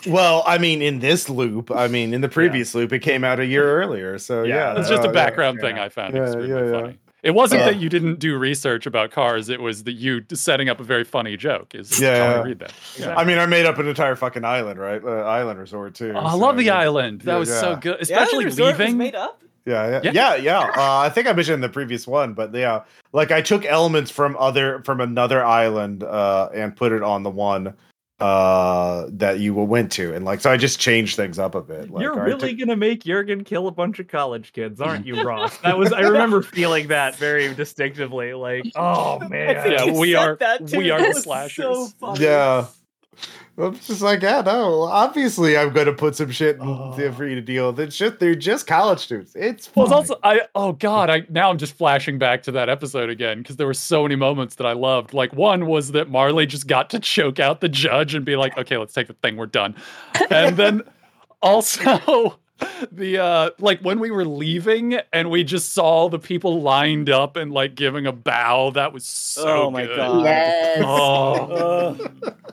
Well, 0.06 0.42
I 0.46 0.58
mean, 0.58 0.82
in 0.82 0.98
this 0.98 1.30
loop, 1.30 1.70
I 1.70 1.88
mean, 1.88 2.12
in 2.12 2.20
the 2.20 2.28
previous 2.28 2.74
loop, 2.74 2.92
it 2.92 2.98
came 3.00 3.24
out 3.24 3.40
a 3.40 3.46
year 3.46 3.80
earlier. 3.80 4.18
So 4.18 4.42
Yeah, 4.42 4.74
yeah, 4.74 4.80
It's 4.80 4.88
just 4.88 5.04
uh, 5.04 5.08
a 5.08 5.12
background 5.12 5.58
yeah. 5.62 5.68
thing 5.68 5.78
I 5.78 5.88
found 5.88 6.14
Yeah, 6.14 6.24
extremely 6.24 6.50
yeah, 6.50 6.64
yeah. 6.64 6.80
funny. 6.80 6.98
It 7.24 7.34
wasn't 7.34 7.62
Uh, 7.62 7.66
that 7.66 7.76
you 7.76 7.88
didn't 7.88 8.18
do 8.20 8.36
research 8.38 8.86
about 8.86 9.10
cars; 9.10 9.48
it 9.48 9.60
was 9.60 9.84
that 9.84 9.92
you 9.94 10.22
setting 10.32 10.68
up 10.68 10.78
a 10.78 10.84
very 10.84 11.04
funny 11.04 11.36
joke. 11.36 11.74
Is 11.74 11.98
Yeah, 11.98 12.18
how 12.18 12.24
I 12.24 12.36
yeah. 12.36 12.42
read 12.42 12.58
that. 12.60 12.72
Yeah. 12.98 13.16
I 13.16 13.24
mean, 13.24 13.38
I 13.38 13.46
made 13.46 13.64
up 13.66 13.78
an 13.78 13.88
entire 13.88 14.14
fucking 14.14 14.44
island, 14.44 14.78
right? 14.78 15.02
Uh, 15.02 15.22
island 15.22 15.58
resort 15.58 15.94
too. 15.94 16.12
Oh, 16.14 16.20
I 16.20 16.30
so, 16.32 16.36
love 16.36 16.56
the 16.58 16.64
yeah. 16.64 16.78
island. 16.78 17.22
That 17.22 17.32
Yeah, 17.32 17.38
was 17.38 17.48
so 17.48 17.70
yeah. 17.70 17.80
good, 17.80 17.96
The 17.98 18.02
especially 18.02 18.32
island 18.34 18.44
resort 18.44 18.70
was 18.72 18.78
leaving. 18.78 18.98
made 18.98 19.14
up. 19.14 19.40
Yeah, 19.66 19.88
yeah, 19.88 20.00
Yeah. 20.04 20.10
yeah, 20.12 20.34
yeah. 20.36 20.60
Uh, 20.76 20.98
I 20.98 21.08
think 21.08 21.26
I 21.26 21.32
mentioned 21.32 21.54
in 21.54 21.60
the 21.62 21.70
previous 21.70 22.06
one, 22.06 22.34
but 22.34 22.54
yeah, 22.54 22.82
like 23.14 23.30
I 23.32 23.40
took 23.40 23.64
elements 23.64 24.10
from 24.10 24.36
other 24.38 24.82
from 24.84 25.00
another 25.00 25.42
island 25.42 26.04
uh, 26.04 26.50
and 26.52 26.76
put 26.76 26.92
it 26.92 27.02
on 27.02 27.22
the 27.22 27.30
one 27.30 27.72
uh, 28.20 29.06
that 29.10 29.40
you 29.40 29.54
went 29.54 29.90
to, 29.92 30.14
and 30.14 30.24
like 30.24 30.40
so 30.40 30.50
I 30.50 30.56
just 30.56 30.78
changed 30.78 31.16
things 31.16 31.38
up 31.38 31.54
a 31.54 31.60
bit. 31.60 31.90
Like, 31.90 32.02
You're 32.02 32.12
all 32.12 32.18
right, 32.18 32.26
really 32.26 32.50
took- 32.50 32.60
gonna 32.60 32.76
make 32.76 33.02
Jørgen 33.04 33.44
kill 33.44 33.66
a 33.66 33.72
bunch 33.72 33.98
of 33.98 34.06
college 34.08 34.52
kids, 34.52 34.80
aren't 34.80 35.04
you, 35.06 35.22
Ross? 35.24 35.56
That 35.58 35.76
was 35.78 35.92
I 35.92 36.00
remember 36.00 36.42
feeling 36.42 36.88
that 36.88 37.16
very 37.16 37.52
distinctively 37.54 38.32
Like, 38.34 38.64
oh 38.76 39.18
man, 39.28 39.70
Yeah, 39.72 39.92
we 39.98 40.14
are- 40.14 40.36
that 40.36 40.66
too. 40.68 40.78
we 40.78 40.90
are 40.90 41.00
the 41.12 41.20
slashers. 41.20 41.94
So 41.98 42.14
yeah. 42.16 42.66
I'm 43.56 43.78
just 43.78 44.00
like, 44.02 44.22
yeah, 44.22 44.40
no. 44.40 44.82
Obviously, 44.82 45.56
I'm 45.56 45.72
going 45.72 45.86
to 45.86 45.92
put 45.92 46.16
some 46.16 46.30
shit 46.32 46.56
in 46.56 46.62
Oh. 46.62 46.92
there 46.96 47.12
for 47.12 47.24
you 47.26 47.36
to 47.36 47.40
deal 47.40 47.68
with. 47.70 47.78
It's 47.78 47.96
just 47.96 48.18
they're 48.18 48.34
just 48.34 48.66
college 48.66 48.98
students. 48.98 49.36
It's 49.36 49.70
Well, 49.76 49.86
it's 49.86 49.92
also 49.94 50.18
I 50.24 50.40
oh 50.56 50.72
god, 50.72 51.08
I 51.08 51.24
now 51.28 51.50
I'm 51.50 51.58
just 51.58 51.74
flashing 51.76 52.18
back 52.18 52.42
to 52.44 52.52
that 52.52 52.68
episode 52.68 53.10
again 53.10 53.38
because 53.38 53.54
there 53.56 53.66
were 53.68 53.74
so 53.74 54.02
many 54.02 54.16
moments 54.16 54.56
that 54.56 54.66
I 54.66 54.72
loved. 54.72 55.14
Like 55.14 55.32
one 55.34 55.66
was 55.66 55.92
that 55.92 56.10
Marley 56.10 56.46
just 56.46 56.66
got 56.66 56.90
to 56.90 56.98
choke 56.98 57.38
out 57.38 57.60
the 57.60 57.68
judge 57.68 58.14
and 58.16 58.24
be 58.24 58.34
like, 58.34 58.58
"Okay, 58.58 58.76
let's 58.76 58.92
take 58.92 59.06
the 59.06 59.12
thing, 59.14 59.36
we're 59.36 59.46
done." 59.46 59.76
And 60.30 60.56
then 60.56 60.82
also 61.42 62.38
the 62.92 63.18
uh 63.18 63.50
like 63.60 63.80
when 63.82 64.00
we 64.00 64.10
were 64.10 64.24
leaving 64.24 64.94
and 65.12 65.30
we 65.30 65.44
just 65.44 65.72
saw 65.74 66.08
the 66.08 66.18
people 66.18 66.60
lined 66.62 67.08
up 67.10 67.36
and 67.36 67.52
like 67.52 67.74
giving 67.76 68.06
a 68.06 68.12
bow, 68.12 68.70
that 68.70 68.92
was 68.92 69.04
so 69.06 69.64
Oh 69.66 69.70
my 69.70 69.86
good. 69.86 69.96
God. 69.96 70.24
Yes. 70.24 70.82
Oh. 70.84 71.98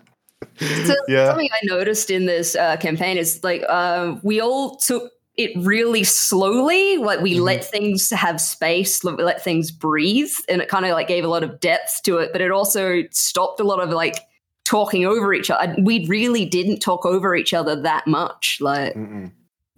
So 0.85 0.95
Yeah. 1.07 1.25
something 1.27 1.49
I 1.51 1.59
noticed 1.65 2.09
in 2.09 2.25
this 2.25 2.55
uh, 2.55 2.77
campaign 2.77 3.17
is 3.17 3.43
like 3.43 3.63
uh, 3.67 4.15
we 4.23 4.39
all 4.39 4.77
took 4.77 5.11
it 5.37 5.51
really 5.57 6.03
slowly. 6.03 6.97
Like 6.97 7.21
we 7.21 7.35
Mhm. 7.35 7.41
let 7.41 7.63
things 7.65 8.09
have 8.11 8.39
space, 8.41 9.03
let 9.03 9.17
let 9.19 9.43
things 9.43 9.71
breathe, 9.71 10.31
and 10.49 10.61
it 10.61 10.67
kind 10.67 10.85
of 10.85 10.91
like 10.91 11.07
gave 11.07 11.23
a 11.23 11.27
lot 11.27 11.43
of 11.43 11.59
depth 11.59 12.01
to 12.03 12.17
it. 12.17 12.31
But 12.31 12.41
it 12.41 12.51
also 12.51 13.03
stopped 13.11 13.59
a 13.59 13.63
lot 13.63 13.79
of 13.81 13.89
like 13.89 14.17
talking 14.65 15.05
over 15.05 15.33
each 15.33 15.49
other. 15.49 15.75
We 15.81 16.05
really 16.07 16.45
didn't 16.45 16.79
talk 16.79 17.05
over 17.05 17.35
each 17.35 17.53
other 17.53 17.81
that 17.81 18.07
much. 18.07 18.57
Like 18.61 18.89
it 18.91 18.97
Mm-mm. 18.97 19.31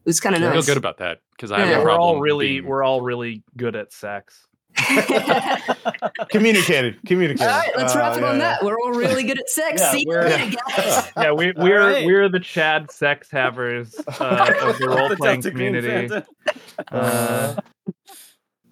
was 0.06 0.20
kind 0.20 0.36
of 0.36 0.42
nice. 0.42 0.50
I 0.50 0.54
feel 0.54 0.64
good 0.64 0.78
about 0.78 0.98
that 0.98 1.20
because 1.36 1.52
I 1.52 1.60
Yeah, 1.60 1.66
have 1.66 1.80
a 1.80 1.84
problem. 1.84 2.00
we're 2.00 2.02
all 2.16 2.20
really 2.22 2.48
being- 2.60 2.66
we're 2.66 2.84
all 2.84 3.02
really 3.02 3.44
good 3.56 3.76
at 3.76 3.94
sex. 3.94 4.46
communicated, 6.30 6.98
communicated. 7.06 7.50
All 7.50 7.58
right, 7.60 7.72
let's 7.78 7.96
Uh, 7.96 8.00
wrap 8.00 8.18
it 8.18 8.22
yeah, 8.22 8.28
on 8.30 8.36
yeah. 8.36 8.42
that. 8.42 8.64
We're 8.64 8.76
all 8.84 8.92
really 8.92 9.24
good 9.24 9.40
at 9.40 9.50
sex. 9.50 9.82
Yeah, 9.82 9.92
See 9.92 10.06
we're- 10.08 10.30
later. 10.30 10.58
Yeah, 11.18 11.32
we, 11.32 11.52
we're 11.56 11.82
right. 11.92 12.06
we're 12.06 12.30
the 12.30 12.40
Chad 12.40 12.92
sex 12.92 13.30
havers 13.32 13.96
uh, 14.20 14.54
of 14.62 14.78
the 14.80 14.88
role 14.90 15.16
playing 15.16 15.42
community. 15.42 16.10
Uh, 16.92 17.56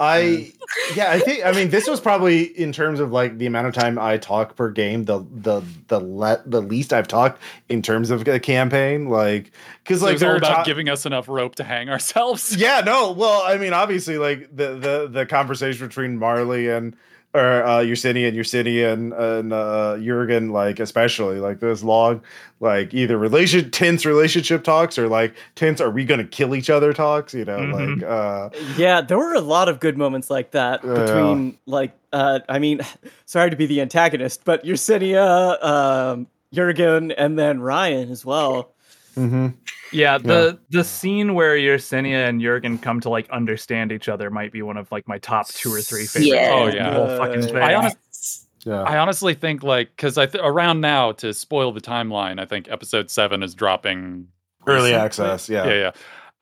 I 0.01 0.21
mm. 0.21 0.57
yeah, 0.95 1.11
I 1.11 1.19
think 1.19 1.45
I 1.45 1.51
mean 1.51 1.69
this 1.69 1.87
was 1.87 2.01
probably 2.01 2.41
in 2.41 2.71
terms 2.71 2.99
of 2.99 3.11
like 3.11 3.37
the 3.37 3.45
amount 3.45 3.67
of 3.67 3.75
time 3.75 3.99
I 3.99 4.17
talk 4.17 4.55
per 4.55 4.71
game, 4.71 5.05
the 5.05 5.19
the 5.31 5.61
the 5.89 5.99
le- 5.99 6.41
the 6.43 6.59
least 6.59 6.91
I've 6.91 7.07
talked 7.07 7.39
in 7.69 7.83
terms 7.83 8.09
of 8.09 8.27
a 8.27 8.39
campaign, 8.39 9.09
like 9.09 9.51
because 9.83 10.01
like 10.01 10.15
it's 10.15 10.23
all 10.23 10.29
there 10.29 10.35
are 10.35 10.37
about 10.37 10.65
giving 10.65 10.89
us 10.89 11.05
enough 11.05 11.29
rope 11.29 11.53
to 11.55 11.63
hang 11.63 11.89
ourselves. 11.91 12.55
yeah, 12.55 12.81
no, 12.83 13.11
well, 13.11 13.43
I 13.45 13.57
mean, 13.57 13.73
obviously, 13.73 14.17
like 14.17 14.49
the 14.55 14.73
the 14.73 15.07
the 15.09 15.25
conversation 15.27 15.87
between 15.87 16.17
Marley 16.17 16.67
and 16.67 16.97
or 17.33 17.63
uh 17.63 17.79
Yersinia 17.79 18.27
and 18.27 18.37
Yersinia 18.37 18.91
and, 18.93 19.13
and 19.13 19.53
uh 19.53 19.95
Jørgen, 19.97 20.51
like 20.51 20.79
especially 20.79 21.39
like 21.39 21.59
those 21.59 21.83
long, 21.83 22.21
like 22.59 22.93
either 22.93 23.17
relation 23.17 23.71
tense 23.71 24.05
relationship 24.05 24.63
talks 24.63 24.97
or 24.99 25.07
like 25.07 25.33
tense 25.55 25.79
are 25.79 25.89
we 25.89 26.03
gonna 26.05 26.25
kill 26.25 26.53
each 26.55 26.69
other 26.69 26.91
talks, 26.93 27.33
you 27.33 27.45
know, 27.45 27.59
Mhm. 27.59 28.01
like 28.01 28.09
uh 28.09 28.49
Yeah, 28.75 29.01
there 29.01 29.17
were 29.17 29.33
a 29.33 29.39
lot 29.41 29.69
of 29.69 29.79
good 29.79 29.97
moments 29.97 30.29
like 30.29 30.51
that 30.51 30.83
Yeah. 30.83 30.93
between 30.93 31.57
like 31.65 31.91
uh 32.11 32.39
I 32.49 32.59
mean, 32.59 32.81
sorry 33.25 33.49
to 33.49 33.55
be 33.55 33.65
the 33.65 33.81
antagonist, 33.81 34.43
but 34.43 34.63
Yersinia, 34.65 35.63
um, 35.63 36.27
Jørgen, 36.53 37.13
and 37.17 37.39
then 37.39 37.61
Ryan 37.61 38.11
as 38.11 38.25
well. 38.25 38.73
Mhm. 39.15 39.53
yeah, 39.91 40.17
the 40.17 40.57
the 40.69 40.83
scene 40.83 41.33
where 41.33 41.55
Yersinia 41.55 42.27
and 42.29 42.41
Jørgen 42.41 42.81
come 42.81 42.99
to 43.01 43.09
like 43.09 43.29
understand 43.29 43.91
each 43.91 44.07
other 44.09 44.29
might 44.29 44.51
be 44.51 44.61
one 44.61 44.77
of 44.77 44.91
like 44.91 45.07
my 45.07 45.17
top 45.17 45.47
two 45.49 45.73
or 45.73 45.81
three 45.81 46.05
favorite. 46.05 46.27
Yeah. 46.27 46.49
Oh, 46.53 46.67
yeah. 46.67 46.93
whole 46.93 47.07
fucking 47.17 47.41
thing. 47.43 47.57
I 47.57 47.73
honest- 47.75 48.47
yeah. 48.65 48.83
I 48.83 48.97
honestly 48.97 49.33
think 49.33 49.63
like 49.63 49.89
because 49.95 50.17
I 50.17 50.27
th- 50.27 50.43
around 50.45 50.81
now 50.81 51.11
to 51.13 51.33
spoil 51.33 51.71
the 51.71 51.81
timeline, 51.81 52.39
I 52.39 52.45
think 52.45 52.69
episode 52.69 53.09
seven 53.09 53.41
is 53.43 53.55
dropping 53.55 54.27
Early 54.67 54.91
recently. 54.91 54.93
access, 55.05 55.49
yeah. 55.49 55.65
yeah, 55.65 55.73
yeah. 55.73 55.91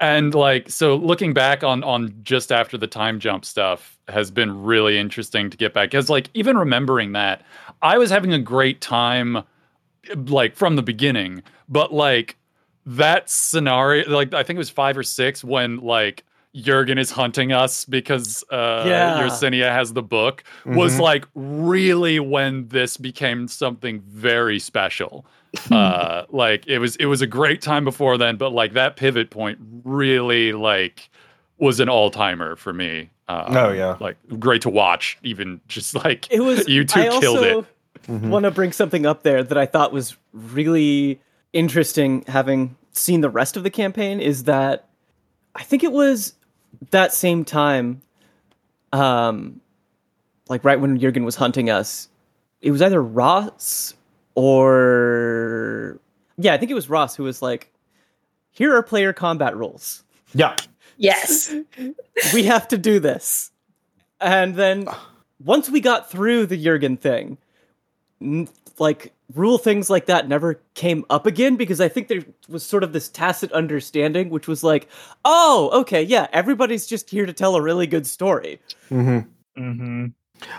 And 0.01 0.33
like 0.35 0.69
so, 0.69 0.95
looking 0.95 1.33
back 1.33 1.63
on 1.63 1.83
on 1.83 2.13
just 2.23 2.51
after 2.51 2.77
the 2.77 2.87
time 2.87 3.19
jump 3.19 3.45
stuff 3.45 3.97
has 4.09 4.31
been 4.31 4.63
really 4.63 4.97
interesting 4.97 5.49
to 5.49 5.57
get 5.57 5.73
back 5.73 5.91
because 5.91 6.09
like 6.09 6.29
even 6.33 6.57
remembering 6.57 7.13
that 7.13 7.41
I 7.81 7.97
was 7.97 8.09
having 8.09 8.33
a 8.33 8.39
great 8.39 8.81
time 8.81 9.43
like 10.27 10.55
from 10.55 10.75
the 10.75 10.81
beginning, 10.83 11.43
but 11.67 11.93
like 11.93 12.35
that 12.97 13.29
scenario, 13.29 14.09
like 14.09 14.33
I 14.33 14.43
think 14.43 14.57
it 14.57 14.59
was 14.59 14.69
five 14.69 14.97
or 14.97 15.03
six 15.03 15.43
when 15.43 15.77
like. 15.77 16.23
Jørgen 16.55 16.97
is 16.97 17.11
hunting 17.11 17.51
us 17.53 17.85
because 17.85 18.43
uh 18.51 18.83
Yeah. 18.87 19.21
Yersinia 19.21 19.69
has 19.71 19.93
the 19.93 20.01
book 20.01 20.43
was 20.65 20.95
Mhm. 20.95 20.99
like 20.99 21.25
really 21.35 22.19
when 22.19 22.67
this 22.69 22.97
became 22.97 23.47
something 23.47 24.01
very 24.07 24.57
special. 24.57 25.27
uh 25.71 26.23
like 26.29 26.65
it 26.65 26.79
was 26.79 26.95
it 26.95 27.05
was 27.05 27.21
a 27.21 27.27
great 27.27 27.61
time 27.61 27.83
before 27.85 28.17
then, 28.17 28.35
but 28.35 28.49
like 28.51 28.73
that 28.73 28.95
pivot 28.95 29.29
point 29.29 29.59
really 29.83 30.51
like 30.51 31.11
was 31.59 31.79
an 31.79 31.87
all-timer 31.87 32.55
for 32.55 32.73
me. 32.73 33.11
Uh, 33.27 33.45
Oh, 33.67 33.71
yeah. 33.71 33.97
Like 33.99 34.17
great 34.39 34.63
to 34.63 34.71
watch 34.71 35.19
even 35.21 35.61
just 35.67 35.93
like 35.93 36.25
It 36.31 36.39
was 36.39 36.67
you 36.67 36.83
two 36.83 36.99
I 36.99 37.19
killed 37.19 37.37
also 37.37 37.59
it. 37.59 37.65
Mhm. 38.07 38.29
want 38.29 38.45
to 38.45 38.51
bring 38.51 38.71
something 38.71 39.05
up 39.05 39.21
there 39.21 39.43
that 39.43 39.57
I 39.57 39.67
thought 39.67 39.93
was 39.93 40.17
really 40.33 41.21
interesting 41.53 42.23
having 42.27 42.75
seen 42.93 43.21
the 43.21 43.29
rest 43.29 43.55
of 43.57 43.63
the 43.63 43.69
campaign 43.69 44.19
is 44.19 44.43
that 44.45 44.87
I 45.55 45.63
think 45.63 45.83
it 45.83 45.91
was 45.91 46.33
that 46.91 47.13
same 47.13 47.43
time 47.45 48.01
um 48.93 49.59
like 50.47 50.63
right 50.63 50.79
when 50.79 50.99
Jørgen 50.99 51.23
was 51.25 51.35
hunting 51.35 51.69
us 51.69 52.09
it 52.61 52.71
was 52.71 52.81
either 52.81 53.01
Ross 53.01 53.93
or 54.35 55.99
yeah 56.37 56.53
I 56.53 56.57
think 56.57 56.71
it 56.71 56.75
was 56.75 56.89
Ross 56.89 57.15
who 57.15 57.23
was 57.23 57.41
like 57.41 57.71
here 58.51 58.75
are 58.75 58.83
player 58.83 59.13
combat 59.13 59.55
rules 59.55 60.03
Yeah. 60.33 60.55
Yes. 60.97 61.53
we 62.33 62.43
have 62.43 62.67
to 62.69 62.77
do 62.77 62.99
this. 62.99 63.51
And 64.19 64.55
then 64.55 64.87
once 65.41 65.69
we 65.69 65.79
got 65.79 66.11
through 66.11 66.47
the 66.47 66.61
Jørgen 66.61 66.99
thing, 66.99 67.37
n- 68.21 68.49
like 68.79 69.13
rule 69.35 69.57
things 69.57 69.89
like 69.89 70.05
that 70.07 70.27
never 70.27 70.59
came 70.73 71.05
up 71.09 71.25
again 71.25 71.55
because 71.55 71.79
I 71.79 71.87
think 71.87 72.07
there 72.07 72.23
was 72.47 72.63
sort 72.63 72.83
of 72.83 72.93
this 72.93 73.09
tacit 73.09 73.51
understanding, 73.51 74.29
which 74.29 74.47
was 74.47 74.63
like, 74.63 74.87
oh, 75.25 75.69
okay, 75.73 76.01
yeah, 76.01 76.27
everybody's 76.33 76.87
just 76.87 77.09
here 77.09 77.25
to 77.25 77.33
tell 77.33 77.55
a 77.55 77.61
really 77.61 77.87
good 77.87 78.07
story. 78.07 78.59
Mm-hmm. 78.89 79.19
hmm 79.61 80.05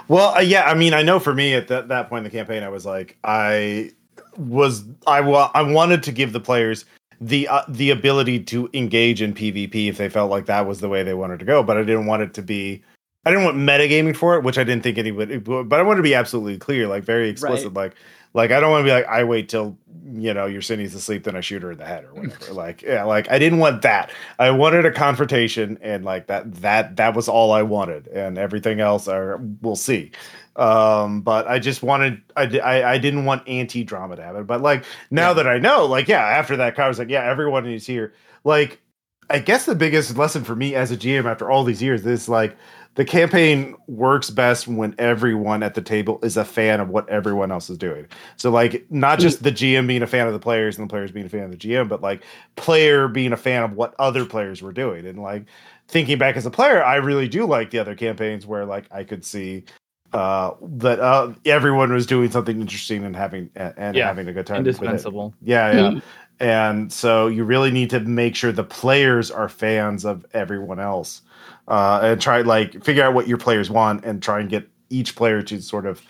Well, 0.08 0.36
uh, 0.36 0.40
yeah, 0.40 0.64
I 0.64 0.74
mean, 0.74 0.94
I 0.94 1.02
know 1.02 1.18
for 1.18 1.34
me 1.34 1.54
at 1.54 1.68
that, 1.68 1.88
that 1.88 2.08
point 2.08 2.24
in 2.24 2.24
the 2.24 2.36
campaign, 2.36 2.62
I 2.62 2.68
was 2.68 2.86
like, 2.86 3.18
I 3.24 3.90
was, 4.36 4.84
I, 5.06 5.20
wa- 5.20 5.50
I 5.54 5.62
wanted 5.62 6.02
to 6.04 6.12
give 6.12 6.32
the 6.32 6.40
players 6.40 6.84
the 7.20 7.46
uh, 7.48 7.62
the 7.68 7.90
ability 7.90 8.40
to 8.44 8.70
engage 8.72 9.20
in 9.20 9.34
PvP 9.34 9.88
if 9.88 9.98
they 9.98 10.08
felt 10.08 10.30
like 10.30 10.46
that 10.46 10.66
was 10.66 10.80
the 10.80 10.88
way 10.88 11.02
they 11.02 11.12
wanted 11.12 11.38
to 11.40 11.44
go, 11.44 11.62
but 11.62 11.76
I 11.76 11.82
didn't 11.82 12.06
want 12.06 12.22
it 12.22 12.32
to 12.34 12.42
be. 12.42 12.82
I 13.24 13.30
didn't 13.30 13.44
want 13.44 13.58
metagaming 13.58 14.16
for 14.16 14.36
it, 14.36 14.44
which 14.44 14.56
I 14.56 14.64
didn't 14.64 14.82
think 14.82 14.96
anybody. 14.96 15.36
But 15.38 15.72
I 15.72 15.82
wanted 15.82 15.98
to 15.98 16.02
be 16.02 16.14
absolutely 16.14 16.56
clear, 16.58 16.88
like 16.88 17.04
very 17.04 17.28
explicit, 17.28 17.74
like 17.74 17.94
like 18.32 18.50
I 18.50 18.60
don't 18.60 18.70
want 18.70 18.82
to 18.82 18.88
be 18.88 18.92
like 18.92 19.06
I 19.06 19.24
wait 19.24 19.48
till 19.50 19.76
you 20.12 20.32
know 20.32 20.46
Yersinia's 20.46 20.94
asleep, 20.94 21.24
then 21.24 21.36
I 21.36 21.40
shoot 21.40 21.62
her 21.62 21.72
in 21.72 21.78
the 21.78 21.84
head 21.84 22.04
or 22.04 22.14
whatever. 22.14 22.52
like 22.54 22.80
yeah, 22.82 23.04
like 23.04 23.30
I 23.30 23.38
didn't 23.38 23.58
want 23.58 23.82
that. 23.82 24.10
I 24.38 24.50
wanted 24.50 24.86
a 24.86 24.90
confrontation, 24.92 25.78
and 25.82 26.04
like 26.04 26.28
that 26.28 26.54
that 26.56 26.96
that 26.96 27.14
was 27.14 27.28
all 27.28 27.52
I 27.52 27.62
wanted, 27.62 28.08
and 28.08 28.38
everything 28.38 28.80
else 28.80 29.06
are 29.06 29.38
we'll 29.60 29.76
see. 29.76 30.12
Um, 30.56 31.20
but 31.22 31.46
I 31.46 31.58
just 31.58 31.82
wanted 31.82 32.22
I 32.36 32.44
I, 32.58 32.92
I 32.92 32.98
didn't 32.98 33.26
want 33.26 33.46
anti 33.46 33.84
drama 33.84 34.16
to 34.16 34.22
happen. 34.22 34.44
But 34.44 34.62
like 34.62 34.84
now 35.10 35.28
Yeah. 35.28 35.34
that 35.34 35.46
I 35.46 35.58
know, 35.58 35.84
like 35.84 36.08
yeah, 36.08 36.22
after 36.24 36.56
that 36.56 36.74
car, 36.74 36.86
I 36.86 36.88
was 36.88 36.98
like 36.98 37.10
yeah, 37.10 37.24
everyone 37.24 37.66
is 37.66 37.86
here. 37.86 38.14
Like 38.44 38.80
I 39.28 39.38
guess 39.38 39.64
the 39.66 39.74
biggest 39.76 40.16
lesson 40.16 40.42
for 40.42 40.56
me 40.56 40.74
as 40.74 40.90
a 40.90 40.96
GM 40.96 41.24
after 41.30 41.50
all 41.50 41.62
these 41.64 41.82
years 41.82 42.04
is 42.04 42.28
like 42.28 42.56
the 42.96 43.04
campaign 43.04 43.76
works 43.86 44.30
best 44.30 44.66
when 44.66 44.94
everyone 44.98 45.62
at 45.62 45.74
the 45.74 45.80
table 45.82 46.18
is 46.22 46.36
a 46.36 46.44
fan 46.44 46.80
of 46.80 46.88
what 46.88 47.08
everyone 47.08 47.52
else 47.52 47.70
is 47.70 47.78
doing. 47.78 48.06
So 48.36 48.50
like 48.50 48.84
not 48.90 49.20
just 49.20 49.42
the 49.42 49.52
GM 49.52 49.86
being 49.86 50.02
a 50.02 50.06
fan 50.06 50.26
of 50.26 50.32
the 50.32 50.38
players 50.40 50.76
and 50.76 50.88
the 50.88 50.90
players 50.92 51.12
being 51.12 51.26
a 51.26 51.28
fan 51.28 51.44
of 51.44 51.50
the 51.52 51.56
GM, 51.56 51.88
but 51.88 52.02
like 52.02 52.24
player 52.56 53.06
being 53.08 53.32
a 53.32 53.36
fan 53.36 53.62
of 53.62 53.72
what 53.72 53.94
other 53.98 54.26
players 54.26 54.60
were 54.60 54.72
doing. 54.72 55.06
And 55.06 55.22
like 55.22 55.44
thinking 55.88 56.18
back 56.18 56.36
as 56.36 56.46
a 56.46 56.50
player, 56.50 56.82
I 56.82 56.96
really 56.96 57.28
do 57.28 57.46
like 57.46 57.70
the 57.70 57.78
other 57.78 57.94
campaigns 57.94 58.44
where 58.46 58.64
like 58.64 58.86
I 58.90 59.04
could 59.04 59.24
see 59.24 59.64
uh, 60.12 60.52
that 60.60 60.98
uh, 60.98 61.32
everyone 61.44 61.92
was 61.92 62.06
doing 62.06 62.30
something 62.32 62.60
interesting 62.60 63.04
and 63.04 63.14
having 63.14 63.50
and, 63.54 63.94
Yeah. 63.94 64.06
having 64.08 64.26
a 64.26 64.32
good 64.32 64.46
time. 64.46 64.58
Indispensable. 64.58 65.32
Yeah, 65.40 65.72
yeah. 65.72 66.00
And 66.40 66.92
so 66.92 67.28
you 67.28 67.44
really 67.44 67.70
need 67.70 67.90
to 67.90 68.00
make 68.00 68.34
sure 68.34 68.50
the 68.50 68.64
players 68.64 69.30
are 69.30 69.48
fans 69.48 70.04
of 70.04 70.24
everyone 70.32 70.80
else, 70.80 71.22
uh, 71.70 72.00
and 72.02 72.20
try 72.20 72.42
like 72.42 72.82
figure 72.84 73.02
out 73.02 73.14
what 73.14 73.26
your 73.26 73.38
players 73.38 73.70
want 73.70 74.04
and 74.04 74.22
try 74.22 74.40
and 74.40 74.50
get 74.50 74.68
each 74.90 75.14
player 75.16 75.40
to 75.42 75.62
sort 75.62 75.86
of 75.86 76.02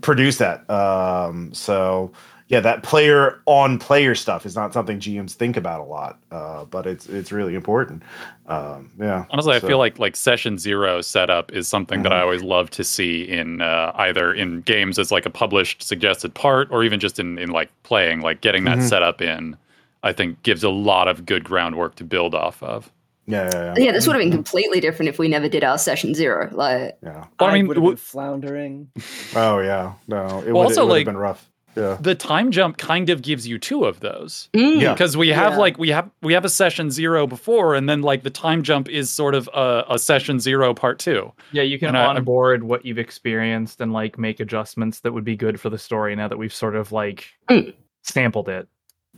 produce 0.00 0.38
that. 0.38 0.68
Um, 0.70 1.52
so 1.54 2.10
yeah, 2.48 2.60
that 2.60 2.82
player 2.82 3.40
on 3.46 3.78
player 3.78 4.14
stuff 4.14 4.44
is 4.44 4.54
not 4.54 4.74
something 4.74 4.98
GMs 4.98 5.32
think 5.32 5.56
about 5.56 5.80
a 5.80 5.84
lot, 5.84 6.18
uh, 6.30 6.64
but 6.66 6.86
it's 6.86 7.06
it's 7.08 7.32
really 7.32 7.54
important. 7.54 8.02
Um, 8.46 8.90
yeah. 8.98 9.24
Honestly, 9.30 9.54
I 9.54 9.60
feel 9.60 9.78
like 9.78 9.98
like 9.98 10.16
session 10.16 10.58
zero 10.58 11.00
setup 11.00 11.52
is 11.52 11.66
something 11.68 12.02
that 12.02 12.12
I 12.12 12.20
always 12.20 12.42
love 12.42 12.68
to 12.70 12.84
see 12.84 13.22
in 13.22 13.62
uh, 13.62 13.92
either 13.94 14.34
in 14.34 14.60
games 14.62 14.98
as 14.98 15.10
like 15.10 15.24
a 15.24 15.30
published 15.30 15.82
suggested 15.82 16.34
part, 16.34 16.68
or 16.70 16.84
even 16.84 17.00
just 17.00 17.18
in 17.18 17.38
in 17.38 17.50
like 17.50 17.70
playing, 17.84 18.20
like 18.20 18.40
getting 18.42 18.64
that 18.64 18.78
Mhm. 18.78 18.88
setup 18.88 19.22
in. 19.22 19.56
I 20.02 20.12
think 20.12 20.42
gives 20.42 20.64
a 20.64 20.68
lot 20.70 21.08
of 21.08 21.24
good 21.24 21.44
groundwork 21.44 21.94
to 21.96 22.04
build 22.04 22.34
off 22.34 22.62
of. 22.62 22.90
Yeah, 23.26 23.48
yeah, 23.52 23.74
yeah. 23.76 23.84
Yeah, 23.86 23.92
this 23.92 24.06
would 24.06 24.14
have 24.16 24.22
been 24.22 24.32
completely 24.32 24.80
different 24.80 25.08
if 25.08 25.18
we 25.18 25.28
never 25.28 25.48
did 25.48 25.62
our 25.64 25.78
session 25.78 26.14
zero. 26.14 26.48
Like, 26.52 26.98
yeah. 27.02 27.26
Well, 27.38 27.50
I 27.50 27.52
mean, 27.54 27.68
would 27.68 27.76
have 27.76 27.82
w- 27.82 27.92
been 27.94 27.96
floundering. 27.96 28.88
Oh 29.36 29.60
yeah, 29.60 29.92
no, 30.08 30.40
it 30.40 30.46
would 30.52 30.56
also, 30.56 30.80
also 30.82 30.84
like- 30.86 30.98
have 31.06 31.14
been 31.14 31.16
rough. 31.16 31.48
Yeah, 31.74 31.96
The 31.98 32.14
time 32.14 32.50
jump 32.50 32.76
kind 32.76 33.08
of 33.08 33.22
gives 33.22 33.48
you 33.48 33.58
two 33.58 33.86
of 33.86 34.00
those. 34.00 34.50
mm, 34.52 34.78
Yeah. 34.78 34.92
because 34.92 35.16
we 35.16 35.28
have 35.28 35.52
Yeah. 35.54 35.58
like 35.58 35.78
we 35.78 35.88
have 35.88 36.10
we 36.20 36.34
have 36.34 36.44
a 36.44 36.50
session 36.50 36.90
zero 36.90 37.26
before 37.26 37.74
and 37.74 37.88
then 37.88 38.02
like 38.02 38.24
the 38.24 38.28
time 38.30 38.62
jump 38.62 38.90
is 38.90 39.08
sort 39.08 39.34
of 39.34 39.48
a, 39.54 39.84
a 39.88 39.98
session 39.98 40.38
zero 40.38 40.74
part 40.74 40.98
two 40.98 41.32
Yeah, 41.50 41.62
you 41.62 41.78
can 41.78 41.88
And 41.88 41.96
I- 41.96 42.02
I'm- 42.08 42.16
onboard 42.18 42.62
what 42.64 42.84
you've 42.84 42.98
experienced 42.98 43.80
and 43.80 43.90
like 43.90 44.18
make 44.18 44.38
adjustments 44.38 45.00
that 45.00 45.12
would 45.14 45.24
be 45.24 45.34
good 45.34 45.58
for 45.58 45.70
the 45.70 45.78
story 45.78 46.14
now 46.14 46.28
that 46.28 46.36
we've 46.36 46.52
sort 46.52 46.76
of 46.76 46.92
like 46.92 47.24
Mm. 47.48 47.72
sampled 48.02 48.50
it. 48.50 48.68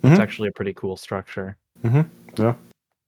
Mhm. 0.05 0.13
It's 0.13 0.21
actually 0.21 0.51
a 0.51 0.53
pretty 0.53 0.75
cool 0.75 0.97
structure. 0.97 1.57
Mhm. 1.83 2.09
Yeah. 2.39 2.55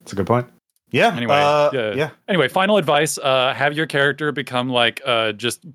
It's 0.01 0.11
a 0.11 0.15
good 0.17 0.27
point. 0.27 0.47
Yeah. 0.91 1.15
Anyway, 1.15 1.35
uh, 1.35 1.69
yeah. 1.73 1.93
yeah. 1.95 2.09
anyway 2.27 2.47
final 2.47 2.77
advice 2.77 3.17
uh 3.17 3.53
have 3.53 3.73
your 3.75 3.85
character 3.87 4.31
become 4.31 4.69
like 4.69 5.01
uh 5.05 5.33
just 5.33 5.65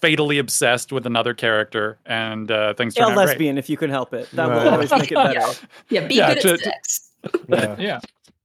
fatally 0.00 0.38
obsessed 0.38 0.92
with 0.92 1.06
another 1.06 1.32
character 1.34 1.98
and 2.06 2.50
uh 2.50 2.74
things 2.74 2.94
Yeah, 2.96 3.04
turn 3.04 3.12
out 3.12 3.16
great. 3.16 3.26
lesbian 3.28 3.58
if 3.58 3.68
you 3.70 3.76
can 3.76 3.90
help 3.90 4.12
it. 4.14 4.28
That 4.32 4.48
Right. 4.48 4.64
will 4.64 4.72
always 4.72 4.90
make 4.90 5.10
it 5.12 5.14
better. 5.26 5.40
yeah, 5.90 6.06
be 6.06 6.14
Yeah, 6.16 6.34
good 6.34 6.40
to- 6.42 6.52
at 6.54 6.60
sex. 6.60 7.10
yeah. 7.48 7.76
Yeah. 7.88 8.00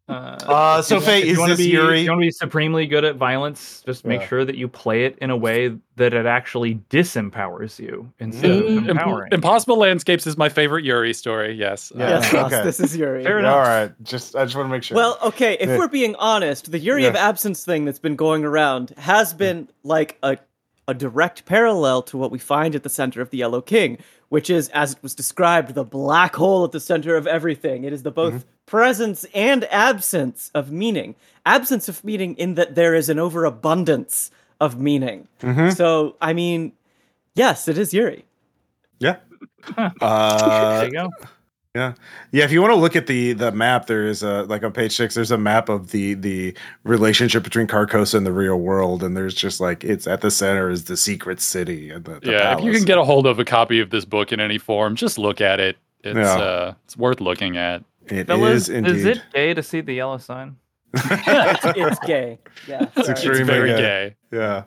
Uh, 0.10 0.38
Uh, 0.48 0.82
so 0.82 0.96
you 0.96 1.02
Fae, 1.02 1.16
you 1.18 1.32
is 1.32 1.38
wanna 1.40 1.54
this 1.56 1.66
be, 1.66 1.72
Yuri? 1.72 2.00
If 2.00 2.04
you 2.06 2.12
want 2.12 2.22
to 2.22 2.28
be 2.28 2.32
supremely 2.32 2.86
good 2.88 3.06
at 3.06 3.16
violence, 3.16 3.82
just 3.86 4.04
make 4.06 4.20
Yeah. 4.22 4.28
sure 4.28 4.46
that 4.46 4.56
you 4.58 4.68
play 4.68 5.06
it 5.06 5.18
in 5.20 5.30
a 5.30 5.38
way 5.38 5.72
that 5.96 6.14
it 6.14 6.26
actually 6.26 6.76
disempowers 6.90 7.80
you 7.80 8.12
instead 8.20 8.50
Mm. 8.64 8.78
of 8.80 8.90
empowering. 8.90 9.30
impossible 9.32 9.78
landscapes 9.78 10.28
is 10.28 10.36
my 10.38 10.50
favorite 10.50 10.84
yuri 10.84 11.14
story 11.14 11.54
yes 11.54 11.92
Yeah. 11.96 12.06
Uh, 12.06 12.10
Yes, 12.22 12.34
Ross, 12.34 12.54
okay. 12.54 12.64
this 12.64 12.80
is 12.82 12.98
Yuri. 12.98 13.24
Fair 13.24 13.40
enough. 13.40 13.56
all 13.56 13.62
right. 13.62 13.92
Just 14.04 14.36
I 14.36 14.44
just 14.44 14.56
want 14.58 14.68
to 14.68 14.72
make 14.72 14.84
sure. 14.84 14.98
Well, 14.98 15.18
okay, 15.24 15.56
if 15.60 15.70
Yeah. 15.70 15.78
we're 15.78 15.88
being 15.88 16.16
honest, 16.16 16.72
the 16.72 16.80
Yuri 16.80 17.06
of 17.06 17.16
Absence 17.16 17.64
thing 17.64 17.86
that's 17.86 18.00
been 18.00 18.16
going 18.18 18.44
around 18.44 18.94
has 18.98 19.34
been 19.34 19.70
like 19.84 20.18
a 20.22 20.38
a 20.86 20.94
direct 20.94 21.46
parallel 21.46 22.02
to 22.02 22.18
what 22.18 22.30
we 22.30 22.38
find 22.38 22.76
at 22.76 22.84
the 22.84 22.90
center 22.90 23.22
of 23.22 23.30
the 23.30 23.38
Yellow 23.38 23.62
King, 23.62 23.98
which 24.28 24.50
is, 24.50 24.68
as 24.74 24.92
it 24.92 24.98
was 25.02 25.16
described, 25.16 25.76
the 25.76 25.84
black 25.86 26.36
hole 26.36 26.66
at 26.66 26.74
the 26.74 26.80
center 26.82 27.16
of 27.16 27.26
everything. 27.26 27.86
It 27.86 27.94
is 27.94 28.04
the 28.04 28.12
both 28.12 28.34
Mm-hmm. 28.34 28.48
Presence 28.66 29.26
and 29.34 29.66
absence 29.66 30.50
of 30.54 30.72
meaning. 30.72 31.16
Absence 31.46 31.90
of 31.90 32.04
meaning 32.04 32.36
in 32.38 32.56
that 32.56 32.76
there 32.76 32.96
is 32.96 33.10
an 33.10 33.20
overabundance 33.20 34.32
of 34.62 34.80
meaning. 34.80 35.28
Mhm. 35.42 35.76
So, 35.76 36.16
I 36.22 36.34
mean, 36.34 36.72
yes, 37.36 37.68
it 37.68 37.78
is 37.78 37.94
Yuri. 37.94 38.26
yeah. 39.00 39.18
there 39.78 39.92
Uh, 40.02 40.84
you 40.86 40.92
go. 40.92 41.10
yeah, 41.76 41.94
yeah. 42.32 42.44
If 42.46 42.52
you 42.52 42.62
want 42.62 42.72
to 42.74 42.78
look 42.80 42.96
at 42.96 43.08
the 43.08 43.34
the 43.34 43.52
map, 43.52 43.88
there 43.88 44.06
is 44.06 44.24
a 44.24 44.44
like 44.44 44.64
on 44.64 44.72
page 44.72 44.96
six. 44.96 45.16
There's 45.16 45.32
a 45.32 45.38
map 45.38 45.68
of 45.70 45.92
the 45.92 46.14
the 46.16 46.56
relationship 46.84 47.44
between 47.44 47.68
Carcosa 47.68 48.16
and 48.16 48.26
the 48.26 48.32
real 48.32 48.58
world, 48.60 49.04
and 49.04 49.16
there's 49.18 49.34
just 49.34 49.60
like 49.60 49.84
it's 49.84 50.08
at 50.08 50.22
the 50.22 50.32
center 50.32 50.70
is 50.70 50.86
the 50.86 50.96
secret 50.98 51.40
city 51.42 51.90
and 51.90 52.04
the, 52.06 52.20
the 52.22 52.32
yeah 52.32 52.58
if 52.58 52.64
you 52.64 52.72
can 52.72 52.84
get 52.86 52.98
a 52.98 53.04
hold 53.04 53.26
of 53.28 53.40
a 53.40 53.46
copy 53.46 53.80
of 53.82 53.90
this 53.90 54.06
book 54.06 54.32
in 54.32 54.40
any 54.40 54.58
form 54.58 54.96
just 54.96 55.18
look 55.18 55.42
at 55.42 55.60
it 55.60 55.78
it's 56.04 56.16
Yeah. 56.18 56.36
uh 56.36 56.74
it's 56.86 56.96
worth 56.98 57.20
looking 57.22 57.58
at 57.58 57.84
It 58.08 58.28
Fellas, 58.28 58.64
is 58.64 58.70
indeed. 58.70 58.96
is 58.96 59.06
it 59.06 59.22
gay 59.34 59.54
to 59.54 59.64
see 59.64 59.82
the 59.82 59.94
yellow 59.94 60.18
sign? 60.18 60.58
it's, 60.94 61.66
it's 61.66 62.00
gay. 62.06 62.40
Yeah. 62.68 62.82
It's 62.96 63.06
sorry. 63.08 63.10
extreme. 63.12 63.36
it's 63.42 63.50
very 63.50 63.70
gay. 63.72 64.16
gay 64.32 64.38
yeah. 64.38 64.64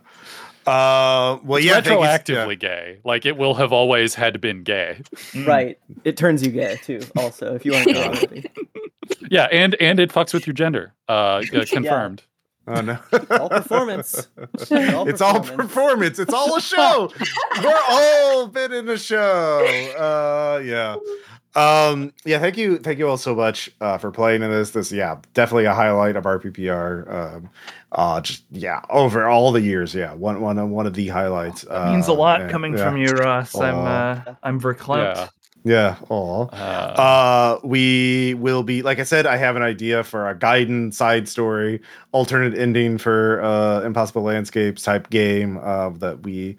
Uh, 0.66 1.38
well, 1.44 1.58
It's 1.58 1.66
yeah. 1.66 1.80
thank 1.80 1.86
you- 1.86 1.92
retroactively 2.34 2.58
gay. 2.58 2.98
Like 3.04 3.24
it 3.26 3.36
will 3.36 3.54
have 3.54 3.72
always 3.72 4.14
had 4.14 4.40
been 4.40 4.62
gay. 4.64 5.00
Right. 5.46 5.78
It 6.04 6.16
turns 6.16 6.44
you 6.44 6.50
gay 6.50 6.76
too, 6.82 7.00
also, 7.16 7.54
if 7.54 7.64
you 7.64 7.72
want 7.72 7.86
to 7.88 7.92
go 7.92 8.02
already. 8.02 8.50
Yeah, 9.30 9.44
and 9.52 9.76
and 9.80 10.00
it 10.00 10.12
fucks 10.12 10.34
with 10.34 10.46
your 10.46 10.54
gender. 10.54 10.92
Uh, 11.08 11.42
uh, 11.54 11.64
confirmed. 11.70 12.22
Oh 12.66 12.80
no. 12.80 12.98
All 13.30 13.48
performance. 13.48 14.26
it's 14.58 15.20
all 15.20 15.40
performance. 15.40 16.18
It's 16.18 16.34
all 16.34 16.56
a 16.56 16.60
show. 16.60 17.12
We're 17.62 17.80
all 17.88 18.48
been 18.48 18.72
in 18.72 18.88
a 18.88 18.98
show. 18.98 19.64
Uh, 19.96 20.60
yeah. 20.64 20.96
Um, 21.56 22.12
yeah. 22.24 22.38
Thank 22.38 22.56
you. 22.56 22.78
Thank 22.78 22.98
you 22.98 23.08
all 23.08 23.16
so 23.16 23.34
much 23.34 23.70
uh, 23.80 23.98
for 23.98 24.10
playing 24.10 24.42
in 24.42 24.50
this. 24.50 24.70
This, 24.70 24.92
yeah, 24.92 25.16
definitely 25.34 25.64
a 25.64 25.74
highlight 25.74 26.16
of 26.16 26.24
RPPR. 26.24 27.12
Um, 27.12 27.50
uh, 27.92 28.20
just 28.20 28.44
yeah, 28.50 28.82
over 28.90 29.26
all 29.26 29.52
the 29.52 29.62
years. 29.62 29.94
Yeah, 29.94 30.12
one 30.12 30.40
one 30.40 30.58
of- 30.58 30.68
one 30.68 30.86
of 30.86 30.94
the 30.94 31.08
highlights. 31.08 31.62
It 31.64 31.86
means 31.86 32.08
a 32.08 32.12
lot 32.12 32.42
uh, 32.42 32.48
coming 32.48 32.76
yeah. 32.76 32.84
from 32.84 32.98
you, 32.98 33.08
Ross. 33.08 33.56
I'm 33.58 33.74
uh, 33.78 34.34
I'm 34.42 34.60
verklempt. 34.60 35.16
Yeah. 35.16 35.28
Yeah. 35.64 35.96
Aw. 36.10 36.46
Uh, 36.52 36.56
Uh, 36.96 37.58
we 37.64 38.34
will 38.34 38.62
be 38.62 38.82
like 38.82 39.00
I 39.00 39.02
said. 39.02 39.26
I 39.26 39.36
have 39.36 39.56
an 39.56 39.62
idea 39.62 40.04
for 40.04 40.28
a 40.30 40.34
Gaiden 40.34 40.94
side 40.94 41.28
story, 41.28 41.80
alternate 42.12 42.56
ending 42.56 42.98
for 42.98 43.42
uh, 43.42 43.80
Impossible 43.80 44.22
Landscapes 44.22 44.82
type 44.82 45.10
game 45.10 45.58
uh, 45.58 45.88
that 45.98 46.22
we 46.22 46.56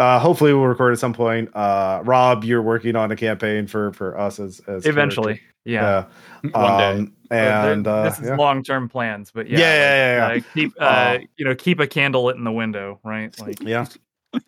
uh, 0.00 0.18
hopefully 0.18 0.52
will 0.54 0.66
record 0.66 0.92
at 0.92 0.98
some 0.98 1.12
point. 1.12 1.54
Uh, 1.54 2.00
Rob, 2.04 2.42
you're 2.44 2.62
working 2.62 2.96
on 2.96 3.10
a 3.12 3.16
campaign 3.16 3.66
for 3.66 3.92
for 3.92 4.18
us 4.18 4.40
as, 4.40 4.60
as 4.66 4.86
Eventually, 4.86 5.34
character- 5.34 5.54
yeah. 5.64 6.04
One 6.42 6.78
day. 6.78 6.90
um, 6.98 7.12
Uh, 7.30 7.36
there- 7.36 7.72
and 7.72 7.86
uh, 7.86 8.02
this 8.04 8.18
is 8.18 8.26
yeah. 8.28 8.34
long 8.36 8.62
term 8.64 8.88
plans, 8.88 9.30
but 9.30 9.48
yeah, 9.48 9.58
Yeah, 9.58 9.74
yeah, 9.74 10.16
yeah, 10.16 10.34
uh, 10.36 10.40
keep 10.54 10.72
uh, 10.80 10.84
Uh, 10.84 11.18
you 11.36 11.44
know 11.44 11.54
keep 11.54 11.78
a 11.78 11.86
candle 11.86 12.24
lit 12.24 12.36
in 12.36 12.42
the 12.44 12.50
window, 12.52 12.98
right? 13.04 13.38
Like 13.38 13.60
yeah 13.62 13.86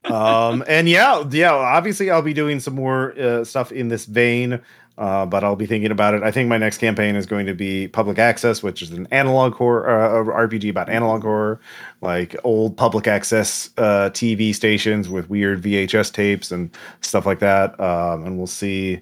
um 0.04 0.62
and 0.68 0.88
yeah 0.88 1.24
yeah 1.32 1.52
obviously 1.52 2.08
i'll 2.08 2.22
be 2.22 2.32
doing 2.32 2.60
some 2.60 2.72
more 2.72 3.18
uh, 3.18 3.42
stuff 3.42 3.72
in 3.72 3.88
this 3.88 4.04
vein 4.06 4.60
uh, 4.98 5.24
but 5.26 5.42
I'll 5.42 5.56
be 5.56 5.66
thinking 5.66 5.90
about 5.90 6.14
it. 6.14 6.22
I 6.22 6.30
think 6.30 6.48
my 6.48 6.58
next 6.58 6.78
campaign 6.78 7.16
is 7.16 7.26
going 7.26 7.46
to 7.46 7.54
be 7.54 7.88
Public 7.88 8.18
Access, 8.18 8.62
which 8.62 8.82
is 8.82 8.90
an 8.90 9.06
analog 9.10 9.54
horror 9.54 9.88
uh, 9.88 10.24
RPG 10.46 10.68
about 10.70 10.88
analog 10.88 11.22
horror, 11.22 11.60
like 12.00 12.36
old 12.44 12.76
public 12.76 13.06
access 13.06 13.70
uh, 13.78 14.10
TV 14.12 14.54
stations 14.54 15.08
with 15.08 15.30
weird 15.30 15.62
VHS 15.62 16.12
tapes 16.12 16.52
and 16.52 16.70
stuff 17.00 17.24
like 17.26 17.38
that. 17.40 17.78
Um, 17.80 18.24
and 18.26 18.36
we'll 18.38 18.46
see. 18.46 19.00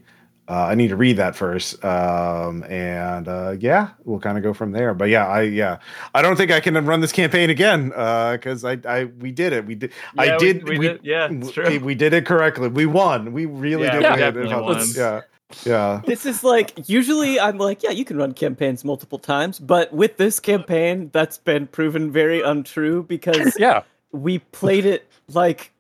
Uh, 0.49 0.67
I 0.71 0.75
need 0.75 0.89
to 0.89 0.97
read 0.97 1.17
that 1.19 1.37
first, 1.37 1.85
um, 1.85 2.65
and 2.65 3.29
uh, 3.29 3.55
yeah, 3.61 3.91
we'll 4.03 4.19
kind 4.19 4.37
of 4.37 4.43
go 4.43 4.53
from 4.53 4.73
there. 4.73 4.95
But 4.95 5.05
yeah, 5.09 5.29
I 5.29 5.43
yeah, 5.43 5.79
I 6.13 6.23
don't 6.23 6.35
think 6.35 6.51
I 6.51 6.59
can 6.59 6.75
run 6.87 7.01
this 7.01 7.13
campaign 7.13 7.51
again 7.51 7.91
because 7.91 8.65
I 8.65 8.77
I 8.85 9.05
we 9.21 9.31
did 9.31 9.53
it. 9.53 9.65
We 9.65 9.77
did. 9.77 9.93
I 10.19 10.25
Yeah, 10.25 10.33
we- 10.41 10.53
did. 10.53 10.69
we 10.69 10.79
did- 10.79 11.01
yeah, 11.05 11.29
we, 11.31 11.53
true. 11.53 11.79
we 11.79 11.95
did 11.95 12.13
it 12.15 12.27
correctly. 12.27 12.67
We 12.67 12.85
won. 12.85 13.33
We 13.33 13.47
really 13.47 13.85
Yeah, 13.85 14.17
did. 14.17 14.35
we 14.35 14.41
win. 14.43 14.51
It 14.53 14.61
won. 14.61 14.85
Yeah, 14.97 15.21
yeah. 15.65 16.03
This 16.07 16.27
is 16.27 16.43
like 16.45 16.89
usually 16.89 17.39
I'm 17.41 17.59
like, 17.59 17.83
yeah, 17.83 17.91
you 17.91 18.05
can 18.05 18.17
run 18.17 18.33
campaigns 18.35 18.85
multiple 18.85 19.19
times, 19.19 19.59
but 19.59 19.93
with 19.93 20.17
this 20.17 20.41
campaign, 20.41 21.11
that's 21.13 21.39
been 21.39 21.67
proven 21.67 22.11
very 22.11 22.41
untrue 22.41 23.03
because 23.03 23.59
yeah. 23.59 23.83
we 24.13 24.39
played 24.39 24.87
it 24.87 25.07
like 25.29 25.73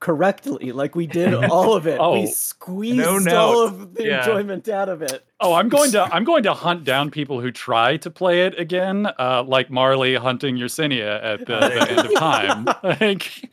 correctly. 0.00 0.72
Like 0.72 0.94
we 0.94 1.06
did 1.06 1.34
all 1.50 1.74
of 1.74 1.86
it. 1.86 1.98
Oh. 2.00 2.14
we 2.14 2.26
squeezed 2.26 3.26
No 3.26 3.36
all 3.36 3.64
of 3.66 3.94
the 3.94 4.04
Yeah. 4.04 4.18
enjoyment 4.20 4.68
out 4.68 4.88
of 4.88 5.02
it. 5.02 5.24
Oh, 5.40 5.54
I'm 5.54 5.68
going 5.68 5.92
to 5.92 6.02
I'm 6.02 6.24
going 6.24 6.42
to 6.44 6.54
hunt 6.54 6.84
down 6.84 7.10
people 7.10 7.40
who 7.40 7.50
try 7.50 7.96
to 7.98 8.10
play 8.10 8.46
it 8.46 8.58
again, 8.58 9.08
uh, 9.18 9.44
like 9.46 9.70
Marley 9.70 10.14
hunting 10.16 10.56
Yersinia 10.56 11.22
at 11.22 11.40
the, 11.40 11.58
the 11.58 11.90
end 11.90 11.98
of 12.00 12.14
time. 12.14 12.66
Like, 13.00 13.50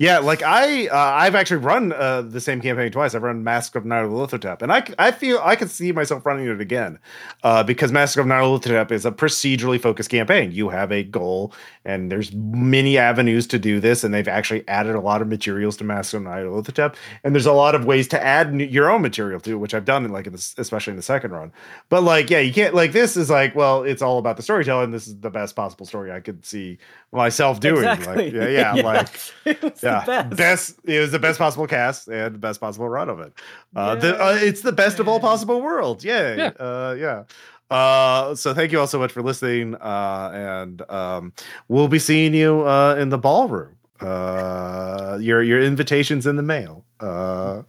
Yeah, 0.00 0.20
like 0.20 0.42
I, 0.42 0.86
uh, 0.86 0.96
I've 0.96 1.34
actually 1.34 1.58
run 1.58 1.92
uh, 1.92 2.22
the 2.22 2.40
same 2.40 2.62
campaign 2.62 2.90
twice. 2.90 3.14
I've 3.14 3.22
run 3.22 3.44
Mask 3.44 3.74
of 3.74 3.84
Nyarlathotep, 3.84 4.62
and 4.62 4.72
I, 4.72 4.82
I 4.98 5.10
feel 5.10 5.38
I 5.42 5.56
could 5.56 5.70
see 5.70 5.92
myself 5.92 6.24
running 6.24 6.46
it 6.48 6.58
again, 6.58 6.98
uh, 7.42 7.62
because 7.64 7.92
Mask 7.92 8.18
of 8.18 8.24
Nyarlathotep 8.24 8.92
is 8.92 9.04
a 9.04 9.12
procedurally 9.12 9.78
focused 9.78 10.08
campaign. 10.08 10.52
You 10.52 10.70
have 10.70 10.90
a 10.90 11.02
goal, 11.02 11.52
and 11.84 12.10
there's 12.10 12.32
many 12.32 12.96
avenues 12.96 13.46
to 13.48 13.58
do 13.58 13.78
this, 13.78 14.02
and 14.02 14.14
they've 14.14 14.26
actually 14.26 14.66
added 14.68 14.94
a 14.94 15.00
lot 15.00 15.20
of 15.20 15.28
materials 15.28 15.76
to 15.76 15.84
Mask 15.84 16.14
of 16.14 16.22
Nyarlathotep, 16.22 16.94
and 17.22 17.34
there's 17.34 17.44
a 17.44 17.52
lot 17.52 17.74
of 17.74 17.84
ways 17.84 18.08
to 18.08 18.24
add 18.24 18.58
your 18.58 18.90
own 18.90 19.02
material 19.02 19.38
to 19.40 19.50
it, 19.50 19.56
which 19.56 19.74
I've 19.74 19.84
done 19.84 20.06
in 20.06 20.12
like 20.12 20.26
in 20.26 20.32
the, 20.32 20.54
especially 20.56 20.92
in 20.92 20.96
the 20.96 21.02
second 21.02 21.32
run. 21.32 21.52
But 21.90 22.04
like, 22.04 22.30
yeah, 22.30 22.40
you 22.40 22.54
can't 22.54 22.74
like 22.74 22.92
this 22.92 23.18
is 23.18 23.28
like, 23.28 23.54
well, 23.54 23.82
it's 23.82 24.00
all 24.00 24.16
about 24.16 24.38
the 24.38 24.42
storytelling. 24.42 24.92
This 24.92 25.08
is 25.08 25.20
the 25.20 25.28
best 25.28 25.54
possible 25.54 25.84
story 25.84 26.10
I 26.10 26.20
could 26.20 26.46
see 26.46 26.78
myself 27.12 27.60
doing. 27.60 27.84
Exactly. 27.84 28.30
Like, 28.30 28.50
yeah, 28.52 28.74
yeah, 28.74 28.82
like 28.84 29.08
it 29.44 29.82
yeah, 29.82 30.24
the 30.28 30.36
best. 30.36 30.76
It 30.84 31.00
was 31.00 31.12
the 31.12 31.18
best 31.18 31.38
possible 31.38 31.66
cast 31.66 32.08
and 32.08 32.34
the 32.34 32.38
best 32.38 32.60
possible 32.60 32.88
run 32.88 33.08
of 33.08 33.20
it. 33.20 33.32
Uh, 33.74 33.94
the, 33.96 34.22
uh, 34.22 34.38
it's 34.40 34.60
the 34.60 34.72
best 34.72 34.98
of 34.98 35.08
all 35.08 35.20
possible 35.20 35.60
worlds. 35.60 36.04
Yay! 36.04 36.36
Yeah. 36.36 36.52
Uh, 36.58 36.96
yeah. 36.98 37.24
Uh, 37.70 38.34
so 38.34 38.52
thank 38.52 38.72
you 38.72 38.80
all 38.80 38.86
so 38.86 38.98
much 38.98 39.12
for 39.12 39.22
listening. 39.22 39.76
Uh, 39.76 40.30
and 40.34 40.82
um, 40.90 41.32
we'll 41.68 41.88
be 41.88 42.00
seeing 42.00 42.34
you 42.34 42.66
uh, 42.66 42.96
in 42.96 43.10
the 43.10 43.18
ballroom. 43.18 43.76
Uh, 44.00 45.18
your 45.20 45.42
your 45.42 45.60
invitations 45.62 46.26
in 46.26 46.36
the 46.36 46.42
mail. 46.42 46.84
Uh, 47.00 47.62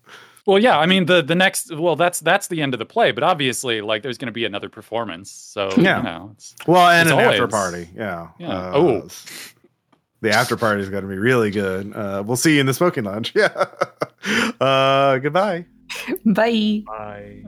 Well, 0.45 0.57
yeah, 0.59 0.77
I 0.79 0.85
mean 0.87 1.05
the 1.05 1.21
the 1.21 1.35
next 1.35 1.75
well 1.75 1.95
that's 1.95 2.19
that's 2.19 2.47
the 2.47 2.61
end 2.61 2.73
of 2.73 2.79
the 2.79 2.85
play, 2.85 3.11
but 3.11 3.23
obviously 3.23 3.81
like 3.81 4.01
there's 4.03 4.17
going 4.17 4.27
to 4.27 4.31
be 4.33 4.45
another 4.45 4.69
performance. 4.69 5.29
So, 5.31 5.69
Yeah. 5.77 5.97
you 5.97 6.03
know, 6.03 6.31
it's, 6.33 6.55
well, 6.67 6.89
and 6.89 7.07
As 7.07 7.13
an 7.13 7.19
after 7.19 7.47
party. 7.47 7.89
Yeah. 7.95 8.27
Yeah. 8.39 8.49
Uh, 8.49 8.71
Oh. 8.75 9.07
The 10.21 10.29
after 10.31 10.55
party 10.55 10.83
is 10.83 10.89
going 10.89 11.01
to 11.01 11.09
be 11.09 11.17
really 11.17 11.49
good. 11.49 11.95
Uh, 11.95 12.21
we'll 12.25 12.37
see 12.37 12.53
you 12.55 12.59
in 12.59 12.67
the 12.67 12.73
smoking 12.73 13.03
lounge. 13.03 13.33
Yeah. 13.35 13.65
Uh, 14.61 15.17
goodbye. 15.17 15.65
Bye. 16.23 16.83
Bye. 16.85 17.41